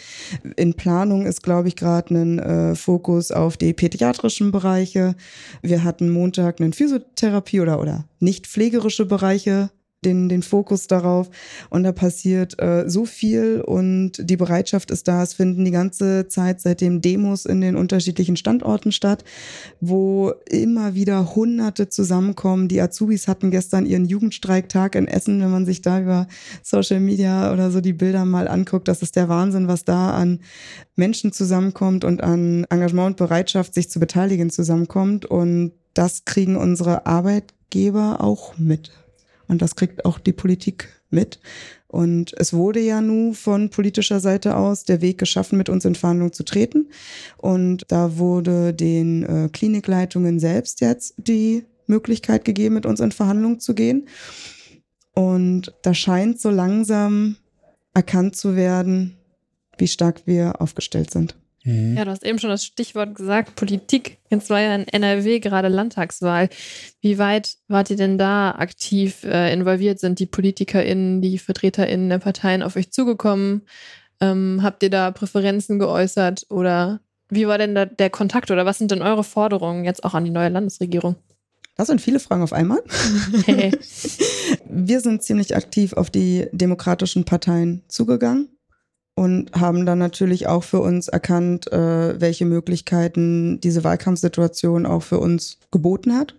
In 0.55 0.73
Planung 0.73 1.25
ist, 1.25 1.43
glaube 1.43 1.67
ich, 1.67 1.75
gerade 1.75 2.13
ein 2.13 2.39
äh, 2.39 2.75
Fokus 2.75 3.31
auf 3.31 3.57
die 3.57 3.73
pädiatrischen 4.05 4.51
Bereiche. 4.51 5.15
Wir 5.63 5.83
hatten 5.83 6.11
Montag 6.11 6.61
einen 6.61 6.73
Physiotherapie 6.73 7.61
oder, 7.61 7.79
oder 7.79 8.05
nicht 8.19 8.45
pflegerische 8.45 9.05
Bereiche 9.05 9.71
den, 10.05 10.29
den 10.29 10.43
Fokus 10.43 10.87
darauf. 10.87 11.29
Und 11.69 11.83
da 11.83 11.91
passiert 11.91 12.61
äh, 12.61 12.87
so 12.87 13.05
viel 13.05 13.61
und 13.61 14.13
die 14.19 14.37
Bereitschaft 14.37 14.91
ist 14.91 15.07
da. 15.07 15.23
Es 15.23 15.33
finden 15.33 15.65
die 15.65 15.71
ganze 15.71 16.27
Zeit 16.27 16.61
seitdem 16.61 17.01
Demos 17.01 17.45
in 17.45 17.61
den 17.61 17.75
unterschiedlichen 17.75 18.37
Standorten 18.37 18.91
statt, 18.91 19.23
wo 19.81 20.33
immer 20.49 20.95
wieder 20.95 21.35
Hunderte 21.35 21.89
zusammenkommen. 21.89 22.67
Die 22.67 22.81
Azubis 22.81 23.27
hatten 23.27 23.51
gestern 23.51 23.85
ihren 23.85 24.05
Jugendstreiktag 24.05 24.95
in 24.95 25.07
Essen. 25.07 25.41
Wenn 25.41 25.51
man 25.51 25.65
sich 25.65 25.81
da 25.81 26.01
über 26.01 26.27
Social 26.63 26.99
Media 26.99 27.51
oder 27.51 27.71
so 27.71 27.81
die 27.81 27.93
Bilder 27.93 28.25
mal 28.25 28.47
anguckt, 28.47 28.87
das 28.87 29.01
ist 29.01 29.15
der 29.15 29.29
Wahnsinn, 29.29 29.67
was 29.67 29.85
da 29.85 30.11
an 30.11 30.39
Menschen 30.95 31.31
zusammenkommt 31.31 32.03
und 32.03 32.23
an 32.23 32.65
Engagement 32.69 33.07
und 33.07 33.17
Bereitschaft, 33.17 33.73
sich 33.73 33.89
zu 33.89 33.99
beteiligen, 33.99 34.49
zusammenkommt. 34.49 35.25
Und 35.25 35.73
das 35.93 36.25
kriegen 36.25 36.55
unsere 36.57 37.05
Arbeitgeber 37.05 38.21
auch 38.21 38.57
mit. 38.57 38.91
Und 39.47 39.61
das 39.61 39.75
kriegt 39.75 40.05
auch 40.05 40.19
die 40.19 40.33
Politik 40.33 40.89
mit. 41.09 41.39
Und 41.87 42.33
es 42.37 42.53
wurde 42.53 42.79
ja 42.79 42.99
nun 43.01 43.33
von 43.33 43.69
politischer 43.69 44.19
Seite 44.19 44.57
aus 44.57 44.83
der 44.83 45.01
Weg 45.01 45.17
geschaffen, 45.17 45.57
mit 45.57 45.69
uns 45.69 45.85
in 45.85 45.95
Verhandlungen 45.95 46.33
zu 46.33 46.43
treten. 46.43 46.89
Und 47.37 47.85
da 47.87 48.17
wurde 48.17 48.73
den 48.73 49.23
äh, 49.23 49.49
Klinikleitungen 49.51 50.39
selbst 50.39 50.81
jetzt 50.81 51.13
die 51.17 51.65
Möglichkeit 51.87 52.45
gegeben, 52.45 52.75
mit 52.75 52.85
uns 52.85 52.99
in 52.99 53.11
Verhandlungen 53.11 53.59
zu 53.59 53.75
gehen. 53.75 54.07
Und 55.13 55.73
da 55.83 55.93
scheint 55.93 56.41
so 56.41 56.49
langsam 56.49 57.37
erkannt 57.93 58.35
zu 58.35 58.55
werden, 58.55 59.15
wie 59.77 59.87
stark 59.87 60.23
wir 60.25 60.61
aufgestellt 60.61 61.11
sind. 61.11 61.37
Mhm. 61.65 61.97
Ja, 61.97 62.05
du 62.05 62.11
hast 62.11 62.23
eben 62.23 62.39
schon 62.39 62.51
das 62.51 62.63
Stichwort 62.63 63.15
gesagt, 63.15 63.55
Politik. 63.55 64.19
Jetzt 64.29 64.49
war 64.49 64.61
ja 64.61 64.75
in 64.75 64.87
NRW 64.87 65.39
gerade 65.39 65.67
Landtagswahl. 65.67 66.49
Wie 67.01 67.17
weit 67.17 67.57
wart 67.67 67.89
ihr 67.89 67.97
denn 67.97 68.17
da 68.17 68.51
aktiv 68.51 69.23
äh, 69.23 69.51
involviert? 69.51 69.99
Sind 69.99 70.19
die 70.19 70.27
PolitikerInnen, 70.27 71.21
die 71.21 71.39
VertreterInnen 71.39 72.09
der 72.09 72.19
Parteien 72.19 72.61
auf 72.61 72.75
euch 72.75 72.91
zugekommen? 72.91 73.63
Ähm, 74.21 74.59
habt 74.61 74.83
ihr 74.83 74.91
da 74.91 75.11
Präferenzen 75.11 75.79
geäußert 75.79 76.45
oder 76.49 77.01
wie 77.29 77.47
war 77.47 77.57
denn 77.57 77.73
da 77.73 77.85
der 77.85 78.11
Kontakt 78.11 78.51
oder 78.51 78.65
was 78.65 78.77
sind 78.77 78.91
denn 78.91 79.01
eure 79.01 79.23
Forderungen 79.23 79.83
jetzt 79.83 80.03
auch 80.03 80.13
an 80.13 80.23
die 80.23 80.31
neue 80.31 80.49
Landesregierung? 80.49 81.15
Das 81.75 81.87
sind 81.87 81.99
viele 81.99 82.19
Fragen 82.19 82.43
auf 82.43 82.53
einmal. 82.53 82.81
Wir 84.69 85.01
sind 85.01 85.23
ziemlich 85.23 85.55
aktiv 85.55 85.93
auf 85.93 86.11
die 86.11 86.47
demokratischen 86.51 87.25
Parteien 87.25 87.81
zugegangen 87.87 88.54
und 89.15 89.53
haben 89.53 89.85
dann 89.85 89.97
natürlich 89.97 90.47
auch 90.47 90.63
für 90.63 90.81
uns 90.81 91.07
erkannt, 91.07 91.71
äh, 91.71 92.19
welche 92.19 92.45
Möglichkeiten 92.45 93.59
diese 93.61 93.83
Wahlkampfsituation 93.83 94.85
auch 94.85 95.03
für 95.03 95.19
uns 95.19 95.57
geboten 95.71 96.15
hat, 96.15 96.35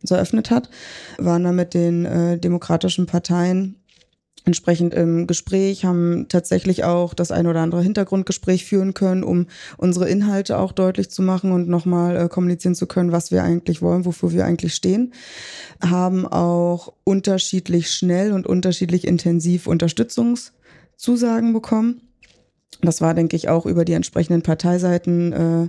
uns 0.00 0.10
eröffnet 0.10 0.50
hat, 0.50 0.70
waren 1.18 1.44
dann 1.44 1.56
mit 1.56 1.74
den 1.74 2.06
äh, 2.06 2.38
demokratischen 2.38 3.06
Parteien 3.06 3.76
entsprechend 4.46 4.94
im 4.94 5.26
Gespräch, 5.26 5.84
haben 5.84 6.28
tatsächlich 6.28 6.84
auch 6.84 7.14
das 7.14 7.32
ein 7.32 7.48
oder 7.48 7.60
andere 7.60 7.82
Hintergrundgespräch 7.82 8.64
führen 8.64 8.94
können, 8.94 9.24
um 9.24 9.46
unsere 9.76 10.08
Inhalte 10.08 10.58
auch 10.58 10.72
deutlich 10.72 11.10
zu 11.10 11.20
machen 11.20 11.50
und 11.52 11.68
nochmal 11.68 12.16
äh, 12.16 12.28
kommunizieren 12.28 12.76
zu 12.76 12.86
können, 12.86 13.12
was 13.12 13.30
wir 13.30 13.42
eigentlich 13.42 13.82
wollen, 13.82 14.06
wofür 14.06 14.32
wir 14.32 14.46
eigentlich 14.46 14.74
stehen, 14.74 15.12
haben 15.82 16.26
auch 16.26 16.94
unterschiedlich 17.04 17.90
schnell 17.90 18.32
und 18.32 18.46
unterschiedlich 18.46 19.06
intensiv 19.06 19.66
Unterstützungszusagen 19.66 21.52
bekommen 21.52 22.05
das 22.82 23.00
war, 23.00 23.14
denke 23.14 23.36
ich, 23.36 23.48
auch 23.48 23.66
über 23.66 23.84
die 23.84 23.92
entsprechenden 23.92 24.42
Parteiseiten 24.42 25.32
äh, 25.32 25.68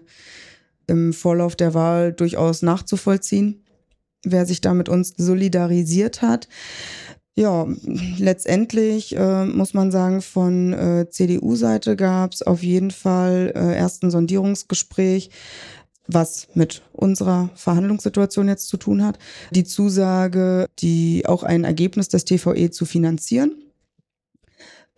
im 0.88 1.14
Vorlauf 1.14 1.56
der 1.56 1.74
Wahl 1.74 2.14
durchaus 2.14 2.62
nachzuvollziehen, 2.62 3.64
wer 4.24 4.46
sich 4.46 4.62
da 4.62 4.74
mit 4.74 4.90
uns 4.90 5.14
solidarisiert 5.18 6.22
hat. 6.22 6.48
Ja, 7.36 7.68
letztendlich 8.18 9.16
äh, 9.16 9.46
muss 9.46 9.76
man 9.76 9.92
sagen, 9.92 10.22
von 10.24 10.74
äh, 10.74 11.08
CDU-Seite 11.10 11.96
gab 11.96 12.34
es 12.34 12.42
auf 12.42 12.64
jeden 12.64 12.90
Fall 12.90 13.54
äh, 13.56 13.78
erst 13.78 14.04
ein 14.04 14.10
Sondierungsgespräch 14.10 15.30
was 16.08 16.48
mit 16.54 16.82
unserer 16.94 17.50
Verhandlungssituation 17.56 18.48
jetzt 18.48 18.70
zu 18.70 18.78
tun 18.78 19.04
hat. 19.04 19.20
Die 19.52 19.66
Zusage, 19.66 20.68
die 20.80 21.26
auch 21.26 21.44
ein 21.44 21.64
Ergebnis 21.64 22.08
des 22.08 22.26
TVE 22.26 22.72
zu 22.72 22.86
finanzieren. 22.86 23.52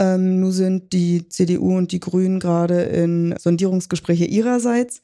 Ähm, 0.02 0.40
nun 0.40 0.54
sind 0.54 0.94
die 0.94 1.28
CDU 1.28 1.78
und 1.78 1.92
die 1.92 2.00
Grünen 2.00 2.40
gerade 2.40 2.84
in 2.84 3.36
Sondierungsgespräche 3.38 4.24
ihrerseits 4.24 5.02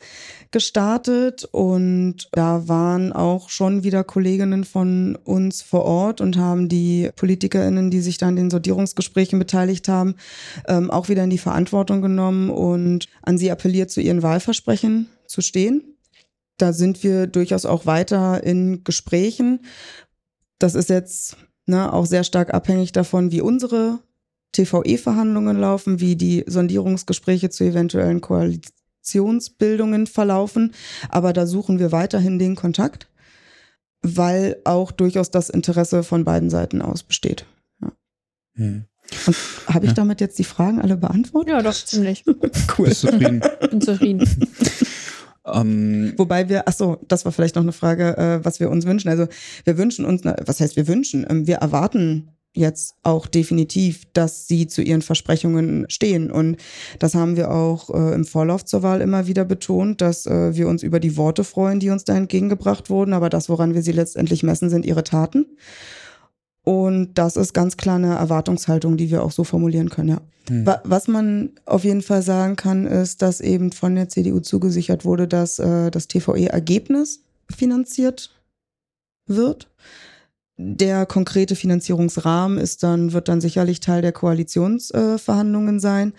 gestartet 0.52 1.44
und 1.52 2.30
da 2.32 2.70
waren 2.70 3.12
auch 3.12 3.50
schon 3.50 3.84
wieder 3.84 4.06
Kolleginnen 4.06 4.64
von 4.64 5.18
uns 5.18 5.62
vor 5.62 5.84
Ort 5.84 6.22
und 6.22 6.38
haben 6.38 6.70
die 6.70 7.10
PolitikerInnen, 7.14 7.92
die 7.92 8.00
sich 8.00 8.18
da 8.18 8.30
an 8.30 8.38
den 8.38 8.50
Sondierungsgesprächen 8.50 9.38
beteiligt 9.38 9.90
haben, 9.90 10.16
ähm, 10.70 10.90
auch 10.90 11.10
wieder 11.10 11.26
in 11.26 11.30
die 11.30 11.38
Verantwortung 11.40 12.02
genommen 12.02 12.50
und 12.50 13.10
an 13.22 13.38
sie 13.38 13.52
appelliert, 13.52 13.92
zu 13.92 14.00
ihren 14.00 14.24
Wahlversprechen 14.24 15.10
zu 15.28 15.42
stehen. 15.42 15.98
Da 16.58 16.72
sind 16.72 17.04
wir 17.04 17.28
durchaus 17.28 17.66
auch 17.66 17.86
weiter 17.86 18.42
in 18.46 18.86
Gesprächen. 18.86 19.66
Das 20.58 20.74
ist 20.74 20.90
jetzt 20.90 21.36
ne, 21.66 21.92
auch 21.92 22.06
sehr 22.06 22.24
stark 22.24 22.54
abhängig 22.54 22.94
davon, 22.94 23.34
wie 23.34 23.42
unsere 23.42 24.00
TVE-Verhandlungen 24.56 25.58
laufen, 25.58 26.00
wie 26.00 26.16
die 26.16 26.44
Sondierungsgespräche 26.48 27.50
zu 27.50 27.64
eventuellen 27.64 28.22
Koalitionsbildungen 28.22 30.08
verlaufen. 30.08 30.74
Aber 31.10 31.34
da 31.34 31.46
suchen 31.46 31.80
wir 31.80 31.92
weiterhin 31.92 32.40
den 32.40 32.56
Kontakt, 32.56 33.08
weil 34.02 34.58
auch 34.64 34.92
durchaus 34.92 35.32
das 35.32 35.50
Interesse 35.50 36.04
von 36.04 36.24
beiden 36.24 36.50
Seiten 36.50 36.82
aus 36.82 37.04
besteht. 37.04 37.46
Ja. 37.82 37.92
Hm. 38.56 38.86
Habe 39.68 39.86
ich 39.86 39.92
ja. 39.92 39.96
damit 39.96 40.20
jetzt 40.20 40.40
die 40.40 40.44
Fragen 40.44 40.82
alle 40.82 40.98
beantwortet? 40.98 41.52
Ja, 41.52 41.62
doch, 41.62 41.74
ziemlich. 41.74 42.24
cool. 42.78 42.88
Bist 42.88 43.02
zufrieden? 43.02 43.42
Bin 43.70 43.82
zufrieden. 43.82 44.28
Um, 45.44 46.14
Wobei 46.18 46.50
wir, 46.50 46.68
ach 46.68 46.74
so, 46.74 46.98
das 47.08 47.24
war 47.24 47.32
vielleicht 47.32 47.56
noch 47.56 47.62
eine 47.62 47.72
Frage, 47.72 48.18
äh, 48.18 48.44
was 48.44 48.60
wir 48.60 48.72
uns 48.72 48.88
wünschen. 48.88 49.10
Also 49.10 49.28
wir 49.64 49.78
wünschen 49.78 50.04
uns, 50.04 50.24
was 50.24 50.60
heißt 50.60 50.76
wir 50.76 50.88
wünschen? 50.88 51.24
Ähm, 51.30 51.46
wir 51.46 51.58
erwarten 51.58 52.35
jetzt 52.56 52.96
auch 53.04 53.28
definitiv, 53.28 54.04
dass 54.14 54.48
sie 54.48 54.68
zu 54.68 54.82
ihren 54.82 55.02
Versprechungen 55.02 55.86
stehen. 55.90 56.32
Und 56.32 56.58
das 57.00 57.14
haben 57.16 57.36
wir 57.36 57.52
auch 57.52 57.90
äh, 57.90 58.14
im 58.14 58.26
Vorlauf 58.26 58.66
zur 58.66 58.82
Wahl 58.82 59.02
immer 59.02 59.28
wieder 59.28 59.46
betont, 59.46 60.02
dass 60.02 60.26
äh, 60.26 60.56
wir 60.56 60.68
uns 60.68 60.84
über 60.84 61.00
die 61.00 61.18
Worte 61.18 61.44
freuen, 61.44 61.80
die 61.80 61.90
uns 61.90 62.04
da 62.06 62.16
entgegengebracht 62.16 62.90
wurden. 62.90 63.14
Aber 63.14 63.30
das, 63.30 63.50
woran 63.50 63.74
wir 63.74 63.84
sie 63.84 63.92
letztendlich 63.92 64.44
messen, 64.44 64.70
sind 64.70 64.86
ihre 64.86 65.04
Taten. 65.04 65.46
Und 66.64 67.14
das 67.14 67.38
ist 67.38 67.54
ganz 67.54 67.78
klar 67.78 67.98
eine 67.98 68.16
Erwartungshaltung, 68.16 68.98
die 68.98 69.12
wir 69.12 69.24
auch 69.24 69.32
so 69.32 69.44
formulieren 69.44 69.90
können, 69.90 70.10
ja. 70.10 70.22
Hm. 70.48 70.66
Was 70.84 71.08
man 71.08 71.52
auf 71.66 71.84
jeden 71.84 72.02
Fall 72.02 72.22
sagen 72.22 72.56
kann, 72.56 72.86
ist, 72.86 73.22
dass 73.22 73.42
eben 73.42 73.72
von 73.72 73.96
der 73.96 74.10
CDU 74.10 74.40
zugesichert 74.40 75.06
wurde, 75.06 75.28
dass 75.28 75.60
äh, 75.60 75.90
das 75.90 76.08
TVE-Ergebnis 76.08 77.22
finanziert 77.56 78.32
wird. 79.28 79.70
Der 80.58 81.06
konkrete 81.06 81.54
Finanzierungsrahmen 81.54 82.58
ist 82.58 82.82
dann, 82.82 83.12
wird 83.12 83.28
dann 83.28 83.42
sicherlich 83.42 83.82
Teil 83.82 84.02
der 84.02 84.14
Koalitionsverhandlungen 84.14 85.78
äh, 85.78 85.80
sein, 85.82 86.14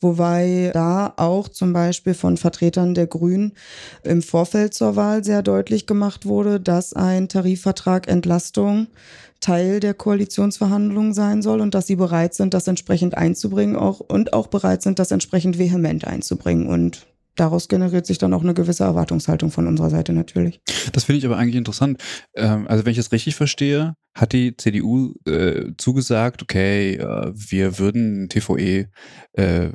wobei 0.00 0.70
da 0.72 1.12
auch 1.18 1.48
zum 1.48 1.74
Beispiel 1.74 2.14
von 2.14 2.38
Vertretern 2.38 2.94
der 2.94 3.06
Grünen 3.06 3.52
im 4.02 4.22
Vorfeld 4.22 4.72
zur 4.72 4.96
Wahl 4.96 5.24
sehr 5.24 5.42
deutlich 5.42 5.86
gemacht 5.86 6.24
wurde, 6.24 6.58
dass 6.58 6.94
ein 6.94 7.28
Tarifvertrag 7.28 8.08
Entlastung 8.08 8.86
Teil 9.40 9.78
der 9.80 9.92
Koalitionsverhandlungen 9.92 11.12
sein 11.12 11.42
soll 11.42 11.60
und 11.60 11.74
dass 11.74 11.86
sie 11.86 11.96
bereit 11.96 12.32
sind, 12.32 12.54
das 12.54 12.68
entsprechend 12.68 13.18
einzubringen 13.18 13.76
auch, 13.76 14.00
und 14.00 14.32
auch 14.32 14.46
bereit 14.46 14.80
sind, 14.80 15.00
das 15.00 15.10
entsprechend 15.10 15.58
vehement 15.58 16.06
einzubringen. 16.06 16.66
Und 16.66 17.06
daraus 17.36 17.68
generiert 17.68 18.06
sich 18.06 18.18
dann 18.18 18.34
auch 18.34 18.42
eine 18.42 18.54
gewisse 18.54 18.84
Erwartungshaltung 18.84 19.50
von 19.50 19.66
unserer 19.66 19.90
Seite 19.90 20.12
natürlich. 20.12 20.60
Das 20.92 21.04
finde 21.04 21.18
ich 21.18 21.26
aber 21.26 21.36
eigentlich 21.36 21.56
interessant. 21.56 22.02
Ähm, 22.34 22.66
also 22.68 22.84
wenn 22.84 22.92
ich 22.92 22.98
das 22.98 23.12
richtig 23.12 23.34
verstehe, 23.34 23.94
hat 24.14 24.32
die 24.32 24.56
CDU 24.56 25.14
äh, 25.26 25.72
zugesagt, 25.78 26.42
okay, 26.42 26.94
äh, 26.94 27.32
wir 27.34 27.78
würden 27.78 28.28
TVE 28.28 28.88
äh, 29.32 29.68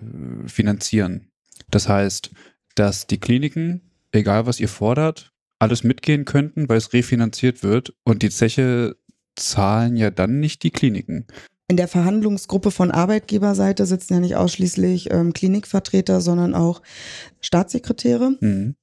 finanzieren. 0.46 1.32
Das 1.70 1.90
heißt, 1.90 2.32
dass 2.76 3.08
die 3.08 3.20
Kliniken, 3.20 3.82
egal 4.12 4.46
was 4.46 4.60
ihr 4.60 4.70
fordert, 4.70 5.34
alles 5.60 5.84
mitgehen 5.84 6.26
könnten, 6.26 6.70
weil 6.70 6.78
es 6.78 6.94
refinanziert 6.94 7.64
wird 7.64 7.94
und 8.04 8.22
die 8.22 8.30
Zeche 8.30 8.96
zahlen 9.36 9.96
ja 9.96 10.12
dann 10.12 10.40
nicht 10.40 10.64
die 10.64 10.72
Kliniken. 10.72 11.26
In 11.70 11.76
der 11.76 11.90
Verhandlungsgruppe 11.90 12.72
von 12.72 12.92
Arbeitgeberseite 12.92 13.86
sitzen 13.86 14.14
ja 14.14 14.20
nicht 14.22 14.38
ausschließlich 14.38 15.12
ähm, 15.12 15.34
Klinikvertreter, 15.34 16.22
sondern 16.22 16.56
auch 16.56 16.82
Staatssekretäre. 17.42 18.38
Mhm. 18.40 18.76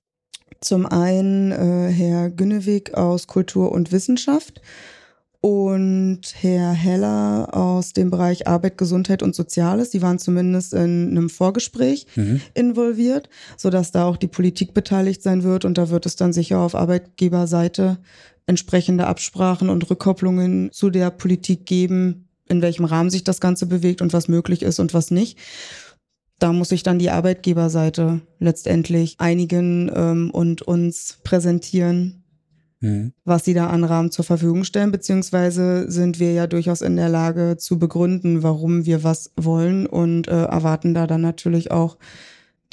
Zum 0.61 0.85
einen 0.85 1.51
äh, 1.52 1.90
Herr 1.90 2.31
Günnewig 2.31 2.94
aus 2.94 3.27
Kultur 3.27 3.73
und 3.73 3.90
Wissenschaft 3.90 4.61
und 5.40 6.20
Herr 6.40 6.73
Heller 6.73 7.48
aus 7.52 7.94
dem 7.94 8.11
Bereich 8.11 8.47
Arbeit, 8.48 8.77
Gesundheit 8.77 9.23
und 9.23 9.35
Soziales. 9.35 9.90
Die 9.90 10.02
waren 10.02 10.19
zumindest 10.19 10.74
in 10.74 11.11
einem 11.11 11.31
Vorgespräch 11.31 12.06
mhm. 12.16 12.43
involviert, 12.52 13.31
sodass 13.56 13.93
da 13.93 14.05
auch 14.05 14.19
die 14.19 14.27
Politik 14.27 14.74
beteiligt 14.74 15.23
sein 15.23 15.43
wird. 15.43 15.65
Und 15.65 15.78
da 15.78 15.89
wird 15.89 16.05
es 16.05 16.16
dann 16.16 16.35
sicher 16.35 16.61
auf 16.61 16.74
Arbeitgeberseite 16.74 17.98
entsprechende 18.47 19.06
Absprachen 19.06 19.70
und 19.70 19.89
Rückkopplungen 19.89 20.70
zu 20.73 20.90
der 20.90 21.11
Politik 21.11 21.65
geben, 21.66 22.23
in 22.48 22.62
welchem 22.62 22.84
Rahmen 22.84 23.10
sich 23.10 23.24
das 23.24 23.40
Ganze 23.40 23.66
bewegt 23.66 24.02
und 24.02 24.12
was 24.12 24.28
möglich 24.28 24.62
ist 24.62 24.78
und 24.78 24.94
was 24.94 25.10
nicht. 25.10 25.38
Da 26.38 26.52
muss 26.52 26.70
sich 26.70 26.82
dann 26.82 26.98
die 26.98 27.10
Arbeitgeberseite 27.10 28.20
letztendlich 28.38 29.16
einigen 29.18 29.90
ähm, 29.94 30.30
und 30.30 30.62
uns 30.62 31.18
präsentieren, 31.22 32.24
mhm. 32.80 33.12
was 33.24 33.44
sie 33.44 33.54
da 33.54 33.68
an 33.68 33.84
Rahmen 33.84 34.10
zur 34.10 34.24
Verfügung 34.24 34.64
stellen, 34.64 34.90
beziehungsweise 34.90 35.90
sind 35.90 36.18
wir 36.18 36.32
ja 36.32 36.46
durchaus 36.46 36.82
in 36.82 36.96
der 36.96 37.08
Lage 37.08 37.56
zu 37.56 37.78
begründen, 37.78 38.42
warum 38.42 38.84
wir 38.84 39.04
was 39.04 39.32
wollen 39.36 39.86
und 39.86 40.28
äh, 40.28 40.44
erwarten 40.44 40.92
da 40.92 41.06
dann 41.06 41.20
natürlich 41.20 41.70
auch 41.70 41.98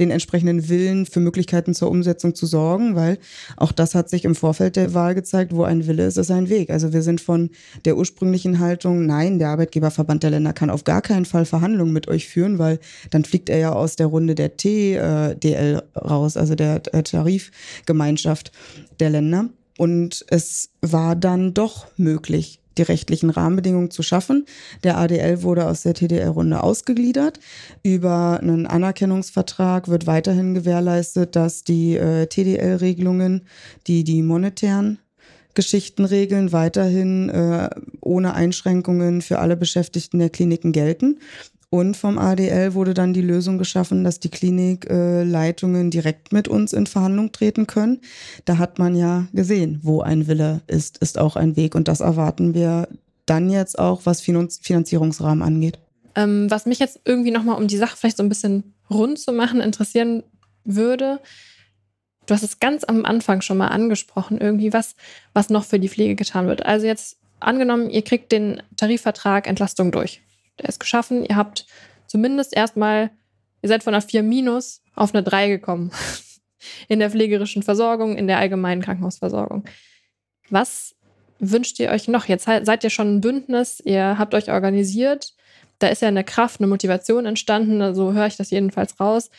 den 0.02 0.12
entsprechenden 0.12 0.68
Willen 0.68 1.06
für 1.06 1.20
Möglichkeiten 1.20 1.74
zur 1.74 1.90
Umsetzung 1.90 2.36
zu 2.36 2.46
sorgen, 2.48 2.96
weil 2.96 3.20
auch 3.56 3.72
das 3.72 3.96
hat 3.96 4.10
sich 4.10 4.26
im 4.26 4.36
Vorfeld 4.36 4.76
der 4.76 4.94
Wahl 4.94 5.16
gezeigt, 5.16 5.56
wo 5.56 5.64
ein 5.64 5.88
Wille 5.88 6.06
ist, 6.08 6.18
ist 6.18 6.32
ein 6.32 6.50
Weg. 6.50 6.72
Also 6.72 6.92
wir 6.92 7.04
sind 7.04 7.22
von 7.22 7.52
der 7.86 7.96
ursprünglichen 7.96 8.60
Haltung, 8.60 9.06
nein, 9.06 9.38
der 9.38 9.50
Arbeitgeberverband 9.50 10.24
der 10.24 10.32
Länder 10.32 10.54
kann 10.54 10.72
auf 10.72 10.84
gar 10.84 11.02
keinen 11.02 11.26
Fall 11.26 11.46
Verhandlungen 11.46 11.94
mit 11.94 12.08
euch 12.08 12.28
führen, 12.28 12.58
weil 12.58 12.80
dann 13.12 13.24
fliegt 13.24 13.50
er 13.50 13.60
ja 13.60 13.74
aus 13.74 13.96
der 13.96 14.08
Runde 14.08 14.34
der 14.34 14.58
TDL 14.58 15.84
raus, 15.96 16.36
also 16.36 16.56
der 16.56 16.82
Tarifgemeinschaft 16.82 18.52
der 19.00 19.12
Länder. 19.12 19.50
Und 19.78 20.26
es 20.30 20.70
war 20.82 21.16
dann 21.16 21.54
doch 21.54 21.88
möglich, 21.98 22.61
die 22.78 22.84
rechtlichen 22.84 23.30
Rahmenbedingungen 23.30 23.92
zu 23.92 24.04
schaffen. 24.04 24.46
Der 24.84 24.98
ADL 24.98 25.44
wurde 25.44 25.68
aus 25.68 25.84
der 25.84 25.94
TDL-Runde 25.94 26.62
ausgegliedert. 26.62 27.40
Über 27.84 28.40
einen 28.42 28.68
Anerkennungsvertrag 28.68 29.88
wird 29.88 30.08
weiterhin 30.08 30.54
gewährleistet, 30.54 31.36
dass 31.36 31.64
die 31.64 31.96
äh, 31.96 32.28
TDL-Regelungen, 32.28 33.48
die 33.88 34.04
die 34.04 34.24
monetären 34.24 35.00
Geschichten 35.54 36.06
regeln, 36.06 36.52
weiterhin 36.52 37.30
äh, 37.30 37.70
ohne 38.00 38.34
Einschränkungen 38.34 39.22
für 39.22 39.40
alle 39.40 39.58
Beschäftigten 39.58 40.20
der 40.20 40.30
Kliniken 40.30 40.72
gelten. 40.72 41.20
Und 41.74 41.96
vom 41.96 42.18
ADL 42.18 42.74
wurde 42.74 42.94
dann 42.94 43.14
die 43.14 43.22
Lösung 43.22 43.58
geschaffen, 43.58 44.04
dass 44.04 44.20
die 44.20 44.30
Klinikleitungen 44.30 45.88
äh, 45.88 45.90
direkt 45.90 46.34
mit 46.34 46.50
uns 46.50 46.74
in 46.74 46.86
Verhandlung 46.86 47.32
treten 47.32 47.66
können. 47.66 48.02
Da 48.44 48.58
hat 48.58 48.78
man 48.78 48.94
ja 48.94 49.28
gesehen, 49.32 49.80
wo 49.82 50.02
ein 50.02 50.28
Wille 50.28 50.60
ist, 50.68 50.98
ist 50.98 51.18
auch 51.18 51.38
ein 51.38 51.56
Weg. 51.56 51.74
Und 51.74 51.88
das 51.88 52.02
erwarten 52.02 52.54
wir 52.54 52.90
dann 53.26 53.50
jetzt 53.50 53.80
auch, 53.80 54.02
was 54.04 54.20
Finanzierungsrahmen 54.20 55.42
angeht. 55.42 55.80
Ähm, 56.16 56.52
was 56.52 56.66
mich 56.66 56.80
jetzt 56.80 57.00
irgendwie 57.06 57.32
nochmal, 57.32 57.56
um 57.56 57.70
die 57.70 57.78
Sache 57.78 57.96
vielleicht 57.96 58.18
so 58.18 58.24
ein 58.24 58.30
bisschen 58.30 58.74
rund 58.90 59.18
zu 59.18 59.32
machen, 59.32 59.62
interessieren 59.62 60.24
würde, 60.66 61.22
du 62.26 62.34
hast 62.34 62.44
es 62.44 62.60
ganz 62.60 62.84
am 62.84 63.06
Anfang 63.06 63.40
schon 63.40 63.56
mal 63.56 63.70
angesprochen, 63.70 64.42
irgendwie 64.42 64.74
was, 64.74 64.96
was 65.34 65.50
noch 65.50 65.64
für 65.64 65.80
die 65.80 65.88
Pflege 65.88 66.16
getan 66.16 66.48
wird. 66.48 66.66
Also 66.66 66.86
jetzt 66.86 67.16
angenommen, 67.40 67.90
ihr 67.90 68.02
kriegt 68.02 68.34
den 68.34 68.62
Tarifvertrag 68.76 69.48
Entlastung 69.48 69.94
durch 69.94 70.22
der 70.62 70.70
ist 70.70 70.80
geschaffen. 70.80 71.26
Ihr 71.26 71.36
habt 71.36 71.66
zumindest 72.08 72.56
erstmal, 72.56 73.12
ihr 73.62 73.70
seid 73.70 73.84
von 73.84 73.94
einer 73.94 74.02
4 74.02 74.24
minus 74.24 74.82
auf 74.96 75.14
eine 75.14 75.24
3 75.24 75.50
gekommen. 75.50 75.92
in 76.88 77.00
der 77.00 77.10
pflegerischen 77.10 77.64
Versorgung, 77.64 78.18
in 78.18 78.28
der 78.28 78.38
allgemeinen 78.38 78.82
Krankenhausversorgung. 78.82 79.66
Was 80.50 80.96
wünscht 81.40 81.80
ihr 81.80 81.90
euch 81.90 82.08
noch? 82.08 82.26
Jetzt 82.26 82.46
seid 82.46 82.84
ihr 82.84 82.90
schon 82.90 83.16
ein 83.16 83.22
Bündnis, 83.22 83.82
ihr 83.84 84.18
habt 84.18 84.34
euch 84.34 84.52
organisiert. 84.52 85.34
Da 85.80 85.88
ist 85.88 86.02
ja 86.02 86.08
eine 86.08 86.24
Kraft, 86.24 86.60
eine 86.60 86.68
Motivation 86.68 87.26
entstanden, 87.26 87.80
so 87.80 87.86
also 87.86 88.14
höre 88.14 88.28
ich 88.28 88.38
das 88.38 88.52
jedenfalls 88.52 89.00
raus. 89.00 89.32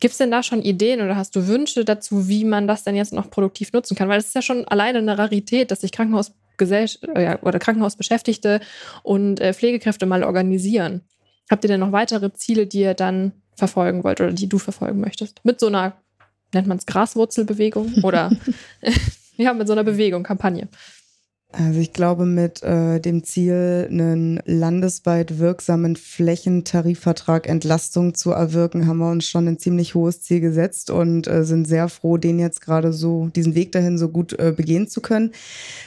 Gibt 0.00 0.12
es 0.12 0.18
denn 0.18 0.30
da 0.30 0.42
schon 0.42 0.62
Ideen 0.62 1.00
oder 1.00 1.16
hast 1.16 1.36
du 1.36 1.46
Wünsche 1.46 1.84
dazu, 1.84 2.28
wie 2.28 2.44
man 2.44 2.66
das 2.66 2.84
denn 2.84 2.96
jetzt 2.96 3.12
noch 3.12 3.30
produktiv 3.30 3.72
nutzen 3.72 3.96
kann? 3.96 4.08
Weil 4.08 4.18
es 4.18 4.26
ist 4.26 4.34
ja 4.34 4.42
schon 4.42 4.66
alleine 4.68 4.98
eine 4.98 5.16
Rarität, 5.18 5.70
dass 5.70 5.80
sich 5.80 5.92
Krankenhaus 5.92 6.32
Gesell 6.56 6.88
äh, 7.14 7.36
oder 7.42 7.58
Krankenhausbeschäftigte 7.58 8.60
und 9.02 9.40
äh, 9.40 9.52
Pflegekräfte 9.52 10.06
mal 10.06 10.24
organisieren. 10.24 11.02
Habt 11.50 11.64
ihr 11.64 11.68
denn 11.68 11.80
noch 11.80 11.92
weitere 11.92 12.32
Ziele, 12.32 12.66
die 12.66 12.80
ihr 12.80 12.94
dann 12.94 13.32
verfolgen 13.54 14.04
wollt 14.04 14.20
oder 14.20 14.32
die 14.32 14.48
du 14.48 14.58
verfolgen 14.58 15.00
möchtest? 15.00 15.44
Mit 15.44 15.60
so 15.60 15.68
einer 15.68 15.96
nennt 16.52 16.66
man 16.66 16.78
es 16.78 16.86
Graswurzelbewegung 16.86 18.02
oder 18.02 18.30
ja, 19.36 19.52
mit 19.52 19.66
so 19.66 19.72
einer 19.72 19.84
Bewegung, 19.84 20.22
Kampagne. 20.22 20.68
Also 21.52 21.80
ich 21.80 21.92
glaube, 21.92 22.26
mit 22.26 22.62
äh, 22.62 23.00
dem 23.00 23.22
Ziel, 23.24 23.86
einen 23.88 24.40
landesweit 24.44 25.38
wirksamen 25.38 25.96
Flächentarifvertrag 25.96 27.48
Entlastung 27.48 28.14
zu 28.14 28.32
erwirken, 28.32 28.86
haben 28.86 28.98
wir 28.98 29.10
uns 29.10 29.26
schon 29.26 29.46
ein 29.46 29.58
ziemlich 29.58 29.94
hohes 29.94 30.20
Ziel 30.20 30.40
gesetzt 30.40 30.90
und 30.90 31.28
äh, 31.28 31.44
sind 31.44 31.66
sehr 31.66 31.88
froh, 31.88 32.18
den 32.18 32.38
jetzt 32.38 32.60
gerade 32.60 32.92
so, 32.92 33.28
diesen 33.28 33.54
Weg 33.54 33.72
dahin 33.72 33.96
so 33.96 34.08
gut 34.08 34.38
äh, 34.38 34.52
begehen 34.54 34.88
zu 34.88 35.00
können. 35.00 35.32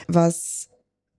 Was 0.08 0.70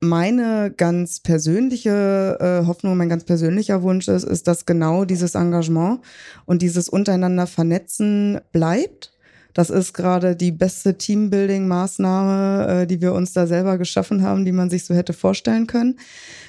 meine 0.02 0.74
ganz 0.76 1.20
persönliche 1.20 2.38
äh, 2.40 2.66
Hoffnung, 2.66 2.98
mein 2.98 3.10
ganz 3.10 3.24
persönlicher 3.24 3.84
Wunsch 3.84 4.08
ist, 4.08 4.24
ist, 4.24 4.48
dass 4.48 4.66
genau 4.66 5.06
dieses 5.06 5.36
Engagement 5.36 6.02
und 6.46 6.64
dieses 6.64 6.90
untereinander 6.90 7.46
Vernetzen 7.46 8.42
bleibt 8.52 9.14
das 9.54 9.70
ist 9.70 9.94
gerade 9.94 10.36
die 10.36 10.52
beste 10.52 10.98
Teambuilding-Maßnahme, 10.98 12.82
äh, 12.82 12.88
die 12.88 13.02
wir 13.02 13.14
uns 13.14 13.34
da 13.34 13.48
selber 13.48 13.78
geschaffen 13.78 14.22
haben, 14.22 14.46
die 14.46 14.52
man 14.52 14.70
sich 14.70 14.86
so 14.86 14.94
hätte 14.94 15.14
vorstellen 15.14 15.68
können, 15.68 16.00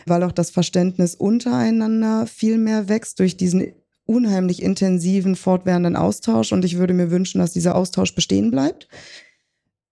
weil 0.07 0.23
auch 0.23 0.33
das 0.33 0.51
Verständnis 0.51 1.15
untereinander 1.15 2.27
viel 2.27 2.59
mehr 2.59 2.89
wächst 2.89 3.19
durch 3.19 3.37
diesen 3.37 3.73
unheimlich 4.05 4.63
intensiven, 4.63 5.37
fortwährenden 5.37 5.97
Austausch. 5.97 6.53
Und 6.53 6.65
ich 6.65 6.79
würde 6.79 6.95
mir 6.95 7.11
wünschen, 7.11 7.41
dass 7.41 7.53
dieser 7.53 7.75
Austausch 7.75 8.15
bestehen 8.15 8.51
bleibt. 8.51 8.89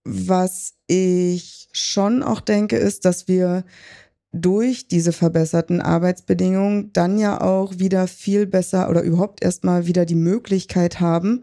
Was 0.04 0.74
ich 0.86 1.68
schon 1.72 2.22
auch 2.22 2.40
denke, 2.40 2.76
ist, 2.76 3.04
dass 3.04 3.28
wir 3.28 3.64
durch 4.32 4.86
diese 4.86 5.12
verbesserten 5.12 5.80
Arbeitsbedingungen 5.80 6.92
dann 6.92 7.18
ja 7.18 7.40
auch 7.40 7.78
wieder 7.78 8.06
viel 8.06 8.46
besser 8.46 8.88
oder 8.88 9.02
überhaupt 9.02 9.42
erstmal 9.42 9.86
wieder 9.86 10.04
die 10.04 10.14
Möglichkeit 10.14 11.00
haben, 11.00 11.42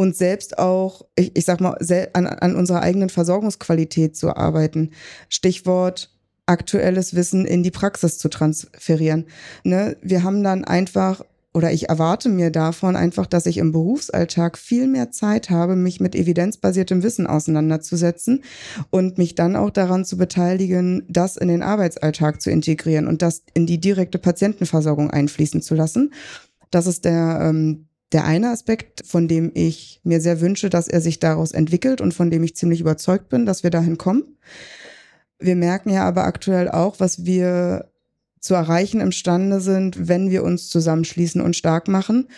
und 0.00 0.16
selbst 0.16 0.58
auch, 0.58 1.02
ich, 1.14 1.36
ich 1.36 1.44
sag 1.44 1.60
mal, 1.60 1.76
an, 2.14 2.26
an 2.26 2.56
unserer 2.56 2.80
eigenen 2.80 3.10
Versorgungsqualität 3.10 4.16
zu 4.16 4.34
arbeiten. 4.34 4.92
Stichwort 5.28 6.08
aktuelles 6.46 7.14
Wissen 7.14 7.44
in 7.44 7.62
die 7.62 7.70
Praxis 7.70 8.16
zu 8.16 8.30
transferieren. 8.30 9.26
Ne? 9.62 9.98
Wir 10.00 10.22
haben 10.22 10.42
dann 10.42 10.64
einfach 10.64 11.22
oder 11.52 11.70
ich 11.70 11.90
erwarte 11.90 12.30
mir 12.30 12.50
davon 12.50 12.96
einfach, 12.96 13.26
dass 13.26 13.44
ich 13.44 13.58
im 13.58 13.72
Berufsalltag 13.72 14.56
viel 14.56 14.86
mehr 14.86 15.10
Zeit 15.10 15.50
habe, 15.50 15.76
mich 15.76 16.00
mit 16.00 16.14
evidenzbasiertem 16.14 17.02
Wissen 17.02 17.26
auseinanderzusetzen 17.26 18.42
und 18.88 19.18
mich 19.18 19.34
dann 19.34 19.54
auch 19.54 19.68
daran 19.68 20.06
zu 20.06 20.16
beteiligen, 20.16 21.04
das 21.10 21.36
in 21.36 21.48
den 21.48 21.62
Arbeitsalltag 21.62 22.40
zu 22.40 22.50
integrieren 22.50 23.06
und 23.06 23.20
das 23.20 23.42
in 23.52 23.66
die 23.66 23.80
direkte 23.80 24.18
Patientenversorgung 24.18 25.10
einfließen 25.10 25.60
zu 25.60 25.74
lassen. 25.74 26.14
Das 26.70 26.86
ist 26.86 27.04
der, 27.04 27.40
ähm, 27.42 27.88
der 28.12 28.24
eine 28.24 28.50
Aspekt, 28.50 29.06
von 29.06 29.28
dem 29.28 29.52
ich 29.54 30.00
mir 30.02 30.20
sehr 30.20 30.40
wünsche, 30.40 30.70
dass 30.70 30.88
er 30.88 31.00
sich 31.00 31.20
daraus 31.20 31.52
entwickelt 31.52 32.00
und 32.00 32.12
von 32.12 32.30
dem 32.30 32.42
ich 32.42 32.56
ziemlich 32.56 32.80
überzeugt 32.80 33.28
bin, 33.28 33.46
dass 33.46 33.62
wir 33.62 33.70
dahin 33.70 33.98
kommen. 33.98 34.36
Wir 35.38 35.56
merken 35.56 35.90
ja 35.90 36.06
aber 36.06 36.24
aktuell 36.24 36.68
auch, 36.68 36.98
was 36.98 37.24
wir 37.24 37.90
zu 38.40 38.54
erreichen 38.54 39.00
imstande 39.00 39.60
sind, 39.60 40.08
wenn 40.08 40.30
wir 40.30 40.42
uns 40.42 40.68
zusammenschließen 40.68 41.40
und 41.40 41.56
stark 41.56 41.88
machen 41.88 42.28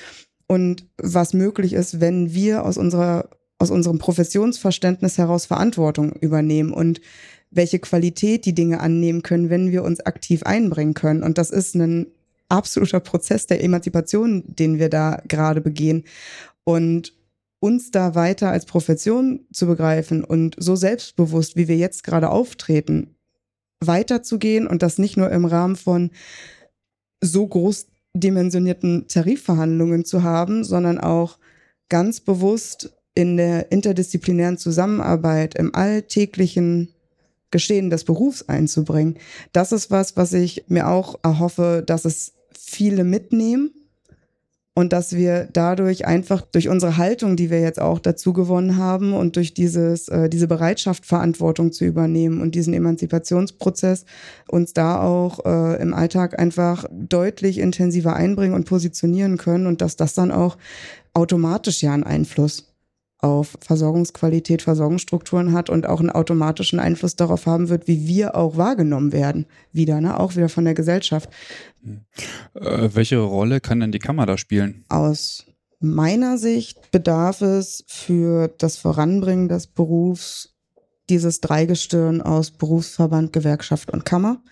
und 0.47 0.87
was 0.99 1.33
möglich 1.33 1.73
ist, 1.73 2.01
wenn 2.01 2.35
wir 2.35 2.65
aus 2.65 2.77
unserer 2.77 3.31
aus 3.63 3.71
unserem 3.71 3.99
Professionsverständnis 3.99 5.19
heraus 5.19 5.47
Verantwortung 5.47 6.13
übernehmen 6.15 6.73
und 6.73 7.01
welche 7.53 7.79
Qualität 7.79 8.45
die 8.45 8.55
Dinge 8.55 8.81
annehmen 8.81 9.23
können, 9.23 9.51
wenn 9.51 9.71
wir 9.71 9.85
uns 9.85 10.01
aktiv 10.01 10.43
einbringen 10.43 10.95
können. 10.95 11.23
Und 11.23 11.39
das 11.39 11.51
ist 11.51 11.77
ein 11.77 12.09
absoluter 12.53 13.01
Prozess 13.01 13.47
der 13.47 13.65
Emanzipation, 13.65 14.45
den 14.47 14.79
wir 14.79 14.89
da 14.89 15.23
gerade 15.27 15.61
begehen. 15.61 16.05
Und 16.65 17.15
uns 17.59 17.91
da 17.91 18.15
weiter 18.15 18.51
als 18.51 18.67
Profession 18.67 19.47
zu 19.53 19.67
begreifen 19.67 20.25
und 20.25 20.57
so 20.59 20.75
selbstbewusst, 20.77 21.57
wie 21.57 21.69
wir 21.69 21.77
jetzt 21.77 22.03
gerade 22.03 22.29
auftreten, 22.29 23.15
weiterzugehen 23.81 24.67
und 24.67 24.83
das 24.83 24.99
nicht 24.99 25.17
nur 25.17 25.31
im 25.31 25.45
Rahmen 25.45 25.77
von 25.77 26.11
so 27.21 27.47
groß 27.47 27.87
dimensionierten 28.15 29.07
Tarifverhandlungen 29.09 30.05
zu 30.05 30.23
haben, 30.23 30.65
sondern 30.65 30.99
auch 30.99 31.39
ganz 31.89 32.21
bewusst 32.21 32.93
in 33.15 33.37
der 33.37 33.71
interdisziplinären 33.71 34.59
Zusammenarbeit, 34.59 35.55
im 35.55 35.75
alltäglichen 35.75 36.89
Geschehen 37.53 37.91
des 37.91 38.05
Berufs 38.05 38.49
einzubringen. 38.49 39.19
Das 39.53 39.71
ist 39.71 39.91
was, 39.91 40.17
was 40.17 40.33
ich 40.33 40.65
mir 40.69 40.89
auch 40.89 41.21
erhoffe, 41.23 41.85
dass 41.87 42.05
es 42.05 42.33
viele 42.73 43.05
mitnehmen 43.05 43.71
und 44.75 44.93
dass 44.93 45.15
wir 45.15 45.49
dadurch 45.53 46.07
einfach 46.07 46.41
durch 46.41 46.69
unsere 46.69 46.97
Haltung, 46.97 47.37
die 47.37 47.51
wir 47.51 47.61
jetzt 47.61 47.81
auch 47.81 47.99
dazu 47.99 48.33
gewonnen 48.33 48.79
haben 48.79 49.13
und 49.13 49.37
durch 49.37 49.53
dieses, 49.53 50.09
äh, 50.09 50.31
diese 50.31 50.49
Bereitschaft, 50.49 51.05
Verantwortung 51.05 51.73
zu 51.73 51.85
übernehmen 51.85 52.41
und 52.41 52.55
diesen 52.55 52.73
Emanzipationsprozess 52.73 54.07
uns 54.49 54.73
da 54.73 55.03
auch 55.03 55.45
äh, 55.45 55.83
im 55.83 55.93
Alltag 55.93 56.39
einfach 56.39 56.87
deutlich 56.91 57.59
intensiver 57.59 58.17
einbringen 58.17 58.55
und 58.55 58.65
positionieren 58.65 59.37
können 59.37 59.67
und 59.67 59.83
dass 59.83 59.97
das 59.97 60.15
dann 60.15 60.31
auch 60.31 60.57
automatisch 61.13 61.83
ja 61.83 61.93
einen 61.93 62.05
Einfluss 62.05 62.72
auf 63.23 63.57
Versorgungsqualität, 63.61 64.63
Versorgungsstrukturen 64.63 65.53
hat 65.53 65.71
und 65.71 65.87
auch 65.87 66.01
einen 66.01 66.11
automatischen 66.11 66.81
Einfluss 66.81 67.17
darauf 67.17 67.47
haben 67.47 67.69
wird, 67.69 67.87
wie 67.87 68.07
wir 68.07 68.37
auch 68.37 68.57
wahrgenommen 68.57 69.13
werden. 69.13 69.47
Wieder, 69.73 70.01
ne? 70.01 70.19
Auch 70.19 70.37
wieder 70.37 70.49
von 70.49 70.65
der 70.65 70.75
Gesellschaft. 70.75 71.31
Äh, 72.55 72.89
welche 72.93 73.19
Rolle 73.19 73.61
kann 73.61 73.81
denn 73.81 73.93
die 73.93 74.01
Kammer 74.01 74.27
da 74.27 74.37
spielen? 74.37 74.85
Aus 74.89 75.47
meiner 75.79 76.37
Sicht 76.37 76.91
bedarf 76.91 77.43
es 77.43 77.85
für 77.87 78.49
das 78.59 78.77
Voranbringen 78.77 79.49
des 79.49 79.69
Berufs 79.69 80.52
dieses 81.11 81.41
Dreigestirn 81.41 82.21
aus 82.23 82.51
Berufsverband, 82.51 83.33
Gewerkschaft 83.33 83.91
und 83.91 84.05
Kammer 84.05 84.43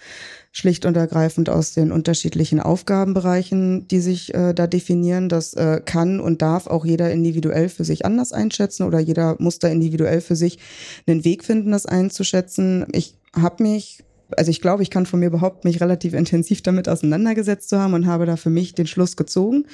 schlicht 0.53 0.85
und 0.85 0.97
ergreifend 0.97 1.49
aus 1.49 1.75
den 1.75 1.93
unterschiedlichen 1.93 2.59
Aufgabenbereichen, 2.61 3.87
die 3.87 4.01
sich 4.01 4.35
äh, 4.35 4.53
da 4.53 4.67
definieren. 4.67 5.29
Das 5.29 5.55
äh, 5.55 5.81
kann 5.85 6.19
und 6.19 6.43
darf 6.43 6.67
auch 6.67 6.85
jeder 6.85 7.11
individuell 7.13 7.69
für 7.69 7.85
sich 7.85 8.05
anders 8.05 8.33
einschätzen 8.33 8.83
oder 8.83 8.99
jeder 8.99 9.37
muss 9.39 9.61
da 9.61 9.69
individuell 9.69 10.21
für 10.21 10.37
sich 10.37 10.59
einen 11.07 11.25
Weg 11.25 11.45
finden, 11.45 11.71
das 11.71 11.87
einzuschätzen. 11.87 12.87
Ich 12.93 13.17
habe 13.35 13.63
mich 13.63 14.05
also 14.37 14.53
ich 14.53 14.61
glaube, 14.61 14.85
ich 14.85 14.91
kann 14.91 15.07
von 15.07 15.19
mir 15.19 15.31
behaupten, 15.31 15.67
mich 15.67 15.81
relativ 15.81 16.15
intensiv 16.15 16.63
damit 16.63 16.89
auseinandergesetzt 16.89 17.69
zu 17.69 17.81
haben 17.81 17.95
und 17.95 18.07
habe 18.07 18.27
da 18.27 18.37
für 18.37 18.49
mich 18.49 18.77
den 18.77 18.87
Schluss 18.87 19.17
gezogen, 19.17 19.67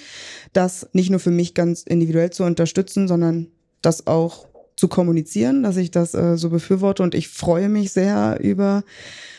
das 0.55 0.89
nicht 0.95 1.11
nur 1.11 1.21
für 1.21 1.31
mich 1.31 1.53
ganz 1.53 1.83
individuell 1.83 2.31
zu 2.31 2.43
unterstützen, 2.43 3.07
sondern 3.07 3.49
das 3.83 4.07
auch 4.07 4.47
zu 4.77 4.89
kommunizieren, 4.89 5.63
dass 5.63 5.77
ich 5.77 5.91
das 5.91 6.15
äh, 6.15 6.37
so 6.37 6.51
befürworte. 6.51 7.03
Und 7.03 7.15
ich 7.15 7.29
freue 7.29 7.69
mich 7.69 7.93
sehr 7.93 8.39
über 8.41 8.85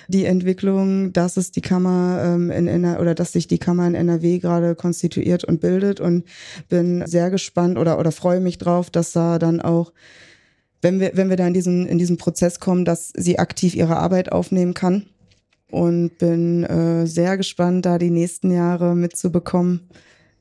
die 0.07 0.25
Entwicklung, 0.25 1.13
dass 1.13 1.37
es 1.37 1.51
die 1.51 1.61
Kammer 1.61 2.21
ähm, 2.23 2.49
in 2.49 2.67
NRW 2.67 3.01
oder 3.01 3.13
dass 3.13 3.33
sich 3.33 3.47
die 3.47 3.59
Kammer 3.59 3.87
in 3.87 3.95
NRW 3.95 4.39
gerade 4.39 4.73
konstituiert 4.75 5.43
und 5.43 5.61
bildet. 5.61 5.99
Und 5.99 6.25
bin 6.69 7.05
sehr 7.05 7.29
gespannt 7.29 7.77
oder 7.77 7.99
oder 7.99 8.11
freue 8.11 8.39
mich 8.39 8.57
drauf, 8.57 8.89
dass 8.89 9.11
da 9.11 9.37
dann 9.37 9.61
auch 9.61 9.93
wenn 10.81 10.99
wir 10.99 11.11
wenn 11.13 11.29
wir 11.29 11.37
da 11.37 11.47
in 11.47 11.53
diesen 11.53 11.85
in 11.85 11.97
diesen 11.97 12.17
Prozess 12.17 12.59
kommen, 12.59 12.85
dass 12.85 13.11
sie 13.15 13.39
aktiv 13.39 13.75
ihre 13.75 13.97
Arbeit 13.97 14.31
aufnehmen 14.31 14.73
kann. 14.73 15.05
Und 15.69 16.17
bin 16.17 16.63
äh, 16.63 17.05
sehr 17.05 17.35
gespannt, 17.35 17.85
da 17.85 17.97
die 17.97 18.09
nächsten 18.09 18.51
Jahre 18.51 18.95
mitzubekommen, 18.95 19.89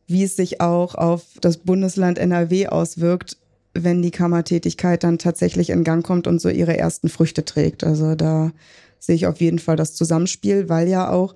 wie 0.06 0.22
es 0.22 0.36
sich 0.36 0.60
auch 0.60 0.94
auf 0.94 1.24
das 1.40 1.56
Bundesland 1.56 2.18
NRW 2.18 2.68
auswirkt, 2.68 3.36
wenn 3.84 4.02
die 4.02 4.10
Kammertätigkeit 4.10 5.04
dann 5.04 5.18
tatsächlich 5.18 5.70
in 5.70 5.84
Gang 5.84 6.04
kommt 6.04 6.26
und 6.26 6.40
so 6.40 6.48
ihre 6.48 6.76
ersten 6.76 7.08
Früchte 7.08 7.44
trägt. 7.44 7.84
Also 7.84 8.14
da 8.14 8.52
sehe 8.98 9.14
ich 9.14 9.26
auf 9.26 9.40
jeden 9.40 9.58
Fall 9.58 9.76
das 9.76 9.94
Zusammenspiel, 9.94 10.68
weil 10.68 10.88
ja 10.88 11.10
auch 11.10 11.34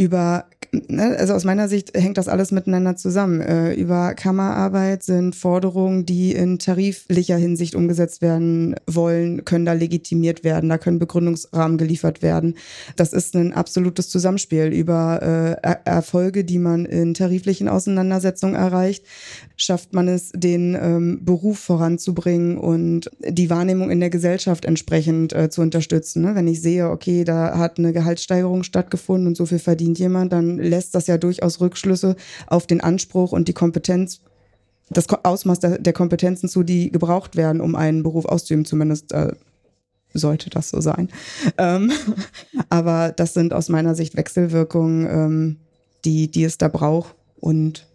über, 0.00 0.44
ne, 0.72 1.16
also 1.18 1.34
aus 1.34 1.44
meiner 1.44 1.68
Sicht 1.68 1.92
hängt 1.98 2.18
das 2.18 2.28
alles 2.28 2.52
miteinander 2.52 2.94
zusammen. 2.94 3.40
Äh, 3.40 3.74
über 3.74 4.14
Kammerarbeit 4.14 5.02
sind 5.02 5.34
Forderungen, 5.34 6.06
die 6.06 6.32
in 6.32 6.60
tariflicher 6.60 7.36
Hinsicht 7.36 7.74
umgesetzt 7.74 8.22
werden 8.22 8.76
wollen, 8.86 9.44
können 9.44 9.64
da 9.64 9.72
legitimiert 9.72 10.44
werden, 10.44 10.68
da 10.68 10.78
können 10.78 11.00
Begründungsrahmen 11.00 11.78
geliefert 11.78 12.22
werden. 12.22 12.54
Das 12.94 13.12
ist 13.12 13.34
ein 13.34 13.52
absolutes 13.52 14.08
Zusammenspiel 14.08 14.66
über 14.66 15.20
äh, 15.20 15.66
er 15.66 15.84
Erfolge, 15.84 16.44
die 16.44 16.58
man 16.60 16.84
in 16.84 17.12
tariflichen 17.12 17.68
Auseinandersetzungen 17.68 18.54
erreicht, 18.54 19.04
schafft 19.56 19.94
man 19.94 20.06
es, 20.06 20.30
den 20.32 20.78
ähm, 20.80 21.24
Beruf 21.24 21.58
voranzubringen 21.58 22.56
und 22.56 23.10
die 23.26 23.50
Wahrnehmung 23.50 23.90
in 23.90 23.98
der 23.98 24.10
Gesellschaft 24.10 24.64
entsprechend 24.64 25.32
äh, 25.32 25.50
zu 25.50 25.60
unterstützen. 25.60 26.22
Ne? 26.22 26.36
Wenn 26.36 26.46
ich 26.46 26.62
sehe, 26.62 26.88
okay, 26.88 27.24
da 27.24 27.58
hat 27.58 27.78
eine 27.78 27.92
Gehaltssteigerung 27.92 28.62
stattgefunden 28.62 29.26
und 29.26 29.36
so 29.36 29.44
viel 29.44 29.58
verdient 29.58 29.87
jemand, 29.94 30.32
dann 30.32 30.58
lässt 30.58 30.94
das 30.94 31.06
ja 31.06 31.18
durchaus 31.18 31.60
Rückschlüsse 31.60 32.16
auf 32.46 32.66
den 32.66 32.80
Anspruch 32.80 33.32
und 33.32 33.48
die 33.48 33.54
Kompetenz 33.54 34.20
das 34.90 35.08
Ausmaß 35.08 35.60
der, 35.60 35.78
der 35.78 35.92
Kompetenzen 35.92 36.48
zu, 36.48 36.62
die 36.62 36.90
gebraucht 36.90 37.36
werden, 37.36 37.60
um 37.60 37.74
einen 37.74 38.02
Beruf 38.02 38.24
auszuüben, 38.24 38.64
zumindest 38.64 39.12
äh, 39.12 39.32
sollte 40.14 40.50
das 40.50 40.70
so 40.70 40.80
sein. 40.80 41.08
Ähm, 41.58 41.92
aber 42.70 43.12
das 43.12 43.34
sind 43.34 43.52
aus 43.52 43.68
meiner 43.68 43.94
Sicht 43.94 44.16
Wechselwirkungen, 44.16 45.06
ähm, 45.06 45.56
die, 46.04 46.30
die 46.30 46.44
es 46.44 46.58
da 46.58 46.68
braucht 46.68 47.14
und 47.36 47.86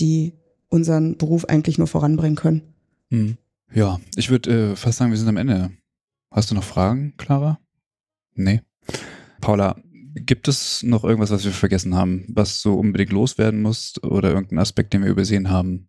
die 0.00 0.32
unseren 0.68 1.16
Beruf 1.16 1.44
eigentlich 1.44 1.78
nur 1.78 1.86
voranbringen 1.86 2.36
können. 2.36 2.62
Hm. 3.10 3.36
Ja, 3.72 4.00
ich 4.16 4.30
würde 4.30 4.72
äh, 4.72 4.76
fast 4.76 4.98
sagen, 4.98 5.10
wir 5.12 5.18
sind 5.18 5.28
am 5.28 5.36
Ende. 5.36 5.70
Hast 6.32 6.50
du 6.50 6.54
noch 6.54 6.64
Fragen, 6.64 7.14
Clara? 7.16 7.58
Nee. 8.34 8.62
Paula, 9.40 9.76
gibt 10.26 10.48
es 10.48 10.82
noch 10.82 11.04
irgendwas, 11.04 11.30
was 11.30 11.44
wir 11.44 11.52
vergessen 11.52 11.94
haben, 11.94 12.24
was 12.28 12.60
so 12.60 12.74
unbedingt 12.74 13.12
loswerden 13.12 13.62
muss 13.62 13.94
oder 14.02 14.30
irgendein 14.30 14.58
Aspekt, 14.58 14.92
den 14.92 15.02
wir 15.02 15.10
übersehen 15.10 15.50
haben? 15.50 15.88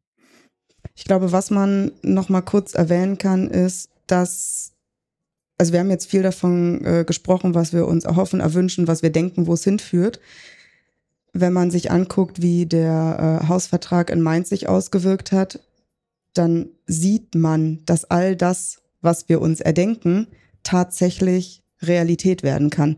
Ich 0.96 1.06
glaube, 1.06 1.32
was 1.32 1.52
man 1.52 1.92
noch 2.02 2.30
mal 2.30 2.42
kurz 2.42 2.74
erwähnen 2.74 3.18
kann, 3.18 3.50
ist, 3.50 3.90
dass 4.08 4.72
also 5.62 5.74
wir 5.74 5.80
haben 5.80 5.92
jetzt 5.92 6.10
viel 6.10 6.24
davon 6.24 6.84
äh, 6.84 7.06
gesprochen, 7.06 7.54
was 7.54 7.72
wir 7.72 7.88
uns 7.88 8.04
erhoffen, 8.04 8.40
erwünschen, 8.40 8.88
was 8.88 9.04
wir 9.04 9.12
denken, 9.12 9.46
wo 9.46 9.54
es 9.54 9.64
hinführt. 9.64 10.20
Wenn 11.34 11.54
man 11.54 11.70
sich 11.70 11.92
anguckt, 11.92 12.42
wie 12.42 12.66
der 12.66 13.42
äh, 13.44 13.48
Hausvertrag 13.48 14.10
in 14.10 14.24
Mainz 14.24 14.50
sich 14.50 14.68
ausgewirkt 14.68 15.32
hat, 15.32 15.60
dann 16.34 16.70
sieht 16.88 17.36
man, 17.36 17.86
dass 17.86 18.06
all 18.06 18.36
das, 18.36 18.82
was 19.02 19.30
wir 19.30 19.40
uns 19.40 19.62
erdenken, 19.62 20.26
tatsächlich 20.64 21.61
Realität 21.82 22.44
werden 22.44 22.70
kann. 22.70 22.98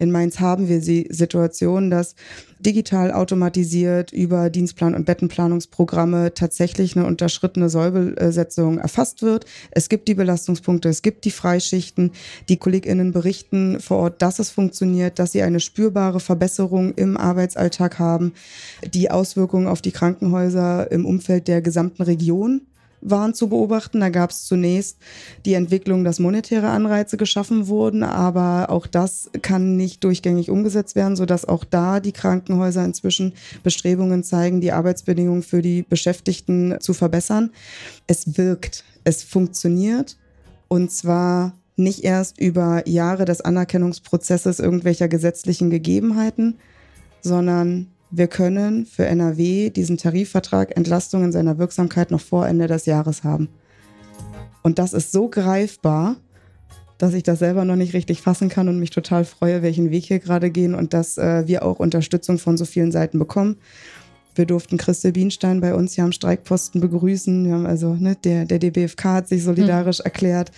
In 0.00 0.10
Mainz 0.10 0.40
haben 0.40 0.66
wir 0.68 0.80
die 0.80 1.08
Situation, 1.10 1.90
dass 1.90 2.14
digital 2.58 3.12
automatisiert 3.12 4.12
über 4.12 4.48
Dienstplan- 4.48 4.94
und 4.94 5.04
Bettenplanungsprogramme 5.04 6.32
tatsächlich 6.32 6.96
eine 6.96 7.04
unterschrittene 7.04 7.68
Säubesetzung 7.68 8.78
erfasst 8.78 9.20
wird. 9.20 9.44
Es 9.70 9.90
gibt 9.90 10.08
die 10.08 10.14
Belastungspunkte, 10.14 10.88
es 10.88 11.02
gibt 11.02 11.26
die 11.26 11.30
Freischichten. 11.30 12.12
Die 12.48 12.56
KollegInnen 12.56 13.12
berichten 13.12 13.78
vor 13.78 13.98
Ort, 13.98 14.22
dass 14.22 14.38
es 14.38 14.48
funktioniert, 14.48 15.18
dass 15.18 15.32
sie 15.32 15.42
eine 15.42 15.60
spürbare 15.60 16.20
Verbesserung 16.20 16.94
im 16.94 17.18
Arbeitsalltag 17.18 17.98
haben. 17.98 18.32
Die 18.94 19.10
Auswirkungen 19.10 19.66
auf 19.66 19.82
die 19.82 19.92
Krankenhäuser 19.92 20.90
im 20.90 21.04
Umfeld 21.04 21.46
der 21.46 21.60
gesamten 21.60 22.02
Region 22.02 22.62
waren 23.00 23.34
zu 23.34 23.48
beobachten. 23.48 24.00
Da 24.00 24.08
gab 24.08 24.30
es 24.30 24.44
zunächst 24.44 24.98
die 25.44 25.54
Entwicklung, 25.54 26.04
dass 26.04 26.18
monetäre 26.18 26.68
Anreize 26.68 27.16
geschaffen 27.16 27.68
wurden, 27.68 28.02
aber 28.02 28.70
auch 28.70 28.86
das 28.86 29.30
kann 29.42 29.76
nicht 29.76 30.04
durchgängig 30.04 30.50
umgesetzt 30.50 30.96
werden, 30.96 31.16
sodass 31.16 31.44
auch 31.44 31.64
da 31.64 32.00
die 32.00 32.12
Krankenhäuser 32.12 32.84
inzwischen 32.84 33.32
Bestrebungen 33.62 34.22
zeigen, 34.22 34.60
die 34.60 34.72
Arbeitsbedingungen 34.72 35.42
für 35.42 35.62
die 35.62 35.82
Beschäftigten 35.82 36.76
zu 36.80 36.94
verbessern. 36.94 37.50
Es 38.06 38.36
wirkt, 38.36 38.84
es 39.04 39.22
funktioniert 39.22 40.16
und 40.68 40.90
zwar 40.90 41.54
nicht 41.76 42.04
erst 42.04 42.38
über 42.38 42.86
Jahre 42.86 43.24
des 43.24 43.40
Anerkennungsprozesses 43.40 44.60
irgendwelcher 44.60 45.08
gesetzlichen 45.08 45.70
Gegebenheiten, 45.70 46.58
sondern 47.22 47.88
wir 48.10 48.26
können 48.26 48.86
für 48.86 49.06
NRW 49.06 49.70
diesen 49.70 49.96
Tarifvertrag 49.96 50.76
Entlastung 50.76 51.24
in 51.24 51.32
seiner 51.32 51.58
Wirksamkeit 51.58 52.10
noch 52.10 52.20
vor 52.20 52.46
Ende 52.46 52.66
des 52.66 52.86
Jahres 52.86 53.24
haben. 53.24 53.48
Und 54.62 54.78
das 54.78 54.92
ist 54.92 55.12
so 55.12 55.28
greifbar, 55.28 56.16
dass 56.98 57.14
ich 57.14 57.22
das 57.22 57.38
selber 57.38 57.64
noch 57.64 57.76
nicht 57.76 57.94
richtig 57.94 58.20
fassen 58.20 58.50
kann 58.50 58.68
und 58.68 58.78
mich 58.78 58.90
total 58.90 59.24
freue, 59.24 59.62
welchen 59.62 59.90
Weg 59.90 60.04
hier 60.04 60.18
gerade 60.18 60.50
gehen 60.50 60.74
und 60.74 60.92
dass 60.92 61.16
äh, 61.16 61.46
wir 61.46 61.64
auch 61.64 61.78
Unterstützung 61.78 62.38
von 62.38 62.58
so 62.58 62.66
vielen 62.66 62.92
Seiten 62.92 63.18
bekommen. 63.18 63.56
Wir 64.34 64.44
durften 64.44 64.76
Christel 64.76 65.12
Bienstein 65.12 65.60
bei 65.60 65.74
uns 65.74 65.94
hier 65.94 66.04
am 66.04 66.12
Streikposten 66.12 66.80
begrüßen. 66.80 67.46
Wir 67.46 67.54
haben 67.54 67.66
also, 67.66 67.94
ne, 67.94 68.16
der, 68.22 68.44
der 68.44 68.58
DBFK 68.58 69.04
hat 69.04 69.28
sich 69.28 69.42
solidarisch 69.42 69.98
hm. 69.98 70.04
erklärt. 70.04 70.52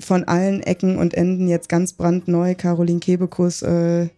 Von 0.00 0.24
allen 0.24 0.60
Ecken 0.62 0.98
und 0.98 1.14
Enden 1.14 1.48
jetzt 1.48 1.68
ganz 1.68 1.92
brandneu 1.92 2.54
Caroline 2.54 3.00
Kebekus, 3.00 3.62
äh, 3.62 4.08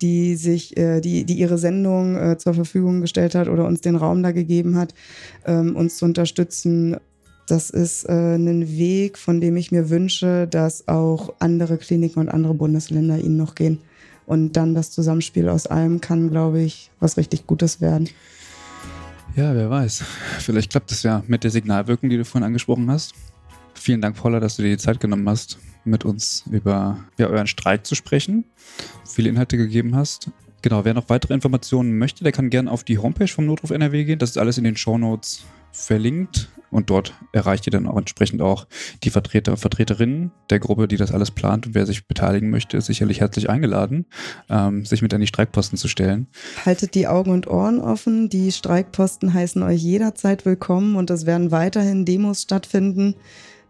die 0.00 0.36
sich, 0.36 0.76
äh, 0.76 1.00
die, 1.00 1.24
die 1.24 1.34
ihre 1.34 1.58
Sendung 1.58 2.16
äh, 2.16 2.38
zur 2.38 2.54
Verfügung 2.54 3.00
gestellt 3.00 3.34
hat 3.34 3.48
oder 3.48 3.66
uns 3.66 3.80
den 3.80 3.96
Raum 3.96 4.22
da 4.22 4.32
gegeben 4.32 4.76
hat, 4.76 4.94
ähm, 5.44 5.76
uns 5.76 5.98
zu 5.98 6.04
unterstützen. 6.04 6.96
Das 7.46 7.70
ist 7.70 8.08
äh, 8.08 8.34
ein 8.34 8.68
Weg, 8.76 9.18
von 9.18 9.40
dem 9.40 9.56
ich 9.56 9.70
mir 9.70 9.88
wünsche, 9.90 10.46
dass 10.48 10.88
auch 10.88 11.34
andere 11.38 11.78
Kliniken 11.78 12.20
und 12.20 12.28
andere 12.28 12.54
Bundesländer 12.54 13.18
ihn 13.18 13.36
noch 13.36 13.54
gehen. 13.54 13.78
Und 14.26 14.54
dann 14.56 14.74
das 14.74 14.90
Zusammenspiel 14.90 15.48
aus 15.48 15.66
allem 15.66 16.00
kann, 16.00 16.30
glaube 16.30 16.60
ich, 16.60 16.90
was 16.98 17.16
richtig 17.16 17.46
Gutes 17.46 17.80
werden. 17.80 18.08
Ja, 19.36 19.54
wer 19.54 19.70
weiß. 19.70 20.02
Vielleicht 20.38 20.70
klappt 20.70 20.90
es 20.90 21.02
ja 21.02 21.22
mit 21.28 21.44
der 21.44 21.50
Signalwirkung, 21.50 22.08
die 22.08 22.16
du 22.16 22.24
vorhin 22.24 22.46
angesprochen 22.46 22.90
hast. 22.90 23.14
Vielen 23.74 24.00
Dank, 24.00 24.16
Paula, 24.16 24.40
dass 24.40 24.56
du 24.56 24.62
dir 24.62 24.70
die 24.70 24.78
Zeit 24.78 24.98
genommen 24.98 25.28
hast, 25.28 25.58
mit 25.86 26.04
uns 26.04 26.44
über 26.50 26.98
ja, 27.18 27.28
euren 27.28 27.46
Streik 27.46 27.86
zu 27.86 27.94
sprechen, 27.94 28.44
viele 29.08 29.28
Inhalte 29.28 29.56
gegeben 29.56 29.94
hast. 29.94 30.30
Genau, 30.62 30.84
wer 30.84 30.94
noch 30.94 31.08
weitere 31.08 31.34
Informationen 31.34 31.96
möchte, 31.98 32.24
der 32.24 32.32
kann 32.32 32.50
gerne 32.50 32.70
auf 32.70 32.82
die 32.82 32.98
Homepage 32.98 33.28
vom 33.28 33.46
Notruf 33.46 33.70
NRW 33.70 34.04
gehen. 34.04 34.18
Das 34.18 34.30
ist 34.30 34.38
alles 34.38 34.58
in 34.58 34.64
den 34.64 34.76
Show 34.76 34.98
Notes 34.98 35.44
verlinkt 35.72 36.48
und 36.70 36.90
dort 36.90 37.14
erreicht 37.32 37.66
ihr 37.66 37.70
dann 37.70 37.86
auch 37.86 37.96
entsprechend 37.96 38.42
auch 38.42 38.66
die 39.04 39.10
Vertreter 39.10 39.52
und 39.52 39.58
Vertreterinnen 39.58 40.32
der 40.50 40.58
Gruppe, 40.58 40.88
die 40.88 40.96
das 40.96 41.12
alles 41.12 41.30
plant 41.30 41.66
und 41.66 41.74
wer 41.74 41.86
sich 41.86 42.06
beteiligen 42.06 42.50
möchte, 42.50 42.76
ist 42.76 42.86
sicherlich 42.86 43.20
herzlich 43.20 43.48
eingeladen, 43.48 44.06
ähm, 44.48 44.84
sich 44.84 45.02
mit 45.02 45.14
an 45.14 45.20
die 45.20 45.26
Streikposten 45.26 45.78
zu 45.78 45.88
stellen. 45.88 46.26
Haltet 46.64 46.94
die 46.94 47.06
Augen 47.06 47.30
und 47.30 47.46
Ohren 47.46 47.80
offen. 47.80 48.28
Die 48.28 48.50
Streikposten 48.50 49.32
heißen 49.32 49.62
euch 49.62 49.80
jederzeit 49.80 50.44
willkommen 50.44 50.96
und 50.96 51.10
es 51.10 51.26
werden 51.26 51.50
weiterhin 51.50 52.04
Demos 52.04 52.42
stattfinden. 52.42 53.14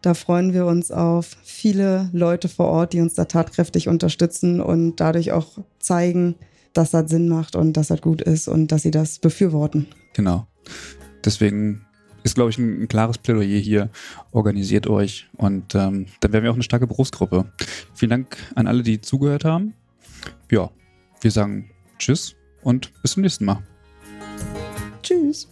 Da 0.07 0.15
freuen 0.15 0.55
wir 0.55 0.66
uns 0.66 0.93
auf 0.93 1.37
viele 1.43 2.11
Leute 2.12 2.49
vor 2.49 2.66
Ort, 2.69 2.93
die 2.93 3.01
uns 3.01 3.15
da 3.15 3.24
tatkräftig 3.24 3.89
unterstützen 3.89 4.61
und 4.61 5.01
dadurch 5.01 5.33
auch 5.33 5.59
zeigen, 5.81 6.37
dass 6.74 6.93
das 6.93 7.11
Sinn 7.11 7.28
macht 7.28 7.57
und 7.57 7.73
dass 7.73 7.89
das 7.89 8.03
gut 8.03 8.23
ist 8.23 8.47
und 8.47 8.70
dass 8.70 8.83
sie 8.83 8.93
das 8.93 9.19
befürworten. 9.19 9.89
Genau. 10.12 10.47
Deswegen 11.24 11.87
ist, 12.23 12.37
glaube 12.37 12.51
ich, 12.51 12.59
ein, 12.59 12.83
ein, 12.83 12.87
klares 12.87 13.19
Plädoyer 13.19 13.59
hier. 13.59 13.91
Organisiert 14.31 14.87
euch 14.87 15.27
und 15.39 15.74
ähm, 15.74 16.07
dann 16.20 16.33
werden 16.33 16.45
wir 16.45 16.53
auch 16.53 16.55
eine 16.55 16.62
starke 16.62 16.87
Berufsgruppe. 16.87 17.47
Vielen 17.93 18.11
Dank 18.11 18.37
an 18.55 18.69
alle, 18.69 18.85
die 18.85 19.01
zugehört 19.01 19.45
haben. 19.45 19.74
Ja, 20.53 20.70
wir 21.20 21.33
sagen 21.33 21.69
Tschüss 21.99 22.37
und 22.62 22.93
bis 23.03 23.11
zum 23.11 23.24
nächsten 23.24 23.45
Mal. 23.45 23.61
Tschüss. 25.03 25.49